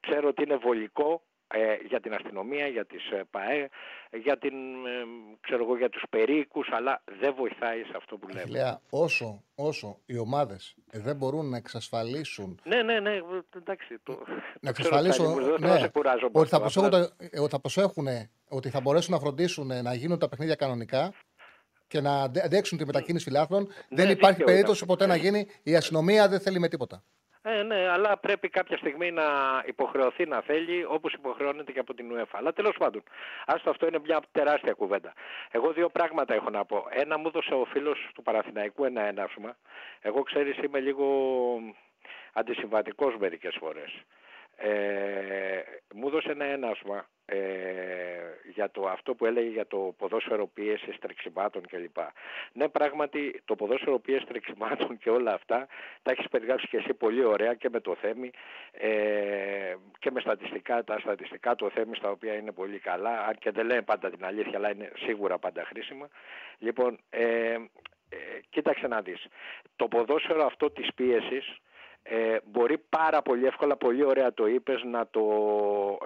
Ξέρω 0.00 0.28
ότι 0.28 0.42
είναι 0.42 0.56
βολικό 0.56 1.22
ε, 1.52 1.74
για 1.88 2.00
την 2.00 2.14
αστυνομία, 2.14 2.66
για 2.66 2.84
τις 2.86 3.10
ε, 3.10 3.22
ΠΑΕ, 3.30 3.68
για, 4.22 4.38
την, 4.38 4.54
ε, 4.86 5.04
ξέρω 5.40 5.62
εγώ, 5.64 5.76
για 5.76 5.88
τους 5.88 6.02
περίοικους, 6.10 6.68
αλλά 6.72 7.02
δεν 7.20 7.34
βοηθάει 7.34 7.82
σε 7.82 7.92
αυτό 7.96 8.16
που 8.16 8.28
λέμε. 8.28 8.40
Αχιλέα, 8.40 8.80
όσο, 8.90 9.42
όσο 9.54 9.98
οι 10.06 10.18
ομάδες 10.18 10.74
δεν 10.90 11.16
μπορούν 11.16 11.48
να 11.50 11.56
εξασφαλίσουν. 11.56 12.60
Ναι, 12.64 12.82
ναι, 12.82 13.00
ναι, 13.00 13.18
εντάξει. 13.56 13.98
Το, 14.02 14.12
Να 14.60 14.72
το 14.72 14.80
ξέρω, 14.80 14.88
Τσάρλι 14.88 15.08
εξασφαλίσουν. 15.08 15.24
μου, 15.26 15.34
δεν 15.34 15.44
θέλω 15.44 15.66
να 15.68 15.72
ναι, 15.74 15.80
σε 15.80 15.88
κουράζω 15.88 16.30
με 16.32 16.40
ότι, 16.40 16.48
θα 16.48 16.56
αυτό, 16.56 16.80
προσέχουν, 16.80 16.86
απλά- 16.86 17.08
το- 17.08 17.14
ε, 17.30 17.40
ότι 17.40 17.50
θα 17.50 17.60
προσέχουν 17.60 18.06
ότι 18.48 18.68
θα 18.70 18.80
μπορέσουν 18.80 19.14
να 19.14 19.20
φροντίσουν 19.20 19.66
να 19.82 19.94
γίνουν 19.94 20.18
τα 20.18 20.28
παιχνίδια 20.28 20.54
κανονικά 20.54 21.12
και 21.86 22.00
να 22.00 22.22
αντε- 22.22 22.44
αντέξουν 22.44 22.78
τη 22.78 22.84
μετακίνηση 22.86 23.24
φιλάθλων. 23.24 23.66
δεν 23.88 24.06
Ναι, 24.06 24.12
υπάρχει 24.12 24.36
δίκαιο 24.38 24.46
περίπτωση 24.54 24.84
είναι 24.84 24.92
ποτέ 24.92 25.06
να 25.06 25.16
γίνει. 25.16 25.46
Η 25.62 25.76
αστυνομία 25.76 26.28
δεν 26.28 26.40
θέλει 26.40 26.58
με 26.58 26.68
τίποτα. 26.68 27.02
Ε, 27.42 27.62
ναι, 27.62 27.88
αλλά 27.88 28.16
πρέπει 28.16 28.48
κάποια 28.48 28.76
στιγμή 28.76 29.10
να 29.10 29.24
υποχρεωθεί 29.66 30.26
να 30.26 30.40
θέλει, 30.40 30.84
όπως 30.88 31.12
υποχρεώνεται 31.12 31.72
και 31.72 31.78
από 31.78 31.94
την 31.94 32.12
UEFA. 32.12 32.36
Αλλά 32.38 32.52
τέλος 32.52 32.76
πάντων, 32.78 33.02
άστο 33.46 33.70
αυτό 33.70 33.86
είναι 33.86 33.98
μια 33.98 34.20
τεράστια 34.32 34.72
κουβέντα. 34.72 35.12
Εγώ 35.50 35.72
δύο 35.72 35.88
πράγματα 35.88 36.34
έχω 36.34 36.50
να 36.50 36.64
πω. 36.64 36.86
Ένα 36.90 37.18
μου 37.18 37.26
έδωσε 37.26 37.54
ο 37.54 37.64
φίλος 37.64 38.08
του 38.14 38.22
Παραθυναϊκού 38.22 38.84
ένα 38.84 39.02
έναυσμα. 39.02 39.56
Εγώ 40.00 40.22
ξέρεις, 40.22 40.56
είμαι 40.56 40.80
λίγο 40.80 41.06
αντισυμβατικός 42.32 43.16
μερικές 43.16 43.56
φορές. 43.60 44.04
Ε, 44.62 45.62
μου 45.94 46.06
έδωσε 46.06 46.30
ένα 46.30 46.44
έναυσμα 46.44 47.06
ε, 47.24 47.38
για 48.52 48.70
το, 48.70 48.88
αυτό 48.88 49.14
που 49.14 49.26
έλεγε 49.26 49.48
για 49.48 49.66
το 49.66 49.94
ποδόσφαιρο 49.98 50.46
πίεσης 50.46 50.98
τρεξιμάτων 50.98 51.66
κλπ. 51.66 51.96
Ναι, 52.52 52.68
πράγματι 52.68 53.42
το 53.44 53.54
ποδόσφαιρο 53.56 53.98
πίεσης 53.98 54.26
τρεξιμάτων 54.26 54.98
και 54.98 55.10
όλα 55.10 55.32
αυτά 55.32 55.66
τα 56.02 56.10
έχεις 56.10 56.28
περιγράψει 56.28 56.68
και 56.68 56.76
εσύ 56.76 56.94
πολύ 56.94 57.24
ωραία 57.24 57.54
και 57.54 57.68
με 57.68 57.80
το 57.80 57.94
Θέμη 57.94 58.30
ε, 58.72 59.74
και 59.98 60.10
με 60.10 60.20
στατιστικά, 60.20 60.84
τα 60.84 60.98
στατιστικά 60.98 61.54
του 61.54 61.70
Θέμη 61.70 61.96
στα 61.96 62.10
οποία 62.10 62.34
είναι 62.34 62.52
πολύ 62.52 62.78
καλά, 62.78 63.26
αν 63.26 63.34
και 63.38 63.50
δεν 63.50 63.66
λένε 63.66 63.82
πάντα 63.82 64.10
την 64.10 64.24
αλήθεια, 64.24 64.58
αλλά 64.58 64.70
είναι 64.70 64.90
σίγουρα 64.96 65.38
πάντα 65.38 65.64
χρήσιμα. 65.64 66.08
Λοιπόν, 66.58 66.98
ε, 67.10 67.56
ε, 68.08 68.16
κοίταξε 68.50 68.86
να 68.86 69.00
δεις. 69.00 69.26
Το 69.76 69.88
ποδόσφαιρο 69.88 70.44
αυτό 70.44 70.70
της 70.70 70.94
πίεσης 70.94 71.60
ε, 72.02 72.36
μπορεί 72.44 72.78
πάρα 72.78 73.22
πολύ 73.22 73.46
εύκολα, 73.46 73.76
πολύ 73.76 74.04
ωραία 74.04 74.34
το 74.34 74.46
είπες, 74.46 74.82
να 74.82 75.06
το, 75.06 75.22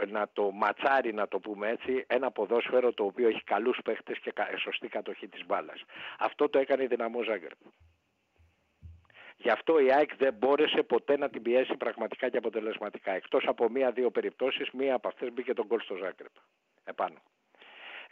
να 0.09 0.29
το 0.33 0.51
ματσάρει, 0.51 1.13
να 1.13 1.29
το 1.29 1.39
πούμε 1.39 1.69
έτσι, 1.69 2.05
ένα 2.07 2.31
ποδόσφαιρο 2.31 2.93
το 2.93 3.05
οποίο 3.05 3.29
έχει 3.29 3.43
καλούς 3.45 3.79
παίχτες 3.85 4.19
και 4.19 4.33
κα- 4.33 4.49
σωστή 4.59 4.89
κατοχή 4.89 5.29
της 5.29 5.47
μπάλας. 5.47 5.85
Αυτό 6.19 6.49
το 6.49 6.59
έκανε 6.59 6.83
η 6.83 6.87
Δυναμό 6.87 7.23
Ζάγκρεπ. 7.23 7.59
Γι' 9.37 9.51
αυτό 9.51 9.79
η 9.79 9.93
ΑΕΚ 9.93 10.17
δεν 10.17 10.35
μπόρεσε 10.35 10.83
ποτέ 10.83 11.17
να 11.17 11.29
την 11.29 11.43
πιέσει 11.43 11.77
πραγματικά 11.77 12.29
και 12.29 12.37
αποτελεσματικά. 12.37 13.13
Εκτός 13.13 13.45
από 13.47 13.69
μία-δύο 13.71 14.11
περιπτώσεις, 14.11 14.71
μία 14.71 14.95
από 14.95 15.09
αυτές 15.09 15.33
μπήκε 15.33 15.55
τον 15.55 15.67
γκολ 15.67 15.81
στο 15.81 15.95
Ζάγκρεπ. 15.95 16.33
Επάνω. 16.85 17.17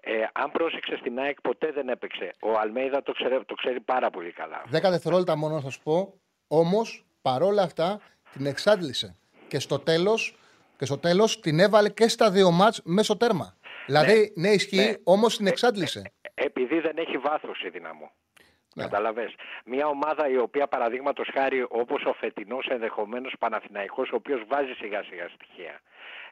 Ε, 0.01 0.25
αν 0.33 0.51
πρόσεξε 0.51 0.97
στην 0.97 1.19
ΑΕΚ 1.19 1.41
ποτέ 1.41 1.73
δεν 1.73 1.89
έπαιξε. 1.89 2.31
Ο 2.43 2.59
Αλμέιδα 2.59 3.03
το 3.03 3.13
ξέρει, 3.13 3.45
το 3.45 3.55
ξέρει 3.55 3.81
πάρα 3.81 4.11
πολύ 4.11 4.33
καλά. 4.33 4.63
Δέκα 4.67 4.91
δευτερόλεπτα 4.91 5.37
μόνο 5.37 5.61
θα 5.61 5.71
σου 5.71 5.83
πω. 5.83 6.21
Όμως 6.49 7.05
παρόλα 7.23 7.63
αυτά 7.63 8.01
την 8.33 8.47
εξάντλησε. 8.47 9.17
Και 9.49 9.59
στο 9.59 9.79
τέλος 9.79 10.37
και 10.79 10.85
στο 10.85 10.99
τέλος 10.99 11.41
την 11.41 11.59
έβαλε 11.61 11.89
και 11.89 12.09
στα 12.09 12.31
δύο 12.31 12.51
μάτς 12.51 12.81
μέσω 12.85 13.17
τέρμα. 13.17 13.57
Δηλαδή, 13.87 14.33
ναι, 14.37 14.49
ισχύει, 14.49 14.77
Ναι. 14.77 14.93
όμως 15.05 15.37
την 15.37 15.47
εξάντλησε. 15.47 16.13
Επειδή 16.35 16.81
δεν 16.81 16.97
έχει 16.99 17.19
βάθος 17.19 17.63
η 17.63 17.69
δυναμό. 17.69 18.13
Ναι. 18.75 18.83
Καταλαβες. 18.83 19.35
Μια 19.65 19.87
ομάδα 19.87 20.29
η 20.29 20.37
οποία 20.37 20.67
παραδείγματος 20.69 21.29
χάρη 21.33 21.67
όπως 21.69 22.05
ο 22.05 22.13
φετινός 22.13 22.67
ενδεχομένως 22.67 23.35
Παναθηναϊκός 23.39 24.11
ο 24.11 24.15
οποίος 24.17 24.43
βάζει 24.49 24.73
σιγά 24.73 25.03
σιγά 25.03 25.29
στοιχεία. 25.29 25.81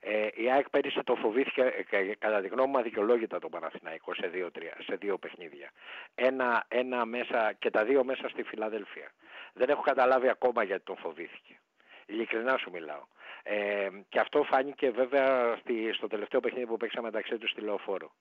Ε, 0.00 0.26
η 0.42 0.50
ΑΕΚ 0.50 0.68
πέρυσι 0.70 1.00
το 1.04 1.14
φοβήθηκε 1.14 1.60
ε, 1.62 1.82
κα- 1.82 2.14
κατά 2.18 2.40
τη 2.40 2.48
γνώμη 2.48 2.70
μου 2.70 2.78
αδικαιολόγητα 2.78 3.38
τον 3.38 3.50
Παναθηναϊκό 3.50 4.14
σε 4.14 4.26
δύο, 4.26 4.50
τρία, 4.50 4.74
σε 4.86 4.94
δύο 5.00 5.18
παιχνίδια. 5.18 5.70
Ένα, 6.14 6.64
ένα 6.68 7.04
μέσα 7.04 7.52
και 7.58 7.70
τα 7.70 7.84
δύο 7.84 8.04
μέσα 8.04 8.28
στη 8.28 8.42
Φιλαδέλφια. 8.42 9.08
Δεν 9.52 9.68
έχω 9.68 9.82
καταλάβει 9.82 10.28
ακόμα 10.28 10.62
γιατί 10.62 10.84
τον 10.84 10.96
φοβήθηκε. 10.96 11.60
Ειλικρινά 12.06 12.56
σου 12.56 12.70
μιλάω. 12.70 13.04
Ε, 13.42 13.88
και 14.08 14.18
αυτό 14.18 14.42
φάνηκε 14.42 14.90
βέβαια 14.90 15.56
στη, 15.56 15.92
στο 15.92 16.06
τελευταίο 16.06 16.40
παιχνίδι 16.40 16.66
που 16.66 16.76
παίξαμε 16.76 17.06
μεταξύ 17.06 17.38
τους 17.38 17.50
στη 17.50 17.60
Λεωφόρο. 17.60 18.12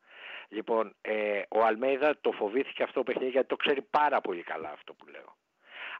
Λοιπόν, 0.47 0.95
ε, 1.01 1.41
ο 1.49 1.63
Αλμέιδα 1.63 2.17
το 2.21 2.31
φοβήθηκε 2.31 2.83
αυτό 2.83 2.93
το 2.99 3.03
παιχνίδι 3.03 3.31
γιατί 3.31 3.47
το 3.47 3.55
ξέρει 3.55 3.81
πάρα 3.81 4.21
πολύ 4.21 4.43
καλά 4.43 4.71
αυτό 4.71 4.93
που 4.93 5.05
λέω. 5.07 5.35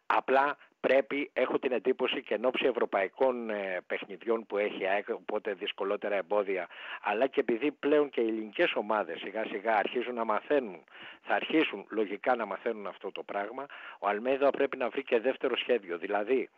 Απλά 0.06 0.58
πρέπει, 0.80 1.30
έχω 1.34 1.60
την 1.60 1.72
εντύπωση 1.72 2.22
και 2.22 2.34
εν 2.34 2.46
ώψη 2.46 2.66
ευρωπαϊκών 2.66 3.50
ε, 3.50 3.82
παιχνιδιών 3.88 4.46
που 4.46 4.58
έχει 4.58 4.88
ΑΕΚ, 4.88 5.10
οπότε 5.10 5.54
δυσκολότερα 5.54 6.16
εμπόδια, 6.16 6.68
αλλά 7.02 7.28
και 7.28 7.40
επειδή 7.40 7.72
πλέον 7.72 8.10
και 8.10 8.22
οι 8.22 8.28
ελληνικές 8.28 8.74
ομάδες 8.76 9.20
σιγά 9.20 9.46
σιγά 9.46 9.76
αρχίζουν 9.76 10.14
να 10.14 10.24
μαθαίνουν, 10.24 10.84
θα 11.22 11.36
αρχίσουν 11.36 11.86
λογικά 11.90 12.36
να 12.36 12.46
μαθαίνουν 12.46 12.88
αυτό 12.88 13.12
το 13.12 13.24
πράγμα, 13.24 13.66
ο 14.00 14.08
Αλμέδα 14.08 14.50
πρέπει 14.50 14.78
να 14.78 14.90
βρει 14.90 15.04
και 15.04 15.20
δεύτερο 15.20 15.58
σχέδιο. 15.58 15.98
Δηλαδή, 15.98 16.50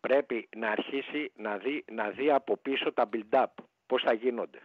πρέπει 0.00 0.48
να 0.56 0.70
αρχίσει 0.70 1.32
να 1.36 1.56
δει, 1.56 1.84
να 1.92 2.10
δει 2.10 2.30
από 2.30 2.56
πίσω 2.56 2.92
τα 2.92 3.08
build-up, 3.12 3.52
πώς 3.86 4.02
θα 4.02 4.12
γίνονται. 4.12 4.60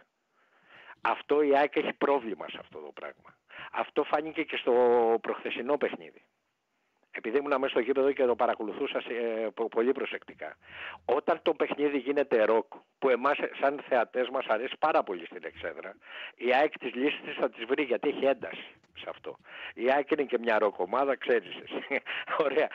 Αυτό 1.00 1.42
η 1.42 1.56
ΑΕΚ 1.56 1.76
έχει 1.76 1.92
πρόβλημα 1.92 2.46
σε 2.48 2.56
αυτό 2.60 2.78
το 2.78 2.92
πράγμα. 2.94 3.36
Αυτό 3.72 4.04
φάνηκε 4.04 4.42
και 4.42 4.56
στο 4.56 4.72
προχθεσινό 5.20 5.76
παιχνίδι 5.76 6.22
επειδή 7.16 7.38
ήμουν 7.38 7.58
μέσα 7.58 7.68
στο 7.68 7.80
γήπεδο 7.80 8.12
και 8.12 8.24
το 8.24 8.34
παρακολουθούσα 8.34 8.98
ε, 8.98 9.48
πολύ 9.70 9.92
προσεκτικά. 9.92 10.56
Όταν 11.04 11.38
το 11.42 11.54
παιχνίδι 11.54 11.98
γίνεται 11.98 12.44
ροκ, 12.44 12.66
που 12.98 13.08
εμάς 13.08 13.38
σαν 13.60 13.80
θεατές 13.88 14.28
μας 14.28 14.46
αρέσει 14.46 14.74
πάρα 14.78 15.02
πολύ 15.02 15.26
στην 15.26 15.42
εξέδρα, 15.44 15.96
η 16.36 16.54
ΑΕΚ 16.54 16.78
της 16.78 16.94
λύσης 16.94 17.20
της 17.24 17.34
θα 17.34 17.50
τις 17.50 17.64
βρει 17.64 17.82
γιατί 17.82 18.08
έχει 18.08 18.24
ένταση 18.24 18.68
σε 18.98 19.06
αυτό. 19.08 19.36
Η 19.74 19.90
ΑΕΚ 19.90 20.10
είναι 20.10 20.22
και 20.22 20.38
μια 20.38 20.58
ροκ 20.58 20.78
ομάδα, 20.78 21.16
ξέρεις 21.16 21.56
εσύ. 21.62 22.02
Ωραία. 22.46 22.68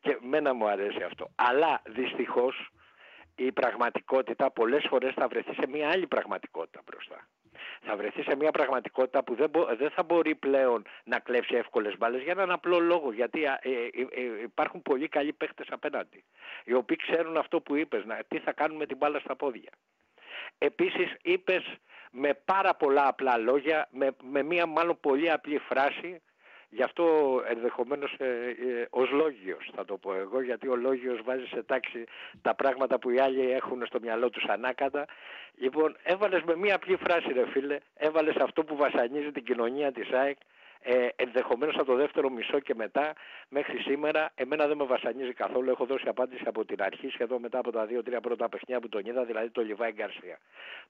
Και 0.00 0.18
μένα 0.20 0.54
μου 0.54 0.68
αρέσει 0.68 1.02
αυτό. 1.02 1.30
Αλλά 1.34 1.82
δυστυχώς 1.84 2.70
η 3.44 3.52
πραγματικότητα 3.52 4.50
πολλές 4.50 4.86
φορές 4.88 5.14
θα 5.14 5.28
βρεθεί 5.28 5.54
σε 5.54 5.66
μια 5.68 5.90
άλλη 5.90 6.06
πραγματικότητα 6.06 6.80
μπροστά. 6.84 7.28
Θα 7.80 7.96
βρεθεί 7.96 8.22
σε 8.22 8.36
μια 8.36 8.50
πραγματικότητα 8.50 9.24
που 9.24 9.34
δεν, 9.34 9.50
δεν 9.78 9.90
θα 9.90 10.02
μπορεί 10.02 10.34
πλέον 10.34 10.84
να 11.04 11.18
κλέψει 11.18 11.54
εύκολες 11.54 11.96
μπάλες 11.98 12.22
για 12.22 12.32
έναν 12.32 12.50
απλό 12.50 12.78
λόγο 12.78 13.12
γιατί 13.12 13.44
ε, 13.44 13.58
ε, 13.62 13.70
ε, 14.10 14.42
υπάρχουν 14.42 14.82
πολύ 14.82 15.08
καλοί 15.08 15.32
παίχτες 15.32 15.66
απέναντι 15.70 16.24
οι 16.64 16.72
οποίοι 16.72 16.96
ξέρουν 16.96 17.36
αυτό 17.36 17.60
που 17.60 17.76
είπες 17.76 18.04
να, 18.04 18.18
τι 18.28 18.38
θα 18.38 18.52
κάνουν 18.52 18.76
με 18.76 18.86
την 18.86 18.96
μπάλα 18.96 19.18
στα 19.18 19.36
πόδια. 19.36 19.70
Επίσης 20.58 21.14
είπες 21.22 21.64
με 22.10 22.34
πάρα 22.44 22.74
πολλά 22.74 23.06
απλά 23.06 23.36
λόγια 23.36 23.88
με, 23.90 24.16
με 24.22 24.42
μια 24.42 24.66
μάλλον 24.66 25.00
πολύ 25.00 25.30
απλή 25.30 25.58
φράση 25.58 26.22
Γι' 26.72 26.82
αυτό 26.82 27.04
ενδεχομένως 27.48 28.14
ε, 28.18 28.24
ε, 28.24 28.86
ως 28.90 29.10
λόγιος 29.10 29.70
θα 29.74 29.84
το 29.84 29.96
πω 29.96 30.14
εγώ, 30.14 30.42
γιατί 30.42 30.68
ο 30.68 30.76
λόγιος 30.76 31.20
βάζει 31.24 31.46
σε 31.46 31.62
τάξη 31.62 32.04
τα 32.42 32.54
πράγματα 32.54 32.98
που 32.98 33.10
οι 33.10 33.18
άλλοι 33.18 33.50
έχουν 33.50 33.86
στο 33.86 34.00
μυαλό 34.00 34.30
τους 34.30 34.44
ανάκατα. 34.44 35.04
Λοιπόν, 35.56 35.96
έβαλες 36.02 36.42
με 36.42 36.56
μία 36.56 36.74
απλή 36.74 36.96
φράση, 36.96 37.32
ρε 37.32 37.46
φίλε, 37.46 37.78
έβαλες 37.96 38.36
αυτό 38.36 38.64
που 38.64 38.76
βασανίζει 38.76 39.32
την 39.32 39.44
κοινωνία 39.44 39.92
της 39.92 40.10
ΑΕΚ 40.10 40.36
ε, 40.82 41.08
ενδεχομένως 41.16 41.74
από 41.74 41.84
το 41.84 41.94
δεύτερο 41.94 42.30
μισό 42.30 42.58
και 42.58 42.74
μετά 42.74 43.12
μέχρι 43.48 43.78
σήμερα 43.78 44.30
εμένα 44.34 44.66
δεν 44.66 44.76
με 44.76 44.84
βασανίζει 44.84 45.32
καθόλου. 45.32 45.70
Έχω 45.70 45.84
δώσει 45.84 46.08
απάντηση 46.08 46.42
από 46.46 46.64
την 46.64 46.82
αρχή 46.82 47.08
σχεδόν 47.08 47.40
μετά 47.40 47.58
από 47.58 47.72
τα 47.72 47.86
δύο-τρία 47.86 48.20
πρώτα 48.20 48.48
παιχνιά 48.48 48.80
που 48.80 48.88
τον 48.88 49.04
είδα 49.04 49.24
δηλαδή 49.24 49.50
το 49.50 49.62
Λιβάη 49.62 49.92
Γκαρσία. 49.92 50.38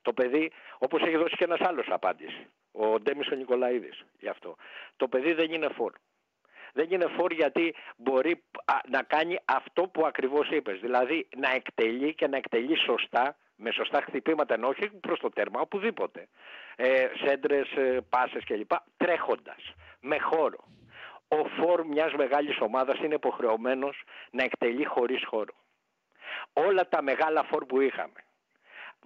Το 0.03 0.12
παιδί 0.12 0.51
όπως 0.78 1.03
έχει 1.03 1.16
δώσει 1.16 1.36
και 1.36 1.45
ένας 1.45 1.61
άλλος 1.61 1.86
απάντηση 1.91 2.47
ο 2.72 3.01
Ντέμις 3.01 3.28
ο 3.30 3.34
Νικολαίδης 3.34 4.05
γι' 4.18 4.28
αυτό. 4.28 4.57
Το 4.97 5.09
παιδί 5.09 5.32
δεν 5.32 5.53
είναι 5.53 5.68
φόρ. 5.68 5.93
Δεν 6.72 6.86
είναι 6.91 7.07
φόρ 7.07 7.32
γιατί 7.32 7.74
μπορεί 7.97 8.43
να 8.88 9.03
κάνει 9.03 9.38
αυτό 9.45 9.82
που 9.82 10.07
ακριβώς 10.07 10.51
είπες. 10.51 10.80
Δηλαδή 10.80 11.28
να 11.36 11.51
εκτελεί 11.51 12.14
και 12.14 12.26
να 12.26 12.36
εκτελεί 12.36 12.76
σωστά 12.76 13.36
με 13.61 13.70
σωστά 13.70 14.00
χτυπήματα 14.00 14.54
ενώ 14.54 14.68
όχι 14.68 14.88
προς 14.88 15.18
το 15.18 15.30
τέρμα 15.30 15.61
οπουδήποτε. 15.61 16.28
Ε, 16.76 17.06
σέντρες, 17.24 17.72
ε, 17.72 18.00
πάσες 18.08 18.44
κλπ. 18.44 18.70
Τρέχοντας 18.96 19.74
με 20.00 20.18
χώρο. 20.18 20.64
Ο 21.28 21.44
φόρ 21.44 21.86
μιας 21.86 22.12
μεγάλης 22.14 22.61
ομάδας 22.61 22.98
είναι 22.98 23.14
υποχρεωμένος 23.14 24.02
να 24.30 24.42
εκτελεί 24.44 24.84
χωρίς 24.84 25.24
χώρο. 25.24 25.54
Όλα 26.52 26.88
τα 26.88 27.02
μεγάλα 27.02 27.42
φόρ 27.42 27.66
που 27.66 27.80
είχαμε 27.80 28.24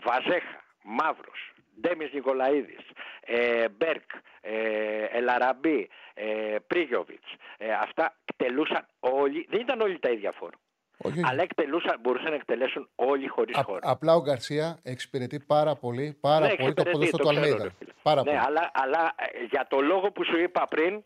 Βαζέχα, 0.02 0.64
Μαύρος, 0.82 1.52
Ντέμις 1.80 2.12
Νικολαίδης, 2.12 2.90
ε, 3.20 3.68
Μπέρκ, 3.68 4.10
ε, 4.40 5.04
Ελαραμπή, 5.04 5.88
ε, 6.14 6.56
Πρίγιοβιτς, 6.66 7.34
ε, 7.58 7.72
αυτά 7.72 8.16
εκτελούσαν 8.24 8.86
όλοι, 9.00 9.46
δεν 9.50 9.60
ήταν 9.60 9.80
όλοι 9.80 9.98
τα 9.98 10.10
ίδια 10.10 10.32
φόρο. 10.32 10.58
Όχι. 10.96 11.20
Αλλά 11.24 11.42
εκτελούσαν, 11.42 12.00
μπορούσαν 12.00 12.28
να 12.30 12.34
εκτελέσουν 12.34 12.88
όλοι 12.94 13.28
χωρίς 13.28 13.56
χώρο. 13.64 13.78
Απλά 13.82 14.14
ο 14.14 14.22
Γκαρσία 14.22 14.78
εξυπηρετεί 14.82 15.40
πάρα 15.40 15.74
πολύ, 15.76 16.16
πάρα 16.20 16.46
ναι, 16.46 16.54
πολύ 16.54 16.74
το 16.74 16.82
ποδόσφαιρο 16.82 17.22
του 17.22 17.28
Αλμίδα. 17.28 17.74
Πάρα 18.02 18.22
ναι, 18.22 18.30
πολύ. 18.30 18.42
Αλλά, 18.46 18.70
αλλά 18.72 19.14
ε, 19.16 19.44
για 19.50 19.66
το 19.68 19.80
λόγο 19.80 20.12
που 20.12 20.24
σου 20.24 20.38
είπα 20.38 20.68
πριν, 20.68 21.04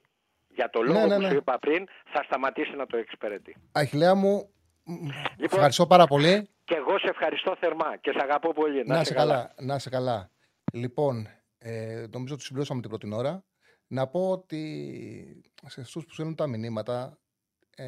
για 0.49 0.71
το 0.71 0.83
λόγο 0.83 0.99
ναι, 0.99 1.07
ναι, 1.07 1.15
που 1.15 1.21
ναι. 1.21 1.29
σου 1.29 1.37
είπα 1.37 1.59
πριν, 1.59 1.87
θα 2.13 2.23
σταματήσει 2.23 2.77
να 2.77 2.87
το 2.87 2.97
εξυπηρετεί. 2.97 3.57
Αχιλέα 3.73 4.15
μου, 4.15 4.51
λοιπόν, 4.85 5.59
ευχαριστώ 5.59 5.87
πάρα 5.87 6.07
πολύ. 6.07 6.49
Και 6.65 6.75
εγώ 6.75 6.99
σε 6.99 7.07
ευχαριστώ 7.09 7.57
θερμά 7.61 7.97
και 7.97 8.11
σε 8.11 8.19
αγαπώ 8.23 8.53
πολύ. 8.53 8.85
Να, 8.87 8.97
να 8.97 9.05
σε 9.05 9.15
καλά. 9.15 9.35
καλά. 9.35 9.55
Να 9.59 9.79
σε 9.79 9.89
καλά. 9.89 10.31
Λοιπόν, 10.73 11.29
ε, 11.59 12.05
νομίζω 12.13 12.35
ότι 12.35 12.43
συμπληρώσαμε 12.43 12.81
την 12.81 12.91
πρώτη 12.91 13.15
ώρα. 13.15 13.45
Να 13.87 14.07
πω 14.07 14.31
ότι 14.31 15.53
σε 15.67 15.81
αυτούς 15.81 16.05
που 16.05 16.13
στέλνουν 16.13 16.35
τα 16.35 16.47
μηνύματα, 16.47 17.19
ε, 17.77 17.85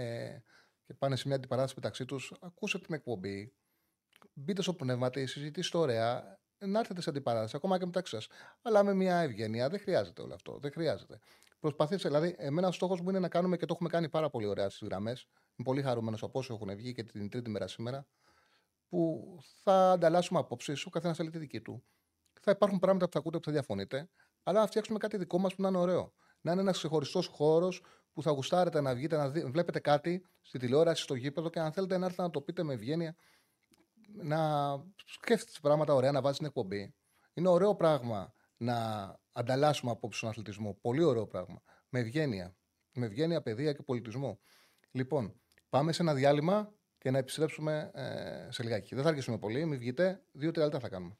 και 0.90 0.96
πάνε 0.96 1.16
σε 1.16 1.26
μια 1.26 1.36
αντιπαράθεση 1.36 1.74
μεταξύ 1.76 2.04
τους, 2.04 2.32
ακούσατε 2.40 2.84
την 2.84 2.94
εκπομπή, 2.94 3.52
μπείτε 4.32 4.62
στο 4.62 4.74
πνεύμα 4.74 5.10
της, 5.10 5.30
συζητήστε 5.30 5.78
ωραία, 5.78 6.38
να 6.58 6.78
έρθετε 6.78 7.00
σε 7.00 7.10
αντιπαράθεση, 7.10 7.56
ακόμα 7.56 7.78
και 7.78 7.84
μεταξύ 7.84 8.14
σας. 8.14 8.26
Αλλά 8.62 8.82
με 8.82 8.94
μια 8.94 9.16
ευγένεια 9.16 9.68
δεν 9.68 9.80
χρειάζεται 9.80 10.22
όλο 10.22 10.34
αυτό. 10.34 10.58
Δεν 10.58 10.72
χρειάζεται. 10.72 11.18
Προσπαθήστε, 11.60 12.08
δηλαδή, 12.08 12.34
εμένα 12.38 12.68
ο 12.68 12.72
στόχος 12.72 13.00
μου 13.00 13.08
είναι 13.08 13.18
να 13.18 13.28
κάνουμε 13.28 13.56
και 13.56 13.66
το 13.66 13.72
έχουμε 13.74 13.88
κάνει 13.88 14.08
πάρα 14.08 14.30
πολύ 14.30 14.46
ωραία 14.46 14.68
στις 14.70 14.88
γραμμές. 14.88 15.26
Είμαι 15.34 15.64
πολύ 15.64 15.82
χαρούμενος 15.82 16.22
από 16.22 16.38
όσο 16.38 16.54
έχουν 16.54 16.76
βγει 16.76 16.92
και 16.92 17.02
την 17.02 17.28
τρίτη 17.30 17.50
μέρα 17.50 17.66
σήμερα, 17.66 18.06
που 18.88 19.36
θα 19.62 19.90
ανταλλάσσουμε 19.90 20.38
απόψεις, 20.38 20.84
ο 20.84 20.90
καθένας 20.90 21.16
θέλει 21.16 21.30
τη 21.30 21.38
δική 21.38 21.60
του. 21.60 21.84
Θα 22.40 22.50
υπάρχουν 22.50 22.78
πράγματα 22.78 23.04
που 23.06 23.12
θα 23.12 23.18
ακούτε 23.18 23.38
που 23.38 23.44
θα 23.44 23.52
διαφωνείτε, 23.52 24.10
αλλά 24.42 24.60
να 24.60 24.66
φτιάξουμε 24.66 24.98
κάτι 24.98 25.16
δικό 25.16 25.38
μας 25.38 25.54
που 25.54 25.62
να 25.62 25.68
είναι 25.68 25.78
ωραίο. 25.78 26.12
Να 26.40 26.52
είναι 26.52 26.60
ένας 26.60 26.76
ξεχωριστός 26.76 27.26
χώρος 27.26 27.82
που 28.12 28.22
θα 28.22 28.30
γουστάρετε 28.30 28.80
να 28.80 28.94
βγείτε, 28.94 29.16
να 29.16 29.28
δει, 29.28 29.44
βλέπετε 29.44 29.80
κάτι 29.80 30.26
στη 30.40 30.58
τηλεόραση, 30.58 31.02
στο 31.02 31.14
γήπεδο 31.14 31.50
και 31.50 31.60
αν 31.60 31.72
θέλετε 31.72 31.98
να 31.98 32.04
έρθετε 32.04 32.22
να 32.22 32.30
το 32.30 32.40
πείτε 32.40 32.62
με 32.62 32.74
ευγένεια, 32.74 33.16
να 34.22 34.38
σκέφτεστε 35.06 35.58
πράγματα 35.62 35.94
ωραία, 35.94 36.12
να 36.12 36.20
βάζει 36.20 36.36
την 36.36 36.46
εκπομπή. 36.46 36.94
Είναι 37.34 37.48
ωραίο 37.48 37.74
πράγμα 37.74 38.32
να 38.56 38.76
ανταλλάσσουμε 39.32 39.90
απόψη 39.90 40.18
στον 40.18 40.30
αθλητισμό. 40.30 40.78
Πολύ 40.80 41.02
ωραίο 41.02 41.26
πράγμα. 41.26 41.62
Με 41.88 41.98
ευγένεια. 41.98 42.56
Με 42.92 43.06
ευγένεια, 43.06 43.42
παιδεία 43.42 43.72
και 43.72 43.82
πολιτισμό. 43.82 44.40
Λοιπόν, 44.90 45.40
πάμε 45.68 45.92
σε 45.92 46.02
ένα 46.02 46.14
διάλειμμα 46.14 46.72
και 46.98 47.10
να 47.10 47.18
επιστρέψουμε 47.18 47.90
ε, 47.94 48.50
σε 48.50 48.62
λιγάκι. 48.62 48.94
Δεν 48.94 49.02
θα 49.02 49.08
αργήσουμε 49.08 49.38
πολύ, 49.38 49.64
μην 49.64 49.78
βγείτε. 49.78 50.24
Δύο-τρία 50.32 50.64
λεπτά 50.64 50.80
θα 50.80 50.88
κάνουμε. 50.88 51.18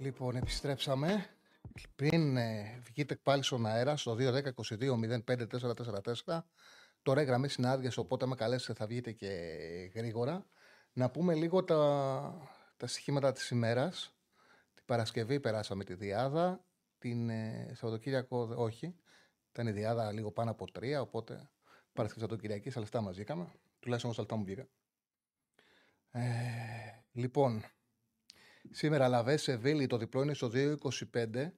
Λοιπόν, 0.00 0.36
επιστρέψαμε. 0.36 1.26
Πριν 1.96 2.36
ε, 2.36 2.78
βγείτε 2.82 3.16
πάλι 3.16 3.42
στον 3.42 3.66
αέρα 3.66 3.96
στο 3.96 4.16
2-10-22-05-444. 4.18 6.38
Τώρα 7.02 7.22
οι 7.22 7.24
γραμμέ 7.24 7.48
είναι 7.58 7.68
άδειε, 7.68 7.90
οπότε 7.96 8.26
με 8.26 8.34
καλέσετε 8.34 8.74
θα 8.74 8.86
βγείτε 8.86 9.12
και 9.12 9.28
γρήγορα. 9.94 10.46
Να 10.92 11.10
πούμε 11.10 11.34
λίγο 11.34 11.64
τα, 11.64 12.48
τα 12.76 12.86
στοιχήματα 12.86 13.32
της 13.32 13.50
ημέρας. 13.50 14.14
Την 14.74 14.84
Παρασκευή 14.84 15.40
περάσαμε 15.40 15.84
τη 15.84 15.94
Διάδα. 15.94 16.64
Την 16.98 17.30
ε, 17.30 17.72
Σαββατοκύριακο 17.74 18.54
όχι. 18.56 18.94
Ήταν 19.50 19.66
η 19.66 19.72
Διάδα 19.72 20.12
λίγο 20.12 20.30
πάνω 20.30 20.50
από 20.50 20.70
τρία, 20.70 21.00
οπότε 21.00 21.48
Παρασκευή 21.92 22.20
Σαββατοκυριακή, 22.20 22.70
στα 22.70 22.80
λεφτά 22.80 23.00
μας 23.00 23.14
βγήκαμε. 23.14 23.52
Τουλάχιστον 23.80 24.12
στα 24.12 24.22
λεφτά 24.22 24.36
μου 24.36 24.44
βγήκα. 24.44 24.66
Ε, 26.10 26.20
λοιπόν, 27.12 27.64
σήμερα 28.70 29.08
Λαβέ 29.08 29.36
Σεβίλη, 29.36 29.86
το 29.86 29.96
διπλό 29.96 30.22
είναι 30.22 30.34
στο 30.34 30.50
2.25. 30.54 31.50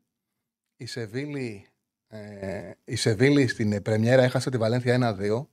Η 0.76 0.86
Σεβίλη, 0.86 1.66
ε, 2.08 2.70
η 2.84 2.96
Σεβίλη 2.96 3.46
στην 3.46 3.72
ε, 3.72 3.80
Πρεμιέρα 3.80 4.22
έχασε 4.22 4.50
τη 4.50 4.56
Βαλένθια 4.56 5.16
1-2. 5.20 5.46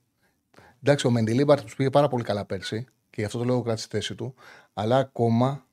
Εντάξει, 0.83 1.07
ο 1.07 1.11
Μεντιλίμπαρτ 1.11 1.61
τους 1.63 1.75
πήγε 1.75 1.89
πάρα 1.89 2.07
πολύ 2.07 2.23
καλά 2.23 2.45
πέρσι 2.45 2.85
και 3.09 3.21
γι' 3.21 3.23
αυτό 3.23 3.37
το 3.37 3.43
λόγο 3.43 3.61
κράτησε 3.61 3.87
τη 3.87 3.95
θέση 3.95 4.15
του. 4.15 4.35
Αλλά 4.73 4.97
ακόμα, 4.97 5.65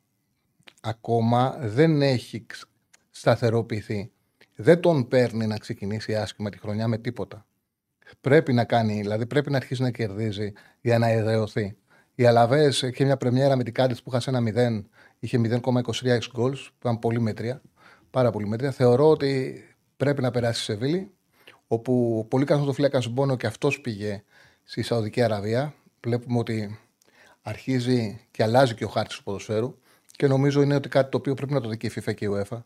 ακόμα 0.81 1.57
δεν 1.61 2.03
έχει 2.03 2.47
σταθεροποιηθεί. 3.11 4.13
Δεν 4.57 4.81
τον 4.81 5.09
παίρνει 5.09 5.47
να 5.47 5.59
ξεκινήσει 5.59 6.15
άσχημα 6.15 6.51
τη 6.51 6.59
χρονιά 6.59 6.89
με 6.89 6.99
τίποτα. 6.99 7.47
Πρέπει 8.21 8.53
να 8.53 8.65
κάνει, 8.65 9.01
δηλαδή 9.01 9.27
πρέπει 9.27 9.51
να 9.51 9.57
αρχίσει 9.57 9.83
να 9.83 9.91
κερδίζει 9.91 10.53
για 10.81 10.99
να 10.99 11.09
εδρεωθεί. 11.09 11.77
Η 12.15 12.27
Αλαβές 12.27 12.83
είχε 12.83 13.05
μια 13.05 13.17
πρεμιέρα 13.17 13.57
με 13.57 13.63
την 13.63 13.75
Κάντι 13.75 13.95
που 13.95 14.17
είχα 14.17 14.37
ένα 14.37 14.83
0, 14.83 14.85
είχε 15.25 15.41
0,23 15.45 16.19
goals, 16.37 16.57
που 16.57 16.77
ήταν 16.79 16.99
πολύ 16.99 17.21
μέτρια. 17.21 17.63
Πάρα 18.11 18.31
πολύ 18.31 18.47
μέτρια. 18.47 18.71
Θεωρώ 18.71 19.11
ότι 19.11 19.63
πρέπει 19.97 20.23
να 20.23 20.31
περάσει 20.31 20.59
σε 20.59 20.73
Σεβίλη, 20.73 21.11
όπου 21.67 22.27
πολύ 22.31 22.45
καλός 22.45 22.67
το 22.67 22.73
φύλακα 22.73 23.03
Μπόνο 23.11 23.37
και 23.37 23.47
αυτός 23.47 23.81
πήγε 23.81 24.25
στη 24.65 24.83
Σαουδική 24.83 25.23
Αραβία. 25.23 25.75
Βλέπουμε 26.05 26.39
ότι 26.39 26.79
αρχίζει 27.43 28.21
και 28.31 28.43
αλλάζει 28.43 28.75
και 28.75 28.85
ο 28.85 28.89
χάρτης 28.89 29.17
του 29.17 29.23
ποδοσφαίρου 29.23 29.79
και 30.17 30.27
νομίζω 30.27 30.63
είναι 30.63 30.75
ότι 30.75 30.89
κάτι 30.89 31.11
το 31.11 31.17
οποίο 31.17 31.35
πρέπει 31.35 31.53
να 31.53 31.61
το 31.61 31.69
δει 31.69 31.77
και 31.77 31.87
η 31.87 31.93
FIFA 31.97 32.15
και 32.15 32.25
η 32.25 32.29
UEFA 32.33 32.59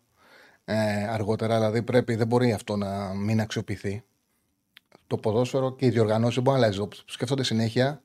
ε, 0.65 1.09
αργότερα. 1.09 1.57
Δηλαδή 1.57 1.83
πρέπει, 1.83 2.15
δεν 2.15 2.27
μπορεί 2.27 2.53
αυτό 2.53 2.77
να 2.77 3.15
μην 3.15 3.41
αξιοποιηθεί. 3.41 4.03
Το 5.07 5.17
ποδόσφαιρο 5.17 5.75
και 5.75 5.87
οι 5.87 5.91
διοργανώσεις 5.91 6.35
δεν 6.35 6.43
μπορεί 6.43 6.59
να 6.59 6.65
αλλάζει. 6.65 6.89
Σκέφτονται 7.07 7.43
συνέχεια 7.43 8.03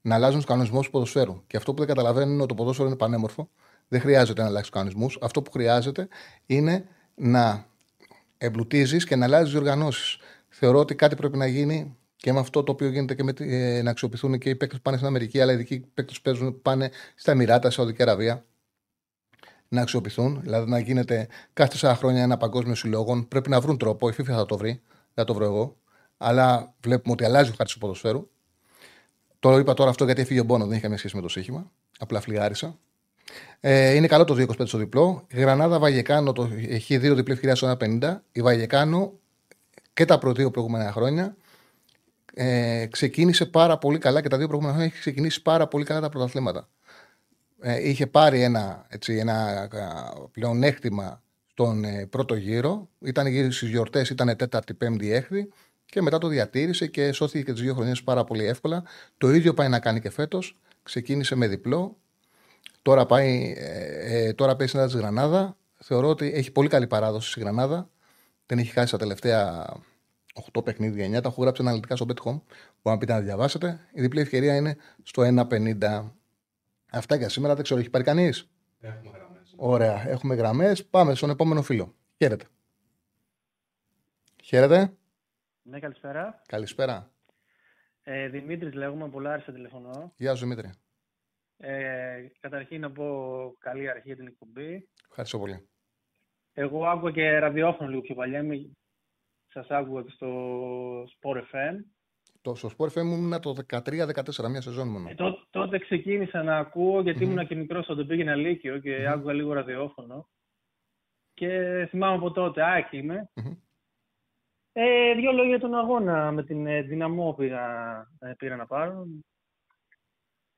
να 0.00 0.14
αλλάζουν 0.14 0.36
τους 0.36 0.46
κανονισμούς 0.46 0.84
του 0.84 0.90
ποδοσφαίρου. 0.90 1.42
Και 1.46 1.56
αυτό 1.56 1.72
που 1.72 1.78
δεν 1.78 1.88
καταλαβαίνουν 1.88 2.32
είναι 2.32 2.42
ότι 2.42 2.48
το 2.48 2.54
ποδόσφαιρο 2.54 2.88
είναι 2.88 2.96
πανέμορφο. 2.96 3.50
Δεν 3.88 4.00
χρειάζεται 4.00 4.42
να 4.42 4.48
αλλάξει 4.48 4.70
του 4.70 4.76
κανονισμού. 4.76 5.10
Αυτό 5.20 5.42
που 5.42 5.50
χρειάζεται 5.50 6.08
είναι 6.46 6.88
να 7.14 7.66
εμπλουτίζεις 8.38 9.04
και 9.04 9.16
να 9.16 9.24
αλλάζεις 9.24 9.52
διοργανώσεις. 9.52 10.18
Θεωρώ 10.48 10.78
ότι 10.78 10.94
κάτι 10.94 11.16
πρέπει 11.16 11.36
να 11.36 11.46
γίνει 11.46 11.96
και 12.16 12.32
με 12.32 12.38
αυτό 12.38 12.62
το 12.62 12.72
οποίο 12.72 12.88
γίνεται 12.88 13.14
και 13.14 13.22
με, 13.22 13.32
ε, 13.38 13.82
να 13.82 13.90
αξιοποιηθούν 13.90 14.38
και 14.38 14.48
οι 14.48 14.56
παίκτες 14.56 14.76
που 14.76 14.82
πάνε 14.82 14.96
στην 14.96 15.08
Αμερική, 15.08 15.40
αλλά 15.40 15.52
οι 15.52 15.54
ειδικοί 15.54 15.80
παίκτες 15.80 16.16
που 16.16 16.22
παίζουν 16.22 16.62
πάνε 16.62 16.90
στα 17.14 17.30
Εμμυράτα, 17.30 17.70
Σαουδική 17.70 18.02
Αραβία. 18.02 18.44
Να 19.68 19.80
αξιοποιηθούν, 19.80 20.40
δηλαδή 20.42 20.70
να 20.70 20.78
γίνεται 20.78 21.28
κάθε 21.52 21.70
τέσσερα 21.70 21.94
χρόνια 21.94 22.22
ένα 22.22 22.36
παγκόσμιο 22.36 22.74
συλλόγο. 22.74 23.24
Πρέπει 23.28 23.50
να 23.50 23.60
βρουν 23.60 23.78
τρόπο, 23.78 24.08
η 24.08 24.12
FIFA 24.18 24.24
θα 24.24 24.46
το 24.46 24.56
βρει, 24.56 24.82
δεν 25.14 25.24
το 25.24 25.34
βρω 25.34 25.44
εγώ. 25.44 25.76
Αλλά 26.16 26.74
βλέπουμε 26.80 27.12
ότι 27.12 27.24
αλλάζει 27.24 27.50
ο 27.50 27.54
χάρτης 27.56 27.74
του 27.74 27.80
ποδοσφαίρου. 27.80 28.30
Το 29.38 29.58
είπα 29.58 29.74
τώρα 29.74 29.90
αυτό 29.90 30.04
γιατί 30.04 30.20
έφυγε 30.20 30.40
ο 30.40 30.44
Μπόνο, 30.44 30.64
δεν 30.64 30.72
είχε 30.72 30.80
καμία 30.80 30.98
σχέση 30.98 31.16
με 31.16 31.22
το 31.22 31.28
σύγχυμα. 31.28 31.72
Απλά 31.98 32.20
φλιγάρισα. 32.20 32.78
Ε, 33.60 33.94
είναι 33.94 34.06
καλό 34.06 34.24
το 34.24 34.34
2-25 34.34 34.66
στο 34.66 34.78
διπλό. 34.78 35.26
Η 35.30 35.40
Γρανάδα 35.40 35.78
Βαγεκάνο 35.78 36.32
το, 36.32 36.50
έχει 36.68 36.98
δύο 36.98 37.14
διπλή 37.14 37.32
ευκαιρία 37.32 37.54
στο 37.54 37.76
1-50. 37.80 38.16
Η 38.32 38.42
Βαγεκάνο 38.42 39.12
και 39.92 40.04
τα 40.04 40.18
προ 40.18 40.32
δύο 40.32 40.50
προηγούμενα 40.50 40.92
χρόνια 40.92 41.36
ε, 42.34 42.86
ξεκίνησε 42.90 43.46
πάρα 43.46 43.78
πολύ 43.78 43.98
καλά 43.98 44.20
και 44.20 44.28
τα 44.28 44.36
δύο 44.36 44.46
προηγούμενα 44.46 44.76
χρόνια 44.76 44.92
έχει 44.94 45.00
ξεκινήσει 45.02 45.42
πάρα 45.42 45.66
πολύ 45.66 45.84
καλά 45.84 46.00
τα 46.00 46.08
πρωταθλήματα. 46.08 46.68
Ε, 47.60 47.88
είχε 47.88 48.06
πάρει 48.06 48.42
ένα, 48.42 48.86
έτσι, 48.88 49.16
ένα 49.16 49.68
πλεονέκτημα 50.32 51.22
στον 51.50 51.84
ε, 51.84 52.06
πρώτο 52.06 52.34
γύρο. 52.34 52.88
Ήταν 53.00 53.26
γύρω 53.26 53.50
στις 53.50 53.68
γιορτές, 53.68 54.10
ήταν 54.10 54.36
τέταρτη, 54.36 54.74
πέμπτη, 54.74 55.12
έκτη 55.12 55.52
και 55.84 56.02
μετά 56.02 56.18
το 56.18 56.28
διατήρησε 56.28 56.86
και 56.86 57.12
σώθηκε 57.12 57.44
και 57.44 57.52
τις 57.52 57.60
δύο 57.60 57.74
χρονιές 57.74 58.02
πάρα 58.02 58.24
πολύ 58.24 58.44
εύκολα. 58.44 58.84
Το 59.18 59.30
ίδιο 59.30 59.54
πάει 59.54 59.68
να 59.68 59.78
κάνει 59.78 60.00
και 60.00 60.10
φέτος. 60.10 60.58
Ξεκίνησε 60.82 61.34
με 61.34 61.48
διπλό. 61.48 61.96
Τώρα, 62.86 63.06
πάει, 63.06 63.54
ε, 63.56 64.26
ε 64.26 64.32
τώρα 64.32 64.56
παίζει 64.56 64.78
στην 64.78 64.88
τη 64.88 64.96
Γρανάδα. 64.96 65.56
Θεωρώ 65.76 66.08
ότι 66.08 66.32
έχει 66.32 66.52
πολύ 66.52 66.68
καλή 66.68 66.86
παράδοση 66.86 67.30
στη 67.30 67.40
Γρανάδα. 67.40 67.90
Δεν 68.46 68.58
έχει 68.58 68.70
χάσει 68.70 68.92
τα 68.92 68.98
τελευταία 68.98 69.66
8 70.52 70.64
παιχνίδια, 70.64 71.18
9. 71.18 71.22
Τα 71.22 71.28
έχω 71.28 71.42
γράψει 71.42 71.62
αναλυτικά 71.62 71.96
στο 71.96 72.06
Bet 72.08 72.28
Home. 72.28 72.40
Που 72.82 72.90
αν 72.90 72.98
πείτε 72.98 73.12
να 73.12 73.20
διαβάσετε. 73.20 73.80
Η 73.92 74.00
διπλή 74.00 74.20
ευκαιρία 74.20 74.56
είναι 74.56 74.76
στο 75.02 75.22
1,50. 75.22 76.12
Αυτά 76.90 77.16
για 77.16 77.28
σήμερα. 77.28 77.54
Δεν 77.54 77.62
ξέρω, 77.62 77.80
έχει 77.80 77.90
πάρει 77.90 78.04
κανείς; 78.04 78.50
Έχουμε 78.80 79.10
γραμμές. 79.14 79.54
Ωραία, 79.56 80.08
έχουμε 80.08 80.34
γραμμές. 80.34 80.84
Πάμε 80.84 81.14
στον 81.14 81.30
επόμενο 81.30 81.62
φίλο. 81.62 81.94
Χαίρετε. 82.16 82.44
Χαίρετε. 84.42 84.92
Ναι, 85.62 85.78
καλησπέρα. 85.78 86.42
Καλησπέρα. 86.46 87.10
Ε, 88.02 88.28
Δημήτρης 88.28 88.74
λέγομαι, 88.74 89.04
από 89.04 89.20
Λάρισα 89.20 89.52
τηλεφωνώ. 89.52 90.12
Γεια 90.16 90.34
σου 90.34 90.42
Δημήτρη. 90.42 90.70
Ε, 91.56 92.26
καταρχήν 92.40 92.80
να 92.80 92.92
πω 92.92 93.06
καλή 93.58 93.88
αρχή 93.88 94.02
για 94.06 94.16
την 94.16 94.26
εκπομπή. 94.26 94.88
Ευχαριστώ 95.08 95.38
πολύ. 95.38 95.68
Εγώ 96.52 96.86
άκουγα 96.86 97.12
και 97.12 97.38
ραδιόφωνο 97.38 97.88
λίγο 97.88 98.00
πιο 98.00 98.14
παλιά. 98.14 98.44
Σας 99.46 99.68
άκουγα 99.68 100.02
και 100.02 100.10
στο 100.10 100.28
Sport 101.02 101.36
FM. 101.36 101.74
Το, 102.42 102.54
στο 102.54 102.70
Sport 102.78 102.86
FM 102.86 103.02
ήμουν 103.02 103.40
το 103.40 103.54
13-14, 103.68 104.48
μια 104.50 104.60
σεζόν 104.60 104.88
μόνο. 104.88 105.08
Ε, 105.08 105.14
τότε, 105.14 105.38
τότε 105.50 105.78
ξεκίνησα 105.78 106.42
να 106.42 106.56
ακούω 106.56 107.00
γιατί 107.00 107.18
mm-hmm. 107.18 107.30
ήμουν 107.30 107.46
και 107.46 107.54
μικρός 107.54 107.88
όταν 107.88 108.06
πήγαινα 108.06 108.34
Λύκειο 108.34 108.78
και 108.78 108.96
mm-hmm. 108.96 109.12
άκουγα 109.12 109.32
λίγο 109.32 109.52
ραδιόφωνο. 109.52 110.28
Και 111.34 111.86
θυμάμαι 111.90 112.16
από 112.16 112.30
τότε, 112.30 112.76
άκη 112.76 112.96
είμαι. 112.96 113.30
Mm-hmm. 113.34 113.56
Ε, 114.72 115.14
δύο 115.14 115.32
λόγια 115.32 115.48
για 115.48 115.58
τον 115.58 115.74
αγώνα 115.74 116.32
με 116.32 116.44
την 116.44 116.66
ε, 116.66 116.82
Δυναμό 116.82 117.34
πήγα, 117.34 117.96
ε, 118.18 118.32
πήρα 118.38 118.56
να 118.56 118.66
πάρω. 118.66 119.06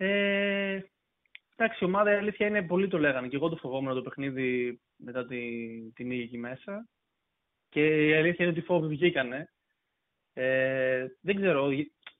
Ε, 0.01 0.81
εντάξει, 1.57 1.85
η 1.85 1.87
ομάδα 1.87 2.13
η 2.13 2.17
αλήθεια 2.17 2.47
είναι 2.47 2.63
πολύ 2.63 2.89
το 2.89 2.99
λέγανε 2.99 3.29
και 3.29 3.37
εγώ 3.37 3.49
το 3.49 3.57
φοβόμουν 3.57 3.95
το 3.95 4.03
παιχνίδι 4.03 4.81
μετά 4.97 5.27
τη, 5.27 5.39
την 5.93 6.07
νίκη 6.07 6.23
εκεί 6.23 6.39
μέσα. 6.39 6.89
Και 7.69 8.09
η 8.09 8.15
αλήθεια 8.15 8.45
είναι 8.45 8.49
ότι 8.49 8.59
οι 8.59 8.67
φόβοι 8.67 8.87
βγήκανε. 8.87 9.53
Ε, 10.33 11.07
δεν 11.21 11.37
ξέρω, 11.37 11.69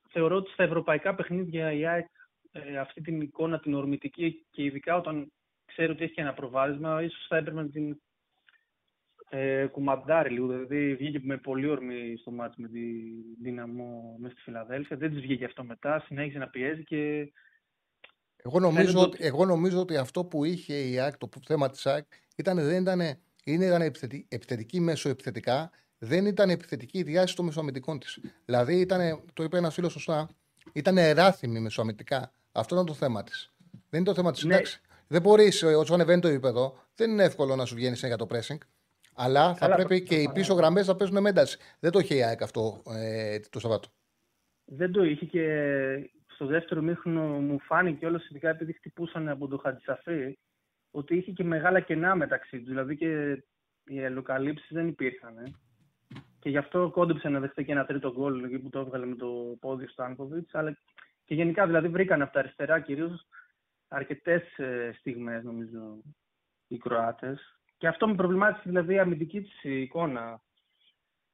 θεωρώ 0.09 0.35
ότι 0.35 0.51
στα 0.51 0.63
ευρωπαϊκά 0.63 1.15
παιχνίδια 1.15 1.71
η 1.71 1.85
ΑΕΚ 1.85 2.07
ε, 2.51 2.77
αυτή 2.77 3.01
την 3.01 3.21
εικόνα 3.21 3.59
την 3.59 3.73
ορμητική 3.73 4.45
και 4.49 4.63
ειδικά 4.63 4.95
όταν 4.95 5.31
ξέρει 5.65 5.91
ότι 5.91 6.03
έχει 6.03 6.21
ένα 6.21 6.33
προβάδισμα, 6.33 7.03
ίσως 7.03 7.25
θα 7.27 7.37
έπρεπε 7.37 7.61
να 7.61 7.69
την 7.69 8.01
ε, 9.29 9.65
κουμαντάρει 9.65 10.29
λίγο. 10.29 10.47
Δηλαδή 10.47 10.95
βγήκε 10.95 11.19
με 11.23 11.37
πολύ 11.37 11.67
όρμη 11.67 12.15
στο 12.17 12.31
μάτι 12.31 12.61
με 12.61 12.67
τη 12.67 12.81
δύναμο 13.41 14.15
μέσα 14.19 14.33
στη 14.33 14.43
Φιλαδέλφια. 14.43 14.97
Δεν 14.97 15.09
της 15.09 15.21
βγήκε 15.21 15.45
αυτό 15.45 15.63
μετά. 15.63 15.99
Συνέχισε 15.99 16.37
να 16.37 16.49
πιέζει 16.49 16.83
και. 16.83 17.31
Εγώ 18.43 18.59
νομίζω, 18.59 18.99
ότι, 18.99 19.17
εγώ 19.21 19.45
νομίζω 19.45 19.79
ότι 19.79 19.97
αυτό 19.97 20.25
που 20.25 20.43
είχε 20.45 20.73
η 20.73 20.99
ΑΕΚ, 20.99 21.17
το 21.17 21.29
θέμα 21.45 21.69
της 21.69 21.85
ΑΕΚ, 21.85 22.05
ήταν, 22.35 22.57
δεν 22.57 22.81
ήταν, 22.81 22.99
είναι, 23.43 23.65
ήταν 23.65 23.81
επιθετική, 23.81 24.25
επιθετική 24.29 24.79
μέσω 24.79 25.09
επιθετικά, 25.09 25.71
δεν 25.97 26.25
ήταν 26.25 26.49
επιθετική 26.49 26.97
η 26.97 27.03
διάσταση 27.03 27.35
των 27.35 27.45
μεσοαμυντικών 27.45 27.99
της. 27.99 28.19
Δηλαδή, 28.45 28.79
ήταν, 28.79 29.23
το 29.33 29.43
είπε 29.43 29.57
ένας 29.57 29.73
φίλος 29.73 29.91
σωστά, 29.91 30.29
ήταν 30.73 30.97
εράθυμη 30.97 31.59
μεσοαμυντικά. 31.59 32.33
Αυτό 32.51 32.75
ήταν 32.75 32.85
το 32.85 32.93
θέμα 32.93 33.23
της. 33.23 33.53
Δεν 33.89 33.99
είναι 33.99 34.09
το 34.09 34.13
θέμα 34.13 34.31
της. 34.31 34.43
Ναι. 34.43 34.59
Δεν 35.07 35.21
μπορείς, 35.21 35.63
όσο 35.63 35.93
ανεβαίνει 35.93 36.21
το 36.21 36.27
επίπεδο, 36.27 36.77
δεν 36.95 37.11
είναι 37.11 37.23
εύκολο 37.23 37.55
να 37.55 37.65
σου 37.65 37.75
βγαίνει 37.75 37.95
για 37.95 38.17
το 38.17 38.27
pressing. 38.29 38.57
Αλλά 39.13 39.55
θα 39.55 39.69
πρέπει 39.75 40.03
και 40.03 40.15
οι 40.15 40.31
πίσω 40.33 40.53
γραμμές 40.53 40.87
να 40.87 40.95
παίζουν 40.95 41.21
με 41.21 41.29
ένταση. 41.29 41.57
Δεν 41.79 41.91
το 41.91 41.99
είχε 41.99 42.15
η 42.15 42.23
ΑΕΚ 42.23 42.41
αυτό 42.41 42.81
ε, 42.89 43.39
το 43.39 43.59
Σαββάτο. 43.59 43.89
Δεν 44.65 44.91
το 44.91 45.03
είχε 45.03 45.25
και 45.25 45.41
στο 46.39 46.47
δεύτερο 46.47 46.81
μήχρονο 46.81 47.21
μου 47.21 47.59
φάνηκε 47.59 48.05
όλος 48.05 48.29
ειδικά 48.29 48.49
επειδή 48.49 48.73
χτυπούσαν 48.73 49.29
από 49.29 49.47
τον 49.47 49.59
Χατζησαφή 49.59 50.37
ότι 50.91 51.15
είχε 51.15 51.31
και 51.31 51.43
μεγάλα 51.43 51.79
κενά 51.79 52.15
μεταξύ 52.15 52.57
τους. 52.57 52.67
Δηλαδή 52.67 52.97
και 52.97 53.43
οι 53.85 54.05
αλλοκαλύψει 54.05 54.73
δεν 54.73 54.87
υπήρχαν. 54.87 55.37
Ε. 55.37 55.43
Και 56.39 56.49
γι' 56.49 56.57
αυτό 56.57 56.89
κόντεψε 56.89 57.29
να 57.29 57.39
δεχτεί 57.39 57.65
και 57.65 57.71
ένα 57.71 57.85
τρίτο 57.85 58.11
γκολ 58.11 58.43
εκεί 58.43 58.59
που 58.59 58.69
το 58.69 58.79
έβγαλε 58.79 59.05
με 59.05 59.15
το 59.15 59.57
πόδι 59.59 59.83
στο 59.83 59.91
Στάνκοβιτς. 59.91 60.55
Αλλά 60.55 60.77
και 61.25 61.35
γενικά 61.35 61.65
δηλαδή 61.65 61.87
βρήκαν 61.87 62.21
από 62.21 62.33
τα 62.33 62.39
αριστερά 62.39 62.79
κυρίως 62.79 63.27
αρκετές 63.87 64.57
ε, 64.57 64.91
στιγμές 64.97 65.43
νομίζω 65.43 66.01
οι 66.67 66.77
Κροάτες. 66.77 67.59
Και 67.77 67.87
αυτό 67.87 68.07
με 68.07 68.15
προβλημάτισε 68.15 68.63
δηλαδή 68.65 68.93
η 68.93 68.99
αμυντική 68.99 69.41
της 69.41 69.63
εικόνα. 69.63 70.41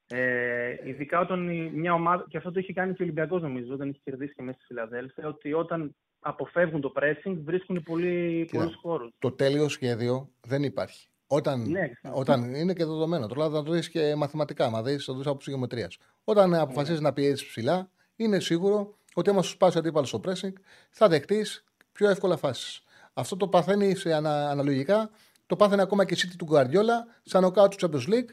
Ε, 0.08 0.76
ειδικά 0.84 1.20
όταν 1.20 1.70
μια 1.74 1.94
ομάδα, 1.94 2.26
και 2.30 2.38
αυτό 2.38 2.52
το 2.52 2.60
είχε 2.60 2.74
κάνει 2.74 2.94
και 2.94 3.02
ο 3.02 3.06
Ολυμπιακός 3.06 3.42
νομίζω, 3.42 3.74
όταν 3.74 3.90
είχε 3.90 4.00
κερδίσει 4.04 4.34
και 4.34 4.42
μέσα 4.42 4.58
στη 4.58 4.66
Φιλαδέλφια, 4.68 5.28
ότι 5.28 5.54
όταν 5.54 5.96
αποφεύγουν 6.20 6.82
το 6.82 6.94
pressing 6.96 7.38
βρίσκουν 7.44 7.84
πολύ, 7.84 8.50
πολλούς 8.52 8.76
χώρους. 8.82 9.12
Το 9.20 9.32
τέλειο 9.32 9.70
σχέδιο 9.70 10.30
δεν 10.42 10.64
υπάρχει. 10.64 11.08
Όταν, 11.28 11.70
Ναι. 11.70 11.92
όταν 12.12 12.54
είναι 12.54 12.74
και 12.74 12.86
δεδομένο. 12.86 13.28
Τώρα 13.28 13.50
θα 13.50 13.64
το 13.64 13.72
δεις 13.72 13.90
και 13.90 14.16
μαθηματικά, 14.16 14.70
μα 14.70 14.82
δεις, 14.84 15.06
θα 15.06 15.12
το 15.12 15.18
δεις 15.18 15.28
από 15.28 15.38
ψυχομετρία. 15.38 15.90
Όταν 16.24 16.50
Ναι. 16.50 16.58
αποφασίζεις 16.60 17.02
να 17.02 17.14
πιέσει 17.14 17.46
ψηλά, 17.48 17.90
είναι 18.16 18.40
σίγουρο 18.40 18.98
ότι 19.14 19.30
άμα 19.30 19.42
σου 19.42 19.50
σπάσει 19.50 19.78
ο 19.78 19.80
αντίπαλος 19.80 20.10
στο 20.10 20.22
pressing, 20.26 20.54
θα 20.90 21.08
δεχτείς 21.08 21.64
πιο 21.92 22.10
εύκολα 22.10 22.38
φάσεις. 22.38 22.84
Αυτό 23.14 23.38
το 23.38 23.48
παθαίνει 23.48 23.96
σε 23.96 24.14
ανα, 24.14 24.50
αναλογικά, 24.50 25.10
το 25.46 25.56
πάθαινε 25.56 25.82
ακόμα 25.82 26.06
και 26.06 26.14
η 26.14 26.18
City 26.22 26.36
του 26.38 26.48
Guardiola, 26.52 27.20
σαν 27.24 27.44
ο 27.44 27.52
κάτω 27.52 27.76
του 27.76 27.90
Champions 27.92 28.14
League, 28.14 28.30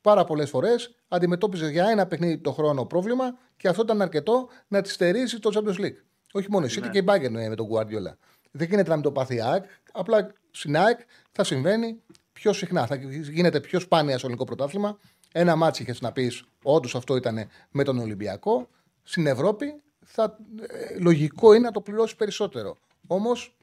πάρα 0.00 0.24
πολλές 0.24 0.50
φορές 0.50 0.94
αντιμετώπιζε 1.08 1.70
για 1.70 1.88
ένα 1.88 2.06
παιχνίδι 2.06 2.38
το 2.38 2.52
χρόνο 2.52 2.84
πρόβλημα 2.84 3.38
και 3.56 3.68
αυτό 3.68 3.82
ήταν 3.82 4.02
αρκετό 4.02 4.48
να 4.68 4.80
τη 4.80 4.90
στερήσει 4.90 5.38
το 5.38 5.50
Champions 5.54 5.80
League. 5.80 5.96
Όχι 6.32 6.46
μόνο 6.50 6.66
η 6.66 6.68
City 6.72 6.80
Ναι. 6.80 6.88
και 6.88 6.98
η 6.98 7.04
Bayern 7.06 7.34
ε, 7.34 7.48
με 7.48 7.54
τον 7.54 7.68
Guardiola. 7.72 8.14
Δεν 8.50 8.68
γίνεται 8.68 8.88
να 8.88 8.94
μην 8.94 9.04
το 9.04 9.12
πάθει 9.12 9.34
η 9.34 9.40
ΑΕΚ. 9.40 9.64
Απλά 9.92 10.32
στην 10.50 10.76
ΑΕΚ 10.76 11.00
θα 11.32 11.44
συμβαίνει 11.44 12.02
πιο 12.32 12.52
συχνά. 12.52 12.86
Θα 12.86 12.96
γίνεται 13.30 13.60
πιο 13.60 13.80
σπάνια 13.80 14.16
στο 14.18 14.26
ελληνικό 14.26 14.44
πρωτάθλημα. 14.44 14.98
Ένα 15.32 15.56
ματς 15.56 15.82
είχες 15.82 16.00
να 16.00 16.12
πεις, 16.12 16.44
όντως 16.62 16.94
αυτό 16.94 17.16
ήταν 17.16 17.48
με 17.70 17.84
τον 17.84 17.98
Ολυμπιακό. 17.98 18.68
Στην 19.02 19.26
Ευρώπη 19.26 19.82
θα, 20.04 20.38
ε, 20.68 20.98
λογικό 20.98 21.52
είναι 21.52 21.64
να 21.64 21.70
το 21.70 21.80
πληρώσει 21.80 22.16
περισσότερο. 22.16 22.76
Όμως 23.06 23.56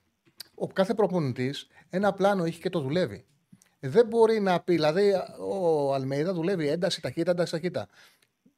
ο 0.56 0.68
κάθε 0.68 0.94
προπονητής 0.94 1.68
ένα 1.90 2.14
πλάνο 2.14 2.44
έχει 2.44 2.62
και 2.62 2.70
το 2.70 2.80
δουλεύει. 2.80 3.26
Δεν 3.84 4.08
μπορεί 4.08 4.40
να 4.40 4.60
πει, 4.60 4.74
δηλαδή 4.74 5.12
ο 5.40 5.94
Αλμέιδα 5.94 6.34
δουλεύει 6.34 6.68
ένταση, 6.68 7.02
ταχύτητα, 7.02 7.32
ένταση, 7.32 7.52
ταχύτητα. 7.52 7.88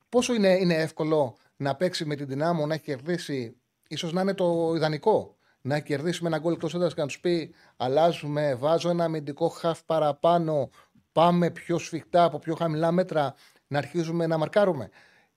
Πόσο 0.10 0.34
είναι, 0.34 0.50
είναι 0.50 0.74
εύκολο 0.74 1.38
να 1.56 1.76
παίξει 1.76 2.06
με 2.06 2.16
την 2.16 2.28
δυνάμω, 2.28 2.66
να 2.66 2.74
έχει 2.74 2.84
κερδίσει, 2.84 3.56
ίσως 3.88 4.14
να 4.14 4.22
είναι 4.22 4.34
το 4.34 4.74
ιδανικό, 4.76 5.38
να 5.62 5.76
έχει 5.76 5.84
κερδίσει 5.84 6.22
με 6.22 6.28
ένα 6.28 6.38
γκολ 6.38 6.54
εκτός 6.54 6.74
έντασης 6.74 6.94
και 6.94 7.02
να 7.02 7.08
τους 7.08 7.20
πει: 7.20 7.54
Αλλάζουμε, 7.78 8.56
βάζω 8.56 8.90
ένα 8.90 9.04
αμυντικό 9.04 9.48
χαφ 9.48 9.84
παραπάνω, 9.84 10.70
πάμε 11.12 11.50
πιο 11.50 11.78
σφιχτά 11.78 12.24
από 12.24 12.40
πιο 12.40 12.56
χαμηλά 12.56 12.92
μέτρα, 12.92 13.36
να 13.68 13.78
αρχίζουμε 13.78 14.28
να 14.28 14.38
μαρκάρουμε. 14.38 14.90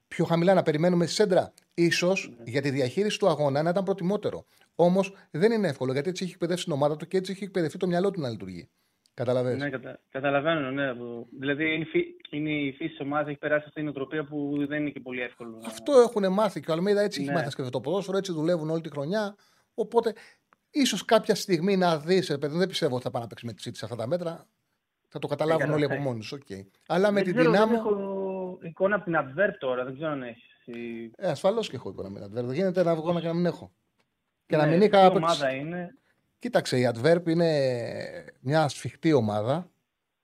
Πιο 0.09 0.25
χαμηλά 0.25 0.55
να 0.55 0.63
περιμένουμε 0.63 1.07
στη 1.07 1.15
σέντρα. 1.15 1.53
σω 1.93 2.13
για 2.45 2.63
τη 2.63 2.71
διαχείριση 2.71 3.19
του 3.19 3.29
αγώνα 3.29 3.63
να 3.63 3.71
ήταν 3.71 3.85
προτιμότερο. 3.85 4.45
Όμως 4.75 5.15
δεν 5.31 5.53
είναι 5.53 5.69
εύκολο 5.69 5.93
γιατί 5.93 6.09
έτσι 6.09 6.25
έχει 6.25 6.33
εκπαιδεύσει 6.33 6.65
την 6.65 6.73
ομάδα 6.73 6.97
του 6.97 7.07
και 7.07 7.17
έτσι 7.17 7.33
έχει 7.33 7.45
εκπαιδευτεί 7.45 7.79
το 7.79 7.87
μυαλό 7.87 8.11
του 8.11 8.21
να 8.21 8.29
λειτουργεί. 8.29 8.69
Καταλαβαίνεις. 9.17 9.63
Ναι, 9.63 9.71
κατα... 9.71 10.01
καταλαβαίνω, 10.11 10.71
ναι. 10.71 10.95
που- 10.95 11.27
Δηλαδή 11.39 11.65
είναι, 11.75 11.83
η 11.83 11.85
φύ- 11.85 12.27
είναι 12.31 12.51
η 12.51 12.73
φύση 12.73 12.89
της 12.91 13.01
ομάδας, 13.01 13.29
έχει 13.29 13.39
περάσει 13.39 13.65
αυτή 13.67 13.81
η 13.81 13.83
νοοτροπία 13.85 14.25
που 14.25 14.67
δεν 14.69 14.81
είναι 14.81 14.91
και 14.91 15.01
πολύ 15.01 15.21
εύκολο. 15.23 15.51
να- 15.61 15.67
Αυτό 15.67 15.93
έχουν 15.93 16.33
μάθει 16.33 16.61
και 16.61 16.71
ο 16.71 16.75
Αλμίδα 16.75 17.01
έτσι 17.01 17.19
έχει 17.19 17.29
Ναι. 17.29 17.33
μάθει 17.35 17.45
να 17.45 17.51
σκέφτεται 17.51 17.77
το 17.79 17.83
ποδόσφαιρο, 17.91 18.17
έτσι 18.17 18.33
δουλεύουν 18.33 18.71
όλη 18.71 18.81
τη 18.81 18.89
χρονιά. 18.91 19.37
Οπότε 19.75 20.13
ίσως 20.71 21.05
κάποια 21.05 21.35
στιγμή 21.35 21.77
να 21.77 21.99
δεις, 21.99 22.39
παιδί, 22.41 22.57
δεν 22.59 22.69
πιστεύω 22.69 22.95
ότι 22.95 23.05
θα 23.05 23.11
πάνε 23.11 23.23
να 23.25 23.29
παίξει 23.29 23.47
με 23.47 23.53
τη 23.53 23.63
City 23.71 23.77
σε 23.77 23.85
αυτά 23.85 23.97
τα 23.97 24.07
μέτρα. 24.07 24.47
Θα 25.09 25.19
το 25.19 25.27
καταλάβουν 25.27 25.61
καλά, 25.63 25.75
όλοι 25.75 25.85
από 25.85 25.95
θα- 25.95 26.01
μόνοι 26.01 26.19
τους. 26.19 26.35
Okay. 26.35 26.67
Αλλά 26.87 27.09
με 27.11 27.15
δεν 27.15 27.25
την 27.25 27.35
ξέρω, 27.35 27.51
δυνάμω. 27.51 27.73
Δεν 27.73 27.79
έχω 27.81 28.59
εικόνα 28.63 28.95
από 28.97 29.05
την 29.05 29.15
Adverb 29.17 29.53
τώρα, 29.59 29.85
δεν 29.85 29.95
ξέρω 29.95 30.11
αν 30.11 30.23
έχεις. 30.23 30.45
Ε, 31.17 31.29
Ασφαλώς 31.31 31.69
και 31.71 31.77
έχω 31.77 31.89
εικόνα 31.91 32.09
με 32.11 32.21
την 32.21 32.29
Adverb. 32.29 32.45
Δεν 32.45 32.53
γίνεται 32.55 32.83
να 32.83 32.95
βγω 32.95 33.21
και 33.21 33.27
να 33.27 33.35
μην 33.35 33.47
έχω. 33.47 33.73
Και 34.47 34.57
να 34.57 34.65
Ναι, 34.65 34.71
μην 34.71 34.81
τι 34.81 34.87
είχα. 34.87 35.11
ομάδα 35.11 35.51
είναι. 35.55 35.97
Κοίταξε, 36.39 36.79
η 36.79 36.91
Adverb 36.95 37.23
είναι 37.27 37.51
μια 38.41 38.69
σφιχτή 38.69 39.13
ομάδα. 39.13 39.71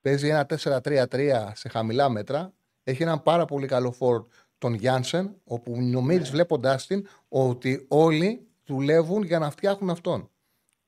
Παίζει 0.01 0.27
ένα 0.27 0.45
4-3-3 0.45 1.51
σε 1.53 1.69
χαμηλά 1.69 2.09
μέτρα. 2.09 2.53
Έχει 2.83 3.03
έναν 3.03 3.23
πάρα 3.23 3.45
πολύ 3.45 3.67
καλό 3.67 3.91
φόρ 3.91 4.25
τον 4.57 4.73
Γιάνσεν, 4.73 5.35
όπου 5.43 5.81
νομίζεις 5.81 6.23
Ναι. 6.23 6.29
βλέποντάς 6.35 6.87
την 6.87 7.07
ότι 7.27 7.85
όλοι 7.87 8.47
δουλεύουν 8.65 9.23
για 9.23 9.39
να 9.39 9.49
φτιάχνουν 9.49 9.89
αυτόν. 9.89 10.27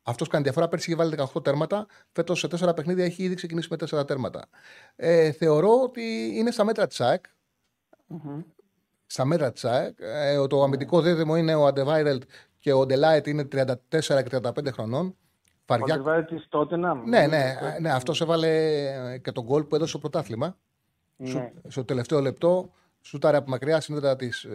Αυτός 0.03 0.27
κάνει 0.27 0.43
διαφορά. 0.43 0.67
Πέρσι 0.67 0.89
είχε 0.91 0.99
βάλει 0.99 1.15
18 1.33 1.43
τέρματα. 1.43 1.85
Φέτος 2.11 2.39
σε 2.39 2.47
4 2.47 2.73
παιχνίδια 2.75 3.05
έχει 3.05 3.23
ήδη 3.23 3.35
ξεκινήσει 3.35 3.67
με 3.71 3.75
4 3.77 4.05
τέρματα. 4.05 4.45
Ε, 4.95 5.31
θεωρώ 5.31 5.81
ότι 5.81 6.31
είναι 6.35 6.51
στα 6.51 6.63
μέτρα 6.63 6.87
της 6.87 7.01
ΑΕΚ. 7.01 7.25
Στα 9.05 9.25
μέτρα 9.25 9.51
της 9.51 9.65
ΑΕΚ. 9.65 9.97
Ε, 10.01 10.47
το 10.47 10.63
αμυντικό 10.63 11.01
δίδυμο 11.01 11.37
είναι 11.37 11.55
ο 11.55 11.65
Αντεβάιρελτ 11.65 12.23
και 12.65 12.73
ο 12.73 12.85
Ντελάιτ 12.85 13.27
είναι 13.27 13.47
34 13.51 13.73
και 13.99 14.39
35 14.41 14.71
χρονών. 14.71 15.15
Βαριά 15.65 16.01
Ο 16.01 16.23
της 16.23 16.45
τότε 16.49 16.77
να. 16.77 16.93
ναι, 16.93 17.27
ναι, 17.27 17.55
ναι 17.79 17.91
αυτός 17.91 18.21
έβαλε 18.21 18.49
και 19.21 19.31
τον 19.31 19.43
γκολ 19.43 19.63
που 19.63 19.75
έδωσε 19.75 19.89
στο 19.89 19.99
πρωτάθλημα. 19.99 20.57
Ναι. 21.15 21.29
Στο, 21.29 21.51
στο 21.67 21.85
τελευταίο 21.85 22.21
λεπτό, 22.21 22.71
σούταρε 23.01 23.37
από 23.37 23.49
μακριά 23.49 23.81
συνέδρα 23.81 24.15
της. 24.15 24.47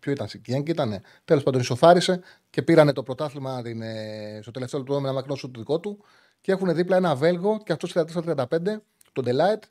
ποιο 0.00 0.12
ήταν, 0.12 0.28
στην 0.28 0.42
Κιέγκη 0.42 0.70
ήταν. 0.70 1.00
Τέλος 1.24 1.42
πάντων, 1.42 1.60
ισοφάρισε 1.60 2.20
και 2.50 2.62
πήρανε 2.62 2.92
το 2.92 3.02
πρωτάθλημα 3.02 3.62
την, 3.62 3.82
ε, 3.82 4.38
στο 4.42 4.50
τελευταίο 4.50 4.80
λεπτό 4.80 4.94
με 4.94 5.00
ένα 5.00 5.12
μακρινό 5.12 5.36
σου 5.36 5.50
του 5.50 5.58
δικό 5.58 5.80
του. 5.80 6.04
Και 6.40 6.52
έχουν 6.52 6.74
δίπλα 6.74 6.96
ένα 6.96 7.14
Βέλγο 7.14 7.58
και 7.64 7.72
αυτός 7.72 7.92
34-35, 7.94 8.82
τον 9.12 9.24
Ντελάιτ. 9.24 9.64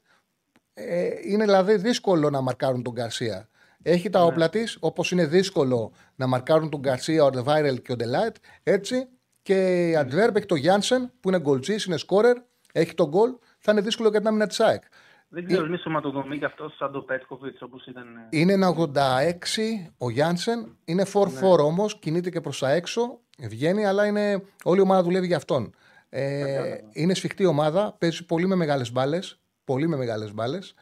Ε, 0.74 1.10
είναι 1.24 1.44
δηλαδή 1.44 1.76
δύσκολο 1.76 2.30
να 2.30 2.42
μαρκάρουν 2.42 2.84
τον 2.84 2.94
Γκαρσία. 2.94 3.50
Έχει 3.88 4.10
τα 4.10 4.24
όπλα 4.24 4.50
της, 4.50 4.78
όπως 4.80 5.12
είναι 5.12 5.26
δύσκολο 5.26 5.92
να 6.16 6.28
μαρκάρουν 6.28 6.70
τον 6.70 6.80
Γκαρσία, 6.80 7.24
ο 7.24 7.30
Ντεβάιρελ 7.30 7.82
και 7.82 7.92
ο 7.92 7.96
Ντελάιτ. 7.96 8.36
Έτσι 8.64 9.08
και 9.42 9.90
η 9.90 9.96
Αντβέρπ 9.96 10.36
έχει 10.36 10.46
τον 10.46 10.58
Γιάνσεν 10.58 11.12
που 11.20 11.30
είναι 11.30 11.40
γκολτζή, 11.40 11.76
είναι 11.88 11.98
σκόρερ, 11.98 12.38
έχει 12.74 12.94
τον 12.94 13.08
γκολ. 13.10 13.30
Θα 13.60 13.72
είναι 13.72 13.82
δύσκολο 13.82 14.10
για 14.10 14.20
την 14.20 14.28
άμυνα 14.28 14.48
της 14.48 14.60
ΑΕΚ. 14.60 14.84
Δεν 15.28 15.46
ξέρω, 15.46 15.66
είναι 15.66 15.78
σωματοδομή 15.78 16.38
και 16.40 16.46
αυτός 16.46 16.76
σαν 16.76 16.92
το 16.92 17.02
Πέτκοβιτ 17.02 17.62
όπως 17.64 17.86
ήταν. 17.86 18.04
ε, 18.30 18.38
Είναι 18.38 18.54
ένα 18.54 18.68
86 18.68 19.92
ο 19.98 20.10
Γιάνσεν. 20.10 20.78
Είναι 20.86 21.06
4-4 21.06 21.56
Ναι. 21.56 21.62
όμως, 21.64 22.00
κινείται 22.00 22.30
και 22.30 22.42
προς 22.42 22.60
τα 22.60 22.72
έξω. 22.72 23.20
Βγαίνει, 23.40 23.86
αλλά 23.86 24.06
είναι, 24.06 24.42
όλη 24.64 24.80
η 24.80 24.82
ομάδα 24.82 25.04
δουλεύει 25.04 25.28
για 25.28 25.38
αυτόν. 25.38 25.74
Ε, 26.10 26.78
είναι 26.92 27.14
σφιχτή 27.14 27.46
ομάδα. 27.46 27.96
Παίζει 28.00 28.26
πολύ 28.26 28.48
με 28.48 28.56
μεγάλες 28.56 28.92
μπάλες. 28.92 29.40
Πολύ 29.64 29.88
με 29.88 29.96
μεγάλες 29.98 30.34
μπάλες. 30.34 30.74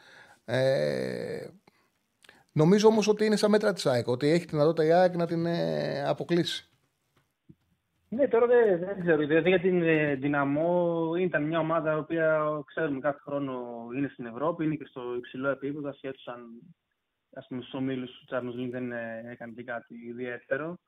Ε, 0.44 1.46
νομίζω 2.54 2.88
όμως 2.88 3.08
ότι 3.08 3.24
είναι 3.24 3.36
στα 3.36 3.48
μέτρα 3.48 3.72
της 3.72 3.86
ΑΕΚ. 3.86 4.08
Ότι 4.08 4.28
έχει 4.28 4.44
την 4.44 4.58
δυνατότητα 4.58 4.84
η 4.84 4.92
ΑΕΚ 4.92 5.16
να 5.16 5.26
την 5.26 5.46
ε, 5.46 6.04
αποκλείσει. 6.08 6.68
Ναι, 8.08 8.28
τώρα 8.28 8.46
δεν, 8.46 8.78
δεν 8.78 9.00
ξέρω. 9.00 9.26
Δηλαδή 9.26 9.48
για 9.48 9.60
την 9.60 9.82
ε, 9.82 10.14
Δυναμό 10.14 11.10
ήταν 11.18 11.42
μια 11.42 11.58
ομάδα 11.58 11.92
η 11.92 11.98
οποία 11.98 12.42
ξέρουμε 12.64 13.00
κάθε 13.00 13.18
χρόνο 13.24 13.62
είναι 13.96 14.08
στην 14.12 14.26
Ευρώπη, 14.26 14.64
είναι 14.64 14.74
και 14.74 14.86
στο 14.86 15.14
υψηλό 15.16 15.48
επίπεδο, 15.48 15.88
ασχέτως 15.88 16.26
αν 16.26 16.40
ας 17.34 17.46
πούμε, 17.48 17.60
στους 17.60 17.74
ομίλους 17.74 18.10
του 18.10 18.26
Champions 18.28 18.60
League 18.60 18.70
δεν 18.70 18.92
ε, 18.92 19.22
έκανε 19.30 19.52
και 19.52 19.64
κάτι 19.64 19.94
ιδιαίτερο. 20.08 20.78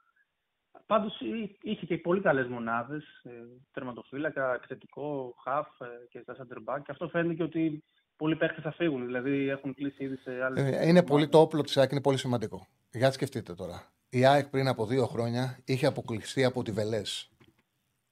Πάντως 0.86 1.20
είχε 1.62 1.86
και 1.86 1.98
πολύ 1.98 2.20
καλές 2.20 2.46
μονάδες. 2.46 3.04
Ε, 3.22 3.30
τερματοφύλακα, 3.72 4.54
επιθετικό, 4.54 5.34
half 5.46 5.86
ε, 5.86 6.06
και 6.08 6.20
στα 6.20 6.36
center 6.36 6.74
back. 6.74 6.80
Και 6.82 6.90
αυτό 6.90 7.08
φαίνεται 7.08 7.34
και 7.34 7.42
ότι 7.42 7.84
πολλοί 8.16 8.36
παίχτε 8.36 8.60
θα 8.60 8.72
φύγουν. 8.72 9.04
Δηλαδή 9.06 9.48
έχουν 9.48 9.74
κλείσει 9.74 10.04
ήδη 10.04 10.16
σε 10.16 10.30
άλλες. 10.44 10.74
Ε, 10.74 10.88
είναι 10.88 11.02
πολύ 11.02 11.28
το 11.28 11.40
όπλο 11.40 11.62
της 11.62 11.76
ΑΕΚ, 11.76 11.90
είναι 11.90 12.00
πολύ 12.00 12.18
σημαντικό. 12.18 12.66
Για 12.90 13.10
σκεφτείτε 13.10 13.54
τώρα. 13.54 13.92
Η 14.08 14.24
ΑΕΚ 14.24 14.46
πριν 14.46 14.68
από 14.68 14.86
δύο 14.86 15.06
χρόνια 15.06 15.58
είχε 15.64 15.86
αποκλειστεί 15.86 16.44
από 16.44 16.62
τη 16.62 16.70
Βελές. 16.72 17.30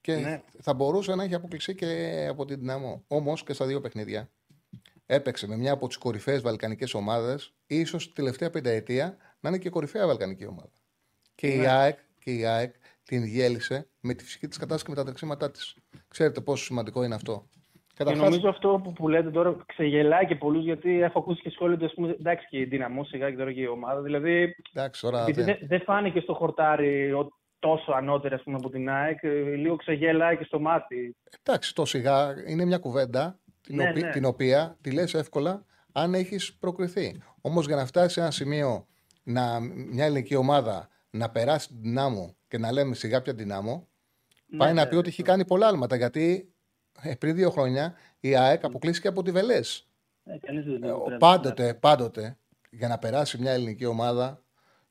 Και 0.01 0.15
Ναι. 0.15 0.41
θα 0.61 0.73
μπορούσε 0.73 1.15
να 1.15 1.23
έχει 1.23 1.33
αποκλειστεί 1.35 1.75
και 1.75 2.25
από 2.29 2.45
την 2.45 2.59
Δυναμό. 2.59 3.03
Όμως 3.07 3.43
και 3.43 3.53
στα 3.53 3.65
δύο 3.65 3.81
παιχνίδια 3.81 4.29
έπαιξε 5.05 5.47
με 5.47 5.57
μια 5.57 5.71
από 5.71 5.87
τις 5.87 5.97
κορυφαίες 5.97 6.41
βαλκανικές 6.41 6.93
ομάδες, 6.93 7.53
ίσως 7.67 8.07
τη 8.07 8.13
τελευταία 8.13 8.49
πενταετία 8.49 9.17
να 9.39 9.49
είναι 9.49 9.57
και 9.57 9.69
κορυφαία 9.69 10.07
βαλκανική 10.07 10.45
ομάδα. 10.45 10.71
Και, 11.35 11.47
η, 11.47 11.57
Ναι. 11.57 11.67
ΑΕΚ, 11.67 11.99
και 12.19 12.31
η 12.31 12.45
ΑΕΚ 12.45 12.73
την 13.03 13.23
διέλυσε 13.23 13.87
με 13.99 14.13
τη 14.13 14.23
φυσική 14.23 14.47
της 14.47 14.57
κατάσταση 14.57 14.83
και 14.83 14.89
με 14.89 14.95
τα 14.95 15.03
τρεξίματά 15.03 15.51
της. 15.51 15.75
Ξέρετε 16.07 16.41
πόσο 16.41 16.63
σημαντικό 16.63 17.03
είναι 17.03 17.15
αυτό. 17.15 17.49
Και 17.97 18.03
Καταρχάς- 18.03 18.29
νομίζω 18.29 18.49
αυτό 18.49 18.79
που, 18.83 18.93
που 18.93 19.07
λέτε 19.07 19.29
τώρα 19.31 19.55
ξεγελάει 19.65 20.25
και 20.25 20.35
πολλούς 20.35 20.63
γιατί 20.63 21.01
έχω 21.01 21.19
ακούσει 21.19 21.41
και 21.41 21.49
σχόλια 21.49 21.77
του, 21.77 21.85
ας 21.85 21.93
πούμε, 21.93 22.09
εντάξει 22.19 22.47
και 22.49 22.57
η 22.59 22.65
Δυναμό 22.65 23.03
σιγά 23.03 23.29
και 23.29 23.35
τώρα 23.37 23.53
και 23.53 23.61
η 23.61 23.65
ομάδα. 23.67 24.01
Δηλαδή, 24.01 24.55
Εντάξει, 24.73 25.01
τώρα 25.01 25.21
επειδή 25.21 25.41
δεν- 25.43 25.57
δεν 25.59 25.67
δεν 25.67 25.81
φάνηκε 25.81 26.19
στο 26.19 26.33
χορτάρι 26.33 27.11
ο, 27.11 27.29
τόσο 27.59 27.91
ανώτερη 27.91 28.33
ας 28.33 28.41
πούμε, 28.43 28.57
από 28.57 28.69
την 28.69 28.89
ΑΕΚ, 28.89 29.23
ε, 29.23 29.29
λίγο 29.55 29.75
ξεγελάει 29.75 30.37
και 30.37 30.43
στο 30.43 30.59
μάτι. 30.59 31.15
Εντάξει, 31.43 31.75
το 31.75 31.85
σιγά 31.85 32.33
είναι 32.47 32.65
μια 32.65 32.77
κουβέντα 32.77 33.39
την, 33.61 33.75
Ναι, 33.75 33.89
οποι- 33.89 34.03
ναι. 34.03 34.09
την 34.11 34.25
οποία 34.25 34.77
τη 34.81 34.91
λες 34.91 35.13
εύκολα 35.13 35.65
αν 35.91 36.13
έχεις 36.13 36.53
προκριθεί. 36.59 37.21
Όμως 37.41 37.65
για 37.65 37.75
να 37.75 37.85
φτάσει 37.85 38.13
σε 38.13 38.19
ένα 38.19 38.31
σημείο 38.31 38.87
να, 39.23 39.59
μια 39.91 40.05
ελληνική 40.05 40.35
ομάδα 40.35 40.87
να 41.09 41.29
περάσει 41.29 41.67
την 41.67 41.77
δυνάμω 41.81 42.35
και 42.47 42.57
να 42.57 42.71
λέμε 42.71 42.95
σιγά 42.95 43.21
πια 43.21 43.33
δυνάμω, 43.33 43.87
πάει 44.57 44.67
Ναι, 44.73 44.75
να 44.75 44.83
ναι, 44.83 44.89
πει 44.89 44.95
ότι 44.95 45.09
έχει 45.09 45.23
κάνει 45.23 45.45
πολλά 45.45 45.67
άλματα. 45.67 45.95
Γιατί 45.95 46.49
ε, 47.01 47.15
πριν 47.15 47.35
δύο 47.35 47.49
χρόνια 47.49 47.93
η 48.19 48.35
ΑΕΚ 48.35 48.63
αποκλείστηκε 48.63 49.07
από 49.07 49.23
τη 49.23 49.31
Βελές. 49.31 49.87
Ε, 50.23 50.37
κανείς 50.37 50.65
δεν 50.65 50.83
Ε, 50.83 50.87
το 50.87 50.93
ο- 50.95 51.03
πρέπει. 51.03 51.19
πάντοτε, 51.19 51.73
πάντοτε, 51.73 52.37
για 52.69 52.87
να 52.87 52.97
περάσει 52.97 53.37
μια 53.37 53.51
ελληνική 53.51 53.85
ομάδα, 53.85 54.39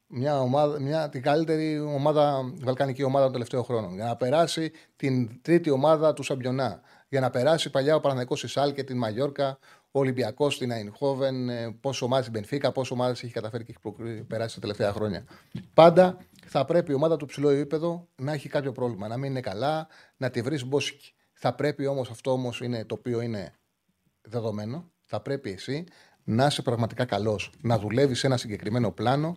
μια 0.06 0.40
ομάδα, 0.40 0.80
μια, 0.80 1.08
την 1.08 1.22
καλύτερη 1.22 1.80
ομάδα, 1.80 2.52
βαλκανική 2.60 3.02
ομάδα 3.02 3.24
των 3.24 3.32
τελευταίων 3.32 3.64
χρόνων. 3.64 3.94
Για 3.94 4.04
να 4.04 4.16
περάσει 4.16 4.72
την 4.96 5.42
τρίτη 5.42 5.70
ομάδα 5.70 6.12
του 6.12 6.22
Σαμπιονά. 6.22 6.80
Για 7.08 7.20
να 7.20 7.30
περάσει 7.30 7.70
παλιά 7.70 7.94
ο 7.94 8.00
Παναθηναϊκός 8.00 8.38
στη 8.38 8.48
Σάλ 8.48 8.72
και 8.72 8.84
την 8.84 8.96
Μαγιόρκα, 8.98 9.58
ο 9.90 9.98
Ολυμπιακός 9.98 10.54
στην 10.54 10.72
Αϊνχόβεν, 10.72 11.48
ε, 11.48 11.76
πόσο 11.80 12.04
ομάδε 12.04 12.20
στην 12.22 12.32
Μπενφίκα, 12.34 12.72
πόσο 12.72 12.94
ομάδε 12.94 13.10
έχει 13.12 13.28
καταφέρει 13.30 13.64
και 13.64 13.70
έχει 13.70 13.80
προκρι- 13.80 14.22
περάσει 14.24 14.54
τα 14.54 14.60
τελευταία 14.60 14.92
χρόνια. 14.92 15.24
Πάντα 15.74 16.16
θα 16.46 16.64
πρέπει 16.64 16.92
η 16.92 16.94
ομάδα 16.94 17.16
του 17.16 17.26
ψηλού 17.26 17.48
επίπεδο 17.48 18.08
να 18.16 18.32
έχει 18.32 18.48
κάποιο 18.48 18.72
πρόβλημα, 18.72 19.08
να 19.08 19.16
μην 19.16 19.30
είναι 19.30 19.40
καλά, 19.40 19.86
να 20.16 20.30
τη 20.30 20.42
βρεις 20.42 20.64
μπόσικη. 20.64 21.14
Θα 21.46 21.54
πρέπει 21.54 21.86
όμως 21.86 22.10
αυτό 22.10 22.30
όμως 22.32 22.60
είναι 22.60 22.84
το 22.84 22.94
οποίο 22.94 23.20
είναι 23.20 23.52
δεδομένο. 24.20 24.90
Θα 25.00 25.20
πρέπει 25.20 25.50
εσύ 25.50 25.84
να 26.24 26.46
είσαι 26.46 26.62
πραγματικά 26.62 27.04
καλός. 27.04 27.52
Να 27.60 27.78
δουλεύεις 27.78 28.18
σε 28.18 28.26
ένα 28.26 28.36
συγκεκριμένο 28.36 28.90
πλάνο, 28.90 29.36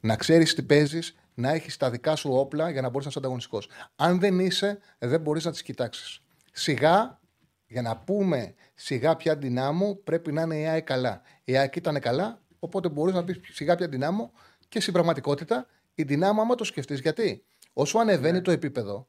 να 0.00 0.16
ξέρεις 0.16 0.54
τι 0.54 0.62
παίζεις, 0.62 1.14
να 1.34 1.50
έχεις 1.50 1.76
τα 1.76 1.90
δικά 1.90 2.16
σου 2.16 2.32
όπλα 2.32 2.70
για 2.70 2.80
να 2.80 2.88
μπορείς 2.88 3.04
να 3.04 3.10
είσαι 3.10 3.18
ανταγωνιστικός. 3.18 3.68
Αν 3.96 4.20
δεν 4.20 4.38
είσαι, 4.38 4.78
δεν 4.98 5.20
μπορείς 5.20 5.44
να 5.44 5.50
τις 5.50 5.62
κοιτάξεις. 5.62 6.20
Σιγά, 6.52 7.20
για 7.66 7.82
να 7.82 7.96
πούμε 7.96 8.54
σιγά 8.74 9.16
πια 9.16 9.36
δυνάμω, 9.36 9.94
πρέπει 9.94 10.32
να 10.32 10.42
είναι 10.42 10.58
η 10.58 10.66
ΑΕΚ 10.66 10.84
καλά. 10.84 11.22
Η 11.44 11.56
ΑΕΚ 11.56 11.76
ήταν 11.76 12.00
καλά, 12.00 12.42
οπότε 12.58 12.88
μπορείς 12.88 13.14
να 13.14 13.24
πεις 13.24 13.40
σιγά 13.42 13.76
πια 13.76 13.88
δυνάμω 13.88 14.32
και 14.68 14.80
στην 14.80 14.92
πραγματικότητα 14.92 15.66
η 15.94 16.02
δυνάμω, 16.02 16.40
άμα 16.40 16.54
το 16.54 16.64
σκεφτείς, 16.64 17.00
γιατί 17.00 17.44
όσο 17.72 17.98
ανεβαίνει 17.98 18.36
Ναι. 18.36 18.42
το 18.42 18.50
επίπεδο, 18.50 19.08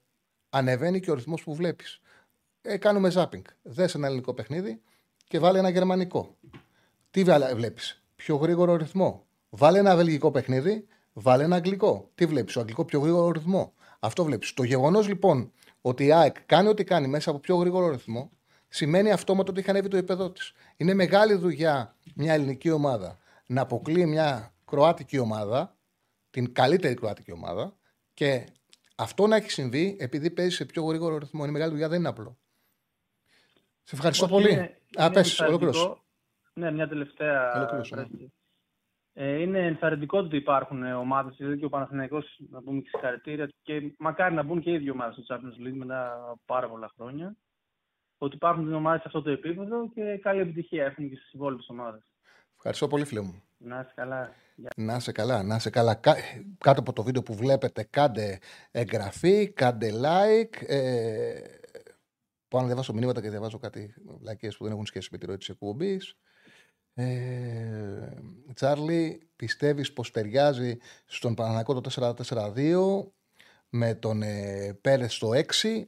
ανεβαίνει 0.49 0.99
και 0.99 1.11
ο 1.11 1.13
ρυθμός 1.13 1.43
που 1.43 1.55
βλέπεις. 1.55 2.01
Ε, 2.61 2.77
κάνουμε 2.77 3.09
ζάπινγκ. 3.09 3.43
Δες 3.61 3.95
ένα 3.95 4.07
ελληνικό 4.07 4.33
παιχνίδι 4.33 4.81
και 5.27 5.39
βάλε 5.39 5.59
ένα 5.59 5.69
γερμανικό. 5.69 6.37
Τι 7.11 7.23
βλέπεις, 7.55 8.03
Πιο 8.15 8.35
γρήγορο 8.35 8.75
ρυθμό. 8.75 9.25
Βάλε 9.49 9.79
ένα 9.79 9.95
βελγικό 9.95 10.31
παιχνίδι, 10.31 10.87
βάλε 11.13 11.43
ένα 11.43 11.55
αγγλικό. 11.55 12.09
Τι 12.15 12.25
βλέπεις, 12.25 12.55
Ο 12.55 12.59
αγγλικό 12.59 12.85
πιο 12.85 12.99
γρήγορο 12.99 13.31
ρυθμό. 13.31 13.73
Αυτό 13.99 14.23
βλέπεις. 14.23 14.53
Το 14.53 14.63
γεγονός 14.63 15.07
λοιπόν 15.07 15.51
ότι 15.81 16.05
η 16.05 16.11
ΑΕΚ 16.11 16.41
κάνει 16.45 16.67
ό,τι 16.67 16.83
κάνει 16.83 17.07
μέσα 17.07 17.29
από 17.29 17.39
πιο 17.39 17.55
γρήγορο 17.55 17.89
ρυθμό, 17.89 18.31
σημαίνει 18.67 19.11
αυτόματα 19.11 19.49
ότι 19.51 19.59
έχει 19.59 19.69
ανέβει 19.69 19.87
το 19.87 19.97
επίπεδο 19.97 20.31
της. 20.31 20.51
Είναι 20.77 20.93
μεγάλη 20.93 21.33
δουλειά 21.33 21.95
μια 22.15 22.33
ελληνική 22.33 22.69
ομάδα 22.69 23.17
να 23.45 23.61
αποκλείει 23.61 24.05
μια 24.07 24.53
κροάτικη 24.65 25.17
ομάδα, 25.17 25.77
την 26.29 26.53
καλύτερη 26.53 26.93
κροάτικη 26.93 27.31
ομάδα, 27.31 27.75
και 28.13 28.45
αυτό 28.95 29.27
να 29.27 29.35
έχει 29.35 29.51
συμβεί 29.51 29.97
επειδή 29.99 30.29
παίζει 30.29 30.55
σε 30.55 30.65
πιο 30.65 30.83
γρήγορο 30.83 31.17
ρυθμό. 31.17 31.43
Είναι 31.43 31.51
μεγάλη 31.51 31.71
δουλειά, 31.71 31.89
δεν 31.89 31.99
είναι 31.99 32.07
απλό. 32.07 32.37
Σε 33.89 33.95
ευχαριστώ 33.95 34.25
Όχι, 34.25 34.33
πολύ. 34.33 34.51
είναι- 34.51 34.61
Α, 34.99 35.05
είναι 35.05 35.13
πες, 35.13 35.29
ενθαρρυντικό. 35.39 35.45
ολοκλήρωσε. 35.67 36.01
Ναι, 36.53 36.71
μια 36.71 36.87
τελευταία. 36.87 37.53
Ολοκλήρωσε, 37.55 37.95
ναι. 37.95 38.01
φράση. 38.01 38.33
Ε, 39.13 39.41
είναι 39.41 39.65
ενθαρρυντικό 39.65 40.17
ότι 40.17 40.35
υπάρχουν 40.35 40.83
ομάδες, 40.83 41.35
δηλαδή 41.37 41.57
και 41.57 41.65
ο 41.65 41.69
Παναθηναϊκός 41.69 42.39
να 42.49 42.61
πούμε 42.61 42.81
και 42.81 42.89
συγχαρητήρια 42.91 43.49
και 43.61 43.93
μακάρι 43.97 44.33
να 44.35 44.43
μπουν 44.43 44.61
και 44.61 44.71
οι 44.71 44.77
δύο 44.77 44.91
ομάδες 44.91 45.23
στο 45.23 45.35
Champions 45.35 45.67
League 45.67 45.77
μετά 45.77 46.13
από 46.13 46.41
πάρα 46.45 46.69
πολλά 46.69 46.91
χρόνια. 46.95 47.35
Ότι 48.17 48.35
υπάρχουν 48.35 48.73
ομάδες 48.73 49.01
σε 49.01 49.07
αυτό 49.07 49.21
το 49.21 49.29
επίπεδο 49.29 49.89
και 49.93 50.17
καλή 50.21 50.41
επιτυχία 50.41 50.85
έχουν 50.85 51.09
και 51.09 51.15
στις 51.15 51.33
υπόλοιπες 51.33 51.67
ομάδες. 51.69 52.01
Ευχαριστώ 52.55 52.87
πολύ, 52.87 53.05
φίλε 53.05 53.21
μου. 53.21 53.43
Να 53.57 53.79
είσαι 53.79 53.91
καλά. 53.95 54.33
Γεια. 54.55 54.69
Να 54.75 54.95
είσαι 54.95 55.11
καλά, 55.11 55.43
να 55.43 55.55
είσαι 55.55 55.69
καλά. 55.69 55.95
Κα- 55.95 56.15
Κάτω 56.57 56.79
από 56.79 56.93
το 56.93 57.03
βίντεο 57.03 57.21
που 57.21 57.33
βλέπετε, 57.33 57.83
κάντε 57.89 58.39
εγγραφή, 58.71 59.49
κάντε 59.53 59.89
like. 60.03 60.63
Ε, 60.67 61.39
πάω 62.49 62.61
να 62.61 62.67
διαβάσω 62.67 62.93
μηνύματα 62.93 63.21
και 63.21 63.29
διαβάζω 63.29 63.57
κάτι 63.57 63.93
λακίες 64.21 64.57
που 64.57 64.63
δεν 64.63 64.73
έχουν 64.73 64.85
σχέση 64.85 65.09
με 65.11 65.17
τη 65.17 65.25
ροή 65.25 65.37
της 65.37 65.49
εκπομπής. 65.49 66.15
Ε, 66.93 68.13
Τσάρλι, 68.53 69.29
πιστεύεις 69.35 69.93
πως 69.93 70.11
ταιριάζει 70.11 70.77
στον 71.05 71.33
Παναναναϊκό 71.33 71.81
το 71.81 72.15
4-4-2 72.27 73.11
με 73.69 73.93
τον 73.93 74.21
ε, 74.21 74.77
Πέρες 74.81 75.13
στο 75.13 75.29
6 75.61 75.83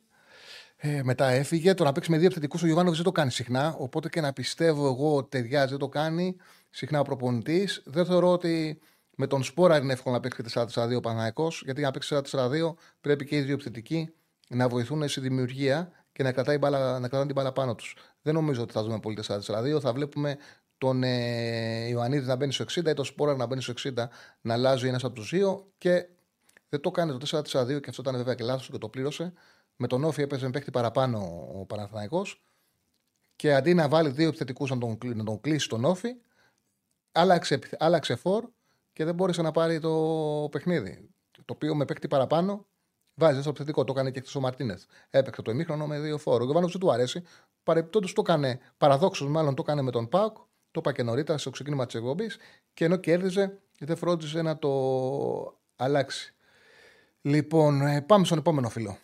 ε, 0.83 1.03
μετά 1.03 1.27
έφυγε. 1.27 1.73
Το 1.73 1.83
να 1.83 1.91
παίξει 1.91 2.11
με 2.11 2.17
δύο 2.17 2.25
επιθετικούς 2.25 2.61
ο 2.61 2.65
Γιωβάνοβιτς 2.65 3.01
δεν 3.03 3.11
το 3.13 3.19
κάνει 3.19 3.31
συχνά. 3.31 3.75
Οπότε 3.77 4.09
και 4.09 4.21
να 4.21 4.33
πιστεύω 4.33 4.87
εγώ 4.87 5.15
ότι 5.15 5.29
ταιριάζει, 5.29 5.69
δεν 5.69 5.79
το 5.79 5.89
κάνει 5.89 6.35
συχνά 6.69 6.99
ο 6.99 7.03
προπονητής. 7.03 7.81
Δεν 7.85 8.05
θεωρώ 8.05 8.31
ότι 8.31 8.79
με 9.15 9.27
τον 9.27 9.43
Σπόρα 9.43 9.77
είναι 9.77 9.93
εύκολο 9.93 10.15
να 10.15 10.21
παίξει 10.21 10.43
4-4-2 10.53 10.95
ο 10.95 10.99
Παναναϊκό. 10.99 11.47
Γιατί 11.61 11.79
για 11.79 11.87
να 11.87 11.91
παίξει 11.91 12.21
4-4-2 12.31 12.73
πρέπει 13.01 13.25
και 13.25 13.37
οι 13.37 13.41
δύο 13.41 13.53
επιθετικοί 13.53 14.13
να 14.49 14.67
βοηθούν 14.67 15.07
στη 15.07 15.19
δημιουργία 15.19 15.91
και 16.11 16.23
να, 16.23 16.31
κρατάει 16.31 16.57
μπάλα, 16.57 16.79
να 16.93 16.99
κρατάνε 17.07 17.25
την 17.25 17.35
μπάλα 17.35 17.51
πάνω 17.51 17.75
τους. 17.75 17.95
Δεν 18.21 18.33
νομίζω 18.33 18.61
ότι 18.61 18.73
θα 18.73 18.83
δούμε 18.83 18.99
πολύ 18.99 19.17
4-4-2. 19.27 19.79
Θα 19.81 19.93
βλέπουμε 19.93 20.37
τον 20.77 21.03
ε, 21.03 21.87
Ιωαννίδη 21.87 22.25
να 22.27 22.35
μπαίνει 22.35 22.51
στο 22.53 22.63
60 22.63 22.85
ή 22.87 22.93
τον 22.93 23.05
Σπόρα 23.05 23.35
να 23.35 23.45
μπαίνει 23.45 23.61
στο 23.61 23.73
60 23.77 23.93
να 24.41 24.53
αλλάζει 24.53 24.87
ένας 24.87 25.03
από 25.03 25.13
τους 25.13 25.29
δύο. 25.29 25.71
Και 25.77 26.07
δεν 26.69 26.81
το 26.81 26.91
κάνει 26.91 27.17
το 27.17 27.43
4-4-2 27.51 27.81
και 27.81 27.89
αυτό 27.89 28.01
ήταν 28.01 28.15
βέβαια 28.15 28.35
και 28.35 28.43
λάθος 28.43 28.69
και 28.69 28.77
το 28.77 28.89
πλήρωσε. 28.89 29.33
Με 29.75 29.87
τον 29.87 30.03
Όφη 30.03 30.21
έπαιζε 30.21 30.45
με 30.45 30.51
παίχτη 30.51 30.71
παραπάνω 30.71 31.47
ο 31.59 31.65
Παναθηναϊκός 31.65 32.43
και 33.35 33.53
αντί 33.53 33.73
να 33.73 33.87
βάλει 33.89 34.09
δύο 34.09 34.27
επιθετικούς 34.27 34.69
να 34.69 34.77
τον, 34.77 34.97
κλει- 34.97 35.15
να 35.15 35.23
τον 35.23 35.41
κλείσει 35.41 35.67
τον 35.67 35.85
Όφη, 35.85 36.09
άλλαξε, 37.11 37.53
επιθε- 37.53 37.83
άλλαξε 37.83 38.15
φόρ 38.15 38.45
και 38.93 39.05
δεν 39.05 39.15
μπόρεσε 39.15 39.41
να 39.41 39.51
πάρει 39.51 39.79
το 39.79 40.47
παιχνίδι. 40.51 41.09
Το 41.31 41.53
οποίο 41.53 41.75
με 41.75 41.85
παίχτη 41.85 42.07
παραπάνω 42.07 42.65
βάζει 43.21 43.39
στο 43.39 43.49
επιθετικό. 43.49 43.83
Το 43.83 43.93
έκανε 43.95 44.11
και 44.11 44.19
χθες 44.19 44.35
ο 44.35 44.39
Μαρτίνεθ. 44.39 44.83
Έπαιξε 45.09 45.41
το 45.41 45.51
ημίχρονο 45.51 45.87
με 45.87 45.99
δύο 45.99 46.17
φόρ. 46.17 46.41
Ο 46.41 46.45
Γκοβάνο 46.45 46.67
δεν 46.67 46.79
του 46.79 46.91
αρέσει. 46.91 47.23
Παρεπιπτόντω 47.63 48.07
το 48.07 48.21
έκανε, 48.27 48.59
παραδόξως 48.77 49.27
μάλλον 49.27 49.55
το 49.55 49.63
έκανε 49.65 49.81
με 49.81 49.91
τον 49.91 50.09
Πάουκ. 50.09 50.35
Το 50.71 50.79
είπα 50.79 50.91
και 50.91 51.03
νωρίτερα 51.03 51.37
στο 51.37 51.49
ξεκίνημα 51.49 51.85
της 51.85 51.95
εκπομπής 51.95 52.37
και 52.73 52.85
ενώ 52.85 52.95
κέρδιζε, 52.95 53.59
δεν 53.79 53.95
φρόντιζε 53.95 54.41
να 54.41 54.57
το 54.57 54.71
αλλάξει. 55.75 56.33
Λοιπόν, 57.21 57.81
ε, 57.81 58.01
πάμε 58.01 58.25
στον 58.25 58.37
επόμενο 58.37 58.69
φίλο. 58.69 58.97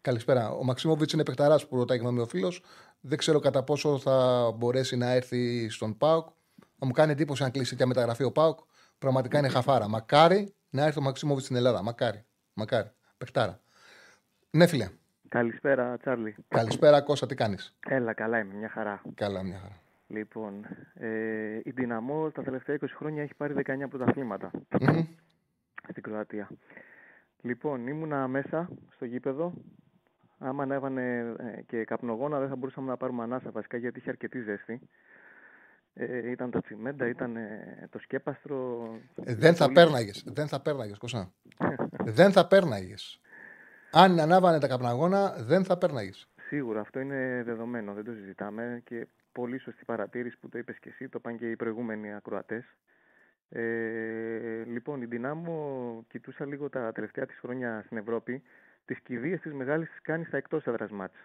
Καλησπέρα. 0.00 0.50
Ο 0.50 0.64
Μαξιμόβιτ 0.64 1.12
είναι 1.12 1.22
παιχταράς 1.22 1.66
που 1.66 1.76
ρωτάει 1.76 1.98
γνώμη 1.98 2.20
ο 2.20 2.26
φίλος. 2.26 2.62
Δεν 3.00 3.18
ξέρω 3.18 3.38
κατά 3.38 3.62
πόσο 3.62 3.98
θα 3.98 4.50
μπορέσει 4.56 4.96
να 4.96 5.10
έρθει 5.10 5.68
στον 5.68 5.96
Πάουκ. 5.96 6.28
Θα 6.78 6.86
μου 6.86 6.92
κάνει 6.92 7.12
εντύπωση 7.12 7.44
αν 7.44 7.50
κλείσει 7.50 7.76
και 7.76 7.86
μεταγραφή 7.86 8.24
ο 8.24 8.32
Πάουκ. 8.32 8.58
Πραγματικά 8.98 9.38
είναι 9.38 9.48
χαφάρα. 9.48 9.88
Μακάρι 9.88 10.54
να 10.70 10.84
έρθει 10.84 10.98
ο 10.98 11.02
Μαξιμόβιτ 11.02 11.44
στην 11.44 11.56
Ελλάδα. 11.56 11.82
Μακάρι. 11.82 12.24
Μακάρι. 12.54 12.90
Παιχτάρα. 13.18 13.60
Ναι, 14.50 14.66
φίλε. 14.66 14.88
Καλησπέρα, 15.28 15.96
Τσάρλι. 15.98 16.34
Καλησπέρα, 16.48 17.00
Κώστα, 17.00 17.26
τι 17.26 17.34
κάνεις; 17.34 17.76
Έλα, 17.88 18.12
καλά 18.12 18.38
είμαι, 18.38 18.54
μια 18.54 18.68
χαρά. 18.68 19.02
Καλά, 19.14 19.42
μια 19.42 19.58
χαρά. 19.58 19.80
Λοιπόν, 20.06 20.66
ε, 20.94 21.60
η 21.64 21.70
Δυναμό 21.70 22.30
τα 22.30 22.42
τελευταία 22.42 22.78
20 22.80 22.84
χρόνια 22.96 23.22
έχει 23.22 23.34
πάρει 23.34 23.54
19 23.56 23.88
πρωταθλήματα 23.88 24.50
Μμμ. 24.80 25.04
στην 25.90 26.02
Κροατία. 26.02 26.48
Λοιπόν, 27.40 27.86
ήμουνα 27.86 28.28
μέσα 28.28 28.68
στο 28.94 29.04
γήπεδο. 29.04 29.52
Άμα 30.38 30.62
ανέβανε 30.62 31.34
ε, 31.38 31.62
και 31.62 31.84
καπνογόνα 31.84 32.38
δεν 32.38 32.48
θα 32.48 32.56
μπορούσαμε 32.56 32.90
να 32.90 32.96
πάρουμε 32.96 33.22
ανάσα 33.22 33.50
βασικά 33.50 33.76
γιατί 33.76 33.98
είχε 33.98 34.10
αρκετή 34.10 34.40
ζέστη. 34.40 34.80
Ε, 36.00 36.30
ήταν 36.30 36.50
τα 36.50 36.60
τσιμέντα, 36.60 37.08
ήταν 37.08 37.36
ε, 37.36 37.88
το 37.90 37.98
σκέπαστρο. 37.98 38.88
Ε, 39.24 39.34
δεν 39.34 39.54
θα 39.54 39.64
πολύ- 39.64 39.74
πέρναγες. 39.76 40.24
Δεν 40.26 40.48
θα 40.48 40.60
πέρναγες, 40.60 40.98
Κώστα. 40.98 41.32
δεν 42.04 42.32
θα 42.32 42.46
πέρναγες. 42.46 43.20
Αν 43.92 44.20
ανάβανε 44.20 44.58
τα 44.58 44.68
καπναγόνα, 44.68 45.34
δεν 45.38 45.64
θα 45.64 45.78
πέρναγες. 45.78 46.28
Σίγουρα, 46.48 46.80
αυτό 46.80 47.00
είναι 47.00 47.42
δεδομένο, 47.44 47.92
δεν 47.92 48.04
το 48.04 48.12
συζητάμε 48.12 48.80
και 48.84 49.06
πολύ 49.32 49.58
σωστή 49.58 49.84
παρατήρηση 49.84 50.38
που 50.40 50.48
το 50.48 50.58
είπες 50.58 50.78
και 50.78 50.88
εσύ, 50.88 51.08
το 51.08 51.18
είπαν 51.20 51.36
και 51.36 51.50
οι 51.50 51.56
προηγούμενοι 51.56 52.14
ακροατές. 52.14 52.64
Ε, 53.48 54.64
λοιπόν, 54.66 55.02
η 55.02 55.06
Δυνάμο 55.06 56.04
κοιτούσα 56.08 56.46
λίγο 56.46 56.68
τα 56.68 56.92
τελευταία 56.92 57.26
της 57.26 57.38
χρόνια 57.38 57.82
στην 57.84 57.96
Ευρώπη, 57.96 58.42
τις 58.84 59.00
κηδείες 59.00 59.40
της 59.40 59.52
μεγάλης 59.52 59.88
τις 59.90 60.00
κάνεις 60.02 60.26
στα 60.26 60.36
εκτός 60.36 60.66
έδρας 60.66 60.90
μάτς. 60.90 61.16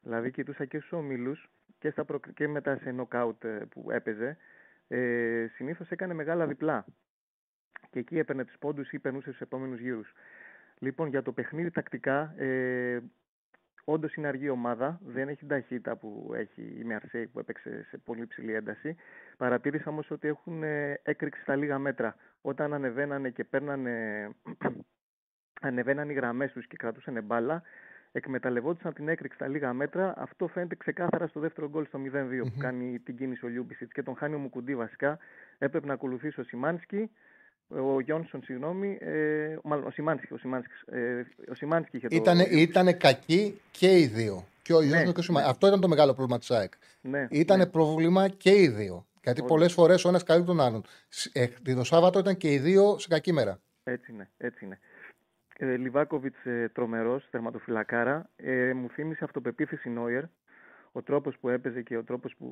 Δηλαδή 0.00 0.30
κοιτούσα 0.30 0.64
και 0.64 0.78
στους 0.78 0.92
ομίλους 0.92 1.48
και, 1.86 1.92
στα 1.92 2.04
προκ- 2.04 2.32
και 2.34 2.48
μετά 2.48 2.76
σε 2.76 2.90
νοκάουτ 2.90 3.44
ε, 3.44 3.66
που 3.70 3.90
έπαιζε, 3.90 4.36
ε, 4.88 5.46
συνήθως 5.54 5.90
έκανε 5.90 6.14
μεγάλα 6.14 6.46
διπλά. 6.46 6.84
Και 7.90 7.98
εκεί 7.98 8.18
έπαιρνε 8.18 8.44
τους 8.44 8.56
πόντους 8.58 8.90
ή 8.90 8.98
περνούσε 8.98 9.28
στους 9.28 9.40
επόμενους 9.40 9.80
γύρους. 9.80 10.12
Λοιπόν, 10.78 11.08
για 11.08 11.22
το 11.22 11.32
παιχνίδι 11.32 11.70
τακτικά, 11.70 12.34
ε, 12.36 13.02
Όντως 13.88 14.14
είναι 14.14 14.26
αργή 14.26 14.48
ομάδα, 14.48 15.00
δεν 15.04 15.28
έχει 15.28 15.38
την 15.38 15.48
ταχύτητα 15.48 15.96
που 15.96 16.32
έχει 16.34 16.62
η 16.62 16.84
Μερσέη 16.84 17.26
που 17.26 17.38
έπαιξε 17.38 17.84
σε 17.88 17.98
πολύ 17.98 18.26
ψηλή 18.26 18.54
ένταση. 18.54 18.96
Παρατήρησα 19.36 19.90
όμως 19.90 20.10
ότι 20.10 20.28
έχουν 20.28 20.62
ε, 20.62 21.00
έκρηξη 21.02 21.40
στα 21.40 21.56
λίγα 21.56 21.78
μέτρα. 21.78 22.16
Όταν 22.40 22.74
ανεβαίνανε 22.74 23.30
και 23.30 23.44
παίρνανε, 23.44 24.28
ανεβαίνανε 25.68 26.12
οι 26.12 26.14
γραμμές 26.14 26.52
τους 26.52 26.66
και 26.66 26.76
κρατούσαν 26.76 27.24
μπάλα, 27.24 27.62
εκμεταλλευόντουσαν 28.16 28.92
την 28.94 29.08
έκρηξη 29.08 29.36
στα 29.36 29.48
λίγα 29.48 29.72
μέτρα. 29.72 30.14
Αυτό 30.16 30.46
φαίνεται 30.46 30.74
ξεκάθαρα 30.74 31.26
στο 31.26 31.40
δεύτερο 31.40 31.68
γκολ 31.68 31.86
στο 31.86 31.98
0-2 31.98 32.42
που 32.42 32.58
κάνει 32.58 32.98
την 32.98 33.16
κίνηση 33.16 33.44
ο 33.44 33.48
Λιούμπισιτς 33.48 33.92
και 33.92 34.02
τον 34.02 34.16
χάνει 34.16 34.34
ο 34.34 34.38
Μουκουντή 34.38 34.74
βασικά. 34.76 35.18
Έπρεπε 35.58 35.86
να 35.86 35.92
ακολουθήσει 35.92 36.40
ο 36.40 36.44
Σιμάνσκι. 36.44 37.10
Ο 37.68 38.00
Γιόνσον, 38.00 38.42
συγγνώμη, 38.42 38.98
ε, 39.00 39.56
μάλλον 39.62 39.86
ο 39.86 39.90
Σιμάνσκι, 39.90 40.32
ο 40.32 40.36
Σιμάνσκι, 40.38 40.72
ε, 40.86 41.20
ο 41.50 41.54
Σιμάνσκι 41.54 41.96
είχε 41.96 42.08
το... 42.08 42.16
Ήτανε, 42.16 42.42
ήτανε 42.42 42.92
κακοί 42.92 43.60
και 43.70 43.98
οι 43.98 44.06
δύο. 44.06 44.46
Και 44.62 44.72
ο 44.74 44.82
Ιώσο 44.82 45.04
Ναι, 45.04 45.12
και 45.12 45.20
ο 45.20 45.22
Σιμά. 45.22 45.40
ναι. 45.40 45.46
Αυτό 45.48 45.66
ήταν 45.66 45.80
το 45.80 45.88
μεγάλο 45.88 46.14
πρόβλημα 46.14 46.38
της 46.38 46.50
ΑΕΚ. 46.50 46.72
Ναι, 47.00 47.26
Ήταν 47.30 47.58
ναι. 47.58 47.66
πρόβλημα 47.66 48.28
και 48.28 48.50
οι 48.50 48.68
δύο. 48.68 49.06
Γιατί 49.22 49.40
Όντως. 49.40 49.52
πολλές 49.54 49.72
φορές 49.72 50.04
ο 50.04 50.08
ένας 50.08 50.22
καλύπτει 50.22 50.48
τον 50.48 50.60
άλλον. 50.60 50.82
Σ- 51.08 51.36
Ε, 51.36 51.46
το 51.74 51.84
Σάββατο 51.84 52.18
ήταν 52.18 52.36
και 52.36 52.52
οι 52.52 52.58
δύο 52.58 52.98
σε 52.98 53.08
κακή 53.08 53.32
μέρα. 53.32 53.60
Έτσι 53.84 54.12
είναι, 54.12 54.30
έτσι 54.36 54.64
είναι. 54.64 54.78
Ε, 55.58 55.76
Λιβάκοβιτς 55.76 56.44
ε, 56.44 56.70
τρομερός, 56.74 57.28
τερματοφυλακάρα. 57.30 58.28
Ε, 58.36 58.72
μου 58.72 58.88
θύμισε 58.88 59.24
αυτοπεποίθηση 59.24 59.88
Νόιερ. 59.88 60.24
Ο 60.92 61.02
τρόπος 61.02 61.36
που 61.40 61.48
έπαιζε 61.48 61.82
και 61.82 61.96
ο 61.96 62.04
τρόπος 62.04 62.34
που 62.38 62.48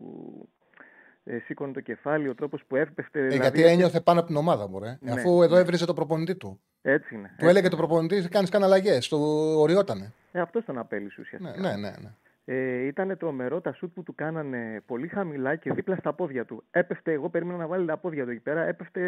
ε, 1.24 1.39
σήκωνε 1.39 1.72
το 1.72 1.81
κεφάλι, 1.81 2.28
ο 2.28 2.35
τρόπος 2.35 2.64
που 2.68 2.76
έπεφτε. 2.76 3.18
Ε, 3.18 3.22
δηλαδή, 3.22 3.40
γιατί 3.40 3.64
ένιωθε 3.64 4.01
πάνω 4.01 4.18
από 4.18 4.28
την 4.28 4.36
ομάδα 4.36 4.68
μου, 4.68 4.78
ρε. 4.78 4.98
Ναι, 5.01 5.10
Αφού 5.10 5.43
εδώ 5.43 5.55
ναι. 5.55 5.60
έβριζε 5.60 5.85
το 5.85 5.94
προπονητή 5.94 6.35
του. 6.35 6.60
Έτσι 6.82 7.14
είναι. 7.14 7.26
Του 7.26 7.32
έτσι 7.35 7.47
έλεγε 7.47 7.59
είναι. 7.59 7.68
το 7.68 7.76
προπονητή: 7.76 8.28
Κάνεις 8.28 8.51
καν 8.51 8.64
αλλαγές. 8.64 9.09
Το 9.09 9.16
οριότανε. 9.60 10.12
Ε, 10.32 10.40
αυτό 10.40 10.59
ήταν 10.59 10.78
απέλυση 10.78 11.20
ουσιαστικά. 11.20 11.60
Ναι, 11.60 11.68
ναι, 11.68 11.76
ναι. 11.76 11.94
ναι. 12.02 12.10
Ε, 12.47 12.86
ήταν 12.86 13.16
τρομερό 13.18 13.60
τα 13.60 13.72
σουτ 13.72 13.94
που 13.94 14.02
του 14.02 14.14
κάνανε 14.14 14.82
πολύ 14.86 15.09
χαμηλά 15.09 15.56
και 15.56 15.72
δίπλα 15.72 15.97
στα 15.97 16.12
πόδια 16.12 16.44
του. 16.44 16.64
Έπεφτε, 16.70 17.12
εγώ 17.12 17.28
περίμενα 17.28 17.59
να 17.59 17.66
βάλει 17.66 17.86
τα 17.86 17.97
πόδια 17.97 18.24
του 18.24 18.31
εκεί 18.31 18.40
πέρα, 18.40 18.62
έπεφτε 18.62 19.01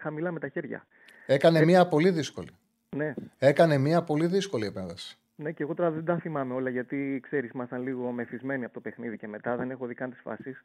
χαμηλά 0.00 0.32
με 0.32 0.38
τα 0.38 0.48
χέρια. 0.48 0.86
Έκανε 1.26 1.64
μια 1.64 1.86
πολύ 1.86 2.10
δύσκολη. 2.10 2.50
Ναι, 2.96 3.14
Έκανε 3.38 3.78
μια 3.78 4.02
πολύ 4.02 4.26
δύσκολη 4.26 4.66
επέμβαση. 4.66 5.18
ναι, 5.36 5.52
και 5.52 5.62
εγώ 5.62 5.74
τώρα 5.74 5.90
δεν 5.90 6.04
τα 6.04 6.16
θυμάμαι 6.18 6.54
όλα 6.54 6.70
γιατί 6.70 7.20
ξέρεις, 7.22 7.50
ήμασταν 7.50 7.82
λίγο 7.82 8.10
μεθυσμένοι 8.10 8.64
από 8.64 8.74
το 8.74 8.80
παιχνίδι 8.80 9.16
και 9.16 9.28
μετά 9.28 9.56
δεν 9.56 9.70
έχω 9.70 9.86
δει 9.86 9.94
καν 9.94 10.10
τις 10.10 10.20
φάσεις. 10.20 10.60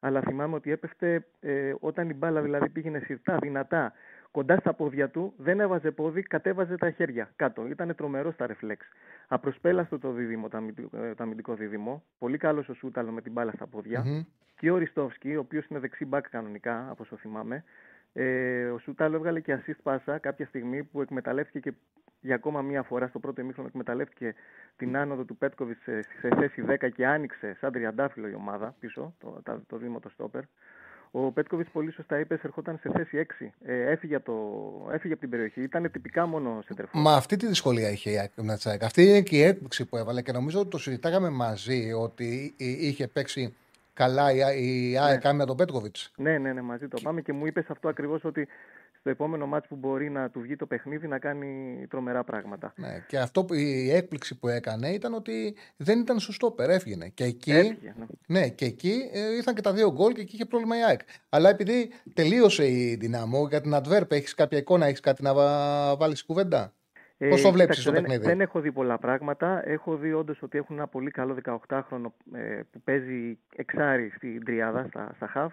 Αλλά 0.00 0.20
θυμάμαι 0.20 0.54
ότι 0.54 0.70
έπεφτε 0.70 1.26
ε, 1.40 1.74
όταν 1.80 2.10
η 2.10 2.14
μπάλα 2.14 2.42
δηλαδή 2.42 2.68
πήγαινε 2.68 2.98
συρτά, 2.98 3.38
δυνατά, 3.40 3.92
κοντά 4.30 4.56
στα 4.56 4.72
πόδια 4.74 5.08
του, 5.08 5.34
δεν 5.36 5.60
έβαζε 5.60 5.90
πόδι, 5.90 6.22
κατέβαζε 6.22 6.76
τα 6.76 6.90
χέρια 6.90 7.30
κάτω. 7.36 7.66
Ήταν 7.66 7.94
τρομερό 7.94 8.32
στα 8.32 8.46
ρεφλέξ. 8.46 8.86
Απροσπέλαστο 9.28 9.98
το 9.98 10.10
δίδυμο, 10.12 10.48
το 10.48 10.56
αμυντικό, 10.56 10.96
ε, 10.96 11.14
το 11.14 11.22
αμυντικό 11.22 11.54
δίδυμο. 11.54 12.02
Πολύ 12.18 12.36
καλός 12.38 12.68
ο 12.68 12.74
Σούταλο 12.74 13.10
με 13.10 13.22
την 13.22 13.32
μπάλα 13.32 13.52
στα 13.54 13.66
πόδια. 13.66 14.02
Μμμ. 14.04 14.22
Και 14.58 14.70
ο 14.70 14.76
Ριστόφσκι, 14.76 15.34
ο 15.36 15.40
οποίος 15.40 15.66
είναι 15.66 15.78
δεξί 15.78 16.04
μπακ 16.04 16.28
κανονικά, 16.28 16.86
από 16.90 17.02
όσο 17.02 17.16
θυμάμαι. 17.16 17.64
Ε, 18.18 18.64
ο 18.68 18.78
Σούταλο 18.78 19.16
έβγαλε 19.16 19.40
και 19.40 19.58
assist 19.58 19.78
πάσα 19.82 20.18
κάποια 20.18 20.46
στιγμή 20.46 20.82
που 20.82 21.00
εκμεταλλεύτηκε 21.02 21.60
και 21.70 21.72
για 22.20 22.34
ακόμα 22.34 22.62
μία 22.62 22.82
φορά 22.82 23.06
στο 23.08 23.18
πρώτο 23.18 23.40
ημίχρονο 23.40 23.68
εκμεταλλεύτηκε 23.68 24.34
την 24.76 24.96
άνοδο 24.96 25.24
του 25.24 25.36
Πέτκοβιτς 25.36 25.82
σε, 25.82 26.02
σε 26.02 26.28
θέση 26.38 26.64
10 26.68 26.88
και 26.94 27.06
άνοιξε 27.06 27.56
σαν 27.60 27.72
τριαντάφυλλο 27.72 28.28
η 28.28 28.34
ομάδα 28.34 28.74
πίσω, 28.80 29.14
το, 29.18 29.40
τα- 29.44 29.62
το 29.66 29.76
δίδυμο 29.76 30.00
το 30.00 30.08
στόπερ. 30.08 30.42
Ο 31.10 31.32
Πέτκοβιτς 31.32 31.70
πολύ 31.70 31.92
σωστά 31.92 32.18
είπες, 32.18 32.42
ερχόταν 32.42 32.78
σε 32.78 32.90
θέση 32.94 33.26
6. 33.40 33.46
Ε, 33.64 33.90
έφυγε, 33.90 34.14
από 34.14 34.24
το, 34.24 34.92
έφυγε 34.92 35.12
από 35.12 35.20
την 35.22 35.30
περιοχή. 35.30 35.62
Ήταν 35.62 35.90
τυπικά 35.90 36.26
μόνο 36.26 36.62
σε 36.66 36.74
τερφόρ. 36.74 37.00
Μα 37.00 37.14
αυτή 37.16 37.36
τη 37.36 37.46
δυσκολία 37.46 37.90
είχε 37.90 38.10
η 38.10 38.18
ΑΕΚ 38.18 38.30
με 38.36 38.56
τη 38.56 38.70
ΑΕΚ. 38.70 38.82
Αυτή 38.82 39.02
είναι 39.04 39.20
και 39.20 39.36
η 39.36 39.42
έκπληξη 39.42 39.84
που 39.86 39.96
έβαλε 39.96 40.22
και 40.22 40.32
νομίζω 40.32 40.60
ότι 40.60 40.68
το 40.70 40.78
συζητάγαμε 40.78 41.28
μαζί 41.30 41.92
ότι 41.92 42.54
εί- 42.56 42.80
είχε 42.82 43.08
παίξει 43.08 43.54
καλά 43.96 44.32
η, 44.32 44.42
Α- 44.42 44.54
η 44.54 44.98
ΑΕΚ 44.98 45.32
με 45.32 45.44
τον 45.44 45.56
Πέτκοβιτς. 45.56 46.10
Ναι, 46.16 46.38
ναι, 46.38 46.52
ναι, 46.52 46.60
μαζί 46.60 46.88
το 46.88 47.00
πάμε 47.02 47.20
και 47.20 47.32
μου 47.32 47.46
είπες 47.46 47.64
αυτό 47.68 47.88
ακριβώς 47.88 48.24
ότι 48.24 48.48
στο 49.00 49.10
επόμενο 49.10 49.46
μάτς 49.46 49.68
που 49.68 49.76
μπορεί 49.76 50.10
να 50.10 50.30
του 50.30 50.40
βγει 50.40 50.56
το 50.56 50.66
παιχνίδι 50.66 51.08
να 51.08 51.18
κάνει 51.18 51.86
τρομερά 51.90 52.24
πράγματα. 52.24 52.72
Ναι, 52.76 53.04
και 53.08 53.18
αυτό 53.18 53.44
που 53.44 53.54
η 53.54 53.90
έκπληξη 53.90 54.38
που 54.38 54.48
έκανε 54.48 54.88
ήταν 54.88 55.14
ότι 55.14 55.56
δεν 55.76 55.98
ήταν 56.00 56.18
σωστό 56.18 56.50
πέρα, 56.50 56.72
έφυγε. 56.72 57.08
Και 57.14 57.24
εκεί, 57.24 57.52
Έφυγε, 57.52 57.94
ναι. 57.98 58.06
ναι, 58.40 58.48
και 58.48 58.64
εκεί 58.64 59.10
ε, 59.12 59.34
ήρθαν 59.36 59.54
και 59.54 59.60
τα 59.60 59.72
δύο 59.72 59.92
γκολ 59.92 60.12
και 60.12 60.20
εκεί 60.20 60.34
είχε 60.34 60.44
πρόβλημα 60.44 60.78
η 60.78 60.82
ΑΕΚ. 60.82 61.00
Αλλά 61.28 61.48
επειδή 61.48 61.90
τελείωσε 62.14 62.66
η 62.68 62.96
δυναμό, 63.00 63.46
για 63.48 63.60
την 63.60 63.74
Adverb 63.74 64.10
έχεις 64.12 64.34
κάποια 64.34 64.58
εικόνα, 64.58 64.86
έχεις 64.86 65.00
κάτι 65.00 65.22
να 65.22 65.34
βάλεις 65.96 66.24
κουβέντα; 66.24 66.72
Ε, 67.18 67.28
Πώς 67.28 67.42
το 67.42 67.52
βλέπεις 67.52 67.78
κοίταξε, 67.78 67.84
το 67.84 67.92
δεν, 67.92 68.02
παιχνίδι; 68.02 68.24
δεν 68.24 68.40
έχω 68.40 68.60
δει 68.60 68.72
πολλά 68.72 68.98
πράγματα. 68.98 69.68
Έχω 69.68 69.96
δει 69.96 70.12
όντως 70.12 70.42
ότι 70.42 70.58
έχουν 70.58 70.76
ένα 70.76 70.86
πολύ 70.86 71.10
καλό 71.10 71.36
18χρονο 71.44 72.12
ε, 72.34 72.60
που 72.72 72.80
παίζει 72.84 73.38
εξάρι 73.56 74.12
στην 74.16 74.44
τριάδα, 74.44 74.86
στα, 74.88 75.12
στα 75.16 75.26
χαφ. 75.26 75.52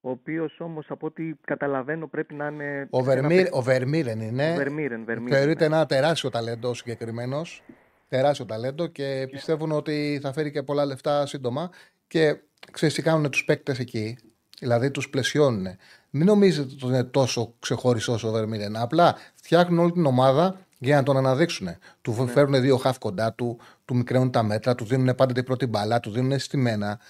Ο 0.00 0.10
οποίος 0.10 0.60
όμως 0.60 0.86
από 0.88 1.06
ό,τι 1.06 1.32
καταλαβαίνω 1.44 2.06
πρέπει 2.06 2.34
να 2.34 2.46
είναι. 2.46 2.86
Ο, 2.90 2.98
ένα 2.98 3.04
Βερμίρ, 3.12 3.36
παίκτη- 3.36 3.54
ο 3.54 3.62
Βερμίρεν 3.62 4.20
είναι. 4.20 4.52
Ο 4.52 4.54
Βερμίρεν, 4.54 5.04
Βερμίρεν, 5.04 5.38
Θεωρείται 5.38 5.68
ναι. 5.68 5.74
ένα 5.76 5.86
τεράστιο 5.86 6.30
ταλέντο 6.30 6.74
συγκεκριμένος. 6.74 7.62
Τεράστιο 8.08 8.44
ταλέντο 8.44 8.86
και 8.86 9.28
πιστεύουν 9.30 9.72
ότι 9.72 10.18
θα 10.22 10.32
φέρει 10.32 10.50
και 10.50 10.62
πολλά 10.62 10.84
λεφτά 10.84 11.26
σύντομα. 11.26 11.70
Και 12.06 12.36
ξέρεις 12.72 12.94
τι 12.94 13.02
κάνουν 13.02 13.30
τους 13.30 13.44
παίκτες 13.44 13.78
εκεί; 13.78 14.18
Δηλαδή 14.58 14.90
τους 14.90 15.10
πλαισιώνουν. 15.10 15.66
Μην 16.10 16.26
νομίζετε 16.26 16.74
ότι 16.74 16.86
είναι 16.86 17.04
τόσο 17.04 17.54
ξεχωριστός 17.58 18.24
ο 18.24 18.30
Βερμίρεν. 18.30 18.76
Απλά 18.76 19.14
φτιάχνουν 19.34 19.78
όλη 19.78 19.92
την 19.92 20.06
ομάδα 20.06 20.63
για 20.84 20.96
να 20.96 21.02
τον 21.02 21.16
αναδείξουν. 21.16 21.68
Του 22.02 22.26
φέρνουν 22.26 22.60
δύο 22.60 22.76
χαφ 22.76 22.98
κοντά 22.98 23.32
του, 23.32 23.58
του 23.84 23.96
μικραίνουν 23.96 24.30
τα 24.30 24.42
μέτρα, 24.42 24.74
του 24.74 24.84
δίνουν 24.84 25.14
πάντα 25.14 25.32
την 25.32 25.44
πρώτη 25.44 25.66
μπαλά, 25.66 26.00
του 26.00 26.10
δίνουν 26.10 26.38
στημένα. 26.38 27.00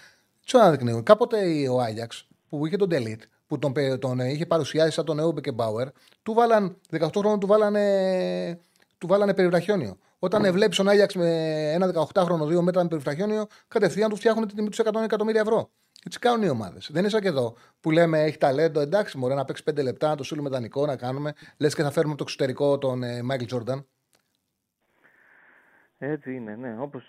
Τι 0.46 0.58
αναδεικνύουν. 0.58 1.02
Κάποτε 1.02 1.68
ο 1.68 1.80
Άγιαξ 1.80 2.26
που 2.48 2.66
είχε 2.66 2.76
τον 2.76 2.88
Τελίτ, 2.88 3.22
που 3.46 3.58
τον, 3.58 3.72
πε- 3.72 3.98
τον 3.98 4.20
ε, 4.20 4.30
είχε 4.30 4.46
παρουσιάσει 4.46 4.90
σαν 4.90 5.04
τον 5.04 5.18
Εούμπε 5.18 5.40
και 5.40 5.52
Μπάουερ, 5.52 5.88
του 6.22 6.32
βάλαν 6.32 6.76
18 6.90 7.08
χρόνων 7.16 7.40
του 7.40 7.46
βάλανε, 7.46 8.58
του 8.98 9.06
βάλανε 9.06 9.34
περιβραχιόνιο. 9.34 9.96
Όταν 10.18 10.52
βλέπεις 10.52 10.76
τον 10.76 10.88
Άγιαξ 10.88 11.14
με 11.14 11.28
ένα 11.72 12.08
18χρονο, 12.14 12.46
δύο 12.46 12.62
μέτρα 12.62 12.82
με 12.82 12.88
περιβραχιόνιο, 12.88 13.46
κατευθείαν 13.68 14.10
του 14.10 14.16
φτιάχνουν 14.16 14.46
την 14.46 14.56
τιμή 14.56 14.68
τους 14.68 14.80
100 14.84 15.02
εκατομμύρια 15.04 15.40
ευρώ. 15.40 15.70
Έτσι 16.06 16.18
κάνουν 16.18 16.42
οι 16.42 16.48
ομάδες. 16.48 16.88
Δεν 16.92 17.00
είναι 17.00 17.10
σαν 17.10 17.20
και 17.20 17.28
εδώ 17.28 17.56
που 17.80 17.90
λέμε 17.90 18.22
έχει 18.22 18.38
ταλέντο, 18.38 18.80
εντάξει, 18.80 19.18
μπορεί 19.18 19.34
να 19.34 19.44
παίξεις 19.44 19.64
5 19.70 19.82
λεπτά, 19.82 20.08
να 20.08 20.16
το 20.16 20.24
στείλουμε 20.24 20.48
δανεικό, 20.48 20.86
να 20.86 20.96
κάνουμε. 20.96 21.32
Λες 21.56 21.74
και 21.74 21.82
θα 21.82 21.90
φέρουμε 21.90 22.12
από 22.12 22.18
το 22.18 22.24
εξωτερικό 22.28 22.78
τον 22.78 23.24
Μάικλ 23.24 23.44
Τζόρνταν. 23.44 23.86
Έτσι 26.06 26.34
είναι, 26.34 26.54
ναι. 26.54 26.76
Όπως 26.80 27.04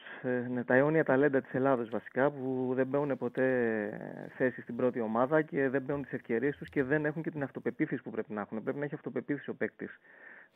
ναι, 0.49 0.63
τα 0.63 0.76
αιώνια 0.76 1.03
ταλέντα 1.03 1.41
της 1.41 1.53
Ελλάδο 1.53 1.85
βασικά 1.91 2.31
που 2.31 2.72
δεν 2.76 2.89
παίρνουν 2.89 3.17
ποτέ 3.17 3.47
θέση 4.38 4.61
στην 4.61 4.76
πρώτη 4.76 4.99
ομάδα 4.99 5.41
και 5.41 5.69
δεν 5.69 5.85
παίρνουν 5.85 6.03
τις 6.03 6.13
ευκαιρίες 6.13 6.57
τους 6.57 6.69
και 6.69 6.84
δεν 6.84 7.05
έχουν 7.05 7.23
και 7.23 7.31
την 7.31 7.43
αυτοπεποίθηση 7.43 8.01
που 8.01 8.09
πρέπει 8.09 8.34
να 8.34 8.41
έχουν. 8.41 8.63
Πρέπει 8.63 8.80
να 8.80 8.85
έχει 8.85 8.95
αυτοπεποίθηση 8.95 9.49
ο 9.49 9.53
παίκτης. 9.53 9.99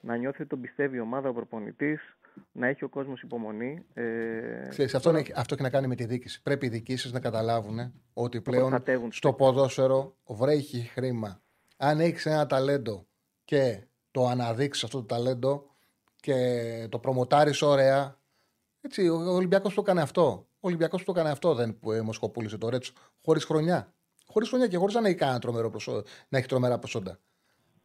Να 0.02 0.16
νιώθει 0.16 0.42
ότι 0.42 0.50
τον 0.50 0.62
πιστεύει 0.62 0.98
η 0.98 1.00
ομάδα, 1.00 1.30
ο 1.30 1.34
προπονητής, 1.34 2.18
να 2.52 2.68
έχει 2.68 2.84
ο 2.84 2.90
κόσμος 2.90 3.22
υπομονή. 3.22 3.86
Ε, 3.94 4.68
Ξέρεις, 4.70 4.96
αυτό, 4.96 5.10
έχει, 5.10 5.34
αυτό 5.36 5.54
έχει 5.54 5.64
να 5.64 5.70
κάνει 5.70 5.88
με 5.88 5.96
τη 5.96 6.06
διοίκηση. 6.06 6.42
Πρέπει 6.42 6.66
οι 6.66 6.70
διοικήσεις 6.70 7.12
να 7.12 7.20
καταλάβουν 7.20 7.94
ότι 8.14 8.42
πλέον 8.42 8.70
προστατεύουν 8.70 9.12
στο 9.12 9.34
ποδόσφαιρο 9.34 10.16
βρέχει 10.28 10.82
χρήμα. 10.82 11.42
Αν 11.78 12.00
έχεις 12.00 12.26
ένα 12.26 12.46
ταλέντο 12.46 13.08
και 13.46 13.84
το 14.12 14.28
αναδείξεις 14.28 14.84
αυτό 14.84 14.98
το 14.98 15.06
ταλέντο 15.06 15.70
και 16.16 16.34
το 16.90 17.00
προμοτάρεις 17.00 17.62
ωραία. 17.62 18.19
Έτσι, 18.90 19.08
ο 19.08 19.34
Ολυμπιακός 19.34 19.74
το 19.74 19.82
έκανε 19.82 20.02
αυτό. 20.02 20.48
Ο 20.54 20.68
Ολυμπιακός 20.68 21.04
το 21.04 21.12
έκανε 21.12 21.30
αυτό. 21.30 21.54
Δεν 21.54 21.80
που 21.80 21.92
μοσχοπούλησε 22.04 22.58
το 22.58 22.70
Ρέτσο 22.70 22.94
χωρίς 23.22 23.46
χρονιά. 23.46 23.94
Χωρίς 24.28 24.50
χρονιά 24.50 24.68
και 24.68 24.78
χωρίς 24.78 24.96
να 24.96 25.08
έχει 25.08 25.18
κανένα 25.18 25.40
τρομερό 25.40 25.70
προσώ... 25.70 26.04
να 26.30 26.38
έχει 26.38 26.48
τρομερά 26.48 26.80
προσόντα. 26.80 27.20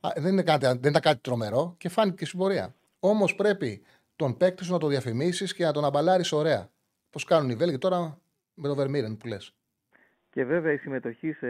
Α, 0.01 0.09
δεν, 0.17 0.33
είναι 0.33 0.43
κάτι, 0.43 0.67
δεν 0.67 0.77
ήταν 0.77 1.01
κάτι 1.01 1.21
τρομερό 1.21 1.75
και 1.79 1.89
φάνηκε 1.89 2.25
στην 2.25 2.39
πορεία. 2.39 2.75
Όμως 3.01 3.35
πρέπει 3.35 3.83
τον 4.17 4.37
παίκτη 4.37 4.65
σου 4.65 4.73
να 4.73 4.79
το 4.79 4.87
διαφημίσεις 4.89 5.55
και 5.55 5.65
να 5.65 5.73
τον 5.73 5.85
αμπαλάρεις 5.85 6.33
ωραία. 6.33 6.71
Πώς 7.11 7.25
κάνουν 7.25 7.51
οι 7.51 7.55
Βέλγοι 7.55 7.79
τώρα 7.79 8.19
με 8.55 8.69
το 8.69 8.75
Βερμίρεν 8.75 9.17
που 9.17 9.27
λες. 9.27 9.55
Και 10.31 10.45
βέβαια 10.45 10.73
η 10.73 10.77
συμμετοχή 10.77 11.33
σε 11.33 11.47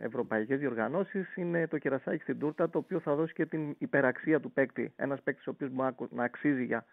ευρωπαϊκές 0.00 0.58
διοργανώσεις 0.58 1.36
είναι 1.36 1.68
το 1.68 1.78
κερασάκι 1.78 2.22
στην 2.22 2.38
τούρτα, 2.38 2.70
το 2.70 2.78
οποίο 2.78 3.00
θα 3.00 3.14
δώσει 3.14 3.32
και 3.32 3.46
την 3.46 3.74
υπεραξία 3.78 4.40
του 4.40 4.52
παίκτη. 4.52 4.92
Ένας 4.96 5.22
παίκτης 5.22 5.46
ο 5.46 5.50
οποίος 5.50 5.70
μπορεί 5.70 5.94
να 6.10 6.24
αξίζει 6.24 6.64
για 6.64 6.84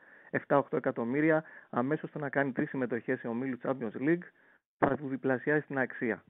7-8 0.47 0.61
εκατομμύρια, 0.71 1.43
αμέσως 1.69 2.11
το 2.11 2.19
να 2.19 2.29
κάνει 2.29 2.51
τρεις 2.51 2.69
συμμετοχές 2.69 3.19
σε 3.19 3.27
ομίλους 3.27 3.59
Champions 3.63 4.07
League, 4.07 4.23
θα 4.77 4.95
του 4.95 5.07
διπλασιάσει 5.07 5.67
την 5.67 5.77
αξία. 5.77 6.23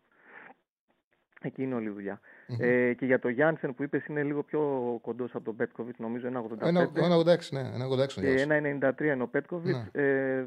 Εκεί 1.41 1.63
είναι 1.63 1.76
όλη 1.76 1.88
η 1.88 1.91
δουλειά. 1.91 2.19
Mm-hmm. 2.19 2.59
Ε, 2.59 2.93
και 2.93 3.05
για 3.05 3.19
το 3.19 3.30
Γιάνσεν 3.30 3.73
που 3.76 3.84
είπες 3.84 4.05
είναι 4.05 4.23
λίγο 4.23 4.43
πιο 4.43 4.61
κοντός 5.01 5.35
από 5.35 5.43
τον 5.43 5.55
Πέτκοβιτ, 5.55 5.99
νομίζω 5.99 6.27
1,85. 6.27 6.67
1,86, 6.67 7.49
ναι, 7.49 7.72
1,86 8.03 8.07
και 8.07 8.47
1,93 8.49 9.01
είναι 9.01 9.23
ο 9.23 9.27
Πέτκοβιτ. 9.27 9.76
Ναι. 9.76 10.01
Ε, 10.01 10.45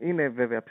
είναι 0.00 0.28
βέβαια 0.28 0.62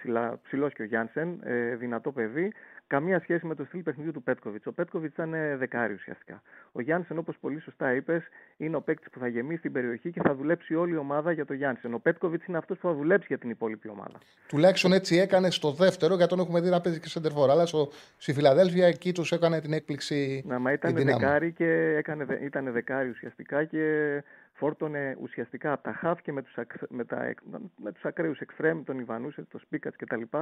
ψηλός 0.43 0.73
και 0.73 0.81
ο 0.81 0.85
Γιάνσεν, 0.85 1.39
ε, 1.43 1.75
δυνατό 1.75 2.11
παιδί. 2.11 2.53
Καμία 2.93 3.19
σχέση 3.19 3.45
με 3.45 3.55
το 3.55 3.63
στυλ 3.63 3.81
παιχνιδιού 3.81 4.11
του 4.11 4.23
Πέτκοβιτς. 4.23 4.65
Ο 4.65 4.71
Πέτκοβιτς 4.71 5.13
ήταν 5.13 5.31
δεκάρι 5.57 5.93
ουσιαστικά. 5.93 6.41
Ο 6.71 6.81
Γιάνσεν, 6.81 7.17
όπως 7.17 7.37
πολύ 7.41 7.59
σωστά 7.59 7.93
είπες, 7.93 8.23
είναι 8.57 8.75
ο 8.75 8.81
παίκτης 8.81 9.09
που 9.09 9.19
θα 9.19 9.27
γεμίσει 9.27 9.61
την 9.61 9.71
περιοχή 9.71 10.11
και 10.11 10.21
θα 10.23 10.35
δουλέψει 10.35 10.75
όλη 10.75 10.93
η 10.93 10.97
ομάδα 10.97 11.31
για 11.31 11.45
το 11.45 11.53
Γιάνσεν. 11.53 11.93
Ο 11.93 11.99
Πέτκοβιτς 11.99 12.45
είναι 12.45 12.57
αυτός 12.57 12.77
που 12.77 12.87
θα 12.87 12.93
δουλέψει 12.93 13.25
για 13.29 13.37
την 13.37 13.49
υπόλοιπη 13.49 13.89
ομάδα. 13.89 14.19
Τουλάχιστον 14.47 14.93
έτσι 14.93 15.17
έκανε 15.17 15.51
στο 15.51 15.71
δεύτερο, 15.71 16.15
γιατί 16.15 16.29
τον 16.29 16.39
έχουμε 16.39 16.61
δει 16.61 16.69
να 16.69 16.81
παίζει 16.81 16.99
και 16.99 17.07
σεντερφόρ. 17.07 17.49
Αλλά 17.49 17.65
στο, 17.65 17.89
στη 18.17 18.33
Φιλαδέλφια 18.33 18.87
εκεί 18.87 19.11
τους 19.11 19.31
έκανε 19.31 19.61
την 19.61 19.73
έκπληξη. 19.73 20.43
Να, 20.47 20.59
μα 20.59 20.71
ήταν 20.71 20.93
δεκάρι 20.93 21.51
και 21.51 21.95
έκανε, 21.97 22.39
ήταν 22.41 22.71
δεκάρι 22.71 23.09
ουσιαστικά 23.09 23.63
και 23.63 24.23
φόρτωνε 24.53 25.17
ουσιαστικά 25.21 25.71
από 25.71 25.83
τα 25.83 25.93
χαφ 25.93 26.21
και 26.21 26.31
με 26.31 26.41
τους, 26.41 26.55
με 26.89 27.05
τα, 27.05 27.33
με 27.77 27.91
τους 27.91 28.05
ακραίους 28.05 28.39
εξτρέμ, 28.39 28.83
τον 28.83 28.99
Ιβανούσε, 28.99 29.41
τον 29.41 29.59
Σπίκατς 29.59 29.95
κτλ. 29.95 30.21
Και, 30.21 30.37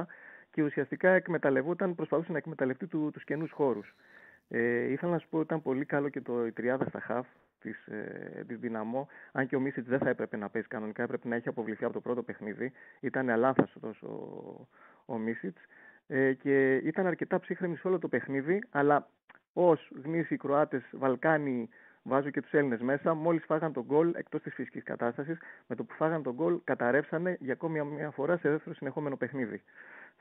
και 0.50 0.62
ουσιαστικά 0.62 1.10
εκμεταλλευόταν, 1.10 1.94
προσπαθούσε 1.94 2.32
να 2.32 2.38
εκμεταλλευτεί 2.38 2.86
του, 2.86 3.10
τους 3.12 3.24
καινούς 3.24 3.50
χώρους. 3.50 3.94
Ε, 4.48 4.90
ήθελα 4.90 5.12
να 5.12 5.18
σου 5.18 5.28
πω 5.28 5.36
ότι 5.36 5.46
ήταν 5.46 5.62
πολύ 5.62 5.84
καλό 5.84 6.08
και 6.08 6.20
το, 6.20 6.46
η 6.46 6.52
τριάδα 6.52 6.84
στα 6.88 7.00
χαφ 7.00 7.26
της, 7.60 7.86
ε, 7.86 8.44
της 8.46 8.58
Δυναμό, 8.58 9.08
αν 9.32 9.46
και 9.46 9.56
ο 9.56 9.60
Μίσιτς 9.60 9.88
δεν 9.88 9.98
θα 9.98 10.08
έπρεπε 10.08 10.36
να 10.36 10.48
παίζει 10.48 10.68
κανονικά, 10.68 11.02
έπρεπε 11.02 11.28
να 11.28 11.34
έχει 11.34 11.48
αποβληθεί 11.48 11.84
από 11.84 11.92
το 11.92 12.00
πρώτο 12.00 12.22
παιχνίδι. 12.22 12.72
Ήταν 13.00 13.30
αλάθαστος 13.30 14.02
ο, 14.02 14.68
ο 15.04 15.18
Μίσιτς 15.18 15.60
ε, 16.06 16.32
και 16.32 16.74
ήταν 16.74 17.06
αρκετά 17.06 17.40
ψύχρεμοι 17.40 17.76
σε 17.76 17.88
όλο 17.88 17.98
το 17.98 18.08
παιχνίδι, 18.08 18.62
αλλά 18.70 19.08
ως 19.52 19.90
γνήσιοι 20.04 20.36
Κροάτες, 20.36 20.82
Βαλκάνοι, 20.92 21.68
Βάζω 22.02 22.30
και 22.30 22.40
τους 22.42 22.52
Έλληνες 22.52 22.80
μέσα. 22.80 23.14
Μόλις 23.14 23.44
φάγαν 23.44 23.72
τον 23.72 23.84
γκολ 23.84 24.14
εκτός 24.14 24.42
της 24.42 24.54
φυσικής 24.54 24.82
κατάστασης, 24.82 25.38
με 25.66 25.76
το 25.76 25.84
που 25.84 25.94
φάγαν 25.94 26.22
τον 26.22 26.34
γκολ, 26.34 26.58
καταρρεύσανε 26.64 27.36
για 27.40 27.52
ακόμη 27.52 27.82
μια 27.82 28.10
φορά 28.10 28.36
σε 28.36 28.48
δεύτερο 28.48 28.74
συνεχόμενο 28.74 29.16
παιχνίδι. 29.16 29.62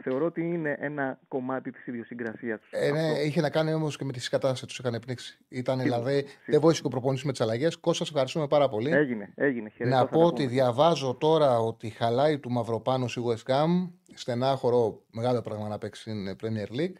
Θεωρώ 0.03 0.25
ότι 0.25 0.41
είναι 0.41 0.77
ένα 0.79 1.19
κομμάτι 1.27 1.71
της 1.71 1.87
ιδιοσυγκρασίας 1.87 2.59
τους. 2.59 2.71
Ε, 2.71 2.91
ναι, 2.91 3.19
είχε 3.25 3.41
να 3.41 3.49
κάνει 3.49 3.73
όμως 3.73 3.97
και 3.97 4.05
με 4.05 4.11
τη 4.11 4.29
κατάσταση 4.29 4.65
τους. 4.65 4.79
Είχαν 4.79 4.99
πνίξει. 5.05 5.37
Ήταν 5.49 5.79
δηλαδή. 5.79 6.25
Δεν 6.45 6.59
βοήθησε 6.59 6.81
ο 6.85 6.89
προπονητής 6.89 7.23
με 7.23 7.31
τις 7.31 7.41
αλλαγές. 7.41 7.77
Κώστα, 7.77 8.05
ευχαριστούμε 8.07 8.47
πάρα 8.47 8.69
πολύ. 8.69 8.91
Έγινε, 8.91 9.33
έγινε. 9.35 9.71
να 9.77 10.05
πω 10.07 10.21
ότι 10.23 10.45
διαβάζω 10.45 11.15
τώρα 11.15 11.59
ότι 11.59 11.89
χαλάει 11.89 12.39
του 12.39 12.51
Μαυροπάνου 12.51 13.05
η 13.05 13.21
West 13.27 13.51
Ham. 13.51 13.89
Στενάχωρο, 14.13 15.01
μεγάλο 15.11 15.41
πράγμα 15.41 15.67
να 15.67 15.77
παίξει 15.77 16.01
στην 16.01 16.35
Premier 16.41 16.79
League. 16.79 16.95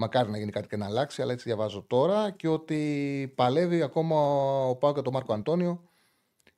Μακάρι 0.00 0.30
να 0.30 0.38
γίνει 0.38 0.50
κάτι 0.50 0.68
και 0.68 0.76
να 0.76 0.86
αλλάξει, 0.86 1.22
αλλά 1.22 1.32
έτσι 1.32 1.44
διαβάζω 1.44 1.82
τώρα. 1.82 2.30
Και 2.30 2.48
ότι 2.48 3.32
παλεύει 3.34 3.82
ακόμα 3.82 4.16
ο 4.66 4.76
Πάο 4.76 4.94
και 4.94 5.02
τον 5.02 5.12
Μάρκο 5.12 5.32
Αντώνιο. 5.32 5.88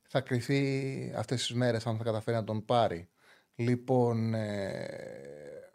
Θα 0.02 0.20
κρυθεί 0.20 1.12
αυτές 1.16 1.40
τις 1.40 1.54
μέρες 1.54 1.86
αν 1.86 1.96
θα 1.96 2.04
καταφέρει 2.04 2.36
να 2.36 2.44
τον 2.44 2.64
πάρει. 2.64 3.08
Λοιπόν, 3.54 4.34
ε, 4.34 5.70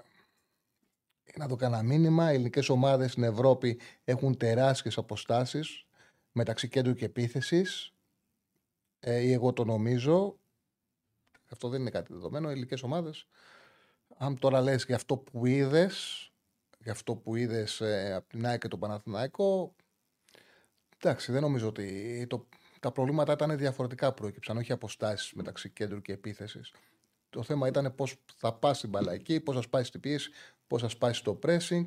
να 1.36 1.48
το 1.48 1.56
κάνω 1.56 1.82
μήνυμα. 1.82 2.32
Οι 2.32 2.34
ελληνικές 2.34 2.70
ομάδες 2.70 3.12
στην 3.12 3.24
Ευρώπη 3.24 3.80
έχουν 4.04 4.38
τεράστιες 4.38 4.98
αποστάσεις 4.98 5.86
μεταξύ 6.32 6.68
κέντρου 6.68 6.94
και 6.94 7.06
επίθεσης. 7.06 7.94
Ε, 9.00 9.20
ή 9.20 9.32
εγώ 9.32 9.54
το 9.54 9.66
νομίζω. 9.66 10.38
Αυτό 11.52 11.70
δεν 11.70 11.82
είναι 11.82 11.90
κάτι 11.90 12.14
δεδομένο. 12.14 12.48
Οι 12.48 12.52
ελληνικές 12.52 12.84
ομάδες, 12.84 13.28
αν 14.18 14.40
τώρα 14.40 14.62
λες 14.62 14.86
για 14.86 14.96
αυτό 14.96 15.18
που 15.18 15.46
είδες, 15.46 16.30
για 16.86 16.94
αυτό 16.94 17.16
που 17.16 17.36
είδες 17.36 17.82
ε, 17.82 18.14
από 18.14 18.30
την 18.30 18.46
ΑΕΚ 18.46 18.62
και 18.62 18.68
τον 18.68 18.80
Παναθηναϊκό, 18.80 19.76
εντάξει, 20.98 21.32
δεν 21.32 21.42
νομίζω 21.42 21.68
ότι 21.68 22.26
το, 22.30 22.48
τα 22.80 22.92
προβλήματα 22.92 23.34
ήταν 23.34 23.58
διαφορετικά 23.58 24.14
προέκυψαν, 24.14 24.58
όχι 24.58 24.72
αποστάσεις 24.72 25.34
μεταξύ 25.34 25.70
κέντρου 25.70 26.02
και 26.02 26.14
επίθεσης. 26.14 26.74
Το 27.30 27.44
θέμα 27.44 27.68
ήταν 27.68 27.96
πώς 27.96 28.16
θα 28.36 28.54
πας 28.54 28.78
στην 28.78 28.90
μπαλά 28.90 29.14
εκεί, 29.14 29.40
πώς 29.40 29.56
θα 29.56 29.62
σπάει 29.62 29.84
στην 29.84 30.00
πίεση, 30.00 30.32
πώς 30.68 30.82
θα 30.82 30.88
σπάσεις 30.88 31.22
το 31.22 31.40
pressing. 31.44 31.86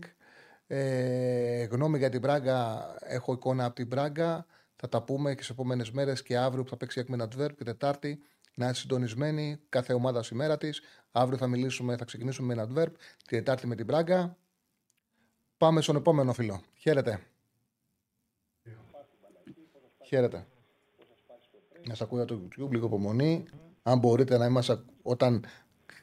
Ε, 0.66 1.64
γνώμη 1.64 1.98
για 1.98 2.08
την 2.08 2.20
Πράγκα, 2.20 2.86
έχω 3.00 3.32
εικόνα 3.32 3.64
από 3.64 3.74
την 3.74 3.88
Πράγκα. 3.88 4.46
Θα 4.76 4.88
τα 4.88 5.02
πούμε 5.02 5.34
και 5.34 5.42
σε 5.42 5.52
επόμενες 5.52 5.90
μέρες 5.90 6.22
και 6.22 6.36
αύριο 6.36 6.62
που 6.62 6.70
θα 6.70 6.76
παίξει 6.76 7.04
με 7.06 7.28
Adverb 7.28 7.54
και 7.56 7.64
Τετάρτη. 7.64 8.22
Να 8.54 8.64
είναι 8.64 8.74
συντονισμένοι, 8.74 9.60
κάθε 9.68 9.92
ομάδα 9.92 10.22
στη 10.22 10.34
μέρα 10.34 10.58
της. 10.58 10.80
Αύριο 11.12 11.38
θα 11.38 11.46
μιλήσουμε, 11.46 11.96
θα 11.96 12.04
ξεκινήσουμε 12.04 12.54
με 12.54 12.68
Adverb, 12.68 12.92
τη 13.26 13.36
Τετάρτη 13.36 13.66
με 13.66 13.74
την 13.74 13.86
Πράγκα. 13.86 14.36
Πάμε 15.59 15.80
στον 15.80 15.97
επόμενο 15.97 16.32
φίλο. 16.32 16.62
Χαίρετε. 16.78 17.20
Χαίρετε. 20.05 20.47
Να 21.86 21.94
σας 21.94 22.01
ακούω 22.01 22.24
το 22.24 22.40
YouTube, 22.44 22.70
λίγο 22.70 22.86
υπομονή. 22.86 23.44
Αν 23.82 23.98
μπορείτε 23.98 24.39
να 24.39 24.47
είμαστε 24.47 24.82
όταν 25.02 25.44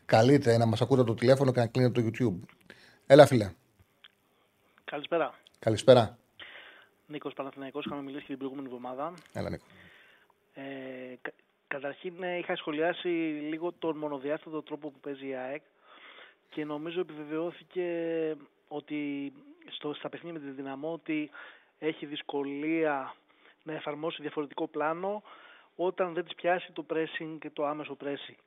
καλείτε 0.05 0.57
να 0.57 0.65
μας 0.65 0.81
ακούτε 0.81 1.03
το 1.03 1.13
τηλέφωνο 1.13 1.51
και 1.51 1.59
να 1.59 1.67
κλείνετε 1.67 2.01
το 2.01 2.09
YouTube. 2.09 2.47
Έλα, 3.05 3.25
φίλε. 3.25 3.53
Καλησπέρα. 4.83 5.39
Καλησπέρα. 5.59 6.17
Νίκος 7.07 7.33
Παναθηναϊκός, 7.33 7.85
είχαμε 7.85 8.01
μιλήσει 8.01 8.21
και 8.21 8.27
την 8.27 8.37
προηγούμενη 8.37 8.67
εβδομάδα. 8.67 9.13
Έλα, 9.33 9.49
Νίκο. 9.49 9.65
Ε, 10.53 10.61
κα, 11.21 11.31
καταρχήν 11.67 12.23
ε, 12.23 12.37
είχα 12.37 12.55
σχολιάσει 12.55 13.07
λίγο 13.49 13.71
τον 13.71 13.97
μονοδιάστατο 13.97 14.61
τρόπο 14.61 14.89
που 14.89 14.99
παίζει 14.99 15.27
η 15.27 15.35
ΑΕΚ 15.35 15.61
και 16.49 16.65
νομίζω 16.65 16.99
επιβεβαιώθηκε 16.99 17.83
ότι 18.67 19.31
στο, 19.67 19.93
στα 19.93 20.09
παιχνίδια 20.09 20.39
με 20.39 20.49
τη 20.49 20.55
δυναμό 20.55 20.93
ότι 20.93 21.29
έχει 21.79 22.05
δυσκολία 22.05 23.15
να 23.63 23.73
εφαρμόσει 23.73 24.21
διαφορετικό 24.21 24.67
πλάνο 24.67 25.23
όταν 25.75 26.13
δεν 26.13 26.23
της 26.23 26.35
πιάσει 26.35 26.71
το 26.71 26.85
pressing 26.89 27.37
και 27.39 27.49
το 27.49 27.65
άμεσο 27.65 27.97
pressing. 28.03 28.43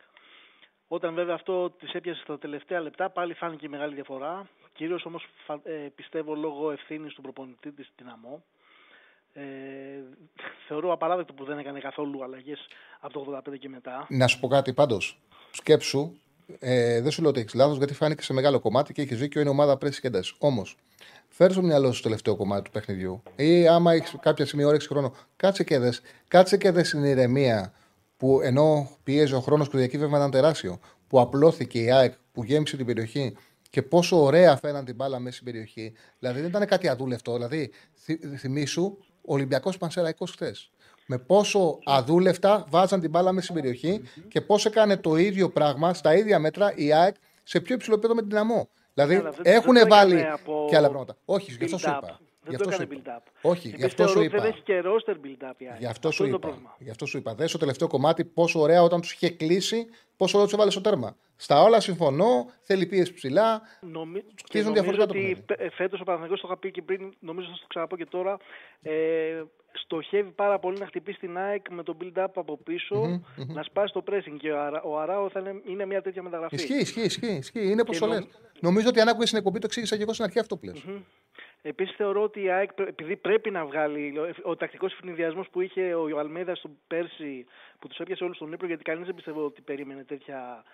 Όταν 0.89 1.15
βέβαια 1.15 1.35
αυτό 1.35 1.71
της 1.71 1.93
έπιασε 1.93 2.21
στα 2.23 2.39
τελευταία 2.39 2.81
λεπτά, 2.81 3.11
πάλι 3.11 3.35
φάνηκε 3.35 3.69
μεγάλη 3.69 3.95
διαφορά. 3.95 4.49
Κυρίως 4.73 5.05
όμως 5.05 5.27
ε, 5.63 5.73
πιστεύω 5.95 6.35
λόγω 6.35 6.71
ευθύνης 6.71 7.15
του 7.15 7.23
προπονητή 7.23 7.73
της 7.73 7.91
Δυναμό. 7.97 8.45
Ε, 9.33 9.43
θεωρώ 10.67 10.93
απαράδεκτο 10.93 11.33
που 11.33 11.45
δεν 11.45 11.59
έκανε 11.59 11.81
καθόλου 11.81 12.23
αλλαγές 12.23 12.67
από 13.01 13.13
το 13.13 13.43
85 13.47 13.59
και 13.59 13.69
μετά. 13.69 14.07
Να 14.09 14.27
σου 14.27 14.41
πω 14.41 14.49
κάτι 14.49 14.73
πάντως. 14.73 15.19
Σκέψου, 15.51 16.13
ε, 16.59 17.01
δεν 17.01 17.11
σου 17.11 17.21
λέω 17.21 17.31
ότι 17.31 17.41
έχεις 17.41 17.55
λάθος, 17.55 17.77
γιατί 17.77 17.95
φάνηκε 17.95 18.23
σε 18.23 18.33
μεγάλο 18.33 18.61
κομμάτι 18.61 18.93
και 18.93 19.03
έχεις 19.03 19.19
δίκιο, 19.19 19.41
είναι 19.41 19.51
ομάδα 19.51 19.77
πρέσβης 19.77 20.01
και 20.01 20.35
Όμως, 20.39 20.77
φέρει 21.29 21.53
στο 21.53 21.63
μυαλό 21.63 21.93
σου 21.93 21.97
το 21.97 22.09
τελευταίο 22.09 22.37
κομμάτι 22.37 22.63
του 22.63 22.71
παιχνιδιού, 22.71 23.23
ή 23.37 23.69
άμα 23.69 23.93
έχεις 23.93 24.15
κάποια 24.21 24.45
στιγμή 24.47 24.65
όρεξη 24.65 24.89
χρόνο, 24.89 25.15
κάτσε 25.37 25.65
και 25.65 25.79
δες 25.79 26.01
κάτσε 26.29 26.57
και 26.57 26.71
δες 26.71 26.89
στην 26.89 27.05
ηρεμία 27.05 27.73
που 28.17 28.41
ενώ 28.43 28.91
πιέζει 29.03 29.35
ο 29.35 29.41
χρόνος 29.41 29.69
που 29.69 29.77
διακύβευμα 29.77 30.19
ήταν 30.19 30.31
τεράστιο, 30.31 30.79
που 31.09 31.21
απλώθηκε 31.21 31.83
η 31.83 31.91
ΑΕΚ, 31.91 32.15
που 32.33 32.45
γέμισε 32.45 32.77
την 32.77 32.87
περιοχή 32.87 33.37
και 33.71 33.83
πόσο 33.83 34.23
ωραία 34.23 34.57
φαίναν 34.57 34.85
την 34.85 34.95
μπάλα 34.95 35.19
μέσα 35.19 35.35
στην 35.35 35.45
περιοχή. 35.45 35.93
Δηλαδή 36.19 36.41
δεν 36.41 36.49
ήταν 36.49 36.67
κάτι 36.67 36.89
αδούλευτο. 36.89 37.33
Δηλαδή, 37.33 37.71
θυμήσου, 38.37 38.97
Ολυμπιακός 39.25 39.79
Πανσεραϊκός 39.79 40.31
χθες. 40.31 40.71
Με 41.11 41.19
πόσο 41.19 41.79
αδούλευτα 41.85 42.65
βάζαν 42.69 43.01
την 43.01 43.11
μπάλα 43.11 43.33
μέσα 43.33 43.47
στην 43.47 43.55
περιοχή 43.55 44.03
και 44.29 44.41
πώς 44.41 44.67
έκανε 44.67 44.97
το 44.97 45.17
ίδιο 45.17 45.51
πράγμα 45.51 45.95
στα 45.95 46.15
ίδια 46.15 46.39
μέτρα 46.39 46.73
η 46.75 46.93
ΑΕΚ 46.93 47.15
σε 47.43 47.61
πιο 47.61 47.75
υψηλό 47.75 47.95
επίπεδο 47.95 48.15
με 48.15 48.21
την 48.21 48.31
δυναμό. 48.31 48.69
Δηλαδή 48.95 49.23
έχουν 49.43 49.75
βάλει 49.89 50.27
και 50.69 50.77
άλλα 50.77 50.89
πράγματα. 50.89 51.17
Όχι, 51.25 51.53
γι' 51.53 51.65
αυτό 51.65 51.79
σου 51.79 51.89
είπα. 51.89 52.21
Δεν 52.43 52.59
το 52.59 52.71
έκανε 52.73 52.89
build-up. 52.91 53.23
Όχι, 53.43 53.75
γι' 53.77 53.85
αυτό 53.85 54.07
σου 54.07 54.23
είπα. 54.23 54.41
Δεν 54.41 54.51
έχει 54.51 54.61
και 54.61 54.83
roster 54.85 55.13
build-up. 55.13 55.53
Γι' 55.79 55.87
αυτό, 55.87 56.11
σου 56.11 56.27
είπα. 56.27 56.77
Γι' 56.79 56.91
αυτό 56.91 57.07
σου 57.07 57.19
είπα. 57.19 57.35
Δες 57.35 57.53
το 57.53 57.59
τελευταίο 57.59 57.89
κομμάτι 57.89 58.25
πόσο 58.25 58.61
ωραία 58.61 58.83
όταν 58.83 59.01
τους 59.01 59.13
είχε 59.13 59.31
κλείσει, 59.31 59.87
πόσο 60.17 60.33
ωραία 60.33 60.45
τους 60.45 60.55
έβαλε 60.55 60.71
στο 60.71 60.81
τέρμα. 60.81 61.17
Στα 61.37 61.63
όλα 61.63 61.81
συμφωνώ, 61.81 62.51
θέλει 62.63 62.87
πίεση 62.87 63.13
ψηλά. 63.15 63.63
Νομι... 63.81 64.25
Και 64.45 64.63
νομίζω 64.63 65.03
ότι 65.03 65.45
φέτος 65.73 66.01
ο 66.01 66.05
Παναγιώ 66.05 66.37
το 66.37 66.43
είχα 66.45 66.57
πει 66.57 66.71
και 66.71 66.83
πριν, 66.83 67.15
νομίζω 67.21 67.49
θα 67.49 67.57
το 67.61 67.67
ξαναπώ 67.69 67.97
και 67.97 68.07
τώρα. 68.07 68.37
Ε, 68.83 68.93
στοχεύει 69.83 70.31
πάρα 70.31 70.59
πολύ 70.59 70.79
να 70.79 70.87
χτυπήσει 70.87 71.19
την 71.19 71.39
ΑΕΚ 71.39 71.71
με 71.71 71.83
το 71.83 71.97
build-up 72.01 72.27
από 72.35 72.57
πίσω, 72.57 73.03
mm-hmm, 73.03 73.47
να 73.47 73.63
σπάσει 73.63 73.93
το 73.93 74.05
pressing. 74.11 74.37
Και 74.39 74.53
ο 74.85 74.99
Αράο 75.01 75.31
θα 75.31 75.41
είναι, 75.41 75.61
είναι 75.65 75.87
μια 75.87 76.03
τέτοια 76.03 76.23
μεταγραφή. 76.23 76.55
Ισχύει, 76.55 76.81
ισχύει, 76.81 77.01
ισχύει. 77.01 77.27
ισχύει. 77.27 77.71
Είναι 77.71 77.81
όπως 77.81 77.99
το 77.99 78.07
λες. 78.07 78.27
Νομίζω 78.61 78.89
ότι 78.89 79.01
αν 79.01 79.09
άκουγες 79.09 79.29
την 79.29 79.39
εκπομπή, 79.39 79.59
το 79.59 79.67
εξήγησα 79.67 79.97
και 79.97 80.03
εγώ 80.03 80.13
στην 80.13 80.25
αρχή 80.25 80.39
αυτό 80.39 80.57
που 80.57 80.73
mm-hmm. 80.75 81.03
Επίσης 81.63 81.97
θεωρώ 81.97 82.23
ότι 82.23 82.43
η 82.43 82.51
ΑΕΚ, 82.51 82.71
επειδή 82.77 83.17
πρέπει 83.17 83.51
να 83.51 83.65
βγάλει 83.65 84.15
ο 84.43 84.57
τακτικός 84.57 84.93
ευνηδιασμό 84.93 85.45
που 85.53 85.61
είχε 85.61 85.95
ο 85.95 86.19
Αλμέδα 86.19 86.55
στον 86.55 86.71
πέρσι, 86.87 87.47
που 87.79 87.89
τους 87.89 87.99
έπιασε 87.99 88.25
όλους 88.25 88.37
στον 88.37 88.53
ύπνο, 88.53 88.67
γιατί 88.67 88.83
κανείς 88.83 89.07
δεν 89.07 89.15
πιστεύω 89.15 89.45
ότι 89.45 89.61
περίμενε 89.61 90.05
τέτοια 90.05 90.65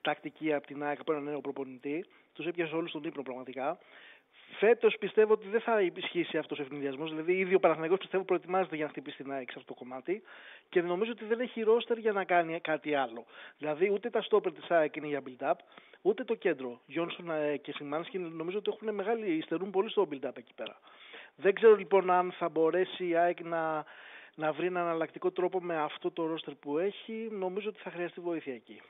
τακτική 0.00 0.52
από 0.52 0.66
την 0.66 0.84
ΑΕΚ 0.84 1.00
από 1.00 1.12
έναν 1.12 1.24
νέο 1.24 1.40
προπονητή. 1.40 2.04
Τους 2.32 2.46
έπιασε 2.46 2.74
όλους 2.74 2.90
στον 2.90 3.04
ύπνο 3.04 3.22
πραγματικά. 3.22 3.78
Φέτος 4.58 4.96
πιστεύω 4.98 5.32
ότι 5.32 5.48
δεν 5.48 5.60
θα 5.60 5.80
ισχύσει 5.80 6.38
αυτός 6.38 6.58
ο 6.58 6.62
ευνηδιασμό. 6.62 7.04
Δηλαδή, 7.04 7.32
ήδη 7.32 7.54
ο 7.54 7.60
Παναθηναϊκός 7.60 7.98
πιστεύω 7.98 8.24
προετοιμάζεται 8.24 8.76
για 8.76 8.84
να 8.84 8.90
χτυπήσει 8.90 9.16
την 9.16 9.32
ΑΕΚ 9.32 9.50
σε 9.50 9.58
αυτό 9.58 9.74
το 9.74 9.78
κομμάτι 9.78 10.22
και 10.68 10.82
νομίζω 10.82 11.10
ότι 11.10 11.24
δεν 11.24 11.40
έχει 11.40 11.62
ρόστερ 11.62 11.98
για 11.98 12.12
να 12.12 12.24
κάνει 12.24 12.60
κάτι 12.60 12.94
άλλο. 12.94 13.24
Δηλαδή, 13.58 13.90
ούτε 13.92 14.10
τα 14.10 14.22
στόπερ 14.22 14.52
της 14.52 14.70
ΑΕΚ 14.70 14.96
είναι 14.96 15.06
για 15.06 15.22
build-up, 15.26 15.54
ούτε 16.02 16.24
το 16.24 16.34
κέντρο. 16.34 16.80
Γιόνσον 16.86 17.30
ε, 17.30 17.56
και 17.56 17.72
Σιμάνσκι 17.72 18.18
νομίζω 18.18 18.58
ότι 18.58 18.70
έχουν 18.74 18.94
μεγάλη, 18.94 19.36
υστερούν 19.36 19.70
πολύ 19.70 19.90
στο 19.90 20.08
build-up 20.10 20.36
εκεί 20.36 20.54
πέρα. 20.54 20.78
Δεν 21.36 21.54
ξέρω 21.54 21.76
λοιπόν 21.76 22.10
αν 22.10 22.32
θα 22.32 22.48
μπορέσει 22.48 23.08
η 23.08 23.16
ΑΕΚ 23.16 23.40
να, 23.40 23.84
να 24.34 24.52
βρει 24.52 24.66
έναν 24.66 24.82
αναλλακτικό 24.82 25.30
τρόπο 25.30 25.62
με 25.62 25.76
αυτό 25.76 26.10
το 26.10 26.26
ρόστερ 26.26 26.54
που 26.54 26.78
έχει. 26.78 27.28
Νομίζω 27.30 27.68
ότι 27.68 27.80
θα 27.80 27.90
χρειαστεί 27.90 28.20
βοήθεια 28.20 28.54
εκεί. 28.54 28.80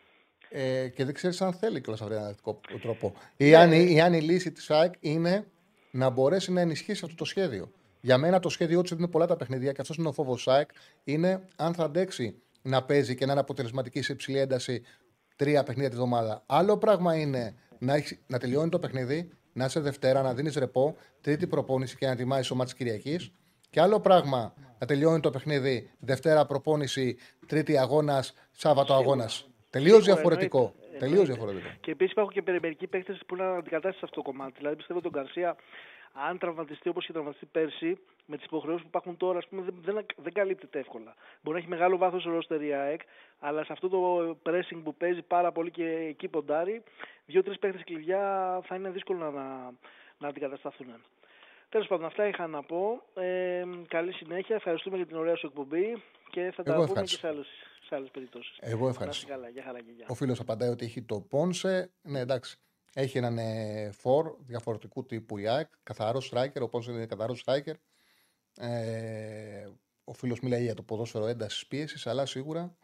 Ε, 0.50 0.88
και 0.88 1.04
δεν 1.04 1.14
ξέρεις 1.14 1.40
αν 1.40 1.52
θέλει 1.52 1.80
κιόλας 1.80 2.00
να 2.00 2.06
βρει 2.06 2.14
έναν 2.14 2.26
αναλλακτικό 2.26 2.60
τρόπο. 2.82 3.14
Ή 3.36 3.54
αν, 3.54 3.72
ή 3.72 4.00
αν 4.00 4.12
η 4.12 4.20
λύση 4.20 4.52
της 4.52 4.70
ΑΕΚ 4.70 4.94
είναι 5.00 5.46
να 5.90 6.10
μπορέσει 6.10 6.52
να 6.52 6.60
ενισχύσει 6.60 7.04
αυτό 7.04 7.16
το 7.16 7.24
σχέδιο. 7.24 7.70
Για 8.00 8.18
μένα 8.18 8.40
το 8.40 8.48
σχέδιό 8.48 8.82
του 8.82 8.94
είναι 8.94 9.08
πολλά 9.08 9.26
τα 9.26 9.36
παιχνίδια 9.36 9.72
και 9.72 9.80
αυτός 9.80 9.96
είναι 9.96 10.08
ο 10.08 10.12
φόβος 10.12 10.42
ΣΑΕΚ. 10.42 10.70
Είναι 11.04 11.48
αν 11.56 11.74
θα 11.74 11.84
αντέξει 11.84 12.34
να 12.62 12.82
παίζει 12.82 13.14
και 13.14 13.26
να 13.26 13.32
είναι 13.32 13.40
αποτελεσματική 13.40 14.02
σε 14.02 14.12
υψηλή 14.12 14.38
ένταση 14.38 14.82
τρία 15.36 15.62
παιχνίδια 15.62 15.90
τη 15.90 15.94
εβδομάδα. 15.94 16.42
Άλλο 16.46 16.78
πράγμα 16.78 17.14
είναι 17.14 17.54
να, 17.78 17.94
έχεις, 17.94 18.18
να 18.26 18.38
τελειώνει 18.38 18.68
το 18.68 18.78
παιχνίδι, 18.78 19.30
να 19.52 19.64
είσαι 19.64 19.80
Δευτέρα, 19.80 20.22
να 20.22 20.34
δίνεις 20.34 20.54
ρεπό, 20.54 20.96
τρίτη 21.20 21.46
προπόνηση 21.46 21.96
και 21.96 22.06
να 22.06 22.12
ετοιμάζει 22.12 22.48
το 22.48 22.54
μάτι 22.54 22.74
Κυριακής. 22.74 23.32
Και 23.70 23.80
άλλο 23.80 24.00
πράγμα 24.00 24.54
να 24.78 24.86
τελειώνει 24.86 25.20
το 25.20 25.30
παιχνίδι, 25.30 25.90
Δευτέρα 25.98 26.46
προπόνηση, 26.46 27.16
Τρίτη 27.46 27.78
αγώνας, 27.78 28.34
Σάββατο 28.52 28.94
αγώνας. 28.94 29.48
Τελείως 29.76 30.05
διαφορετικό. 30.05 30.74
Τελείως 30.98 31.26
διαφορετικό. 31.26 31.68
Και 31.80 31.90
επίσης 31.90 32.12
υπάρχουν 32.12 32.32
και 32.32 32.42
μερικοί 32.60 32.86
παίχτε 32.86 33.18
που 33.26 33.34
είναι 33.34 33.44
αντικατάσταση 33.44 33.98
σε 33.98 34.05
αυτό 34.05 34.22
το 34.22 34.30
κομμάτι. 34.30 34.55
Δηλαδή 34.56 34.76
πιστεύω 34.76 35.01
τον 35.01 35.12
Καρσία, 35.12 35.56
αν 36.12 36.38
τραυματιστεί 36.38 36.88
όπως 36.88 37.02
είχε 37.02 37.12
τραυματιστεί 37.12 37.46
πέρσι, 37.46 37.98
με 38.26 38.36
τις 38.36 38.46
υποχρεώσεις 38.46 38.82
που 38.82 38.88
υπάρχουν 38.88 39.16
τώρα, 39.16 39.38
ας 39.38 39.46
πούμε, 39.48 39.62
δεν, 39.62 39.74
δεν, 39.84 40.06
δεν 40.16 40.32
καλύπτεται 40.32 40.78
εύκολα. 40.78 41.14
Μπορεί 41.42 41.56
να 41.56 41.62
έχει 41.62 41.68
μεγάλο 41.68 41.96
βάθος 41.96 42.24
ρόστερ 42.24 42.62
η 42.62 42.72
ΑΕΚ, 42.72 43.01
αλλά 43.38 43.64
σε 43.64 43.72
αυτό 43.72 43.88
το 43.88 43.98
pressing 44.46 44.80
που 44.84 44.94
παίζει 44.94 45.22
πάρα 45.22 45.52
πολύ 45.52 45.70
και 45.70 45.86
εκεί 46.09 46.28
ποντάρει, 46.28 46.82
δύο-τρεις 47.26 47.59
παίχτε 47.59 47.82
κλειδιά 47.84 48.22
θα 48.66 48.74
είναι 48.74 48.90
δύσκολο 48.90 49.18
να, 49.18 49.30
να, 49.30 49.72
να 50.18 50.28
αντικατασταθούν. 50.28 50.86
Τέλος 51.68 51.86
πάντων, 51.86 52.05
αυτά 52.06 52.26
είχα 52.28 52.46
να 52.46 52.62
πω. 52.62 53.02
Ε, 53.14 53.64
καλή 53.88 54.12
συνέχεια. 54.12 54.56
Ευχαριστούμε 54.56 54.96
για 54.96 55.06
την 55.06 55.16
ωραία 55.16 55.36
σου 55.36 55.46
εκπομπή 55.46 56.02
και 56.30 56.52
θα 56.55 56.62
τα 56.62 56.72
Εγώ 56.72 56.80
πούμε 56.80 56.90
ευχαριστώ. 56.90 57.16
και 57.16 57.26
σε 57.26 57.28
άλλες, 57.28 57.48
σε 57.86 57.94
άλλες 57.94 58.11
περιπτώσεις. 58.11 58.56
Εγώ 58.61 58.85
Να 58.85 58.90
ευχαριστώ. 58.90 59.20
είστε 59.23 59.32
καλά. 59.35 59.48
Γεια 59.48 59.62
χαρά 59.62 59.81
και 59.82 59.90
γεια. 59.97 60.06
Ο 60.09 60.15
φίλος 60.15 60.40
απαντάει 60.40 60.69
ότι 60.69 60.85
έχει 60.85 61.02
το 61.02 61.20
Πόνσε. 61.20 61.93
Ναι, 62.02 62.19
εντάξει. 62.19 62.59
Έχει 62.94 63.19
έναν 63.19 63.39
ε, 63.39 63.90
φορ 63.93 64.36
διαφορετικού 64.40 65.06
τύπου 65.06 65.39
η 65.39 65.48
ΑΕΚ. 65.48 65.69
Καθαρό 65.82 66.20
striker. 66.31 66.61
Ο 66.61 66.69
Πόνσε 66.69 66.90
είναι 66.90 67.06
καθαρός 67.06 67.44
striker. 67.47 67.74
Ε, 68.56 69.69
ο 70.05 70.12
φίλος 70.12 70.40
μιλάει 70.40 70.62
για 70.62 70.74
το 70.74 70.82
ποδόσφαιρο 70.82 71.27
έντασης 71.27 71.66
πίεσης, 71.66 72.06
αλλά 72.06 72.27
σίγουρα 72.27 72.77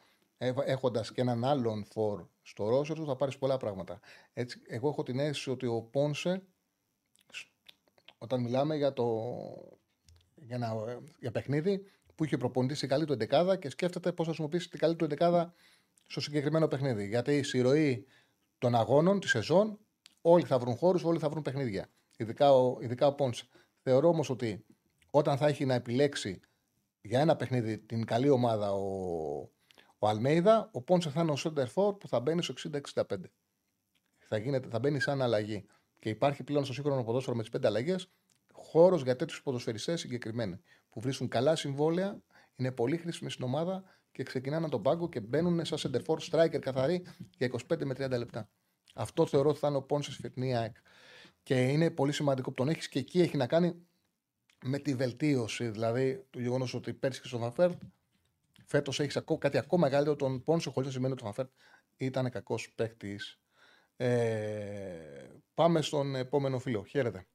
έχοντας 0.65 1.13
και 1.13 1.21
έναν 1.21 1.45
άλλον 1.45 1.85
φορ 1.85 2.27
στο 2.43 2.69
ρόσερ 2.69 2.97
του 2.97 3.07
θα 3.07 3.17
πάρεις 3.17 3.39
πολλά 3.39 3.57
πράγματα. 3.57 4.01
Έτσι, 4.33 4.63
εγώ 4.67 4.89
έχω 4.89 5.03
την 5.03 5.19
αίσθηση 5.19 5.51
ότι 5.51 5.67
ο 5.67 5.83
Πόνσε, 5.83 6.43
όταν 8.19 8.41
μιλάμε 8.41 8.77
για, 8.77 8.93
το, 8.93 9.07
για, 10.35 10.57
ένα, 10.57 11.01
για 11.19 11.31
παιχνίδι 11.31 11.91
που 12.21 12.27
είχε 12.27 12.37
προπονητή 12.37 12.85
η 12.85 12.89
καλή 12.89 13.05
του 13.05 13.13
εντεκάδα 13.13 13.57
και 13.57 13.71
σκέφτεται 13.71 14.13
πώς 14.13 14.27
θα 14.27 14.33
χρησιμοποιήσει 14.33 14.69
την 14.71 14.79
καλή 14.79 14.97
του 14.97 15.05
εντεκάδα 15.05 15.55
στο 16.07 16.21
συγκεκριμένο 16.21 16.69
παιχνίδι. 16.69 17.07
Γιατί 17.07 17.37
η 17.37 17.43
συρροή 17.43 18.07
των 18.59 18.75
αγώνων, 18.75 19.21
τη 19.21 19.29
σεζόν, 19.29 19.79
όλοι 20.21 20.45
θα 20.45 20.59
βρουν 20.59 20.77
χώρους, 20.77 21.05
όλοι 21.05 21.19
θα 21.19 21.29
βρουν 21.29 21.43
παιχνίδια. 21.43 21.91
Ειδικά 22.17 22.55
ο, 22.55 22.79
ειδικά 22.81 23.07
ο 23.07 23.15
Πόνσε. 23.15 23.45
Θεωρώ 23.83 24.09
όμως 24.09 24.31
ότι 24.31 24.65
όταν 25.11 25.37
θα 25.37 25.47
έχει 25.47 25.65
να 25.65 25.75
επιλέξει 25.75 26.41
για 27.01 27.21
ένα 27.21 27.37
παιχνίδι 27.37 27.79
την 27.79 28.05
καλή 28.05 28.29
ομάδα 28.29 28.73
ο, 28.73 28.85
ο 29.99 30.09
Αλμέιδα, 30.09 30.71
ο 30.73 30.83
Πόνσε 30.83 31.11
θα 31.11 31.21
είναι 31.21 31.31
ο 31.31 31.37
center 31.39 31.67
for 31.75 31.99
που 32.01 32.09
θα 32.09 32.21
μπαίνει 32.21 32.43
στο 32.43 32.55
60-65. 32.95 33.03
Θα, 34.19 34.37
γίνεται, 34.37 34.69
θα 34.69 34.79
μπαίνει 34.79 35.01
σαν 35.01 35.23
αλλαγή. 35.23 35.67
Και 35.99 36.09
υπάρχει 36.09 36.43
πλέον 36.43 36.65
στο 36.65 36.73
σύγχρονο 36.73 37.05
ποδόσφαιρο 37.05 37.37
με 37.37 37.43
τις 37.43 37.51
πέντε 37.51 37.67
αλλαγές 37.67 38.11
χώρος 38.71 39.03
για 39.03 39.17
τέτοιους 39.17 39.43
ποδοσφαιριστές 39.43 40.01
συγκεκριμένοι 40.01 40.61
που 40.91 41.01
βρίσκουν 41.01 41.29
καλά 41.29 41.57
συμβόλαια, 41.57 42.23
είναι 42.57 42.73
πολύ 42.73 42.97
χρήσιμοι 42.97 43.31
στην 43.31 43.45
ομάδα 43.45 43.85
και 44.13 44.23
ξεκινάνε 44.23 44.69
τον 44.69 44.83
πάγκο 44.83 45.09
και 45.09 45.21
μπαίνουν 45.21 45.65
σαν 45.65 45.79
center 45.79 46.01
for 46.07 46.17
striker 46.31 46.59
καθαρή 46.61 47.07
για 47.39 47.51
25 47.69 47.85
με 47.85 47.95
30 47.99 48.11
λεπτά. 48.11 48.49
Αυτό 48.95 49.27
θεωρώ 49.27 49.49
ότι 49.49 49.59
θα 49.59 49.69
είναι 49.69 49.77
ο 49.77 49.83
Πόνσες 49.83 50.13
στη 50.13 50.23
φετινή 50.23 50.57
ΑΕΚ. 50.57 50.77
Και 51.43 51.69
είναι 51.69 51.91
πολύ 51.91 52.13
σημαντικό 52.13 52.49
που 52.49 52.55
τον 52.55 52.69
έχεις 52.69 52.89
και 52.89 52.99
εκεί 52.99 53.21
έχει 53.21 53.37
να 53.37 53.47
κάνει 53.47 53.87
με 54.65 54.79
τη 54.79 54.95
βελτίωση. 54.95 55.69
Δηλαδή 55.69 56.27
το 56.31 56.41
γεγονός 56.41 56.75
ότι 56.75 56.95
πέρσι 56.95 57.21
και 57.21 57.29
στο 57.29 57.39
Βαφέρτ 57.39 57.83
φέτος 58.65 59.01
έχεις 59.01 59.19
κάτι 59.39 59.59
ακόμα 59.59 59.87
μεγαλύτερο 59.87 60.17
τον 60.17 60.43
Πόνσε, 60.45 60.71
χωρίς 60.71 60.89
να 60.89 60.95
σημαίνει 60.95 61.13
ότι 61.13 61.23
ο 61.23 61.27
Βαφέρτ 61.27 61.51
ήταν 61.97 62.31
κακός 62.31 62.73
παίχτη. 62.75 63.19
Ε, 63.97 65.29
πάμε 65.55 65.83
στον 65.83 66.15
επόμενο 66.15 66.59
φίλο. 66.59 66.85
Χαίρετε. 66.85 67.27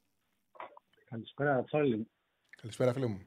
Καλησπέρα, 1.10 1.64
Τσάρλι. 1.64 2.08
Καλησπέρα, 2.58 2.94
φίλο 2.94 3.10
μου. 3.10 3.26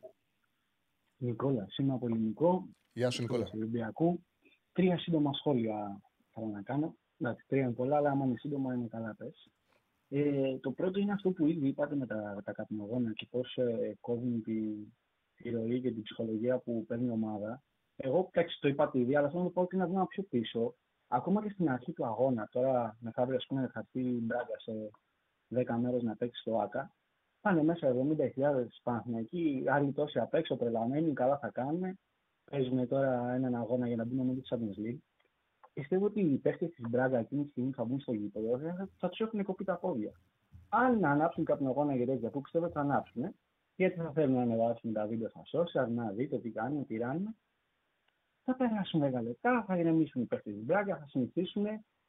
Νικόλα, 1.16 1.66
είμαι 1.76 1.92
από 1.92 2.06
ελληνικό. 2.06 2.68
Γεια 2.92 3.10
σου, 3.10 3.22
Νικόλα. 3.22 3.44
Του 3.44 3.50
Ολυμπιακού. 3.55 4.24
Τρία 4.72 4.98
σύντομα 4.98 5.32
σχόλια 5.32 6.00
θέλω 6.34 6.46
να 6.46 6.62
κάνω. 6.62 6.96
Εντάξει, 7.18 7.44
τρία 7.46 7.62
είναι 7.62 7.72
πολλά, 7.72 7.96
αλλά 7.96 8.10
άμα 8.10 8.24
είναι 8.24 8.38
σύντομα 8.38 8.74
είναι 8.74 8.86
καλά 8.86 9.14
πες. 9.14 9.50
Ε, 10.09 10.59
το 10.59 10.72
πρώτο 10.72 10.98
είναι 10.98 11.12
αυτό 11.12 11.30
που 11.30 11.46
ήδη 11.46 11.68
είπατε 11.68 11.96
με 11.96 12.06
τα, 12.06 12.42
τα 12.44 12.52
καπνογόνα 12.52 13.12
και 13.12 13.26
πώς 13.30 13.56
ε, 13.56 13.96
κόβουν 14.00 14.42
τη, 14.42 14.60
τη 15.34 15.50
ροή 15.50 15.80
και 15.80 15.92
την 15.92 16.02
ψυχολογία 16.02 16.59
που 16.59 16.84
παίρνει 16.86 17.06
η 17.06 17.10
ομάδα. 17.10 17.62
Εγώ, 17.96 18.30
εντάξει, 18.32 18.60
το 18.60 18.68
είπατε 18.68 18.98
ήδη, 18.98 19.16
αλλά 19.16 19.30
θέλω 19.30 19.42
να 19.42 19.50
πω 19.50 19.60
ότι 19.62 19.74
είναι 19.74 19.84
ένα 19.84 19.92
βήμα 19.92 20.06
πιο 20.06 20.22
πίσω. 20.22 20.74
Ακόμα 21.09 21.42
και 21.42 21.50
στην 21.50 21.70
αρχή 21.70 21.92
του 21.92 22.06
αγώνα, 22.06 22.48
τώρα 22.50 22.96
μεθαύριο, 23.00 23.36
ας 23.36 23.46
πούμε, 23.46 23.70
θα 23.72 23.78
έρθει 23.78 24.09
η 24.09 24.20
Μπράγκα 24.22 24.59
σε 24.59 24.90
10 25.48 25.78
μέρες 25.80 26.02
να 26.02 26.16
παίξει 26.16 26.40
στο 26.40 26.59
ΆΚΑ, 26.59 26.92
πάνε 27.40 27.62
μέσα 27.62 27.94
70.000 28.36 28.66
Παναθηναϊκοί, 28.82 29.65
άλλοι 29.66 29.93
τόσοι 29.93 30.19
απ' 30.19 30.35
έξω 30.35 30.56
τρελαμένοι, 30.56 31.12
καλά 31.12 31.39
θα 31.39 31.51
κάνουν. 31.51 31.98
Παίζουν 32.51 32.89
τώρα 32.89 33.32
έναν 33.32 33.55
αγώνα 33.55 33.86
για 33.86 33.97
να 33.97 34.05
μπουν 34.05 34.27
με 34.27 34.35
τη 34.35 34.40
Champions 34.51 34.86
League. 34.86 34.98
Πιστεύω 35.73 36.05
ότι 36.05 36.20
οι 36.20 36.36
παίχτε 36.36 36.66
της 36.66 36.85
Μπράγκα 36.89 37.19
εκείνη 37.19 37.44
τη 37.44 37.51
στιγμή 37.51 37.70
που 37.70 37.77
θα 37.77 37.85
μπουν 37.85 38.01
στο 38.01 38.12
γήπεδο 38.12 38.59
θα, 38.59 38.89
θα 38.98 39.09
τους 39.09 39.20
έχουν 39.20 39.43
κοπεί 39.43 39.65
τα 39.65 39.77
πόδια. 39.77 40.12
Αν 40.69 40.98
να 40.98 41.10
ανάψουν 41.10 41.44
κάποιον 41.44 41.69
αγώνα 41.69 41.94
για 41.94 42.06
τέτοια 42.06 42.31
που 42.31 42.40
πιστεύω 42.40 42.65
ότι 42.65 42.74
θα 42.74 42.81
ανάψουν, 42.81 43.35
γιατί 43.77 43.98
θα 43.98 44.10
θέλουν 44.10 44.35
να 44.35 44.43
ανεβάσουν 44.43 44.93
τα 44.93 45.06
βίντεο 45.06 45.28
στα 45.28 45.43
social, 45.52 45.89
να 45.90 46.10
δείτε 46.10 46.39
τι 46.39 46.51
κάνουν, 46.51 46.86
τι 46.86 46.97
ράνουν. 46.97 47.36
Θα 48.44 48.55
περάσουν 48.55 49.02
10 49.02 49.23
λεπτά, 49.23 49.65
θα 49.66 49.78
ηρεμήσουν 49.78 50.23
οι 50.23 50.24
παίχτε 50.24 50.51
της 50.51 50.65
Μπράγκα, 50.65 50.97
θα 50.97 51.06
συνηθίσουν. 51.09 51.66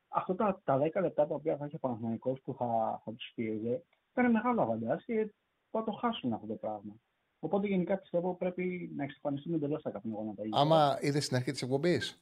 Αυτό 0.07 0.35
τα, 0.35 0.61
τα 0.63 0.77
10 0.77 1.01
λεπτά 1.01 1.27
τα 1.27 1.35
οποία 1.35 1.57
θα 1.57 1.65
έχει 1.65 1.75
ο 1.75 1.79
Παναθηναϊκός 1.79 2.41
που 2.41 2.53
θα, 2.53 3.01
θα 3.05 3.13
τους 3.13 3.31
πίεζε, 3.35 3.83
θα 4.13 4.21
είναι 4.21 4.31
μεγάλο 4.31 4.61
αβαντάζ 4.61 5.03
και 5.05 5.31
θα 5.71 5.83
το 5.83 5.91
χάσουν 5.91 6.33
αυτό 6.33 6.47
το 6.47 6.53
πράγμα. 6.53 6.93
Οπότε 7.39 7.67
γενικά 7.67 7.97
πιστεύω 7.97 8.35
πρέπει 8.35 8.91
να 8.95 9.03
εξαφανιστούν 9.03 9.53
εντελώς 9.53 9.81
τα 9.81 9.89
καπνογόνα 9.89 10.33
τα 10.35 10.43
ίδια. 10.43 10.59
Άμα 10.59 10.97
είδες 11.01 11.25
στην 11.25 11.35
αρχή 11.35 11.51
της 11.51 11.61
εκπομπής. 11.61 12.21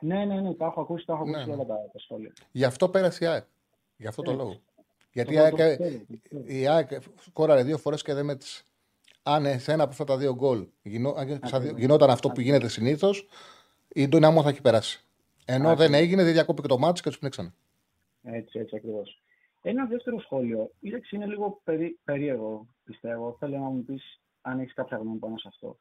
Ναι, 0.00 0.24
ναι, 0.24 0.40
ναι, 0.40 0.54
τα 0.54 0.66
έχω 0.66 0.80
ακούσει, 0.80 1.06
τα 1.06 1.12
έχω 1.12 1.22
ακούσει 1.22 1.46
Ναι, 1.46 1.52
όλα 1.52 1.64
τα, 1.66 1.74
τα 1.92 1.98
σχόλια. 1.98 2.32
Γι' 2.50 2.64
αυτό 2.64 2.88
πέρασε 2.88 3.24
η 3.24 3.26
ΑΕΚ. 3.28 3.44
Γι' 3.96 4.06
αυτό 4.06 4.22
το 4.22 4.30
Έτσι. 4.30 4.42
λόγο. 4.42 4.58
Γιατί 5.12 5.32
η 5.32 5.36
Εγώ 5.36 5.44
ΑΕΚ, 5.44 5.50
το 5.56 5.56
ξέρω, 5.56 5.78
το 6.08 6.16
ξέρω. 6.22 6.42
η 6.46 6.66
ΑΕΚ 6.66 6.88
σκόραρε 7.20 7.62
δύο 7.62 7.78
φορές 7.78 8.02
και 8.02 8.14
δεν 8.14 8.24
μέτρησε. 8.24 8.64
Αν 9.22 9.46
ε, 9.46 9.58
σε 9.58 9.72
ένα 9.72 9.82
από 9.82 9.92
αυτά 9.92 10.04
τα 10.04 10.16
δύο 10.16 10.34
γκολ 10.34 10.66
γινό, 10.82 11.14
αν 11.16 11.26
και 11.26 11.46
στα 11.46 11.60
δύο- 11.60 11.74
γινόταν 11.78 12.10
αυτό 12.10 12.28
που 12.30 12.40
γίνεται 12.40 12.68
συνήθως, 12.68 13.26
η 13.88 14.08
Ντονάμο 14.08 14.42
θα 14.42 14.48
έχει 14.48 14.60
περάσει. 14.60 15.04
Ενώ 15.44 15.64
δεν 15.68 15.72
Ακριβώς. 15.72 16.00
έγινε, 16.00 16.22
δεν 16.24 16.32
διακόπηκε 16.32 16.68
το 16.68 16.78
μάτι 16.78 17.00
και 17.02 17.08
τους 17.08 17.18
πνίξανε. 17.18 17.52
Έτσι, 18.22 18.58
έτσι 18.58 18.76
ακριβώς. 18.76 19.22
Ένα 19.62 19.86
δεύτερο 19.86 20.20
σχόλιο. 20.20 20.70
Η 20.80 20.88
λέξη 20.88 21.16
είναι 21.16 21.26
λίγο 21.26 21.60
περί, 21.64 21.98
περίεργο, 22.04 22.66
πιστεύω. 22.84 23.36
Θέλω 23.38 23.58
να 23.58 23.68
μου 23.68 23.84
πεις 23.84 24.20
αν 24.40 24.58
έχεις 24.58 24.74
κάποια 24.74 24.96
γνώμη 24.96 25.18
πάνω 25.18 25.38
σε 25.38 25.48
αυτό. 25.48 25.78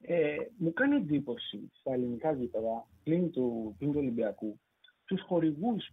Ε, 0.00 0.36
μου 0.56 0.72
κάνει 0.72 0.96
εντύπωση 0.96 1.68
στα 1.72 1.92
ελληνικά 1.92 2.32
γήπεδα 2.32 2.86
πλην 3.02 3.30
του, 3.30 3.74
πλην 3.78 3.92
του 3.92 3.98
Ολυμπιακού 3.98 4.60
τους 5.04 5.22
χορηγούς, 5.22 5.88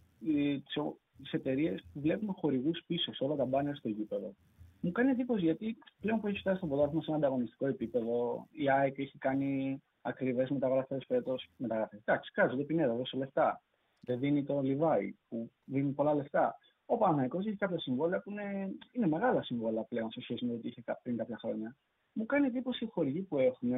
τις 1.18 1.32
εταιρείες 1.32 1.86
που 1.94 2.00
βλέπουμε 2.00 2.34
χορηγούς 2.36 2.84
πίσω 2.88 3.14
σε 3.14 3.24
όλα 3.24 3.36
τα 3.36 3.46
μπάνερ 3.46 3.76
στο 3.76 3.90
γήπεδο. 3.90 4.36
Μου 4.82 4.92
κάνει 4.92 5.10
εντύπωση 5.10 5.44
γιατί 5.44 5.78
πλέον 6.02 6.20
που 6.20 6.28
έχει 6.28 6.40
φτάσει 6.40 6.58
στο 6.58 6.68
ποδόσφαιρο 6.68 7.02
σε 7.02 7.12
ένα 7.12 7.18
ανταγωνιστικό 7.18 7.68
επίπεδο, 7.68 8.48
η 8.52 8.70
ΑΕΚ 8.70 8.98
έχει 8.98 9.18
κάνει 9.18 9.82
ακριβές 10.02 10.50
μεταγραφές 10.50 11.06
φέτος. 11.08 11.50
Μεταγραφές. 11.58 12.00
Εντάξει, 12.00 12.32
κάτσε, 12.32 12.56
δεν 12.56 12.66
πινέδα, 12.66 12.94
δώσε 12.94 13.18
λεφτά. 13.18 13.62
Δεν 14.02 14.20
δίνει 14.20 14.44
το 14.44 14.62
Λιβάη 14.62 15.16
που 15.30 15.52
δίνει 15.64 15.92
πολλά 15.92 16.14
λεφτά. 16.14 16.58
Ο 16.92 16.98
Παναγικός 16.98 17.46
έχει 17.46 17.56
κάποια 17.56 17.80
συμβόλαια 17.80 18.22
που 18.22 18.32
είναι, 18.32 18.72
είναι 18.92 19.08
μεγάλα 19.08 19.42
συμβόλαια 19.44 19.84
πλέον 19.84 20.12
σε 20.12 20.22
σχέση 20.22 20.46
με 20.46 20.54
ό,τι 20.54 20.68
είχε 20.68 20.82
κα- 20.82 21.00
πριν 21.04 21.18
κάποια 21.18 21.38
χρόνια. 21.38 21.76
Μου 22.14 22.26
κάνει 22.26 22.48
εντύπωση 22.48 22.86
οι 22.86 22.88
χορηγοί 22.88 23.22
που 23.22 23.38
έχουν. 23.38 23.72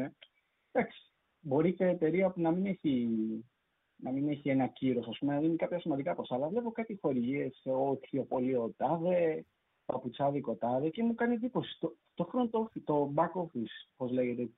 Εντάξει, 0.71 1.11
μπορεί 1.39 1.73
και 1.73 1.85
εταιρεία 1.85 2.29
που 2.29 2.41
να 2.41 2.51
μην 2.51 2.65
έχει, 2.65 3.09
να 3.95 4.11
μην 4.11 4.29
έχει 4.29 4.49
ένα 4.49 4.67
κύρος, 4.67 5.07
ας 5.07 5.17
πούμε, 5.17 5.33
να 5.33 5.39
δίνει 5.39 5.55
κάποια 5.55 5.79
σημαντικά 5.79 6.15
ποσά. 6.15 6.35
Αλλά 6.35 6.47
βλέπω 6.47 6.71
κάτι 6.71 6.97
χορηγίες, 7.01 7.65
ο 7.65 7.95
Θειοπολείο 7.95 8.73
Τάδε, 8.77 9.45
Παπουτσάδικο 9.85 10.55
Τάδε 10.55 10.89
και 10.89 11.03
μου 11.03 11.15
κάνει 11.15 11.33
εντύπωση. 11.33 11.77
Το, 11.79 11.95
το 12.13 12.29
front 12.33 12.59
office, 12.59 12.81
το 12.83 13.13
back 13.15 13.41
office, 13.41 13.89
πώς 13.95 14.11
λέγεται, 14.11 14.49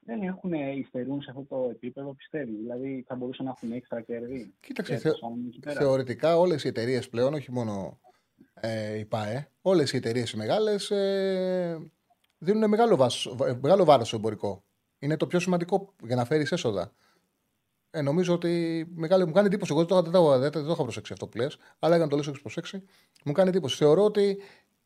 δεν 0.00 0.22
έχουν 0.22 0.52
υστερούν 0.52 1.22
σε 1.22 1.30
αυτό 1.30 1.42
το 1.48 1.68
επίπεδο, 1.70 2.14
πιστεύει. 2.14 2.52
Δηλαδή 2.56 3.04
θα 3.06 3.14
μπορούσαν 3.14 3.44
να 3.44 3.50
έχουν 3.56 3.72
έξτρα 3.72 4.00
κέρδη. 4.00 4.54
Κοίταξε, 4.60 4.92
Και 4.92 4.98
θε- 4.98 5.12
το 5.12 5.18
κάνουν 5.18 5.44
εκεί 5.46 5.58
πέρα. 5.58 5.80
θεωρητικά 5.80 6.38
όλες 6.38 6.64
οι 6.64 6.68
εταιρείες 6.68 7.08
πλέον, 7.08 7.34
όχι 7.34 7.52
μόνο 7.52 8.00
ε, 8.54 8.98
η 8.98 9.04
ΠΑΕ, 9.04 9.50
όλες 9.62 9.92
οι 9.92 9.96
εταιρείες 9.96 10.30
οι 10.30 10.36
μεγάλες 10.36 10.90
ε, 10.90 11.90
δίνουν 12.38 12.68
μεγάλο, 12.68 12.96
βάσο, 12.96 13.36
βα- 13.36 13.58
μεγάλο 13.62 13.84
βάρος 13.84 14.06
στο 14.06 14.16
εμπορικό. 14.16 14.64
Είναι 14.98 15.16
το 15.16 15.26
πιο 15.26 15.40
σημαντικό 15.40 15.94
για 16.04 16.16
να 16.16 16.24
φέρεις 16.24 16.52
έσοδα. 16.52 16.92
Ε, 17.90 18.02
νομίζω 18.02 18.34
ότι 18.34 18.84
μεγάλη, 18.94 19.26
μου 19.26 19.32
κάνει 19.32 19.46
εντύπωση. 19.46 19.72
Εγώ 19.72 19.84
δεν 19.84 19.88
το, 19.88 20.02
δεν 20.02 20.12
το, 20.12 20.38
δεν 20.38 20.50
το, 20.50 20.58
δεν 20.58 20.66
το 20.66 20.72
είχα 20.72 20.82
προσέξει 20.82 21.12
αυτό 21.12 21.26
που 21.26 21.36
λες, 21.36 21.56
αλλά 21.78 21.94
για 21.96 22.04
να 22.04 22.10
το 22.10 22.16
λες, 22.16 22.26
έχεις 22.26 22.40
προσέξει. 22.40 22.82
Μου 23.24 23.32
κάνει 23.32 23.48
εντύπωση. 23.48 23.76
Θεωρώ 23.76 24.04
ότι 24.04 24.40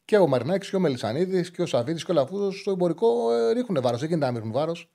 και 0.04 0.16
ο 0.16 0.26
Μαρινάκης 0.26 0.70
και 0.70 0.76
ο 0.76 0.80
Μελισανίδης 0.80 1.50
και 1.50 1.62
ο 1.62 1.66
Σαββίδης 1.66 2.04
και 2.04 2.10
ο 2.10 2.14
Λαφούδο 2.14 2.50
στο 2.50 2.70
εμπορικό 2.70 3.32
ε, 3.32 3.52
ρίχνουν 3.52 3.82
βάρος. 3.82 4.00
Δεν 4.00 4.08
γίνεται 4.08 4.24
να 4.26 4.32
μην 4.32 4.40
ρίχνουν 4.42 4.60
βάρος. 4.60 4.90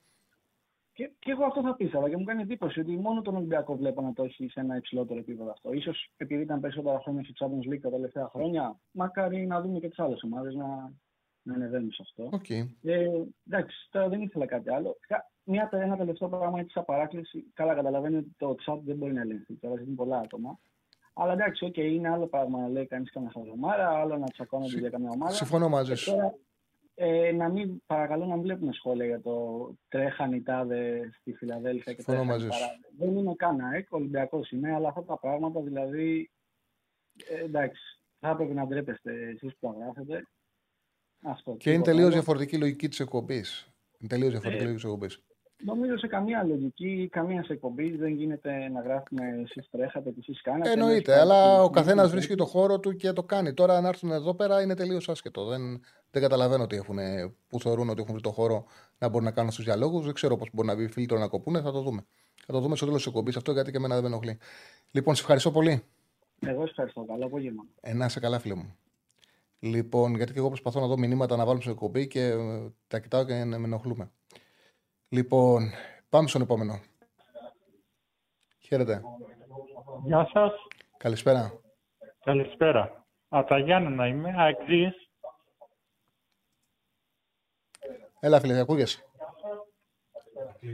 Και, 0.98 1.10
και 1.18 1.30
εγώ 1.30 1.44
αυτό 1.44 1.60
θα 1.62 1.74
πίστευα 1.74 2.08
και 2.08 2.16
μου 2.16 2.24
κάνει 2.24 2.42
εντύπωση 2.42 2.80
ότι 2.80 2.96
μόνο 2.96 3.22
τον 3.22 3.36
Ολυμπιακό 3.36 3.76
βλέπω 3.76 4.02
να 4.02 4.12
το 4.12 4.22
έχει 4.22 4.48
σε 4.48 4.60
ένα 4.60 4.76
υψηλότερο 4.76 5.18
επίπεδο 5.18 5.50
αυτό. 5.50 5.70
Ίσως 5.80 5.92
επειδή 6.16 6.42
ήταν 6.42 6.60
περισσότερα 6.60 7.00
χρόνια 7.00 7.22
στη 7.24 7.32
Champions 7.38 7.72
League 7.74 7.80
τα 7.80 7.90
τελευταία 7.90 8.28
χρόνια, 8.28 8.78
μακάρι 8.90 9.46
να 9.46 9.60
δούμε 9.60 9.78
και 9.78 9.88
τις 9.88 9.98
άλλες 9.98 10.22
ομάδες 10.22 10.54
να, 10.54 10.92
να 11.42 11.54
ανεβαίνουν 11.54 11.90
σε 11.92 12.02
αυτό. 12.02 12.28
Okay. 12.38 12.66
Ε, 12.82 13.06
εντάξει, 13.50 13.88
τώρα 13.90 14.08
δεν 14.08 14.20
ήθελα 14.20 14.46
κάτι 14.46 14.70
άλλο. 14.70 14.96
Κα- 15.06 15.30
Μια, 15.44 15.68
ένα 15.72 15.96
τελευταίο 15.96 16.28
πράγμα 16.28 16.58
έτσι 16.60 16.72
σαν 16.72 16.84
παράκληση. 16.84 17.44
Καλά, 17.54 17.74
καταλαβαίνω 17.74 18.18
ότι 18.18 18.34
το 18.38 18.54
chat 18.66 18.78
δεν 18.84 18.96
μπορεί 18.96 19.12
να 19.12 19.20
ελεγχθεί. 19.20 19.54
Τώρα 19.54 19.80
είναι 19.80 19.94
πολλά 19.94 20.18
άτομα. 20.18 20.58
Αλλά 21.14 21.32
εντάξει, 21.32 21.64
οκ, 21.64 21.76
είναι 21.76 22.08
άλλο 22.08 22.26
πράγμα 22.26 22.60
να 22.60 22.68
λέει 22.68 22.86
κανείς 22.86 23.10
κανένας 23.10 23.34
χαζομάρα, 23.34 23.88
άλλο 23.88 24.16
να 24.18 24.26
τσακώνονται 24.26 24.78
για 24.78 24.90
καμιά 24.90 25.10
ομάδα. 25.10 25.32
Συμφωνώ 25.32 25.68
μαζί 25.68 25.90
Και 25.90 25.96
σου. 25.96 26.10
τώρα, 26.10 26.34
ε, 27.00 27.32
να 27.32 27.48
μην, 27.48 27.82
παρακαλώ 27.86 28.26
να 28.26 28.34
μην 28.34 28.42
βλέπουμε 28.42 28.72
σχόλια 28.72 29.06
για 29.06 29.20
το 29.20 29.68
τρέχαν 29.88 30.32
οι 30.32 30.42
τάδε 30.42 31.10
στη 31.20 31.32
Φιλαδέλφια 31.32 31.92
και 31.94 32.02
Συμφωνώ 32.02 32.18
τρέχαν 32.18 32.34
μαζί 32.34 32.46
οι 32.46 32.52
σου. 32.52 32.58
παράδε. 32.58 32.80
Δεν 32.98 33.16
είμαι 33.16 33.34
καν 33.34 33.60
ΑΕΚ, 33.60 33.92
Ολυμπιακός 33.92 34.50
είμαι, 34.50 34.74
αλλά 34.74 34.88
αυτά 34.88 35.04
τα 35.04 35.18
πράγματα 35.18 35.60
δηλαδή. 35.60 36.30
Ε, 37.28 37.44
εντάξει, 37.44 37.82
θα 38.18 38.28
έπρεπε 38.28 38.52
να 38.52 38.66
ντρέπεστε 38.66 39.12
εσείς 39.12 39.52
που 39.58 39.58
τα 39.60 39.76
γράφετε. 39.78 40.22
Αυτό. 41.22 41.56
Και 41.56 41.70
είναι 41.70 41.82
τίποτα 41.82 41.90
τελείως 41.90 42.04
άλλο. 42.06 42.14
διαφορετική 42.14 42.56
η 42.56 42.58
λογική 42.58 42.88
της 42.88 43.00
εκπομπής. 43.00 43.68
Είναι 43.98 44.08
τελείως 44.08 44.30
διαφορετική 44.30 44.64
η 44.64 44.66
Ε, 44.66 44.66
λογική 44.66 44.82
της 44.82 44.92
εκπομπής. 44.92 45.22
Νομίζω 45.64 45.98
σε 45.98 46.06
καμία 46.06 46.44
λογική, 46.44 47.08
καμία 47.12 47.44
εκπομπή 47.48 47.96
δεν 47.96 48.12
γίνεται 48.12 48.68
να 48.68 48.80
γράφουμε 48.80 49.22
εσείς 49.42 49.68
τρέχατε 49.70 50.10
και 50.10 50.18
εσείς 50.20 50.42
κάνατε. 50.42 50.70
Εννοείται, 50.70 51.12
εμείς 51.12 51.22
αλλά 51.22 51.34
κάναμε 51.34 51.62
ο 51.62 51.64
την 51.64 51.72
καθένας 51.74 52.04
ίδια 52.04 52.14
βρίσκει 52.14 52.34
το 52.34 52.44
χώρο 52.44 52.80
του 52.80 52.96
και 52.96 53.12
το 53.12 53.22
κάνει. 53.22 53.54
Τώρα 53.54 53.80
να 53.80 53.88
έρθουν 53.88 54.10
εδώ 54.10 54.34
πέρα 54.34 54.62
είναι 54.62 54.74
τελείως 54.74 55.08
άσχετο. 55.08 55.44
Δεν, 55.44 55.80
δεν 56.10 56.22
καταλαβαίνω 56.22 56.66
τι 56.66 56.76
έχουν, 56.76 56.98
που 57.48 57.60
θεωρούν 57.60 57.88
ότι 57.88 58.00
έχουν 58.00 58.12
βρει 58.12 58.22
το 58.22 58.30
χώρο 58.30 58.64
να 58.98 59.08
μπορούν 59.08 59.24
να 59.24 59.32
κάνουν 59.32 59.50
στους 59.50 59.64
διαλόγους. 59.64 60.04
Δεν 60.04 60.14
ξέρω 60.14 60.36
πώς 60.36 60.48
μπορεί 60.52 60.68
να 60.68 60.74
μπει 60.74 60.88
φίλτρο 60.88 61.18
να 61.18 61.28
κοπούνε. 61.28 61.60
Θα 61.60 61.72
το 61.72 61.80
δούμε. 61.80 62.04
Θα 62.46 62.52
το 62.52 62.60
δούμε 62.60 62.76
στο 62.76 62.84
τέλος 62.84 63.00
της 63.00 63.10
εκπομπής 63.10 63.36
αυτό 63.36 63.52
γιατί 63.52 63.70
και 63.70 63.76
εμένα 63.76 63.94
δεν 63.94 64.02
με 64.02 64.08
ενοχλεί. 64.08 64.38
Λοιπόν, 64.90 65.14
σε 65.14 65.20
ευχαριστώ 65.20 65.50
πολύ. 65.50 65.82
Εγώ 66.40 66.60
σας 66.60 66.70
ευχαριστώ. 66.70 67.04
Καλό 67.04 67.26
απόγευμα. 67.26 67.64
Ε, 67.80 67.94
να 67.94 68.04
είσαι 68.04 68.20
καλά, 68.20 68.38
φίλε 68.38 68.54
μου. 68.54 68.76
Λοιπόν, 69.58 70.14
γιατί 70.14 70.32
και 70.32 70.38
εγώ 70.38 70.48
προσπαθώ 70.48 70.80
να 70.80 70.86
δω 70.86 70.98
μηνύματα 70.98 71.36
να 71.36 71.42
βάλουμε 71.44 71.60
στην 71.60 71.72
εκπομπή 71.72 72.06
και 72.06 72.24
ε, 72.24 72.36
τα 72.88 73.00
κοιτάω 73.00 73.24
και 73.24 73.44
με 73.44 73.56
ενοχλούμε. 73.56 74.10
Λοιπόν, 75.08 75.70
πάμε 76.08 76.28
στον 76.28 76.42
επόμενο. 76.42 76.80
Χαίρετε. 78.58 79.02
Γεια 80.04 80.28
σας. 80.32 80.52
Καλησπέρα. 80.96 81.60
Καλησπέρα. 82.24 83.06
Από 83.28 83.48
τα 83.48 83.58
Γιάννενα 83.58 84.06
είμαι, 84.06 84.34
αεξής. 84.36 85.08
Έλα, 88.20 88.40
φίλε, 88.40 88.58
ακούγεσαι. 88.60 89.02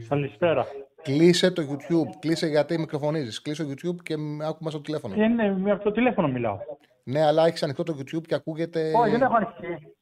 Καλησπέρα. 0.08 0.66
Κλείσε 1.02 1.50
το 1.50 1.62
YouTube. 1.62 2.16
Κλείσε 2.18 2.46
γιατί 2.46 2.78
μικροφωνίζεις. 2.78 3.42
Κλείσε 3.42 3.64
το 3.64 3.70
YouTube 3.70 4.02
και 4.02 4.16
μ- 4.16 4.42
άκου 4.42 4.64
μας 4.64 4.72
στο 4.72 4.82
τηλέφωνο. 4.82 5.14
Είναι 5.14 5.56
με 5.58 5.70
αυτό 5.72 5.84
το 5.84 5.92
τηλέφωνο 5.92 6.28
μιλάω. 6.28 6.58
Ναι, 7.04 7.22
αλλά 7.26 7.46
έχεις 7.46 7.62
ανοιχτό 7.62 7.82
το 7.82 7.94
YouTube 7.98 8.22
και 8.26 8.34
ακούγεται. 8.34 8.92
Όχι, 8.96 9.10
δεν 9.10 9.22
έχω 9.22 9.34
ανοιχτή. 9.34 9.93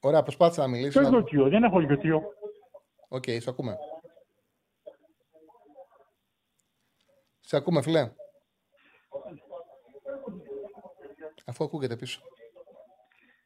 Ωραία, 0.00 0.22
προσπάθησε 0.22 0.60
να 0.60 0.66
μιλήσει. 0.68 1.00
Το 1.00 1.18
YouTube, 1.18 1.50
δεν 1.50 1.62
έχω 1.62 1.76
YouTube. 1.88 2.22
Οκ, 3.08 3.24
σε 3.24 3.50
ακούμε. 3.50 3.78
Σε 7.40 7.56
ακούμε, 7.56 7.82
φίλε. 7.82 8.12
Αφού 11.44 11.64
ακούγεται 11.64 11.96
πίσω. 11.96 12.20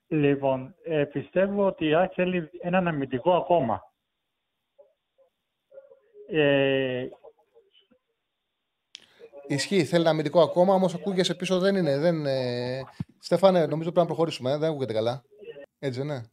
Λοιπόν, 0.06 0.74
ε, 0.84 1.04
πιστεύω 1.04 1.66
ότι 1.66 1.86
η 1.86 1.94
ΑΕΚ 1.94 2.12
θέλει 2.14 2.50
έναν 2.60 2.88
αμυντικό 2.88 3.32
ακόμα. 3.32 3.92
Ε, 6.26 7.08
Ισχύει, 9.46 9.84
θέλει 9.84 10.00
ένα 10.02 10.10
αμυντικό 10.10 10.40
ακόμα, 10.40 10.74
όμως 10.74 10.94
ακούγεσαι 10.94 11.34
πίσω 11.34 11.58
δεν 11.58 11.76
είναι. 11.76 11.98
Δεν, 11.98 12.26
ε... 12.26 12.82
Στέφανε, 13.18 13.66
νομίζω 13.66 13.92
πρέπει 13.92 13.98
να 13.98 14.06
προχωρήσουμε. 14.06 14.52
Ε, 14.52 14.56
δεν 14.56 14.70
ακούγεται 14.70 14.92
καλά. 14.92 15.24
Έτσι 15.78 15.98
δεν 16.00 16.08
είναι. 16.08 16.28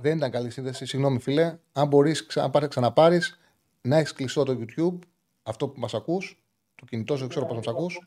Δεν 0.00 0.16
ήταν 0.16 0.30
καλή 0.30 0.50
σύνδεση. 0.50 0.86
Συγγνώμη, 0.86 1.20
φίλε. 1.20 1.58
Αν 1.72 1.88
μπορείς 1.88 2.26
να 2.52 2.68
ξαναπάρεις, 2.68 3.40
να 3.80 3.96
έχεις 3.96 4.12
κλειστό 4.12 4.42
το 4.44 4.58
YouTube, 4.60 4.98
αυτό 5.42 5.68
που 5.68 5.80
μας 5.80 5.94
ακούς, 5.94 6.42
το 6.74 6.84
κινητό 6.84 7.12
σου, 7.14 7.20
δεν 7.20 7.28
ξέρω 7.28 7.46
πώς 7.46 7.66
μα 7.66 7.72
ακούς, 7.72 7.98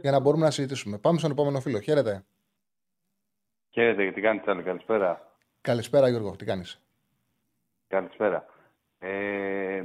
για 0.00 0.10
να 0.10 0.20
μπορούμε 0.20 0.44
να 0.44 0.50
συζητήσουμε. 0.50 0.98
Πάμε 0.98 1.18
στον 1.18 1.30
επόμενο 1.30 1.60
φίλο. 1.60 1.80
Χαίρετε. 1.80 2.24
Χαίρετε, 3.70 4.12
τι 4.12 4.20
κάνεις 4.20 4.46
άλλο, 4.46 4.62
καλησπέρα. 4.62 5.32
Καλησπέρα, 5.60 6.08
Γιώργο. 6.08 6.36
Τι 6.36 6.44
κάνεις; 6.44 6.80
Καλησπέρα. 7.88 8.46
Ε, 8.98 9.82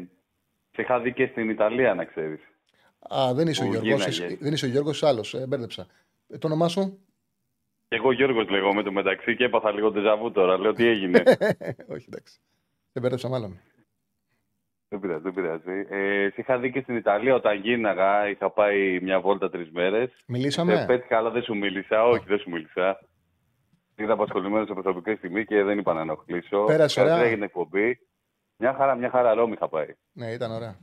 σε 0.71 0.81
είχα 0.81 0.99
δει 0.99 1.13
και 1.13 1.25
στην 1.25 1.49
Ιταλία, 1.49 1.93
να 1.93 2.05
ξέρεις. 2.05 2.41
Α, 3.15 3.33
δεν 3.33 3.47
είσαι 3.47 3.63
ο 3.63 3.65
Που 3.67 3.71
Γιώργος. 3.71 4.17
γίναγες. 4.17 4.37
Δεν 4.39 4.53
είσαι 4.53 4.65
ο 4.65 4.69
Γιώργος, 4.69 5.03
άλλος. 5.03 5.33
Ε, 5.33 5.47
μπέρδεψα. 5.47 5.87
Ε, 6.29 6.37
το 6.37 6.47
όνομά 6.47 6.67
σου; 6.67 6.99
Και 7.93 7.99
εγώ 7.99 8.11
Γιώργος 8.11 8.49
λέγω 8.49 8.73
με 8.73 8.83
το 8.83 8.91
μεταξύ 8.91 9.35
και 9.35 9.43
έπαθα 9.43 9.71
λίγο 9.71 9.91
τεζαβού 9.91 10.31
τώρα. 10.31 10.57
Λέω 10.57 10.73
τι 10.73 10.87
έγινε. 10.87 11.23
Όχι, 11.93 12.05
εντάξει. 12.07 12.39
Δεν 12.91 13.01
μπέρδεψα 13.01 13.29
μάλλον. 13.29 13.59
δεν 14.89 14.99
πειράζει, 14.99 15.21
δεν 15.21 15.33
πειράζει. 15.33 15.85
Ε, 15.89 16.29
σε 16.29 16.35
είχα 16.41 16.59
δει 16.59 16.71
και 16.71 16.81
στην 16.81 16.95
Ιταλία 16.95 17.35
όταν 17.35 17.59
γίναγα. 17.59 18.29
Είχα 18.29 18.51
πάει 18.51 18.99
μια 19.01 19.19
βόλτα 19.19 19.49
τρεις 19.49 19.71
μέρες. 19.71 20.23
Μιλήσαμε; 20.27 20.73
Ε, 20.73 20.85
πέτυχα, 20.85 21.17
αλλά 21.17 21.29
δεν 21.29 21.43
σου 21.43 21.55
μίλησα. 21.55 22.03
Όχι, 22.03 22.23
δεν 22.27 22.39
σου 22.39 22.49
μίλησα. 22.49 22.99
Ήταν 23.95 24.11
απασχολημένο 24.11 24.65
σε 24.65 24.73
προσωπική 24.73 25.15
στιγμή 25.15 25.45
και 25.45 25.63
δεν 25.63 25.77
είπα 25.77 25.93
να 25.93 26.01
ενοχλήσω. 26.01 26.63
Πέρασε 26.63 26.99
ωραία. 26.99 27.11
Καλύτερα 27.11 27.31
έγινε 27.31 27.45
εκπομπή. 27.45 27.99
Μια 28.57 28.73
χαρά, 28.73 28.95
μια 28.95 29.09
χαρά 29.09 29.33
Ρώμη 29.33 29.53
είχα 29.53 29.69
πάει. 29.69 29.95
Ναι, 30.11 30.31
ήταν 30.31 30.51
ωραία. 30.51 30.77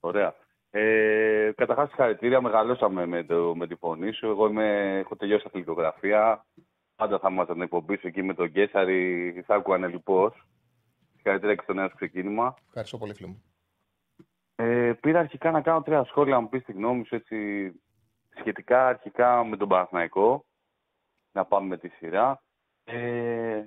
Ωραία. 0.00 0.34
Ε, 0.74 1.52
Καταρχάς, 1.56 1.88
συγχαρητήρια. 1.88 2.40
Μεγαλώσαμε 2.40 3.06
με, 3.06 3.24
το, 3.24 3.54
με 3.56 3.66
τη 3.66 3.74
φωνή 3.74 4.12
σου. 4.12 4.26
Εγώ 4.26 4.46
είμαι, 4.48 4.98
έχω 4.98 5.16
τελειώσει 5.16 5.44
αθλητογραφία. 5.46 6.46
Πάντα 6.96 7.18
θα 7.18 7.28
ήμασταν 7.30 7.54
την 7.54 7.64
εκπομπή 7.64 7.96
σου 7.96 8.06
εκεί 8.06 8.22
με 8.22 8.34
τον 8.34 8.52
Κέσσαρη. 8.52 9.42
Θα 9.46 9.54
άκουγα 9.54 9.76
ανελειπώ. 9.76 10.34
Συγχαρητήρια 11.14 11.54
και 11.54 11.62
στο 11.62 11.72
νέο 11.72 11.88
σου 11.88 11.96
ξεκίνημα. 11.96 12.54
Ευχαριστώ 12.66 12.98
πολύ, 12.98 13.14
φίλο 13.14 13.28
μου. 13.28 13.42
Ε, 14.56 14.92
πήρα 15.00 15.18
αρχικά 15.18 15.50
να 15.50 15.60
κάνω 15.60 15.82
τρία 15.82 16.04
σχόλια, 16.04 16.34
να 16.34 16.40
μου 16.40 16.48
πεις 16.48 16.64
τη 16.64 16.72
γνώμη 16.72 17.04
σου 17.04 17.14
έτσι, 17.14 17.70
σχετικά 18.38 18.86
αρχικά 18.86 19.44
με 19.44 19.56
τον 19.56 19.68
Παναθηναϊκό. 19.68 20.44
Να 21.32 21.44
πάμε 21.44 21.66
με 21.66 21.78
τη 21.78 21.88
σειρά. 21.88 22.42
Ε, 22.84 23.64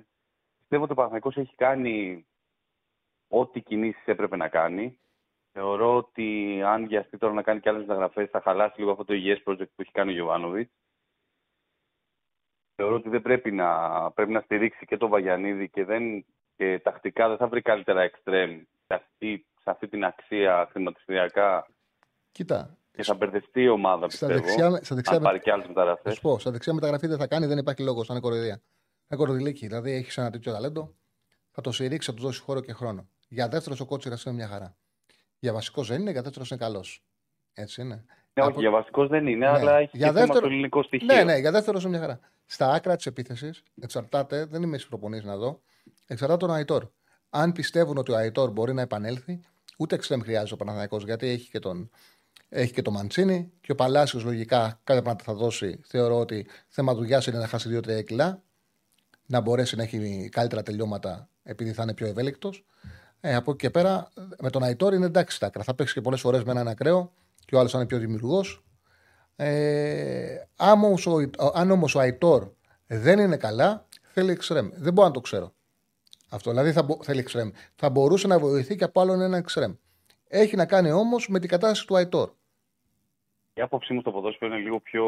πιστεύω 0.58 0.82
ότι 0.82 0.92
ο 0.92 0.94
Παναθηναϊκός 0.94 1.36
έχει 1.36 1.54
κάνει 1.54 2.26
ό,τι 3.28 3.60
κινήσεις 3.60 4.06
έπρεπε 4.06 4.36
να 4.36 4.48
κάνει. 4.48 5.00
Θεωρώ 5.58 5.96
ότι 5.96 6.60
αν 6.64 6.86
βιαστεί 6.86 7.18
τώρα 7.18 7.32
να 7.34 7.42
κάνει 7.42 7.60
και 7.60 7.68
άλλες 7.68 7.80
μεταγραφές 7.80 8.30
θα 8.30 8.40
χαλάσει 8.40 8.78
λίγο 8.78 8.90
αυτό 8.90 9.04
το 9.04 9.14
υγιές 9.14 9.42
project 9.46 9.68
που 9.74 9.82
έχει 9.82 9.90
κάνει 9.92 10.10
ο 10.10 10.14
Γιωβάνοβιτς. 10.14 10.70
Θεωρώ 12.74 12.94
ότι 12.94 13.08
δεν 13.08 13.22
πρέπει 13.22 13.52
να, 13.52 14.10
πρέπει 14.10 14.32
να 14.32 14.40
στηρίξει 14.40 14.86
και 14.86 14.96
τον 14.96 15.08
Βαγιανίδη 15.08 15.68
και, 15.70 15.84
δεν, 15.84 16.26
και 16.56 16.78
τακτικά 16.78 17.28
δεν 17.28 17.36
θα 17.36 17.48
βρει 17.48 17.62
καλύτερα 17.62 18.00
εξτρέμ 18.02 18.62
σε 18.86 18.94
αυτή, 18.94 19.46
σε 19.60 19.70
αυτή 19.70 19.88
την 19.88 20.04
αξία 20.04 20.68
χρηματιστηριακά 20.70 21.66
Κοίτα, 22.32 22.76
και 22.92 23.02
θα 23.02 23.14
μπερδευτεί 23.14 23.62
η 23.62 23.68
ομάδα 23.68 24.08
Στα 24.10 24.26
πιστεύω. 24.26 24.32
δεξιά- 24.32 24.84
στα 24.84 24.94
δεξιά 24.94 25.16
αν 25.16 25.22
με- 25.22 25.28
πάρει 25.28 25.40
και 25.40 25.50
άλλες 25.52 25.64
Θα 25.66 25.72
μεταγραφές. 25.72 26.14
σου 26.14 26.20
πω, 26.20 26.38
στα 26.38 26.50
δεξιά 26.50 26.72
μεταγραφή 26.74 27.06
δεν 27.06 27.18
θα 27.18 27.26
κάνει, 27.26 27.46
δεν 27.46 27.58
υπάρχει 27.58 27.82
λόγος. 27.82 28.06
Θα 28.06 28.12
είναι 28.12 28.22
κοροϊδία. 28.22 28.62
Είναι 29.08 29.20
κοροϊδηλίκη. 29.20 29.66
Δηλαδή 29.66 29.92
έχεις 29.92 30.16
ένα 30.18 30.30
τέτοιο 30.30 30.52
ταλέντο, 30.52 30.94
θα 31.50 31.60
το 31.60 31.72
στηρίξει, 31.72 32.10
θα 32.10 32.16
του 32.16 32.22
δώσει 32.22 32.40
χώρο 32.40 32.60
και 32.60 32.72
χρόνο. 32.72 33.08
Για 33.28 33.48
δεύτερος 33.48 33.80
ο 33.80 33.86
κότσιρας 33.86 34.24
είναι 34.24 34.34
μια 34.34 34.48
χαρά. 34.48 34.76
Για 35.38 35.52
βασικός 35.52 35.88
δεν 35.88 36.00
είναι, 36.00 36.10
για 36.10 36.22
δεύτερος 36.22 36.50
είναι 36.50 36.58
καλός. 36.58 37.02
Έτσι 37.52 37.82
είναι. 37.82 38.04
Ναι, 38.32 38.44
όχι, 38.44 38.60
για 38.60 38.70
βασικός 38.70 39.08
δεν 39.08 39.26
είναι, 39.26 39.48
αλλά 39.48 39.76
έχει 39.76 39.96
για 39.96 40.08
και 40.08 40.18
θέμα 40.18 40.34
στο 40.34 40.46
ελληνικό 40.46 40.82
στοιχείο. 40.82 41.14
Ναι, 41.14 41.24
ναι, 41.24 41.36
για 41.36 41.50
δεύτερος 41.50 41.82
είναι 41.82 41.90
μια 41.90 42.00
χαρά. 42.00 42.20
Στα 42.46 42.72
άκρα 42.72 42.96
της 42.96 43.06
επίθεσης 43.06 43.62
εξαρτάται, 43.80 44.44
δεν 44.44 44.62
είμαι 44.62 44.76
στις 44.76 44.88
προπονήσεις 44.88 45.24
να 45.24 45.36
δω, 45.36 45.60
εξαρτάται 46.06 46.46
τον 46.46 46.54
Αϊτόρ. 46.54 46.86
Αν 47.30 47.52
πιστεύουν 47.52 47.96
ότι 47.96 48.12
ο 48.12 48.16
Αϊτόρ 48.16 48.50
μπορεί 48.50 48.72
να 48.74 48.80
επανέλθει, 48.82 49.40
ούτε 49.78 49.94
εξτρέμ 49.94 50.20
χρειάζεται 50.20 50.54
ο 50.54 50.56
Παναθηναϊκός 50.56 51.04
γιατί 51.04 51.28
έχει 51.28 51.50
και 51.50 51.58
τον, 51.58 51.90
έχει 52.48 52.72
και 52.72 52.82
το 52.82 52.90
Μαντσίνη 52.90 53.52
και 53.60 53.72
ο 53.72 53.74
Παλάσιος 53.74 54.24
λογικά 54.24 54.80
κάποια 54.84 55.02
πράγματα 55.02 55.24
θα 55.24 55.34
δώσει. 55.34 55.80
Θεωρώ 55.84 56.18
ότι 56.18 56.46
θέμα 56.68 56.94
δουλειάς 56.94 57.26
είναι 57.26 57.38
να 57.38 57.46
χάσει 57.46 57.80
2-3 57.82 58.04
κιλά, 58.04 58.42
να 59.26 59.40
μπορέσει 59.40 59.76
να 59.76 59.82
έχει 59.82 60.28
καλύτερα 60.32 60.62
τελειώματα 60.62 61.28
επειδή 61.42 61.72
θα 61.72 61.82
είναι 61.82 61.94
πιο 61.94 62.06
ευέλικτος. 62.06 62.64
Ε, 63.28 63.34
από 63.34 63.50
εκεί 63.50 63.60
και 63.60 63.70
πέρα 63.70 64.08
με 64.40 64.50
τον 64.50 64.62
Αϊτόρ 64.62 64.94
είναι 64.94 65.06
εντάξει 65.06 65.40
τα 65.40 65.46
άκρα. 65.46 65.62
Θα 65.62 65.74
παίξει 65.74 65.94
και 65.94 66.00
πολλές 66.00 66.20
φορές 66.20 66.44
με 66.44 66.50
έναν 66.50 66.68
ακραίο 66.68 67.12
και 67.44 67.54
ο 67.56 67.58
άλλος 67.58 67.70
θα 67.72 67.78
είναι 67.78 67.86
πιο 67.86 67.98
δημιουργός. 67.98 68.64
Ε, 69.36 70.36
άμα 70.56 70.86
όμως 70.86 71.06
ο- 71.06 71.30
αν 71.54 71.70
όμως 71.70 71.94
ο 71.94 71.98
Αϊτόρ 72.00 72.48
δεν 72.86 73.18
είναι 73.18 73.36
καλά, 73.36 73.86
θέλει 74.12 74.30
εξτρέμ. 74.30 74.68
Δεν 74.72 74.92
μπορώ 74.92 75.06
να 75.08 75.12
το 75.14 75.20
ξέρω. 75.20 75.52
Αυτό 76.30 76.50
δηλαδή 76.50 76.72
θα, 76.72 76.82
μπο- 76.82 77.02
θέλει 77.02 77.18
εξτρέμ. 77.18 77.50
Θα 77.74 77.90
μπορούσε 77.90 78.26
να 78.26 78.38
βοηθεί 78.38 78.76
και 78.76 78.84
από 78.84 79.00
άλλον 79.00 79.20
ένα 79.20 79.36
εξτρέμ. 79.36 79.72
Έχει 80.28 80.56
να 80.56 80.66
κάνει 80.66 80.90
όμως 80.90 81.28
με 81.28 81.38
την 81.38 81.48
κατάσταση 81.48 81.86
του 81.86 81.96
Αϊτόρ. 81.96 82.30
Η 83.54 83.60
άποψή 83.60 83.92
μου 83.92 84.00
στο 84.00 84.10
ποδόσφαιρο 84.10 84.54
είναι 84.54 84.62
λίγο 84.62 84.80
πιο. 84.80 85.04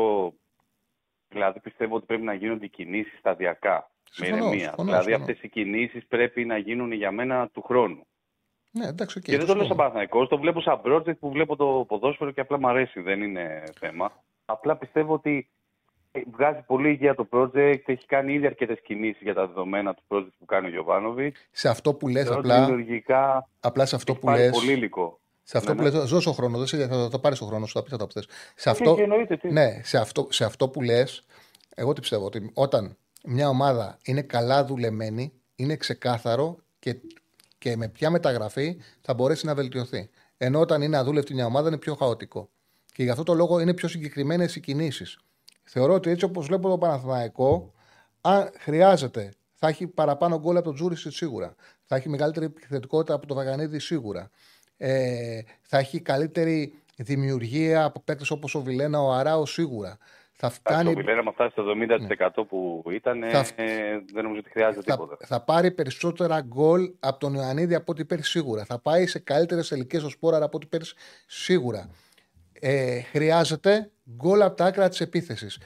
Δηλαδή 1.28 1.60
πιστεύω 1.60 1.96
ότι 1.96 2.06
πρέπει 2.06 2.22
να 2.22 2.34
γίνονται 2.34 2.64
οι 2.64 2.68
κινήσεις 2.68 3.18
σταδιακά. 3.18 3.90
Με 4.18 4.24
Συμφωνώ, 4.26 4.44
ηρεμία. 4.46 4.64
συμφωνώ, 4.66 4.88
δηλαδή 4.88 5.04
συμφωνώ. 5.10 5.24
αυτές 5.24 5.42
οι 5.44 5.48
κινήσεις 5.48 6.06
πρέπει 6.06 6.44
να 6.44 6.58
γίνουν 6.58 6.92
για 6.92 7.10
μένα 7.10 7.48
του 7.48 7.62
χρόνου. 7.62 8.06
Ναι, 8.70 8.86
εντάξει, 8.86 9.18
οκ, 9.18 9.24
και 9.24 9.36
δεν 9.36 9.46
το 9.46 9.54
λέω 9.54 9.64
συμφωνώ. 9.64 9.66
σαν 9.68 9.76
Παναθηναϊκό, 9.76 10.26
το 10.26 10.38
βλέπω 10.38 10.60
σαν 10.60 10.80
project 10.84 11.18
που 11.18 11.30
βλέπω 11.30 11.56
το 11.56 11.84
ποδόσφαιρο 11.88 12.30
και 12.30 12.40
απλά 12.40 12.58
μου 12.58 12.68
αρέσει, 12.68 13.00
δεν 13.00 13.22
είναι 13.22 13.62
θέμα. 13.78 14.12
Απλά 14.44 14.76
πιστεύω 14.76 15.12
ότι 15.14 15.48
ε, 16.12 16.20
βγάζει 16.32 16.62
πολύ 16.66 16.88
υγεία 16.90 17.14
το 17.14 17.28
project, 17.32 17.78
έχει 17.86 18.06
κάνει 18.06 18.32
ήδη 18.32 18.46
αρκετές 18.46 18.80
κινήσεις 18.82 19.22
για 19.22 19.34
τα 19.34 19.46
δεδομένα 19.46 19.94
του 19.94 20.02
project 20.08 20.32
που 20.38 20.44
κάνει 20.44 20.66
ο 20.66 20.70
Γιοβάνοβιτς. 20.70 21.40
Σε 21.50 21.68
αυτό 21.68 21.94
που 21.94 22.08
λες, 22.08 22.22
Θεωρώ 22.24 22.38
ότι 22.38 22.50
απλά, 22.50 22.64
δημιουργικά 22.64 23.48
απλά 23.60 23.86
σε 23.86 23.96
αυτό 23.96 24.12
έχει 24.12 24.20
που 24.20 24.26
πάρει 24.26 24.42
λε. 24.42 24.50
πολύ 24.50 24.72
υλικό. 24.72 25.20
Σε 25.42 25.56
αυτό 25.56 25.70
Ναι, 25.70 25.76
που 25.76 25.82
ναι. 25.82 25.90
λες, 25.90 26.10
δώσω 26.10 26.32
χρόνος, 26.32 26.58
δεν 26.58 26.66
σε- 26.66 26.86
θα 26.88 27.08
το 27.08 27.18
πάρεις 27.18 27.38
το 27.38 27.44
χρόνος 27.44 27.68
σου, 27.70 27.74
θα 27.78 27.82
πει 27.82 27.90
θα 27.90 27.96
το 27.96 28.06
θες. 28.12 28.24
Σε 28.54 28.68
Όχι, 28.68 28.78
αυτό, 28.78 28.90
όχι, 28.92 29.00
εννοείται, 29.02 29.36
τι. 29.36 29.50
ναι, 29.52 29.80
σε 29.82 29.98
αυτό, 29.98 30.26
σε 30.30 30.44
αυτό 30.44 30.68
που 30.68 30.82
λες, 30.82 31.26
εγώ 31.74 31.92
τι 31.92 32.00
πιστεύω, 32.00 32.24
ότι 32.24 32.50
όταν 32.54 32.96
μια 33.24 33.48
ομάδα 33.48 33.98
είναι 34.04 34.22
καλά 34.22 34.64
δουλεμένη, 34.64 35.32
είναι 35.56 35.76
ξεκάθαρο 35.76 36.56
και, 36.78 36.96
και 37.58 37.76
με 37.76 37.88
ποια 37.88 38.10
μεταγραφή 38.10 38.76
θα 39.00 39.14
μπορέσει 39.14 39.46
να 39.46 39.54
βελτιωθεί. 39.54 40.10
Ενώ 40.36 40.60
όταν 40.60 40.82
είναι 40.82 40.96
αδούλευτη 40.96 41.34
μια 41.34 41.46
ομάδα 41.46 41.68
είναι 41.68 41.78
πιο 41.78 41.94
χαοτικό. 41.94 42.50
Και 42.92 43.02
γι' 43.02 43.10
αυτό 43.10 43.22
το 43.22 43.34
λόγο 43.34 43.60
είναι 43.60 43.74
πιο 43.74 43.88
συγκεκριμένες 43.88 44.56
οι 44.56 44.60
κινήσεις. 44.60 45.18
Θεωρώ 45.64 45.94
ότι 45.94 46.10
έτσι 46.10 46.24
όπως 46.24 46.46
βλέπω 46.46 46.68
το 46.68 46.78
Παναθηναϊκό, 46.78 47.72
αν 48.20 48.50
χρειάζεται, 48.58 49.32
θα 49.54 49.68
έχει 49.68 49.86
παραπάνω 49.86 50.38
γκολ 50.38 50.56
από 50.56 50.64
τον 50.64 50.74
Τζούρισιτ 50.74 51.12
σίγουρα. 51.12 51.54
Θα 51.84 51.96
έχει 51.96 52.08
μεγαλύτερη 52.08 52.46
επιθετικότητα 52.46 53.14
από 53.14 53.26
τον 53.26 53.36
Βαγανίδη 53.36 53.78
σίγουρα. 53.78 54.30
Ε, 54.76 55.40
θα 55.62 55.78
έχει 55.78 56.00
καλύτερη 56.00 56.74
δημιουργία 56.96 57.84
από 57.84 58.00
παίκτες 58.00 58.30
όπως 58.30 58.54
ο 58.54 58.62
Βιλένα, 58.62 59.02
ο 59.02 59.12
Αράο 59.12 59.46
σίγουρα. 59.46 59.98
Θα 60.40 60.52
κάνει... 60.62 60.90
Ο 60.90 60.92
Βιλένα 60.92 61.22
με 61.22 61.30
φτάσει 61.30 61.50
στο 61.50 61.64
70% 62.42 62.44
που 62.48 62.84
ήταν, 62.90 63.24
θα... 63.30 63.46
ε, 63.56 64.02
δεν 64.12 64.22
νομίζω 64.22 64.40
ότι 64.40 64.50
χρειάζεται 64.50 64.82
θα... 64.86 64.92
τίποτα. 64.92 65.16
Θα 65.26 65.40
πάρει 65.40 65.70
περισσότερα 65.70 66.40
γκολ 66.40 66.92
από 67.00 67.18
τον 67.18 67.34
Ιωαννίδη 67.34 67.74
από 67.74 67.92
ό,τι 67.92 68.04
πέρυσι 68.04 68.30
σίγουρα. 68.30 68.64
Θα 68.64 68.78
πάει 68.78 69.06
σε 69.06 69.18
καλύτερες 69.18 69.68
τελικέ 69.68 69.96
ο 69.96 70.08
Σπόραρα 70.08 70.44
από 70.44 70.56
ό,τι 70.56 70.66
πέρυσι 70.66 70.94
σίγουρα. 71.26 71.90
Ε, 72.60 73.00
χρειάζεται 73.00 73.90
γκολ 74.16 74.42
από 74.42 74.56
τα 74.56 74.64
άκρα 74.64 74.88
της 74.88 75.00
επίθεσης. 75.00 75.60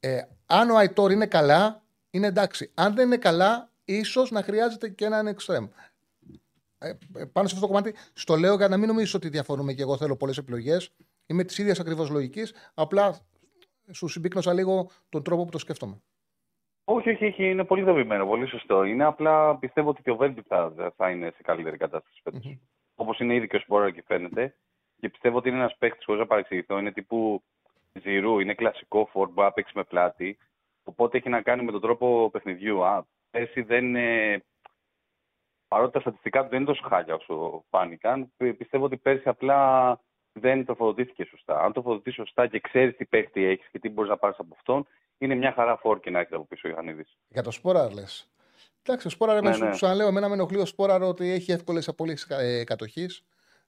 Ε, 0.00 0.20
αν 0.46 0.70
ο 0.70 0.76
Αϊτόρ 0.76 1.12
είναι 1.12 1.26
καλά, 1.26 1.82
είναι 2.10 2.26
εντάξει. 2.26 2.70
Αν 2.74 2.94
δεν 2.94 3.06
είναι 3.06 3.16
καλά, 3.16 3.70
ίσως 3.84 4.30
να 4.30 4.42
χρειάζεται 4.42 4.88
και 4.88 5.04
έναν 5.04 5.26
εξτρέμ. 5.26 5.66
Ε, 6.78 6.88
ε, 6.88 7.24
πάνω 7.32 7.48
σε 7.48 7.54
αυτό 7.54 7.60
το 7.60 7.66
κομμάτι, 7.66 7.94
στο 8.12 8.36
λέω 8.36 8.54
για 8.54 8.68
να 8.68 8.76
μην 8.76 8.88
νομίζω 8.88 9.12
ότι 9.16 9.28
διαφωνούμε 9.28 9.72
και 9.72 9.82
εγώ 9.82 9.96
θέλω 9.96 10.16
πολλές 10.16 10.38
επιλογές. 10.38 10.90
Είμαι 11.26 11.44
της 11.44 11.58
ίδιας 11.58 11.80
ακριβώς 11.80 12.10
λογικής. 12.10 12.52
Απλά 12.74 13.18
σου 13.92 14.08
συμπίκνωσα 14.08 14.52
λίγο 14.52 14.90
τον 15.08 15.22
τρόπο 15.22 15.44
που 15.44 15.50
το 15.50 15.58
σκέφτομαι. 15.58 16.02
Όχι, 16.84 17.10
όχι, 17.10 17.26
όχι, 17.26 17.50
είναι 17.50 17.64
πολύ 17.64 17.82
δομημένο, 17.82 18.26
πολύ 18.26 18.48
σωστό. 18.48 18.84
Είναι 18.84 19.04
απλά 19.04 19.56
πιστεύω 19.56 19.88
ότι 19.88 20.02
και 20.02 20.10
ο 20.10 20.16
Βέλμπι 20.16 20.42
θα, 20.42 20.72
θα 20.96 21.10
είναι 21.10 21.30
σε 21.36 21.42
καλύτερη 21.42 21.76
κατάσταση 21.76 22.20
φέτος. 22.22 22.42
Mm-hmm. 22.44 22.58
Όπως 22.94 23.18
είναι 23.18 23.34
ήδη 23.34 23.46
και 23.46 23.56
ο 23.56 23.60
Σπόρα 23.60 23.90
και 23.90 24.02
φαίνεται. 24.06 24.56
Και 25.00 25.08
πιστεύω 25.08 25.36
ότι 25.36 25.48
είναι 25.48 25.58
ένας 25.58 25.76
παίχτη, 25.78 26.04
χωρίς 26.04 26.20
να 26.20 26.26
παρεξηγηθώ, 26.26 26.78
είναι 26.78 26.92
τύπου 26.92 27.42
Ζηρού, 28.02 28.38
είναι 28.38 28.54
κλασικό 28.54 29.08
φόρ, 29.12 29.28
μπορεί 29.28 29.46
να 29.46 29.52
παίξει 29.52 29.72
με 29.74 29.84
πλάτη. 29.84 30.38
Οπότε 30.84 31.18
έχει 31.18 31.28
να 31.28 31.42
κάνει 31.42 31.62
με 31.62 31.70
τον 31.70 31.80
τρόπο 31.80 32.30
παιχνιδιού. 32.30 32.84
Α, 32.84 33.06
πέρσι 33.30 33.62
δεν 33.62 33.84
είναι. 33.84 34.44
Παρότι 35.68 35.92
τα 35.92 36.00
στατιστικά 36.00 36.42
του 36.42 36.48
δεν 36.48 36.58
είναι 36.58 36.72
τόσο 36.72 36.88
χάλια 36.88 37.14
όσο 37.14 37.64
φάνηκαν, 37.68 38.32
πιστεύω 38.36 38.84
ότι 38.84 38.96
πέρσι 38.96 39.28
απλά 39.28 40.00
δεν 40.40 40.64
τροφοδοτήθηκε 40.64 41.24
σωστά. 41.24 41.60
Αν 41.60 41.72
τροφοδοτεί 41.72 42.10
σωστά 42.10 42.46
και 42.46 42.60
ξέρεις 42.60 42.96
τι 42.96 43.04
παίχτη 43.04 43.44
έχεις 43.44 43.68
και 43.72 43.78
τι 43.78 43.88
μπορείς 43.88 44.10
να 44.10 44.16
πάρεις 44.16 44.38
από 44.38 44.54
αυτόν, 44.56 44.86
είναι 45.18 45.34
μια 45.34 45.52
χαρά 45.52 45.76
φόρκι 45.76 46.10
να 46.10 46.20
έχει 46.20 46.34
από 46.34 46.44
πίσω 46.44 46.68
ο 46.68 46.70
Ιωαννίδης. 46.70 47.16
Για 47.28 47.42
το 47.42 47.50
Σπόρα 47.50 47.94
λες. 47.94 48.30
Εντάξει, 48.82 49.06
ο 49.06 49.10
Σπόρα, 49.10 49.40
ναι, 49.40 49.56
ναι. 49.56 49.74
σου 49.74 49.86
λέω, 49.94 50.06
εμένα 50.06 50.28
με 50.28 50.34
ενοχλεί 50.34 50.58
ο 50.58 50.64
Σπόρα 50.64 50.94
ότι 50.94 51.30
έχει 51.30 51.52
εύκολες 51.52 51.88
απολύσεις 51.88 52.30
ε, 52.30 52.64
κατοχής. 52.64 53.24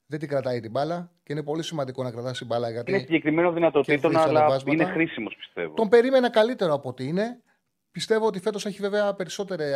Δεν 0.06 0.18
την 0.18 0.28
κρατάει 0.28 0.60
την 0.60 0.70
μπάλα 0.70 1.10
και 1.22 1.32
είναι 1.32 1.42
πολύ 1.42 1.62
σημαντικό 1.62 2.02
να 2.02 2.10
κρατάς 2.10 2.38
την 2.38 2.46
μπάλα. 2.46 2.70
Γιατί 2.70 2.90
είναι 2.90 3.00
συγκεκριμένο 3.00 3.52
δυνατοτήτων, 3.52 4.16
αλλά 4.16 4.60
είναι 4.66 4.84
χρήσιμος 4.84 5.36
πιστεύω. 5.36 5.74
Τον 5.74 5.88
περίμενα 5.88 6.30
καλύτερο 6.30 6.72
από 6.72 6.88
ότι 6.88 7.04
είναι. 7.04 7.42
Πιστεύω 7.90 8.26
ότι 8.26 8.40
φέτος 8.40 8.66
έχει 8.66 8.80
βέβαια 8.80 9.14
περισσότερα 9.14 9.66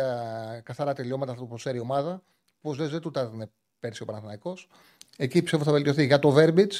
καθαρά 0.63 0.93
τελειώματα 0.93 1.31
αυτό 1.31 1.45
που 1.45 1.55
η 1.73 1.79
ομάδα. 1.79 2.23
Πώ 2.61 2.73
δεν, 2.73 2.89
δεν 2.89 3.01
του 3.01 3.11
τα 3.11 3.19
έδινε 3.19 3.51
πέρσι 3.79 4.01
ο 4.01 4.05
Παναθηναϊκός. 4.05 4.67
Εκεί 5.17 5.41
πιστεύω 5.41 5.63
θα 5.63 5.71
βελτιωθεί. 5.71 6.05
Για 6.05 6.19
το 6.19 6.29
Βέρμπιτ, 6.29 6.73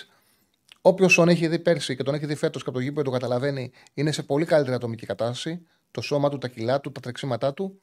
όποιος 0.81 1.15
τον 1.15 1.29
έχει 1.29 1.47
δει 1.47 1.59
πέρσι 1.59 1.95
και 1.95 2.03
τον 2.03 2.13
έχει 2.13 2.25
δει 2.25 2.35
φέτος 2.35 2.63
και 2.63 2.69
από 2.69 2.77
το 2.77 2.83
γήπεδο 2.83 3.03
το 3.03 3.11
καταλαβαίνει, 3.11 3.71
είναι 3.93 4.11
σε 4.11 4.23
πολύ 4.23 4.45
καλύτερη 4.45 4.75
ατομική 4.75 5.05
κατάσταση. 5.05 5.65
Το 5.91 6.01
σώμα 6.01 6.29
του, 6.29 6.37
τα 6.37 6.47
κιλά 6.47 6.79
του, 6.81 6.91
τα 6.91 6.99
τρεξίματά 6.99 7.53
του. 7.53 7.81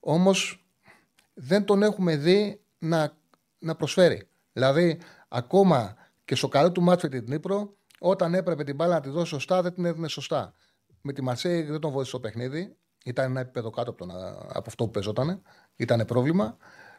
Όμως 0.00 0.66
δεν 1.34 1.64
τον 1.64 1.82
έχουμε 1.82 2.16
δει 2.16 2.60
να, 2.78 3.16
να 3.58 3.74
προσφέρει. 3.74 4.28
Δηλαδή, 4.52 4.98
ακόμα 5.28 5.96
και 6.24 6.34
στο 6.34 6.48
καλό 6.48 6.72
του 6.72 6.82
μάτσο 6.82 7.08
την 7.08 7.24
Νύπρο, 7.26 7.76
όταν 7.98 8.34
έπρεπε 8.34 8.64
την 8.64 8.74
μπάλα 8.74 8.94
να 8.94 9.00
τη 9.00 9.08
δώσει 9.08 9.26
σωστά, 9.26 9.62
δεν 9.62 9.74
την 9.74 9.84
έδινε 9.84 10.08
σωστά. 10.08 10.54
Με 11.00 11.12
τη 11.12 11.22
Μαρσέη 11.22 11.62
δεν 11.62 11.80
τον 11.80 11.90
βοήθησε 11.90 12.10
στο 12.10 12.20
παιχνίδι. 12.20 12.76
Ήταν 13.04 13.30
ένα 13.30 13.40
επίπεδο 13.40 13.70
κάτω 13.70 13.90
από, 13.90 13.98
τον, 13.98 14.10
από 14.48 14.64
αυτό 14.66 14.84
που 14.84 14.90
παίζονταν. 14.90 15.42
Ήταν 15.76 16.04
πρόβλημα. 16.06 16.56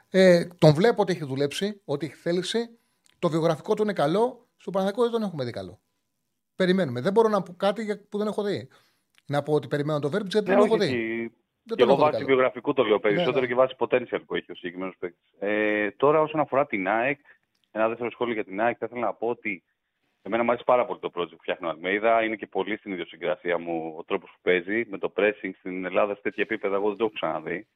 Ε, 0.10 0.46
τον 0.46 0.74
βλέπω 0.74 1.02
ότι 1.02 1.12
έχει 1.12 1.26
δουλέψει, 1.26 1.82
ότι 1.86 2.06
έχει 2.06 2.16
θέληση. 2.16 2.70
Το 3.24 3.30
βιογραφικό 3.30 3.74
του 3.74 3.84
είναι 3.84 3.94
καλό. 3.94 4.48
Στο 4.56 4.72
Παναγικό 4.72 5.02
δεν 5.02 5.12
τον 5.12 5.22
έχουμε 5.22 5.44
δει 5.44 5.52
καλό. 5.52 5.82
Περιμένουμε. 6.56 7.02
Δεν 7.02 7.12
μπορώ 7.12 7.30
να 7.30 7.42
πω 7.42 7.54
κάτι 7.54 8.06
που 8.10 8.18
δεν 8.18 8.28
έχω 8.28 8.44
δει. 8.44 8.70
Να 9.26 9.44
πω 9.44 9.54
ότι 9.54 9.68
περιμένω 9.68 10.00
το 10.00 10.10
Βέρμπιτς 10.10 10.34
γιατί 10.34 10.50
δεν 10.50 10.58
το 10.58 10.64
έχω 10.64 10.78
δει. 10.78 10.88
Δεν 11.64 11.78
και 11.78 11.84
εγώ 11.84 11.96
βάσει 11.96 12.24
βιογραφικού 12.24 12.74
το 12.74 12.84
λέω 12.84 13.00
περισσότερο 13.00 13.34
ναι, 13.36 13.42
ναι. 13.42 13.48
και 13.48 13.56
βάσει 13.56 13.76
potential 13.78 14.20
που 14.26 14.36
έχει 14.36 14.52
ο 14.52 14.56
συγκεκριμένος 14.56 14.96
παίκτης. 15.00 15.34
Ε, 15.40 15.92
τώρα, 15.92 16.22
όσον 16.22 16.40
αφορά 16.40 16.66
την 16.66 16.88
ΑΕΚ, 16.88 17.20
ένα 17.72 17.88
δεύτερο 17.88 18.12
σχόλιο 18.12 18.34
για 18.34 18.44
την 18.44 18.62
ΑΕΚ, 18.62 18.76
θα 18.80 18.86
ήθελα 18.86 19.06
να 19.06 19.14
πω 19.14 19.28
ότι 19.28 19.64
εμένα 20.22 20.44
μου 20.44 20.50
αρέσει 20.50 20.66
πάρα 20.66 20.86
πολύ 20.86 21.00
το 21.00 21.12
project 21.16 21.30
που 21.30 21.42
φτιάχνει 21.42 21.68
ο 21.68 21.70
Αλμέιδα. 21.70 22.24
Είναι 22.24 22.36
και 22.36 22.48
πολύ 22.48 22.78
στην 22.78 22.92
ιδιοσυγκρασία 22.92 23.58
μου 23.58 23.96
ο 23.98 24.04
τρόπος 24.04 24.30
που 24.30 24.40
παίζει. 24.42 24.86
Με 24.90 24.98
το 24.98 25.14
pressing 25.16 25.52
στην 25.60 25.86
Ελλάδα 25.86 26.16
σε 26.16 26.22
τέτοια 26.22 26.44
επίπεδα, 26.44 26.76
εγώ 26.76 26.88
δεν 26.88 26.98
το 26.98 27.04
έχω 27.04 27.14
ξαναδεί. 27.14 27.68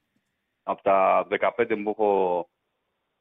Από 0.63 0.81
τα 0.81 1.27
15 1.29 1.81
που 1.83 1.89
έχω 1.89 2.49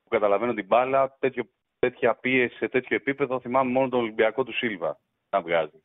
που 0.03 0.09
καταλαβαίνω 0.09 0.55
την 0.55 0.67
μπάλα, 0.67 1.17
τέτοιο, 1.19 1.49
τέτοια 1.91 2.15
πίεση 2.15 2.57
σε 2.57 2.69
τέτοιο 2.69 2.97
επίπεδο 2.97 3.41
θυμάμαι 3.41 3.71
μόνο 3.71 3.89
τον 3.89 4.01
Ολυμπιακό 4.01 4.45
του 4.45 4.53
Σίλβα 4.53 4.99
να 5.31 5.41
βγάζει. 5.41 5.83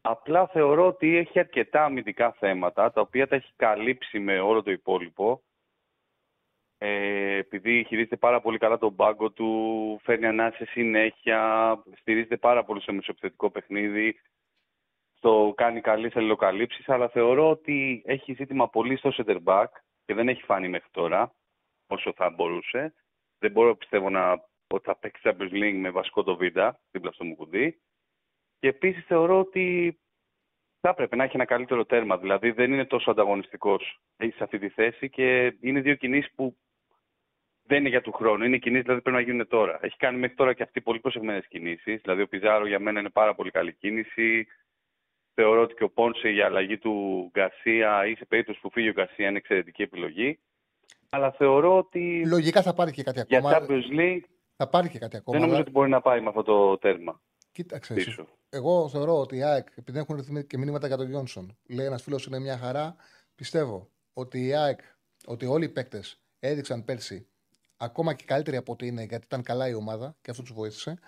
Απλά 0.00 0.46
θεωρώ 0.46 0.86
ότι 0.86 1.16
έχει 1.16 1.38
αρκετά 1.38 1.84
αμυντικά 1.84 2.32
θέματα, 2.32 2.92
τα 2.92 3.00
οποία 3.00 3.28
τα 3.28 3.36
έχει 3.36 3.52
καλύψει 3.56 4.18
με 4.18 4.40
όλο 4.40 4.62
το 4.62 4.70
υπόλοιπο. 4.70 5.42
Ε, 6.78 7.36
επειδή 7.36 7.84
χειρίζεται 7.88 8.16
πάρα 8.16 8.40
πολύ 8.40 8.58
καλά 8.58 8.78
τον 8.78 8.94
πάγκο 8.96 9.30
του, 9.30 10.00
φέρνει 10.02 10.26
ανάση 10.26 10.64
συνέχεια, 10.64 11.82
στηρίζεται 12.00 12.36
πάρα 12.36 12.64
πολύ 12.64 12.80
στο 12.80 12.92
μεσοεπιθετικό 12.92 13.50
παιχνίδι, 13.50 14.20
το 15.20 15.52
κάνει 15.56 15.80
καλές 15.80 16.16
αλληλοκαλύψεις, 16.16 16.88
αλλά 16.88 17.08
θεωρώ 17.08 17.50
ότι 17.50 18.02
έχει 18.06 18.32
ζήτημα 18.32 18.68
πολύ 18.68 18.96
στο 18.96 19.10
center 19.16 19.38
back 19.44 19.66
και 20.04 20.14
δεν 20.14 20.28
έχει 20.28 20.42
φάνει 20.42 20.68
μέχρι 20.68 20.88
τώρα 20.90 21.34
όσο 21.86 22.12
θα 22.12 22.30
μπορούσε. 22.30 22.94
Δεν 23.38 23.50
μπορώ 23.50 23.76
πιστεύω 23.76 24.10
να, 24.10 24.44
ότι 24.74 24.84
θα 24.84 24.96
παίξει 24.96 25.22
Champions 25.24 25.52
League 25.52 25.78
με 25.78 25.90
βασικό 25.90 26.22
το 26.22 26.36
Βίντα 26.36 26.80
δίπλα 26.90 27.12
στο 27.12 27.24
Μουκουδί. 27.24 27.80
Και 28.58 28.68
επίσης 28.68 29.04
θεωρώ 29.04 29.38
ότι 29.38 29.98
θα 30.80 30.88
έπρεπε 30.88 31.16
να 31.16 31.24
έχει 31.24 31.36
ένα 31.36 31.44
καλύτερο 31.44 31.84
τέρμα. 31.84 32.18
Δηλαδή 32.18 32.50
δεν 32.50 32.72
είναι 32.72 32.84
τόσο 32.84 33.10
ανταγωνιστικός 33.10 34.00
σε 34.16 34.42
αυτή 34.44 34.58
τη 34.58 34.68
θέση 34.68 35.10
και 35.10 35.56
είναι 35.60 35.80
δύο 35.80 35.94
κινήσεις 35.94 36.32
που 36.34 36.56
δεν 37.62 37.78
είναι 37.78 37.88
για 37.88 38.02
του 38.02 38.12
χρόνου. 38.12 38.44
Είναι 38.44 38.58
κινήσεις 38.58 38.84
δηλαδή 38.84 39.02
πρέπει 39.02 39.16
να 39.16 39.22
γίνουν 39.22 39.48
τώρα. 39.48 39.78
Έχει 39.82 39.96
κάνει 39.96 40.18
μέχρι 40.18 40.36
τώρα 40.36 40.52
και 40.52 40.62
αυτή 40.62 40.80
πολύ 40.80 41.00
προσεγμένες 41.00 41.46
κινήσεις. 41.48 42.00
Δηλαδή 42.00 42.22
ο 42.22 42.28
Πιζάρο 42.28 42.66
για 42.66 42.78
μένα 42.78 43.00
είναι 43.00 43.10
πάρα 43.10 43.34
πολύ 43.34 43.50
καλή 43.50 43.72
κίνηση. 43.72 44.46
Θεωρώ 45.34 45.62
ότι 45.62 45.74
και 45.74 45.84
ο 45.84 45.90
Πόνσε 45.90 46.28
για 46.28 46.44
αλλαγή 46.44 46.78
του 46.78 47.28
Γκαρσία 47.32 48.06
ή 48.06 48.14
σε 48.14 48.24
περίπτωση 48.24 48.60
που 48.60 48.70
φύγει 48.70 48.88
ο 48.88 48.92
Γκαρσία 48.92 49.28
είναι 49.28 49.38
εξαιρετική 49.38 49.82
επιλογή. 49.82 50.38
Αλλά 51.10 51.32
θεωρώ 51.32 51.76
ότι. 51.76 52.26
Λογικά 52.26 52.62
θα 52.62 52.74
πάρει 52.74 52.92
και 52.92 53.02
κάτι 53.02 53.20
ακόμα. 53.20 53.50
Για 53.50 53.60
Champions 53.60 53.98
League. 53.98 54.24
Θα 54.56 54.68
πάρει 54.68 54.88
και 54.88 54.98
κάτι 54.98 55.16
ακόμα. 55.16 55.38
Δεν 55.38 55.46
νομίζω 55.46 55.62
ότι 55.62 55.70
μπορεί 55.70 55.90
να 55.90 56.00
πάει 56.00 56.20
με 56.20 56.28
αυτό 56.28 56.42
το 56.42 56.78
τέρμα. 56.78 57.20
Κοίταξε. 57.52 57.94
Πίσω. 57.94 58.26
Εγώ 58.48 58.88
θεωρώ 58.88 59.20
ότι 59.20 59.36
η 59.36 59.42
ΑΕΚ, 59.42 59.68
επειδή 59.74 59.98
έχουν 59.98 60.16
ρυθμίσει 60.16 60.46
και 60.46 60.58
μηνύματα 60.58 60.86
για 60.86 60.96
τον 60.96 61.08
Γιόνσον, 61.08 61.56
λέει 61.68 61.86
ένας 61.86 62.02
φίλος 62.02 62.26
είναι 62.26 62.38
μια 62.38 62.58
χαρά. 62.58 62.96
Πιστεύω 63.34 63.90
ότι 64.12 64.46
η 64.46 64.54
ΑΕΚ, 64.54 64.80
ότι 65.26 65.46
όλοι 65.46 65.64
οι 65.64 65.68
παίκτες 65.68 66.20
έδειξαν 66.38 66.84
πέρσι 66.84 67.28
ακόμα 67.76 68.14
και 68.14 68.24
καλύτεροι 68.24 68.56
από 68.56 68.72
ό,τι 68.72 68.86
είναι, 68.86 69.02
γιατί 69.02 69.24
ήταν 69.26 69.42
καλά 69.42 69.68
η 69.68 69.74
ομάδα 69.74 70.16
και 70.20 70.30
αυτό 70.30 70.42
τους 70.42 70.52
βοήθησε. 70.52 70.98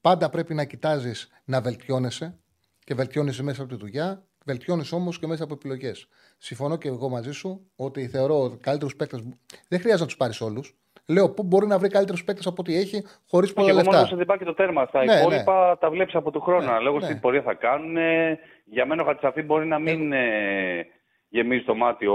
Πάντα 0.00 0.30
πρέπει 0.30 0.54
να 0.54 0.64
κοιτάζεις 0.64 1.28
να 1.44 1.60
βελτιώνεσαι 1.60 2.38
και 2.84 2.94
βελτιώνεσαι 2.94 3.42
μέσα 3.42 3.62
από 3.62 3.70
τη 3.70 3.76
δουλειά, 3.80 4.26
βελτιώνει 4.44 4.88
όμως 4.90 5.18
και 5.18 5.26
μέσα 5.26 5.44
από 5.44 5.54
επιλογές. 5.54 6.08
Συμφωνώ 6.38 6.76
και 6.76 6.88
εγώ 6.88 7.08
μαζί 7.08 7.32
σου 7.32 7.70
ότι 7.76 8.08
θεωρώ 8.08 8.42
ότι 8.42 8.56
καλύτερους 8.56 8.96
παίκτες 8.96 9.20
δεν 9.68 9.78
χρειάζεται 9.80 10.00
να 10.00 10.06
τους 10.06 10.16
πάρεις 10.16 10.40
όλους. 10.40 10.78
Λέω 11.08 11.30
πού 11.30 11.42
μπορεί 11.42 11.66
να 11.66 11.78
βρει 11.78 11.88
καλύτερους 11.88 12.24
παίκτες 12.24 12.46
από 12.46 12.56
ό,τι 12.58 12.76
έχει 12.76 13.04
χωρίς 13.28 13.52
πολλά 13.52 13.72
λεφτά. 13.72 13.90
Εγώ 13.90 13.96
μόνος 13.96 14.14
δεν 14.16 14.26
πάει 14.26 14.38
και 14.38 14.44
το 14.44 14.54
τέρμα. 14.54 14.86
Τα 14.86 15.04
ναι, 15.04 15.14
υπόλοιπα 15.14 15.68
ναι. 15.68 15.76
τα 15.76 15.90
βλέπεις 15.90 16.14
από 16.14 16.30
του 16.30 16.40
χρόνου. 16.40 16.72
Ναι, 16.72 16.78
Λόγω 16.78 16.98
ναι. 16.98 17.04
στην 17.04 17.20
πορεία 17.20 17.42
θα 17.42 17.54
κάνουν. 17.54 17.96
Για 18.64 18.86
μένα 18.86 19.02
ο 19.02 19.04
Χατσαφή 19.04 19.42
μπορεί 19.42 19.66
να 19.66 19.78
μην 19.78 20.12
ε, 20.12 20.86
γεμίζει 21.28 21.64
το 21.64 21.74
μάτι 21.74 22.06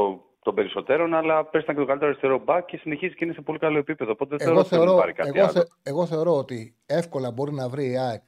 των 0.44 0.56
περισσότερων, 0.56 1.14
αλλά 1.14 1.45
πέρσι 1.45 1.64
ήταν 1.64 1.76
και 1.76 1.82
το 1.82 1.88
καλύτερο 1.88 2.11
αριστερό 2.11 2.41
μπακ 2.45 2.66
και 2.66 2.78
συνεχίζει 2.78 3.16
και 3.16 3.26
είναι 3.26 3.34
σε 3.34 3.41
πολύ 3.41 3.60
καλό 3.60 3.78
επίπεδο. 3.78 4.11
Οπότε 4.11 4.36
εγώ 4.40 4.64
θεωρώ, 4.64 4.95
πάρει 4.95 5.14
κάτι 5.14 5.40
εγώ, 5.40 5.48
θε, 5.48 5.61
εγώ 5.84 6.06
θεωρώ 6.06 6.38
ότι 6.38 6.76
εύκολα 6.86 7.32
μπορεί 7.32 7.53
να 7.53 7.70
βρει 7.70 7.91
η 7.91 7.98
ΑΕΚ 7.98 8.22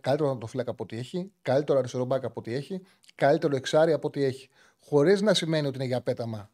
καλύτερο 0.00 0.36
το 0.36 0.46
φύλακα 0.46 0.70
από 0.70 0.82
ό,τι 0.82 0.98
έχει, 0.98 1.32
καλύτερο 1.42 1.78
αριστερό 1.78 2.04
μπακ 2.04 2.24
από 2.24 2.34
ό,τι 2.36 2.54
έχει, 2.54 2.82
καλύτερο 3.14 3.56
εξάρι 3.56 3.92
από 3.92 4.06
ό,τι 4.06 4.24
έχει. 4.24 4.48
Χωρίς 4.80 5.22
να 5.22 5.34
σημαίνει 5.34 5.66
ότι 5.66 5.76
είναι 5.76 5.86
για 5.86 6.00
πέταμα 6.00 6.50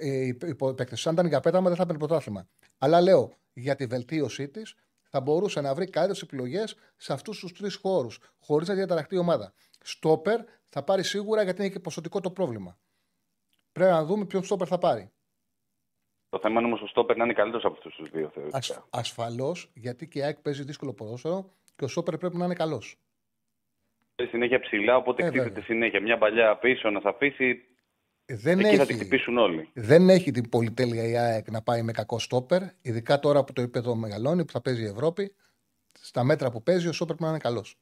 οι 0.00 0.34
παίκτες. 0.74 1.06
Αν 1.06 1.12
ήταν 1.12 1.26
για 1.26 1.40
πέταμα, 1.40 1.66
δεν 1.66 1.76
θα 1.76 1.82
έπαιρνε 1.82 1.98
πρωτάθλημα. 2.06 2.48
Αλλά 2.78 3.00
λέω 3.00 3.32
για 3.52 3.74
τη 3.76 3.86
βελτίωσή 3.86 4.48
της 4.48 4.74
θα 5.10 5.20
μπορούσε 5.20 5.60
να 5.60 5.74
βρει 5.74 5.84
καλύτερες 5.90 6.22
επιλογές 6.22 6.76
σε 6.96 7.12
αυτούς 7.12 7.38
τους 7.38 7.52
τρεις 7.52 7.74
χώρους, 7.74 8.18
χωρίς 8.38 8.68
να 8.68 8.74
διαταραχτεί 8.74 9.14
η 9.14 9.18
ομάδα. 9.18 9.52
Στόπερ 9.80 10.40
θα 10.68 10.82
πάρει 10.84 11.02
σίγουρα 11.04 11.42
γιατί 11.42 11.60
είναι 11.62 11.70
και 11.70 11.80
ποσοτικό 11.80 12.20
το 12.20 12.30
πρόβλημα. 12.30 12.78
Πρέπει 13.72 13.90
να 13.90 14.04
δούμε 14.04 14.24
ποιον 14.24 14.42
στόπερ 14.44 14.66
θα 14.70 14.78
πάρει. 14.78 15.10
Το 16.28 16.38
θέμα 16.38 16.58
είναι 16.58 16.66
όμως 16.68 16.82
ο 16.82 16.86
στόπερ 16.86 17.16
να 17.16 17.24
είναι 17.24 17.32
καλύτερος 17.32 17.64
από 17.64 17.74
αυτούς 17.74 17.94
τους 17.94 18.10
δύο. 18.10 18.32
Ασ, 18.50 18.80
Ασφαλώς, 18.90 19.70
γιατί 19.74 20.08
και 20.08 20.18
η 20.18 20.22
ΑΕΚ 20.22 20.38
παίζει 20.40 20.62
δύσκολο 20.64 20.92
ποδόσφαιρο 20.94 21.52
και 21.76 21.84
ο 21.84 21.88
στόπερ 21.88 22.16
πρέπει 22.18 22.36
να 22.36 22.44
είναι 22.44 22.54
καλός. 22.54 22.96
συνέχεια 24.30 24.60
ψηλά, 24.60 24.96
οπότε 24.96 25.22
Ε, 25.22 25.26
χτίζεται 25.26 25.48
βέβαια. 25.48 25.64
συνέχεια. 25.64 26.00
Μια 26.02 26.18
παλιά 26.18 26.56
πίσω 26.58 26.90
να 26.90 27.00
σε 27.00 27.08
αφήσει, 27.08 27.64
Δεν 28.28 28.58
εκεί 28.58 28.76
θα 28.76 28.82
έχει, 28.82 28.86
την 28.86 28.96
χτυπήσουν 28.96 29.38
όλοι. 29.38 29.68
δεν 29.74 30.08
έχει 30.08 30.30
την 30.30 30.48
πολυτέλεια 30.48 31.08
η 31.08 31.16
ΑΕΚ 31.16 31.50
να 31.50 31.62
πάει 31.62 31.82
με 31.82 31.92
κακό 31.92 32.18
στόπερ, 32.18 32.62
ειδικά 32.82 33.18
τώρα 33.18 33.44
που 33.44 33.52
το 33.52 33.60
επίπεδο 33.60 33.94
μεγαλώνει, 33.94 34.44
που 34.44 34.52
θα 34.52 34.60
παίζει 34.60 34.82
η 34.82 34.86
Ευρώπη. 34.86 35.34
Στα 35.92 36.24
μέτρα 36.24 36.50
που 36.50 36.62
παίζει, 36.62 36.88
ο 36.88 36.92
στόπερ 36.92 37.16
πρέπει 37.16 37.30
να 37.30 37.36
είναι 37.36 37.48
καλός. 37.48 37.76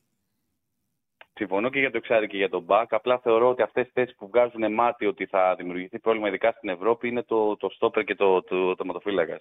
Συμφωνώ 1.37 1.71
και 1.71 1.79
για 1.79 1.91
το 1.91 1.97
εξάρι 1.97 2.27
και 2.27 2.37
για 2.37 2.49
τον 2.49 2.63
Μπακ. 2.63 2.93
Απλά 2.93 3.19
θεωρώ 3.19 3.49
ότι 3.49 3.63
αυτές 3.63 3.87
τι 3.87 3.93
θέσεις 3.93 4.15
που 4.17 4.29
βγάζουν 4.29 4.73
μάτι 4.73 5.07
ότι 5.07 5.27
θα 5.27 5.55
δημιουργηθεί 5.55 5.99
πρόβλημα, 5.99 6.29
ειδικά 6.29 6.53
στην 6.57 6.69
Ευρώπη, 6.69 7.09
είναι 7.09 7.23
το, 7.23 7.57
το 7.57 7.69
στόπερ 7.69 8.05
και 8.05 8.15
το, 8.15 8.43
το, 8.43 8.75
το 8.75 8.85
ματοφύλακα. 8.85 9.41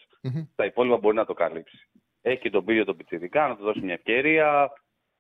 Τα 0.56 0.66
υπόλοιπα 0.66 0.98
μπορεί 0.98 1.16
να 1.16 1.26
το 1.26 1.34
καλύψει. 1.34 1.90
Έχει 2.22 2.42
και 2.42 2.50
τον 2.50 2.66
Πύριο 2.66 2.86
τον 2.86 2.98
Πιτσιδικά 2.98 3.48
να 3.48 3.56
του 3.56 3.64
δώσει 3.64 3.80
μια 3.80 3.94
ευκαιρία. 3.94 4.72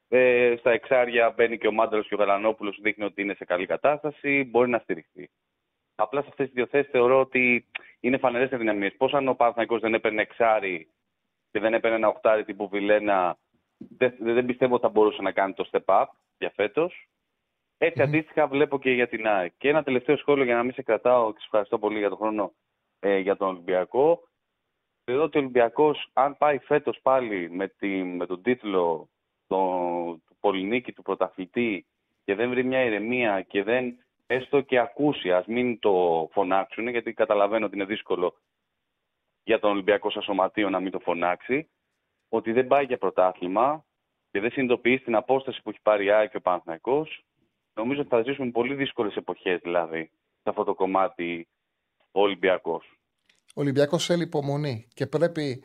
Ε, 0.07 0.55
στα 0.59 0.71
εξάρια 0.71 1.33
μπαίνει 1.35 1.57
και 1.57 1.67
ο 1.67 1.71
Μάνταλο 1.71 2.03
και 2.03 2.13
ο 2.13 2.17
Γαλανόπουλος, 2.17 2.79
δείχνει 2.81 3.03
ότι 3.03 3.21
είναι 3.21 3.33
σε 3.33 3.45
καλή 3.45 3.65
κατάσταση. 3.65 4.43
Μπορεί 4.43 4.69
να 4.69 4.79
στηριχθεί. 4.79 5.29
Απλά 5.95 6.21
σε 6.21 6.27
αυτές 6.29 6.45
τις 6.45 6.55
δύο 6.55 6.67
θέσεις 6.67 6.91
θεωρώ 6.91 7.19
ότι 7.19 7.65
είναι 7.99 8.17
φανερές 8.17 8.51
αδυναμίε. 8.51 8.91
Πώς 8.91 9.13
αν 9.13 9.27
ο 9.27 9.33
Παναθηναϊκός 9.33 9.81
δεν 9.81 9.93
έπαιρνε 9.93 10.21
εξάρι 10.21 10.87
και 11.51 11.59
δεν 11.59 11.73
έπαιρνε 11.73 11.97
ένα 11.97 12.07
οχτάρι 12.07 12.43
τύπου 12.43 12.69
Βιλένα, 12.69 13.37
δεν, 13.77 14.15
δεν 14.19 14.45
πιστεύω 14.45 14.73
ότι 14.73 14.83
θα 14.83 14.89
μπορούσε 14.89 15.21
να 15.21 15.31
κάνει 15.31 15.53
το 15.53 15.69
step 15.71 15.85
up 15.85 16.05
για 16.37 16.51
φέτος. 16.55 17.07
Έτσι 17.77 18.01
αντίστοιχα 18.01 18.47
βλέπω 18.47 18.79
και 18.79 18.91
για 18.91 19.07
την 19.07 19.27
ΑΕΚ. 19.27 19.53
Και 19.57 19.69
ένα 19.69 19.83
τελευταίο 19.83 20.17
σχόλιο 20.17 20.43
για 20.43 20.55
να 20.55 20.63
μην 20.63 20.73
σε 20.73 20.81
κρατάω 20.81 21.31
και 21.31 21.39
σε 21.39 21.45
ευχαριστώ 21.45 21.79
πολύ 21.79 21.97
για 21.97 22.09
τον 22.09 22.17
χρόνο 22.17 22.53
ε, 22.99 23.17
για 23.17 23.35
τον 23.35 23.47
Ολυμπιακό. 23.47 24.27
Θεωρώ 25.03 25.23
ότι 25.23 25.37
ο 25.37 25.41
Ολυμπιακός, 25.41 26.09
αν 26.13 26.37
πάει 26.37 26.57
φέτος 26.57 26.99
πάλι 27.01 27.49
με, 27.49 27.67
τη, 27.67 27.87
με 28.03 28.25
τον 28.25 28.41
τίτλο 28.41 29.09
το, 29.47 29.57
του 30.25 30.37
πολυνίκη 30.39 30.93
του 30.93 31.01
πρωταθλητή 31.01 31.85
και 32.23 32.35
δεν 32.35 32.49
βρει 32.49 32.63
μια 32.63 32.83
ηρεμία 32.83 33.41
και 33.41 33.63
δεν 33.63 33.97
έστω 34.25 34.61
και 34.61 34.79
ακούσει, 34.79 35.31
ας 35.31 35.45
μην 35.45 35.79
το 35.79 36.27
φωνάξουν, 36.31 36.87
γιατί 36.87 37.13
καταλαβαίνω 37.13 37.65
ότι 37.65 37.75
είναι 37.75 37.85
δύσκολο 37.85 38.35
για 39.43 39.59
τον 39.59 39.71
Ολυμπιακό 39.71 40.09
σαν 40.11 40.21
σωματείο 40.21 40.69
να 40.69 40.79
μην 40.79 40.91
το 40.91 40.99
φωνάξει, 40.99 41.69
ότι 42.29 42.51
δεν 42.51 42.67
πάει 42.67 42.85
για 42.85 42.97
πρωτάθλημα 42.97 43.85
και 44.31 44.39
δεν 44.39 44.51
συνειδητοποιεί 44.51 44.99
την 44.99 45.15
απόσταση 45.15 45.61
που 45.61 45.69
έχει 45.69 45.79
πάρει 45.81 46.05
η 46.05 46.11
ΑΕΚ 46.11 46.29
και 46.29 46.37
ο 46.37 46.41
Παναθηναϊκός, 46.41 47.25
νομίζω 47.73 47.99
ότι 48.01 48.09
θα 48.09 48.21
ζήσουμε 48.21 48.51
πολύ 48.51 48.75
δύσκολες 48.75 49.15
εποχές 49.15 49.59
δηλαδή 49.59 50.11
σε 50.41 50.49
αυτό 50.49 50.63
το 50.63 50.73
κομμάτι 50.73 51.47
ο 52.11 52.21
Ολυμπιακός. 52.21 52.97
Ο 53.55 53.61
Ολυμπιακός 53.61 54.05
θέλει 54.05 54.23
υπομονή 54.23 54.87
και 54.93 55.07
πρέπει 55.07 55.63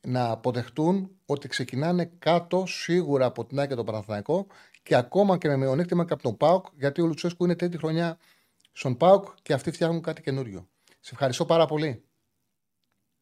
να 0.00 0.30
αποδεχτούν 0.30 1.20
ότι 1.26 1.48
ξεκινάνε 1.48 2.04
κάτω 2.18 2.66
σίγουρα 2.66 3.26
από 3.26 3.44
την 3.44 3.58
ΑΕΚ 3.58 3.68
και 3.68 3.74
τον 3.74 3.84
Παναθηναϊκό 3.84 4.46
και 4.82 4.96
ακόμα 4.96 5.38
και 5.38 5.48
με 5.48 5.56
μειονέκτημα 5.56 6.04
και 6.04 6.12
από 6.12 6.22
τον 6.22 6.36
ΠΑΟΚ, 6.36 6.66
γιατί 6.74 7.00
ο 7.00 7.06
Λουτσέσκου 7.06 7.44
είναι 7.44 7.56
τρίτη 7.56 7.76
χρονιά 7.76 8.18
στον 8.72 8.96
ΠΑΟΚ 8.96 9.28
και 9.42 9.52
αυτοί 9.52 9.70
φτιάχνουν 9.70 10.02
κάτι 10.02 10.22
καινούριο. 10.22 10.68
Σε 11.00 11.10
ευχαριστώ 11.12 11.44
πάρα 11.44 11.66
πολύ. 11.66 12.04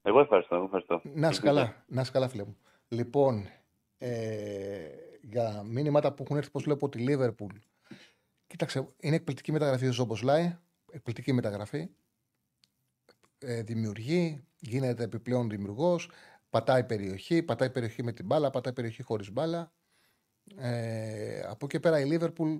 Εγώ 0.03 0.20
ευχαριστώ. 0.20 0.55
Εγώ 0.55 0.65
ευχαριστώ. 0.65 1.01
Να 1.05 1.28
είσαι 1.28 1.41
καλά, 1.41 1.85
να 1.87 2.01
είσαι 2.01 2.11
καλά, 2.11 2.28
φίλε 2.28 2.45
μου. 2.45 2.57
Λοιπόν, 2.89 3.47
ε, 3.99 4.89
για 5.20 5.62
μήνυματα 5.62 6.12
που 6.12 6.23
έχουν 6.23 6.37
έρθει, 6.37 6.51
πώς 6.51 6.62
βλέπω 6.62 6.89
τη 6.89 6.99
Λίβερπουλ. 6.99 7.55
Κοίταξε, 8.47 8.89
είναι 9.01 9.15
εκπληκτική 9.15 9.53
μεταγραφή 9.53 9.87
ο 9.87 9.93
Ζόμπος 9.93 10.23
Λάι. 10.23 10.57
Εκπληκτική 10.91 11.32
μεταγραφή. 11.32 11.89
Ε, 13.39 13.62
δημιουργεί, 13.62 14.45
γίνεται 14.59 15.03
επιπλέον 15.03 15.49
δημιουργός. 15.49 16.11
Πατάει 16.51 16.85
περιοχή, 16.85 17.43
πατάει 17.43 17.70
περιοχή 17.70 18.03
με 18.03 18.12
την 18.12 18.27
μπάλα, 18.27 18.51
πατάει 18.51 18.73
περιοχή 18.73 19.03
χωρίς 19.03 19.32
μπάλα. 19.32 19.73
Ε, 20.56 21.40
από 21.40 21.64
εκεί 21.66 21.81
πέρα 21.81 22.01
η 22.01 22.05
Λίβερπουλ 22.05 22.56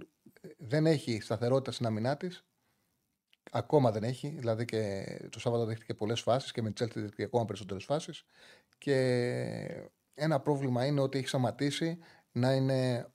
δεν 0.58 0.86
έχει 0.86 1.20
σταθερότητα 1.20 1.72
στην 1.72 1.86
αμυνά 1.86 2.16
της. 2.16 2.44
Ακόμα 3.50 3.90
δεν 3.90 4.02
έχει. 4.02 4.28
Δηλαδή 4.28 4.64
και 4.64 5.04
το 5.30 5.40
Σάββατο 5.40 5.64
δέχτηκε 5.64 5.94
πολλές 5.94 6.20
φάσεις 6.20 6.52
και 6.52 6.62
με 6.62 6.70
τη 6.70 6.84
Chelsea 6.84 6.94
δέχτηκε 6.94 7.22
ακόμα 7.22 7.44
περισσότερες 7.44 7.84
φάσεις. 7.84 8.24
Και 8.78 9.90
ένα 10.14 10.40
πρόβλημα 10.40 10.86
είναι 10.86 11.00
ότι 11.00 11.18
έχει 11.18 11.28
σταματήσει 11.28 11.98
να 12.32 12.52
είναι. 12.54 13.08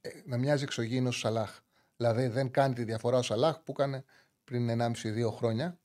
ε, 0.00 0.10
να 0.24 0.36
μοιάζει 0.38 0.62
εξωγήινος 0.62 1.16
ο 1.16 1.18
Σαλάχ. 1.18 1.60
Δηλαδή 1.96 2.26
δεν 2.26 2.50
κάνει 2.50 2.74
τη 2.74 2.84
διαφορά 2.84 3.18
ο 3.18 3.22
Σαλάχ 3.22 3.60
που 3.62 3.72
έκανε 3.72 4.04
πριν 4.44 4.68
1,5-2 4.70 5.30
χρόνια. 5.30 5.78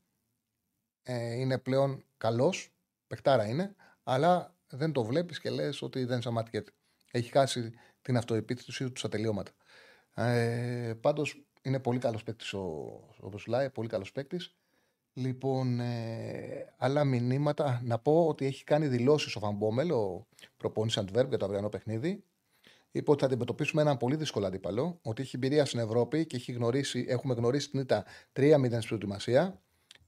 Ε, 1.02 1.34
είναι 1.34 1.58
πλέον 1.58 2.04
καλός, 2.16 2.74
παιχτάρα 3.06 3.46
είναι, 3.46 3.74
αλλά 4.02 4.56
δεν 4.68 4.92
το 4.92 5.04
βλέπεις 5.04 5.40
και 5.40 5.50
λες 5.50 5.82
ότι 5.82 6.04
δεν 6.04 6.20
σταματιέται. 6.20 6.72
Έχει 7.10 7.30
χάσει 7.30 7.72
την 8.02 8.16
αυτοεπίθεση 8.16 8.90
του 8.90 8.98
στα 8.98 9.08
τελειώματα. 9.08 9.50
Ε, 10.14 10.94
Πάντως 11.00 11.44
είναι 11.62 11.80
πολύ 11.80 11.98
καλός 11.98 12.22
παίκτης 12.22 12.52
ο, 12.52 12.60
ο 13.20 13.28
Μποσουλάη, 13.28 13.70
πολύ 13.70 13.88
καλός 13.88 14.12
παίκτης. 14.12 14.54
Λοιπόν, 15.12 15.80
ε, 15.80 16.74
άλλα 16.76 17.04
μηνύματα. 17.04 17.80
Να 17.84 17.98
πω 17.98 18.26
ότι 18.26 18.46
έχει 18.46 18.64
κάνει 18.64 18.86
δηλώσεις 18.86 19.36
ο 19.36 19.40
Φαμπόμελ, 19.40 19.90
ο 19.90 20.26
προπόνηση 20.56 20.98
Αντβέρπ 20.98 21.28
για 21.28 21.38
το 21.38 21.44
αυριανό 21.44 21.68
παιχνίδι. 21.68 22.24
Είπε 22.90 23.10
ότι 23.10 23.20
θα 23.20 23.26
αντιμετωπίσουμε 23.26 23.82
έναν 23.82 23.96
πολύ 23.96 24.16
δύσκολο 24.16 24.46
αντίπαλο, 24.46 24.98
ότι 25.02 25.22
έχει 25.22 25.36
εμπειρία 25.36 25.64
στην 25.64 25.78
Ευρώπη 25.78 26.26
και 26.26 26.36
έχει 26.36 26.52
γνωρίσει, 26.52 27.04
έχουμε 27.08 27.34
γνωρίσει 27.34 27.70
την 27.70 27.80
ήττα 27.80 28.04
3-0 28.32 28.66
στην 28.68 28.86
προετοιμασία. 28.86 29.60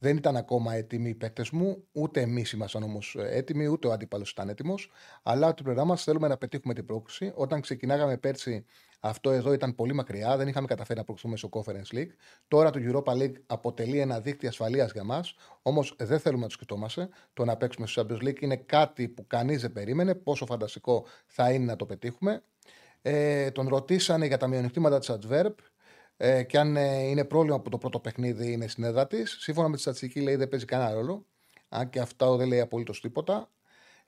Δεν 0.03 0.16
ήταν 0.16 0.37
ακόμα 0.37 0.74
έτοιμοι 0.74 1.09
οι 1.09 1.15
παίκτες 1.15 1.51
μου, 1.51 1.85
ούτε 1.93 2.20
εμείς 2.20 2.53
ήμασταν 2.53 2.83
όμως 2.83 3.16
έτοιμοι, 3.19 3.66
ούτε 3.66 3.89
ο 3.89 3.93
αντίπαλο 3.93 4.24
ήταν 4.31 4.49
έτοιμος. 4.49 4.91
Αλλά 5.23 5.47
από 5.47 5.57
την 5.57 5.65
πλευρά 5.65 5.85
μας 5.85 6.03
θέλουμε 6.03 6.29
να 6.29 6.37
πετύχουμε 6.37 6.74
την 6.74 6.87
πρόκληση. 6.87 7.33
Όταν 7.35 7.61
ξεκινάγαμε 7.61 8.16
πέρσι, 8.16 8.65
αυτό 9.01 9.31
εδώ 9.31 9.53
ήταν 9.53 9.74
πολύ 9.74 9.93
μακριά, 9.93 10.37
δεν 10.37 10.49
είχαμε 10.49 10.66
καταφέρει 10.66 10.99
να 10.99 11.05
προχθούμε 11.05 11.37
στο 11.37 11.49
Conference 11.53 11.97
League. 11.97 12.11
Τώρα 12.49 12.70
το 12.70 12.81
Europa 12.83 13.12
League 13.12 13.35
αποτελεί 13.47 13.99
ένα 13.99 14.20
δίκτυο 14.20 14.49
ασφαλείας 14.49 14.93
για 14.93 15.05
μας, 15.05 15.35
όμως 15.62 15.95
δεν 15.99 16.19
θέλουμε 16.19 16.43
να 16.43 16.47
το 16.47 16.53
σκεφτόμαστε. 16.53 17.09
Το 17.33 17.45
να 17.45 17.57
παίξουμε 17.57 17.87
στο 17.87 18.07
Champions 18.07 18.29
League 18.29 18.41
είναι 18.41 18.57
κάτι 18.57 19.09
που 19.09 19.27
κανείς 19.27 19.61
δεν 19.61 19.73
περίμενε, 19.73 20.15
πόσο 20.15 20.47
φανταστικό 20.47 21.07
θα 21.27 21.53
είναι 21.53 21.65
να 21.65 21.77
το 21.77 21.87
πετύχουμε. 21.87 22.43
Ε, 23.03 23.51
τον 23.51 23.69
ρωτήσανε 23.69 24.27
για 24.27 24.37
τα 24.37 24.47
μειονεκτήματα 24.47 24.99
της 24.99 25.11
Adverb 25.11 25.55
ε, 26.17 26.43
και 26.43 26.59
αν 26.59 26.77
ε, 26.77 27.03
είναι 27.03 27.25
πρόβλημα 27.25 27.61
που 27.61 27.71
το 27.71 27.79
πρώτο 27.79 28.01
παιχνίδι 28.01 28.53
είναι 28.53 28.69
στην 28.69 28.85
έδρα 28.85 29.07
της. 29.07 29.37
Σύμφωνα 29.41 29.69
με 29.69 29.75
τη 29.75 29.81
στατιστική 29.81 30.21
λέει 30.21 30.37
δεν 30.37 30.49
παίζει 30.49 30.65
κανένα 30.65 30.93
ρόλο. 30.93 31.27
Αν 31.69 31.91
και 31.91 32.01
αυτό 32.01 32.37
δεν 32.37 32.49
λέει 32.49 32.61
απολύτως 32.61 33.01
τίποτα. 33.01 33.51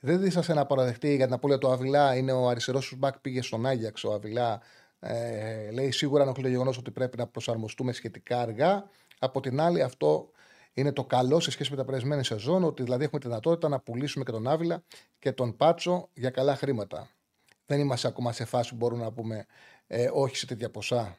Δεν 0.01 0.21
δίστασε 0.21 0.55
να 0.55 0.67
παραδεχτεί 0.67 1.15
για 1.17 1.25
την 1.25 1.35
απώλεια 1.35 1.59
του 1.59 1.69
Αβιλά. 1.69 2.17
Είναι 2.17 2.33
ο 2.33 2.49
αριστερός 2.49 2.89
του 2.89 2.97
μπακ, 2.97 3.19
πήγε 3.19 3.43
στον 3.43 3.67
Άγιαξ 3.67 4.05
ο 4.05 4.13
Αβιλά. 4.13 4.61
Ε, 5.01 5.71
λέει 5.71 5.91
σίγουρα 5.91 6.23
ενοχλεί 6.23 6.43
το 6.43 6.49
γεγονός 6.49 6.79
ότι 6.79 6.91
πρέπει 6.91 7.17
να 7.17 7.27
προσαρμοστούμε 7.27 7.93
σχετικά 7.93 8.41
αργά. 8.41 8.89
Από 9.19 9.41
την 9.41 9.61
άλλη, 9.61 9.83
αυτό 9.83 10.31
είναι 10.73 10.93
το 10.93 11.05
καλό 11.05 11.41
σε 11.41 11.51
σχέση 11.51 11.71
με 11.71 11.77
τα 11.77 11.85
περασμένη 11.85 12.25
σεζόν, 12.25 12.65
ότι 12.65 12.83
δηλαδή 12.83 13.05
έχουμε 13.05 13.21
τη 13.21 13.27
δυνατότητα 13.27 13.69
να 13.69 13.81
πουλήσουμε 13.81 14.25
και 14.25 14.31
τον 14.31 14.49
Άβυλα 14.49 14.83
και 15.19 15.33
τον 15.33 15.57
Πάτσο 15.57 16.09
για 16.15 16.31
καλά 16.31 16.57
χρήματα. 16.57 17.09
Δεν 17.67 17.81
είμαστε 17.81 18.09
ακόμα 18.09 18.33
σε 18.33 18.45
φάση 18.45 18.71
που 18.71 18.77
μπορούμε 18.77 19.03
να 19.03 19.13
πούμε 19.13 19.47
ε, 19.87 20.11
όχι 20.13 20.37
σε 20.37 20.47
τέτοια 20.47 20.71
ποσά. 20.71 21.19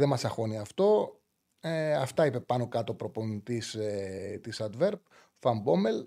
Δεν 0.00 0.08
μας 0.08 0.24
αγχώνει 0.24 0.58
αυτό. 0.58 1.20
Ε, 1.60 1.92
αυτά 1.92 2.26
είπε 2.26 2.40
πάνω 2.40 2.68
κάτω 2.68 2.92
ο 2.92 2.96
προπονητής 2.96 3.74
ε, 3.74 4.40
της 4.42 4.62
Adverb, 4.62 4.98
Φαμπόμελ. 5.38 6.06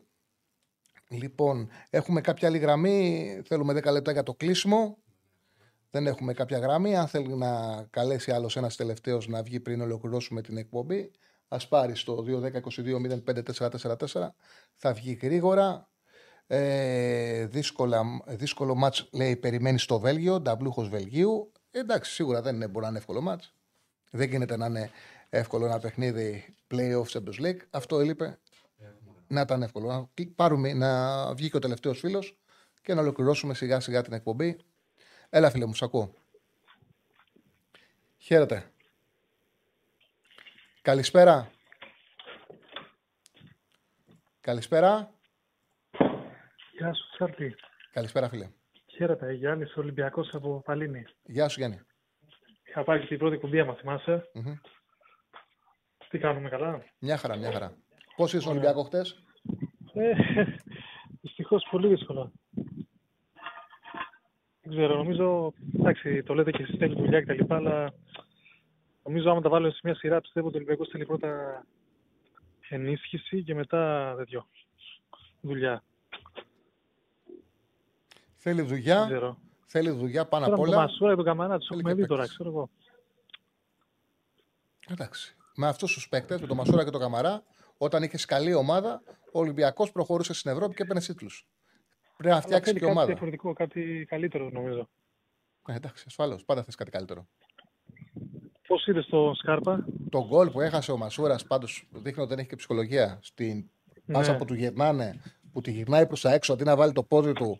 Λοιπόν, 1.09 1.69
έχουμε 1.89 2.21
κάποια 2.21 2.47
άλλη 2.47 2.57
γραμμή. 2.57 3.41
Θέλουμε 3.45 3.73
10 3.73 3.91
λεπτά 3.91 4.11
για 4.11 4.23
το 4.23 4.33
κλείσιμο. 4.33 4.97
Δεν 5.89 6.07
έχουμε 6.07 6.33
κάποια 6.33 6.57
γραμμή. 6.57 6.95
Αν 6.95 7.07
θέλει 7.07 7.35
να 7.35 7.83
καλέσει 7.89 8.31
άλλος 8.31 8.57
ένας 8.57 8.75
τελευταίος 8.75 9.27
να 9.27 9.43
βγει 9.43 9.59
πριν 9.59 9.81
ολοκληρώσουμε 9.81 10.41
την 10.41 10.57
εκπομπή, 10.57 11.11
ας 11.47 11.67
πάρει 11.67 11.95
στο 11.95 12.25
2-10-22-05-444. 12.27 14.27
Θα 14.75 14.93
βγει 14.93 15.19
γρήγορα. 15.21 15.89
Ε, 16.47 17.45
δύσκολα, 17.45 18.03
δύσκολο 18.27 18.75
μάτς 18.75 19.09
λέει 19.11 19.35
περιμένει 19.35 19.79
στο 19.79 19.99
Βέλγιο, 19.99 20.39
νταμπλούχος 20.39 20.89
Βελγίου. 20.89 21.51
Ε, 21.71 21.79
εντάξει, 21.79 22.13
σίγουρα 22.13 22.41
δεν 22.41 22.55
είναι, 22.55 22.67
μπορεί 22.67 22.83
να 22.83 22.87
είναι 22.87 22.97
εύκολο 22.97 23.21
μάτς. 23.21 23.53
Δεν 24.15 24.29
γίνεται 24.29 24.57
να 24.57 24.65
είναι 24.65 24.91
εύκολο 25.29 25.65
ένα 25.65 25.79
παιχνίδι 25.79 26.55
play-off 26.71 27.05
Champions 27.05 27.41
League. 27.41 27.59
Αυτό 27.69 27.99
έλειπε. 27.99 28.39
Να 29.27 29.41
ήταν 29.41 29.61
εύκολο. 29.61 29.87
Να, 29.87 30.25
πάρουμε, 30.35 30.73
να 30.73 31.33
βγει 31.33 31.49
και 31.49 31.57
ο 31.57 31.59
τελευταίος 31.59 31.99
φίλος 31.99 32.37
και 32.81 32.93
να 32.93 33.01
ολοκληρώσουμε 33.01 33.53
σιγά 33.53 33.79
σιγά 33.79 34.01
την 34.01 34.13
εκπομπή. 34.13 34.57
Έλα, 35.29 35.49
φίλε 35.49 35.65
μου, 35.65 35.73
σ' 35.73 35.81
ακούω. 35.81 36.13
Χαίρετε. 38.17 38.71
Καλησπέρα. 40.81 41.51
Καλησπέρα. 44.39 45.13
Γεια 46.71 46.93
σου, 46.93 47.09
Τσάρτη. 47.13 47.55
Καλησπέρα, 47.93 48.29
φίλε. 48.29 48.49
Χαίρετε, 48.85 49.33
Γιάννης 49.33 49.75
Ολυμπιακός 49.75 50.33
από 50.33 50.61
Παλίνη. 50.65 51.05
Γεια 51.23 51.47
σου, 51.47 51.59
Γιάννη. 51.59 51.79
Είχα 52.75 52.83
πάει 52.83 52.99
και 52.99 53.05
την 53.07 53.17
πρώτη 53.17 53.37
κουμπία, 53.37 53.65
μα 53.65 53.73
θυμάσαι. 53.73 54.29
Μμμ. 54.33 54.53
Τι 56.09 56.17
κάνουμε 56.19 56.49
καλά; 56.49 56.83
Μια 56.99 57.17
χαρά, 57.17 57.35
μια 57.37 57.51
χαρά. 57.51 57.77
Πώς 58.15 58.29
είσαι 58.29 58.39
στον 58.41 58.51
Ολυμπιακό 58.51 58.83
χτες, 58.83 59.23
Ε, 59.93 60.13
Δυστυχώς 61.21 61.67
πολύ 61.71 61.87
δύσκολα. 61.87 62.31
Δεν 64.61 64.71
ξέρω, 64.71 64.95
νομίζω. 64.97 65.53
Εντάξει, 65.79 66.23
το 66.23 66.33
λέτε 66.33 66.51
και 66.51 66.63
εσείς 66.63 66.77
θέλει 66.77 66.95
δουλειά 66.95 67.21
κτλ. 67.21 67.53
Αλλά 67.53 67.93
νομίζω 69.03 69.29
άμα 69.31 69.41
τα 69.41 69.49
βάλω 69.49 69.71
σε 69.71 69.79
μια 69.83 69.95
σειρά, 69.95 70.21
πιστεύω 70.21 70.47
ότι 70.47 70.55
ο 70.55 70.59
Ολυμπιακός 70.59 70.87
θέλει 70.89 71.05
πρώτα 71.05 71.63
ενίσχυση 72.69 73.43
και 73.43 73.55
μετά 73.55 74.13
τέτοιο. 74.17 74.47
Δουλειά. 75.41 75.83
Θέλει 78.37 78.61
Δεν 78.61 78.67
δουλειά. 78.67 79.05
ξέρω. 79.05 79.37
Θέλει 79.75 79.89
δουλειά 79.89 80.25
πάνω 80.25 80.45
Τώρα 80.45 80.55
απ' 80.55 80.61
με 80.61 80.65
τον 80.69 80.75
όλα. 80.75 80.85
Μασούρα 80.85 81.09
και 81.09 81.15
τον 81.15 81.25
Καμαρά 81.25 81.57
τους 81.57 81.67
Θέλει 81.67 81.79
έχουμε 81.79 81.93
και 81.95 82.01
δει 82.01 82.07
τώρα, 82.07 82.21
παίκτες. 82.21 82.37
ξέρω 82.37 82.49
εγώ. 82.55 82.69
Εντάξει. 84.89 85.35
Με 85.55 85.67
αυτούς 85.67 85.93
τους 85.93 86.09
παίκτες, 86.09 86.41
με 86.41 86.47
τον 86.47 86.57
Μασούρα 86.57 86.83
και 86.83 86.89
τον 86.89 87.01
Καμαρά, 87.01 87.43
όταν 87.77 88.03
είχε 88.03 88.17
καλή 88.27 88.53
ομάδα, 88.53 89.01
ο 89.31 89.39
Ολυμπιακός 89.39 89.91
προχωρούσε 89.91 90.33
στην 90.33 90.51
Ευρώπη 90.51 90.75
και 90.75 90.83
έπαιρνε 90.83 91.01
τίτλους. 91.01 91.47
Πρέπει 92.17 92.27
να 92.29 92.31
Αλλά 92.33 92.41
φτιάξει 92.41 92.63
θέλει 92.65 92.73
και 92.79 92.85
κάτι 92.85 92.91
ομάδα. 92.97 93.07
διαφορετικό, 93.07 93.53
κάτι 93.53 94.05
καλύτερο 94.09 94.49
νομίζω. 94.49 94.89
Ε, 95.67 95.73
εντάξει, 95.75 96.03
ασφαλώς. 96.07 96.43
Πάντα 96.45 96.63
θες 96.63 96.75
κάτι 96.75 96.91
καλύτερο. 96.91 97.27
Πώς 98.67 98.85
είδες 98.87 99.05
το 99.05 99.33
Σκάρπα, 99.35 99.85
Το 100.09 100.25
γκολ 100.27 100.49
που 100.49 100.61
έχασε 100.61 100.91
ο 100.91 100.97
Μασούρας 100.97 101.45
πάντως 101.47 101.87
δείχνει 101.91 102.19
ότι 102.21 102.29
δεν 102.29 102.39
έχει 102.39 102.47
και 102.47 102.55
ψυχολογία. 102.55 103.19
Στην 103.21 103.69
Ναι. 104.05 104.13
πάσα 104.15 104.35
που 104.35 104.45
του 104.45 104.53
γυρνάνε, 104.53 105.21
που 105.53 105.61
τη 105.61 105.71
γυρνάει 105.71 106.07
προς 106.07 106.21
τα 106.21 106.33
έξω, 106.33 106.53
αντί 106.53 106.63
να 106.63 106.75
βάλει 106.75 106.91
το 106.91 107.03
πόδι 107.03 107.33
του 107.33 107.59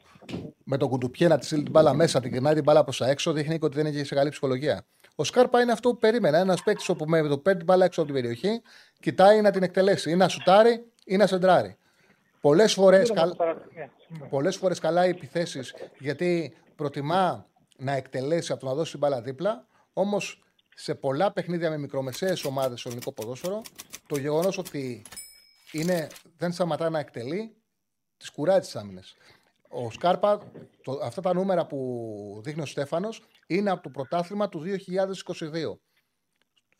με 0.64 0.78
τον 0.78 0.90
κουντουπιέ 0.90 1.28
να 1.28 1.38
τη 1.38 1.45
στείλει 1.45 1.64
την 1.64 1.72
μπάλα 1.72 1.94
μέσα, 1.94 2.20
τη 2.20 2.28
γυρνάει 2.30 2.53
την 2.53 2.64
μπάλα 2.64 2.84
προς 2.84 2.98
τα 2.98 3.10
έξω, 3.10 3.32
δείχνει 3.32 3.60
και 3.60 3.65
ότι 3.65 3.76
δεν 3.76 3.86
έχει 3.86 4.03
σε 4.03 4.15
καλή 4.15 4.30
ψυχολογία. 4.30 4.86
Ο 5.15 5.24
Σκάρπα 5.24 5.61
είναι 5.61 5.72
αυτό 5.72 5.90
που 5.90 5.98
περίμενα. 5.98 6.38
Ένας 6.38 6.64
παίκτης 6.64 6.90
όπου 6.90 7.06
με 7.07 7.28
το 7.28 7.38
παίρνει 7.38 7.57
την 7.57 7.68
μπάλα 7.68 7.86
έξω 7.86 8.02
από 8.02 8.11
την 8.11 8.22
περιοχή, 8.22 8.61
κοιτάει 8.99 9.41
να 9.41 9.52
την 9.52 9.64
εκτελέσει. 9.64 10.11
Ή 10.11 10.15
να 10.15 10.28
σουτάρει 10.28 10.91
ή 11.06 11.18
να 11.18 11.28
σεντράρει. 11.28 11.78
Πολλές 12.41 12.74
φορές 12.74 13.07
Δεν 13.07 13.18
καλ... 13.18 13.30
το 13.30 13.36
παρα- 13.36 13.68
ναι, 13.76 14.28
πολλές 14.30 14.56
φορές 14.56 14.80
καλά 14.80 15.06
οι 15.06 15.10
επιθέσεις 15.10 15.74
γιατί 15.99 16.53
προτιμά 16.76 17.48
να 17.78 17.91
εκτελέσει 17.91 18.52
από 18.52 18.61
το 18.61 18.68
να 18.68 18.74
δώσει 18.74 18.91
την 18.91 18.99
μπάλα 18.99 19.22
δίπλα. 19.22 19.68
Όμως 19.94 20.44
σε 20.76 20.95
πολλά 20.95 21.32
παιχνίδια 21.32 21.70
με 21.70 21.78
μικρομεσαίες 21.78 22.44
ομάδες 22.44 22.80
στο 22.80 22.90
ελληνικό 22.90 23.11
ποδόσφαιρο, 23.11 23.61
το 24.07 24.18
γεγονός 24.18 24.57
ότι 24.57 25.02
είναι, 25.72 26.07
δεν 26.38 26.52
σταματά 26.52 26.90
να 26.90 26.99
εκτελεί, 26.99 27.56
τις 28.24 28.32
κουράει 28.32 28.60
τις 28.60 28.76
άμυνες. 28.76 29.16
Ο 29.70 29.91
Σκάρπα, 29.91 30.52
το, 30.84 31.00
αυτά 31.04 31.22
τα 31.22 31.34
νούμερα 31.34 31.66
που 31.66 32.41
δείχνει 32.44 32.62
ο 32.62 32.66
Στέφανος 32.66 33.22
είναι 33.48 33.70
από 33.70 33.84
το 33.84 33.90
πρωτάθλημα 33.90 34.50
του 34.50 34.64
2022 34.64 35.78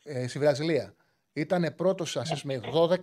ε, 0.04 0.26
στη 0.28 0.38
Βραζιλία. 0.38 0.94
Ήταν 1.32 1.74
πρώτος 1.76 2.18
assist 2.18 2.40
με 2.44 2.60
12 2.74 2.98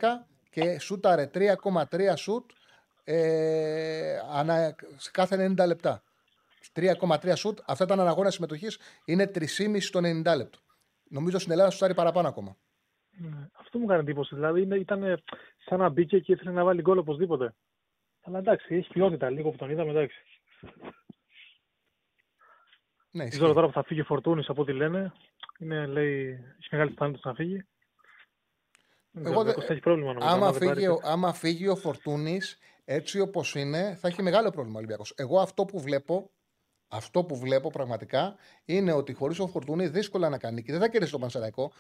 και 0.50 0.80
σούταρε 0.80 1.30
3,3 1.34 2.14
σουτ 2.16 2.52
ε, 3.04 4.18
ανά, 4.32 4.76
σε 4.98 5.12
κάθε 5.12 5.54
90 5.58 5.66
λεπτά. 5.66 6.04
3,3 6.76 7.34
σουτ. 7.36 7.60
Αυτά 7.66 7.84
ήταν 7.84 8.00
αγώνα 8.08 8.32
συμμετοχής. 8.32 8.80
Είναι 9.06 9.32
3,5 9.36 9.78
στο 9.80 10.00
90 10.00 10.36
λεπτό. 10.36 10.60
Νομίζω 11.10 11.40
στην 11.40 11.52
Ελλάδα 11.52 11.70
σουτάρει 11.70 11.94
παραπάνω 11.94 12.28
ακόμα. 12.28 12.58
Ναι, 13.12 13.48
Αυτό 13.54 13.78
μου 13.78 13.84
έκανε 13.84 14.00
εντύπωση. 14.00 14.36
Δηλαδή 14.36 14.62
είναι- 14.62 14.76
ήταν 14.78 15.24
σαν 15.66 15.80
να 15.80 15.90
μπήκε 15.90 16.20
και 16.20 16.32
ήθελε 16.32 16.52
να 16.52 16.64
βάλει 16.64 16.82
γκολ 16.82 16.98
οπωσδήποτε. 16.98 17.56
Αλλά 18.22 18.38
εντάξει, 18.40 18.76
έχει 18.76 18.90
ποιότητα 18.94 19.30
λίγο 19.30 19.50
που 19.50 19.58
τον 19.58 19.70
είδαμε, 19.70 19.90
εντάξει. 19.92 20.18
Ναι, 23.14 23.24
Δεν 23.24 23.26
ισχύει. 23.28 23.38
ξέρω 23.40 23.54
τώρα 23.54 23.68
που 23.68 23.74
θα 23.74 23.84
φύγει 23.84 24.02
ο 24.02 24.04
Φορτούνης 24.04 24.50
από 24.50 24.62
ό,τι 24.62 24.74
λένε. 24.74 25.12
Είναι, 25.60 25.86
λέει, 25.86 26.28
έχει 26.32 26.68
μεγάλη 26.72 26.90
πιθανότητα 26.90 27.30
να 27.30 27.36
φύγει. 27.36 27.66
Δεν 29.12 29.24
ξέρω, 29.24 29.30
Εγώ 29.30 29.30
ο 29.30 29.30
δεν- 29.30 29.38
Ολυμπιακός 29.38 29.66
θα 29.66 29.74
έχει 29.74 29.82
πρόβλημα 29.82 30.14
νομίζω. 30.14 30.28
άμα, 30.32 30.46
άμα 30.48 30.52
δεν 30.58 30.68
πάρει 30.68 30.80
φύγει, 30.80 30.88
ο- 30.92 30.94
παίκτη. 30.96 31.10
άμα 31.10 31.34
φύγει 31.34 31.68
ο 31.68 31.76
Φορτούνης 31.76 32.58
έτσι 32.86 33.20
όπως 33.20 33.56
είναι, 33.56 33.96
θα 33.96 34.08
έχει 34.08 34.22
μεγάλο 34.22 34.50
πρόβλημα 34.50 34.76
ο 34.76 34.78
Ολυμπιακός. 34.78 35.14
Εγώ 35.18 35.40
αυτό 35.40 35.66
που 35.66 35.80
βλέπω, 35.80 36.32
αυτό 36.88 37.24
που 37.24 37.36
βλέπω 37.38 37.70
πραγματικά 37.70 38.36
είναι 38.66 38.92
ότι 38.94 39.14
χωρίς 39.14 39.40
ο 39.40 39.48
Φορτούνη 39.48 39.88
δύσκολα 39.88 40.30
να 40.30 40.38
κάνει 40.38 40.62
και 40.64 40.72
δεν 40.72 40.82
θα 40.82 40.90
κερδίσει 40.90 41.12
το 41.12 41.20
Πανσεραϊκό 41.20 41.72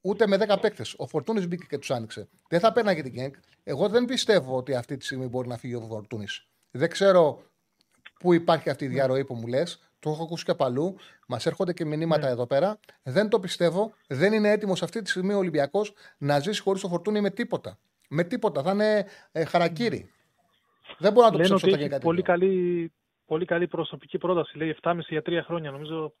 ούτε 0.00 0.26
με 0.26 0.36
10 0.36 0.56
παίκτες. 0.60 0.94
Ο 0.98 1.06
Φορτούνης 1.06 1.48
μπήκε 1.48 1.64
και 1.68 1.78
τους 1.78 1.90
άνοιξε. 1.90 2.28
Δεν 2.48 2.60
θα 2.60 2.72
παίρναγε 2.72 3.02
την 3.02 3.12
Γκένκ. 3.12 3.34
Εγώ 3.62 3.88
δεν 3.88 4.04
πιστεύω 4.04 4.56
ότι 4.56 4.74
αυτή 4.74 4.96
τη 4.96 5.04
στιγμή 5.04 5.26
μπορεί 5.26 5.48
να 5.48 5.56
φύγει 5.56 5.74
ο 5.74 5.80
Φορτούνης. 5.80 6.46
Δεν 6.70 6.90
ξέρω 6.90 7.42
πού 8.18 8.32
υπάρχει 8.32 8.70
αυτή 8.70 8.84
η 8.84 8.88
διαρροή 8.88 9.24
που 9.24 9.34
μου 9.34 9.46
λες. 9.46 9.78
Το 9.98 10.10
έχω 10.10 10.22
ακούσει 10.22 10.44
και 10.44 10.50
από 10.50 10.64
αλλού. 10.64 10.96
Μας 11.28 11.46
έρχονται 11.46 11.72
και 11.72 11.84
μηνύματα 11.84 12.28
εδώ 12.28 12.46
πέρα. 12.46 12.80
Δεν 13.02 13.28
το 13.28 13.40
πιστεύω. 13.40 13.94
Δεν 14.06 14.32
είναι 14.32 14.50
έτοιμος 14.50 14.82
αυτή 14.82 15.02
τη 15.02 15.10
στιγμή 15.10 15.32
ο 15.32 15.38
Ολυμπιακός 15.38 15.92
να 16.18 16.38
ζήσει 16.40 16.60
χωρίς 16.60 16.80
το 16.80 16.88
φορτούνι 16.88 17.20
με 17.20 17.30
τίποτα. 17.30 17.78
Με 18.08 18.24
τίποτα. 18.24 18.62
Θα 18.62 18.72
είναι 18.72 19.06
ε, 19.32 19.44
χαρακτήρι. 19.44 20.10
Δεν 20.98 21.12
μπορώ 21.12 21.26
να 21.26 21.32
το 21.32 21.38
Λένε 21.38 21.54
πιστέψω 21.54 21.54
ότι 21.54 21.64
όταν 21.66 21.68
έχει 21.68 21.78
γίνει 21.78 21.88
κάτι 21.88 22.04
πολύ 22.04 22.22
τέτοιο. 22.22 22.32
καλή, 22.32 22.92
πολύ 23.26 23.44
καλή 23.44 23.68
προσωπική 23.68 24.18
πρόταση. 24.18 24.58
Λέει 24.58 24.76
7,5 24.82 24.98
για 25.08 25.22
3 25.26 25.40
χρόνια. 25.44 25.70
Νομίζω 25.70 26.14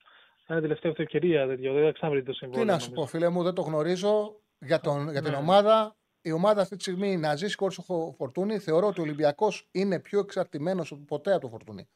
θα 0.44 0.52
είναι 0.54 0.60
τελευταία 0.62 0.92
του 0.92 1.02
ευκαιρία. 1.02 1.46
τέτοιο. 1.46 1.72
Δεν 1.72 1.84
θα 1.84 1.92
ξαναβρει 1.92 2.22
το 2.22 2.32
συμβόλαιο. 2.32 2.64
Τι 2.64 2.70
να 2.72 2.78
σου 2.78 2.84
νομίζω. 2.90 3.02
πω, 3.02 3.10
φίλε 3.10 3.28
μου, 3.28 3.42
δεν 3.42 3.54
το 3.54 3.62
γνωρίζω 3.62 4.40
για, 4.58 4.80
τον, 4.80 5.10
για 5.10 5.22
την 5.22 5.30
Ναι. 5.30 5.36
ομάδα. 5.36 5.96
Η 6.22 6.32
ομάδα 6.32 6.60
αυτή 6.60 6.76
τη 6.76 6.82
στιγμή 6.82 7.16
να 7.16 7.36
ζήσει 7.36 7.56
χωρί 7.56 7.74
το 7.74 8.14
φορτούνι. 8.16 8.58
Θεωρώ 8.58 8.86
ότι 8.86 9.00
ο 9.00 9.02
Ολυμπιακός 9.02 9.68
είναι 9.72 10.00
πιο 10.00 10.18
εξαρτημένος 10.18 10.92
από 10.92 11.04
ποτέ 11.04 11.32
από 11.32 11.40
το 11.40 11.48
φορτούνι. 11.48 11.88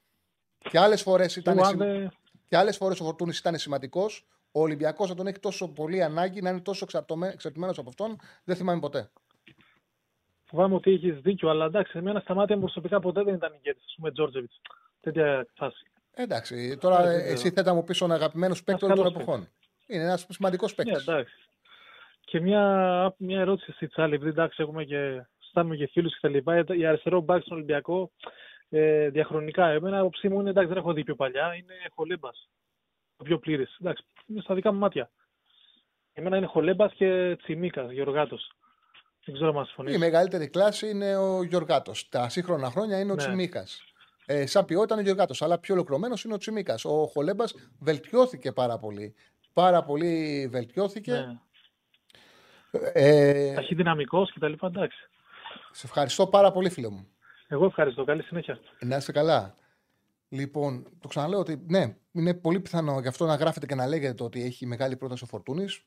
Και 0.58 0.78
άλλες 0.78 1.02
φορές 1.02 1.36
ήταν, 1.36 1.56
Εγώ, 1.58 1.66
αν 1.66 1.70
σημα- 1.72 1.84
δεν- 1.86 2.10
και 2.48 2.56
άλλες 2.56 2.76
φορές 2.76 3.00
ο 3.00 3.04
Φορτούνη 3.04 3.32
ήταν 3.38 3.58
σημαντικός. 3.58 4.26
Ο 4.52 4.60
Ολυμπιακός 4.60 5.08
να 5.08 5.14
τον 5.14 5.26
έχει 5.26 5.38
τόσο 5.38 5.68
πολύ 5.72 6.02
ανάγκη, 6.02 6.40
να 6.42 6.50
είναι 6.50 6.60
τόσο 6.60 6.86
εξαρτημένος 7.32 7.78
από 7.78 7.88
αυτόν, 7.88 8.16
δεν 8.44 8.56
θυμάμαι 8.56 8.80
ποτέ. 8.80 9.10
Φοβάμαι 10.44 10.74
ότι 10.74 10.90
έχεις 10.92 11.20
δίκιο, 11.20 11.48
αλλά 11.50 11.64
εντάξει, 11.64 11.98
εμένα 11.98 12.20
στα 12.20 12.34
μάτια 12.34 12.54
μου 12.56 12.60
προσωπικά 12.62 13.00
ποτέ 13.00 13.22
δεν 13.22 13.34
ήταν 13.34 13.52
ηγέτης. 13.54 13.82
Α 13.92 13.94
πούμε, 13.96 14.12
Τζόρτζεβιτς. 14.12 14.60
Τέτοια 15.00 15.46
φάση. 15.54 15.86
Εντάξει, 16.20 16.76
τώρα 16.80 17.02
Δεν 17.02 17.12
ε, 17.12 17.18
ξέρω. 17.18 17.32
εσύ 17.32 17.50
θέτα 17.50 17.74
μου 17.74 17.84
πεις 17.84 17.98
τον 17.98 18.12
αγαπημένο 18.12 18.54
παίκτη 18.64 18.84
όλων 18.84 18.96
των 18.96 19.06
εποχών. 19.06 19.48
Είναι 19.86 20.02
ένας 20.02 20.26
σημαντικός 20.28 20.74
παίκτης. 20.74 21.06
Ναι, 21.06 21.12
εντάξει. 21.12 21.34
Και 22.24 22.40
μια, 22.40 22.62
μια 23.18 23.40
ερώτηση 23.40 23.72
στη 23.72 23.86
Τσάλη, 23.86 24.14
επειδή 24.14 24.30
εντάξει, 24.30 24.62
έχουμε 24.62 24.84
και, 24.84 25.26
στάνουμε 25.38 25.76
και 25.76 25.88
φίλους 25.92 26.12
και 26.12 26.18
τα 26.20 26.28
λοιπά. 26.28 26.64
Η 26.76 26.86
αριστερό 26.86 27.20
μπακ 27.20 27.42
στον 27.42 27.56
Ολυμπιακό 27.56 28.10
ε, 28.68 29.08
διαχρονικά. 29.08 29.66
Εμένα 29.68 29.98
άποψή 29.98 30.28
μου 30.28 30.40
είναι 30.40 30.50
εντάξει, 30.50 30.68
δεν 30.68 30.78
έχω 30.78 30.92
δει 30.92 31.04
πιο 31.04 31.14
παλιά. 31.14 31.54
Είναι 31.54 31.74
Χολέμπας. 31.94 32.48
Ο 33.16 33.24
πιο 33.24 33.38
πλήρης. 33.38 33.76
Εντάξει, 33.80 34.04
είναι 34.26 34.40
στα 34.40 34.54
δικά 34.54 34.72
μου 34.72 34.78
μάτια. 34.78 35.10
Εμένα 36.12 36.36
είναι 36.36 36.46
Χολέμπας 36.46 36.92
και 36.92 37.36
Τσιμίκας, 37.42 37.90
Γεωργάτο. 37.90 38.38
Δεν 39.24 39.34
ξέρω 39.34 39.48
αν 39.50 39.56
μα 39.56 39.64
συμφωνείς. 39.64 39.94
Η 39.94 39.98
μεγαλύτερη 39.98 40.48
κλάση 40.48 40.90
είναι 40.90 41.16
ο 41.16 41.42
Γιωργάτος. 41.42 42.08
Τα 42.08 42.28
σύγχρονα 42.28 42.70
χρόνια 42.70 43.00
είναι 43.00 43.12
ο 43.12 43.14
Ναι. 43.14 43.20
Τσιμίκας. 43.20 43.87
Ε, 44.30 44.46
σαν 44.46 44.64
ποιότητα 44.64 44.94
είναι 44.94 45.02
ο 45.02 45.06
Γιωργάτο, 45.06 45.44
αλλά 45.44 45.58
πιο 45.58 45.74
ολοκληρωμένος 45.74 46.24
είναι 46.24 46.34
ο 46.34 46.36
Τσιμίκας. 46.36 46.84
Ο 46.84 47.06
Χολέμπας 47.06 47.54
βελτιώθηκε 47.78 48.52
πάρα 48.52 48.78
πολύ. 48.78 49.14
Πάρα 49.52 49.84
πολύ 49.84 50.46
βελτιώθηκε. 50.50 51.12
Ναι. 51.12 51.38
Ε, 52.92 53.54
Ταχυδυναμικό 53.54 54.26
κτλ. 54.34 54.52
Εντάξει. 54.66 55.08
σε 55.70 55.86
ευχαριστώ 55.86 56.26
πάρα 56.26 56.52
πολύ, 56.52 56.70
φίλε 56.70 56.88
μου. 56.88 57.08
Εγώ 57.48 57.64
ευχαριστώ. 57.64 58.04
Καλή 58.04 58.22
συνέχεια. 58.22 58.58
Να 58.80 58.96
είστε 58.96 59.12
καλά. 59.12 59.54
Λοιπόν, 60.28 60.86
το 61.00 61.08
ξαναλέω 61.08 61.38
ότι 61.38 61.64
ναι, 61.66 61.96
είναι 62.12 62.34
πολύ 62.34 62.60
πιθανό 62.60 63.00
γι' 63.00 63.08
αυτό 63.08 63.26
να 63.26 63.34
γράφετε 63.34 63.66
και 63.66 63.74
να 63.74 63.86
λέγεται 63.86 64.24
ότι 64.24 64.42
έχει 64.42 64.66
μεγάλη 64.66 64.96
πρόταση 64.96 65.24
ο 65.24 65.26
Φορτούνης. 65.26 65.84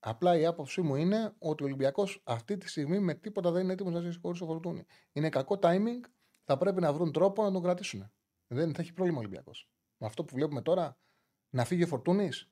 Απλά 0.00 0.38
η 0.38 0.46
άποψή 0.46 0.80
μου 0.80 0.96
είναι 0.96 1.32
ότι 1.38 1.62
ο 1.62 1.66
Ολυμπιακός 1.66 2.22
αυτή 2.24 2.56
τη 2.56 2.68
στιγμή 2.68 2.98
με 2.98 3.14
τίποτα 3.14 3.50
δεν 3.50 3.62
είναι 3.62 3.72
έτοιμος 3.72 3.92
να 3.92 4.00
ζήσει 4.00 4.18
χωρίς 4.22 4.40
ο 4.40 4.46
Φορτούνη. 4.46 4.86
Είναι 5.12 5.28
κακό 5.28 5.58
timing. 5.62 6.00
Θα 6.44 6.56
πρέπει 6.58 6.80
να 6.80 6.92
βρουν 6.92 7.12
τρόπο 7.12 7.42
να 7.42 7.52
τον 7.52 7.62
κρατήσουν. 7.62 8.12
Δεν 8.46 8.74
θα 8.74 8.82
έχει 8.82 8.92
πρόβλημα 8.92 9.18
ο 9.18 9.20
Ολυμπιακός. 9.20 9.68
Με 9.96 10.06
αυτό 10.06 10.24
που 10.24 10.34
βλέπουμε 10.34 10.62
τώρα, 10.62 10.98
να 11.50 11.64
φύγει 11.64 11.82
ο 11.82 11.86
Φορτούνης. 11.86 12.50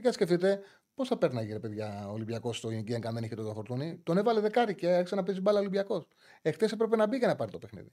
Για 0.00 0.12
σκεφτείτε 0.12 0.62
πώς 0.94 1.08
θα 1.08 1.18
παίρναγε 1.18 1.52
ρε 1.52 1.58
παιδιά 1.58 2.08
ο 2.08 2.12
Ολυμπιακός 2.12 2.56
στο 2.56 2.70
Ινγκένκ 2.70 3.06
αν 3.06 3.14
δεν 3.14 3.24
είχε 3.24 3.34
τον 3.34 3.54
Φορτούνη; 3.54 3.98
Τον 3.98 4.18
έβαλε 4.18 4.40
δεκάρι 4.40 4.74
και 4.74 4.88
άρχισε 4.88 5.14
να 5.14 5.22
παίζει 5.22 5.40
μπάλα 5.40 5.58
Ολυμπιακός. 5.58 6.06
Εχθές 6.42 6.72
έπρεπε 6.72 6.96
να 6.96 7.06
μπει 7.06 7.16
για 7.16 7.26
να 7.26 7.36
πάρει 7.36 7.50
το 7.50 7.58
παιχνίδι. 7.58 7.92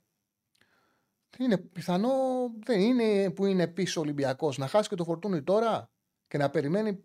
Είναι 1.38 1.58
πιθανό, 1.58 2.10
δεν 2.66 2.80
είναι 2.80 3.32
που 3.32 3.46
είναι 3.46 3.68
πίσω 3.68 4.00
ο 4.00 4.04
Ολυμπιακός 4.04 4.58
να 4.58 4.68
χάσει 4.68 4.90
και 4.90 4.96
το 4.96 5.04
φορτούνι 5.04 5.44
τώρα 5.44 5.92
και 6.28 6.38
να 6.38 6.50
περιμένει 6.50 7.02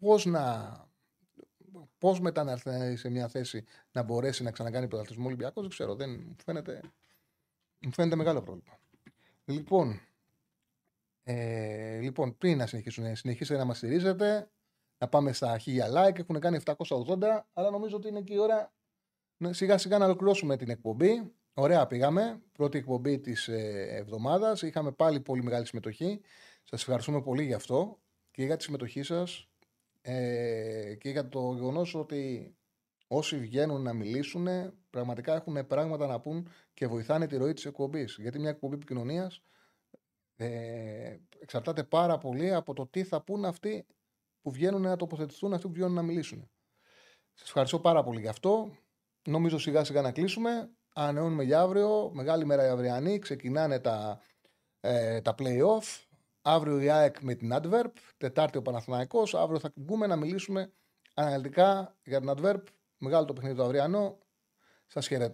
πώς 0.00 0.24
να. 0.24 0.85
Πώς 1.98 2.20
μετά 2.20 2.44
να 2.44 2.50
έρθει 2.50 2.96
σε 2.96 3.08
μια 3.08 3.28
θέση 3.28 3.64
να 3.92 4.02
μπορέσει 4.02 4.42
να 4.42 4.50
ξανακάνει 4.50 4.88
πρωταθλητισμό 4.88 5.26
Ολυμπιακός, 5.26 5.62
δεν 5.62 5.70
ξέρω. 5.70 5.94
Δεν, 5.94 6.10
μου, 6.10 6.36
φαίνεται, 6.44 6.80
μου 7.78 7.92
φαίνεται 7.92 8.16
μεγάλο 8.16 8.42
πρόβλημα. 8.42 8.78
Λοιπόν, 9.44 10.00
ε, 11.22 11.98
λοιπόν, 12.00 12.36
πριν 12.38 12.56
να 12.56 12.66
συνεχίσουν, 12.66 13.16
συνεχίσετε 13.16 13.58
να 13.58 13.64
μας 13.64 13.76
στηρίζετε, 13.76 14.50
να 14.98 15.08
πάμε 15.08 15.32
στα 15.32 15.58
1000 15.58 15.92
like. 15.92 16.18
Έχουν 16.18 16.40
κάνει 16.40 16.60
780, 16.64 17.40
αλλά 17.52 17.70
νομίζω 17.70 17.96
ότι 17.96 18.08
είναι 18.08 18.20
και 18.20 18.34
η 18.34 18.38
ώρα 18.38 18.72
να 19.36 19.52
σιγά 19.52 19.78
σιγά 19.78 19.98
να 19.98 20.04
ολοκληρώσουμε 20.04 20.56
την 20.56 20.70
εκπομπή. 20.70 21.32
Ωραία, 21.54 21.86
πήγαμε. 21.86 22.42
Πρώτη 22.52 22.78
εκπομπή 22.78 23.18
της 23.18 23.48
εβδομάδας. 23.88 24.62
Είχαμε 24.62 24.92
πάλι 24.92 25.20
πολύ 25.20 25.42
μεγάλη 25.42 25.66
συμμετοχή. 25.66 26.20
Σας 26.64 26.80
ευχαριστούμε 26.80 27.22
πολύ 27.22 27.44
γι' 27.44 27.54
αυτό 27.54 27.98
και 28.30 28.44
για 28.44 28.56
τη 28.56 28.62
συμμετοχή 28.62 29.02
σας 29.02 29.48
ε, 30.08 30.94
και 30.94 31.10
για 31.10 31.28
το 31.28 31.52
γεγονός 31.54 31.94
ότι 31.94 32.54
όσοι 33.06 33.38
βγαίνουν 33.38 33.82
να 33.82 33.92
μιλήσουν 33.92 34.46
πραγματικά 34.90 35.34
έχουν 35.34 35.66
πράγματα 35.66 36.06
να 36.06 36.20
πούν 36.20 36.48
και 36.74 36.86
βοηθάνε 36.86 37.26
τη 37.26 37.36
ροή 37.36 37.52
της 37.52 37.64
εκπομπής. 37.64 38.16
Γιατί 38.20 38.38
μια 38.38 38.50
εκπομπή 38.50 38.74
επικοινωνίας 38.74 39.42
Ε, 40.38 41.16
εξαρτάται 41.38 41.84
πάρα 41.84 42.18
πολύ 42.18 42.54
από 42.54 42.74
το 42.74 42.86
τι 42.86 43.04
θα 43.04 43.22
πούν 43.22 43.44
αυτοί 43.44 43.86
που 44.42 44.50
βγαίνουν 44.50 44.80
να 44.80 44.96
τοποθετηθούν, 44.96 45.52
αυτοί 45.52 45.66
που 45.66 45.72
βγαίνουν 45.72 45.92
να 45.92 46.02
μιλήσουν. 46.02 46.50
Σας 47.34 47.48
ευχαριστώ 47.48 47.80
πάρα 47.80 48.02
πολύ 48.02 48.20
γι' 48.20 48.28
αυτό. 48.28 48.76
Νομίζω 49.28 49.58
σιγά 49.58 49.84
σιγά 49.84 50.02
να 50.02 50.12
κλείσουμε. 50.12 50.70
Ανανεώνουμε 50.94 51.44
για 51.44 51.60
αύριο. 51.60 52.10
Μεγάλη 52.12 52.44
μέρα 52.44 52.66
η 52.66 52.68
αυριανή. 52.68 53.18
Ξεκινάνε 53.18 53.78
τα, 53.80 54.20
ε, 54.80 55.20
τα 55.20 55.34
play-off. 55.38 56.05
Αύριο 56.48 56.80
η 56.80 56.90
ΑΕΚ 56.90 57.20
με 57.20 57.34
την 57.34 57.50
Adverb. 57.54 57.90
Τετάρτη 58.16 58.58
ο 58.58 58.62
Παναθηναϊκός. 58.62 59.34
Αύριο 59.34 59.58
θα 59.58 59.72
μπούμε 59.74 60.06
να 60.06 60.16
μιλήσουμε 60.16 60.72
αναλυτικά 61.14 61.96
για 62.04 62.20
την 62.20 62.30
Adverb. 62.36 62.62
Μεγάλο 62.98 63.24
το 63.24 63.32
παιχνίδι 63.32 63.56
το 63.56 63.64
αυριανό. 63.64 64.18
Σας 64.86 65.06
χαιρετώ. 65.06 65.24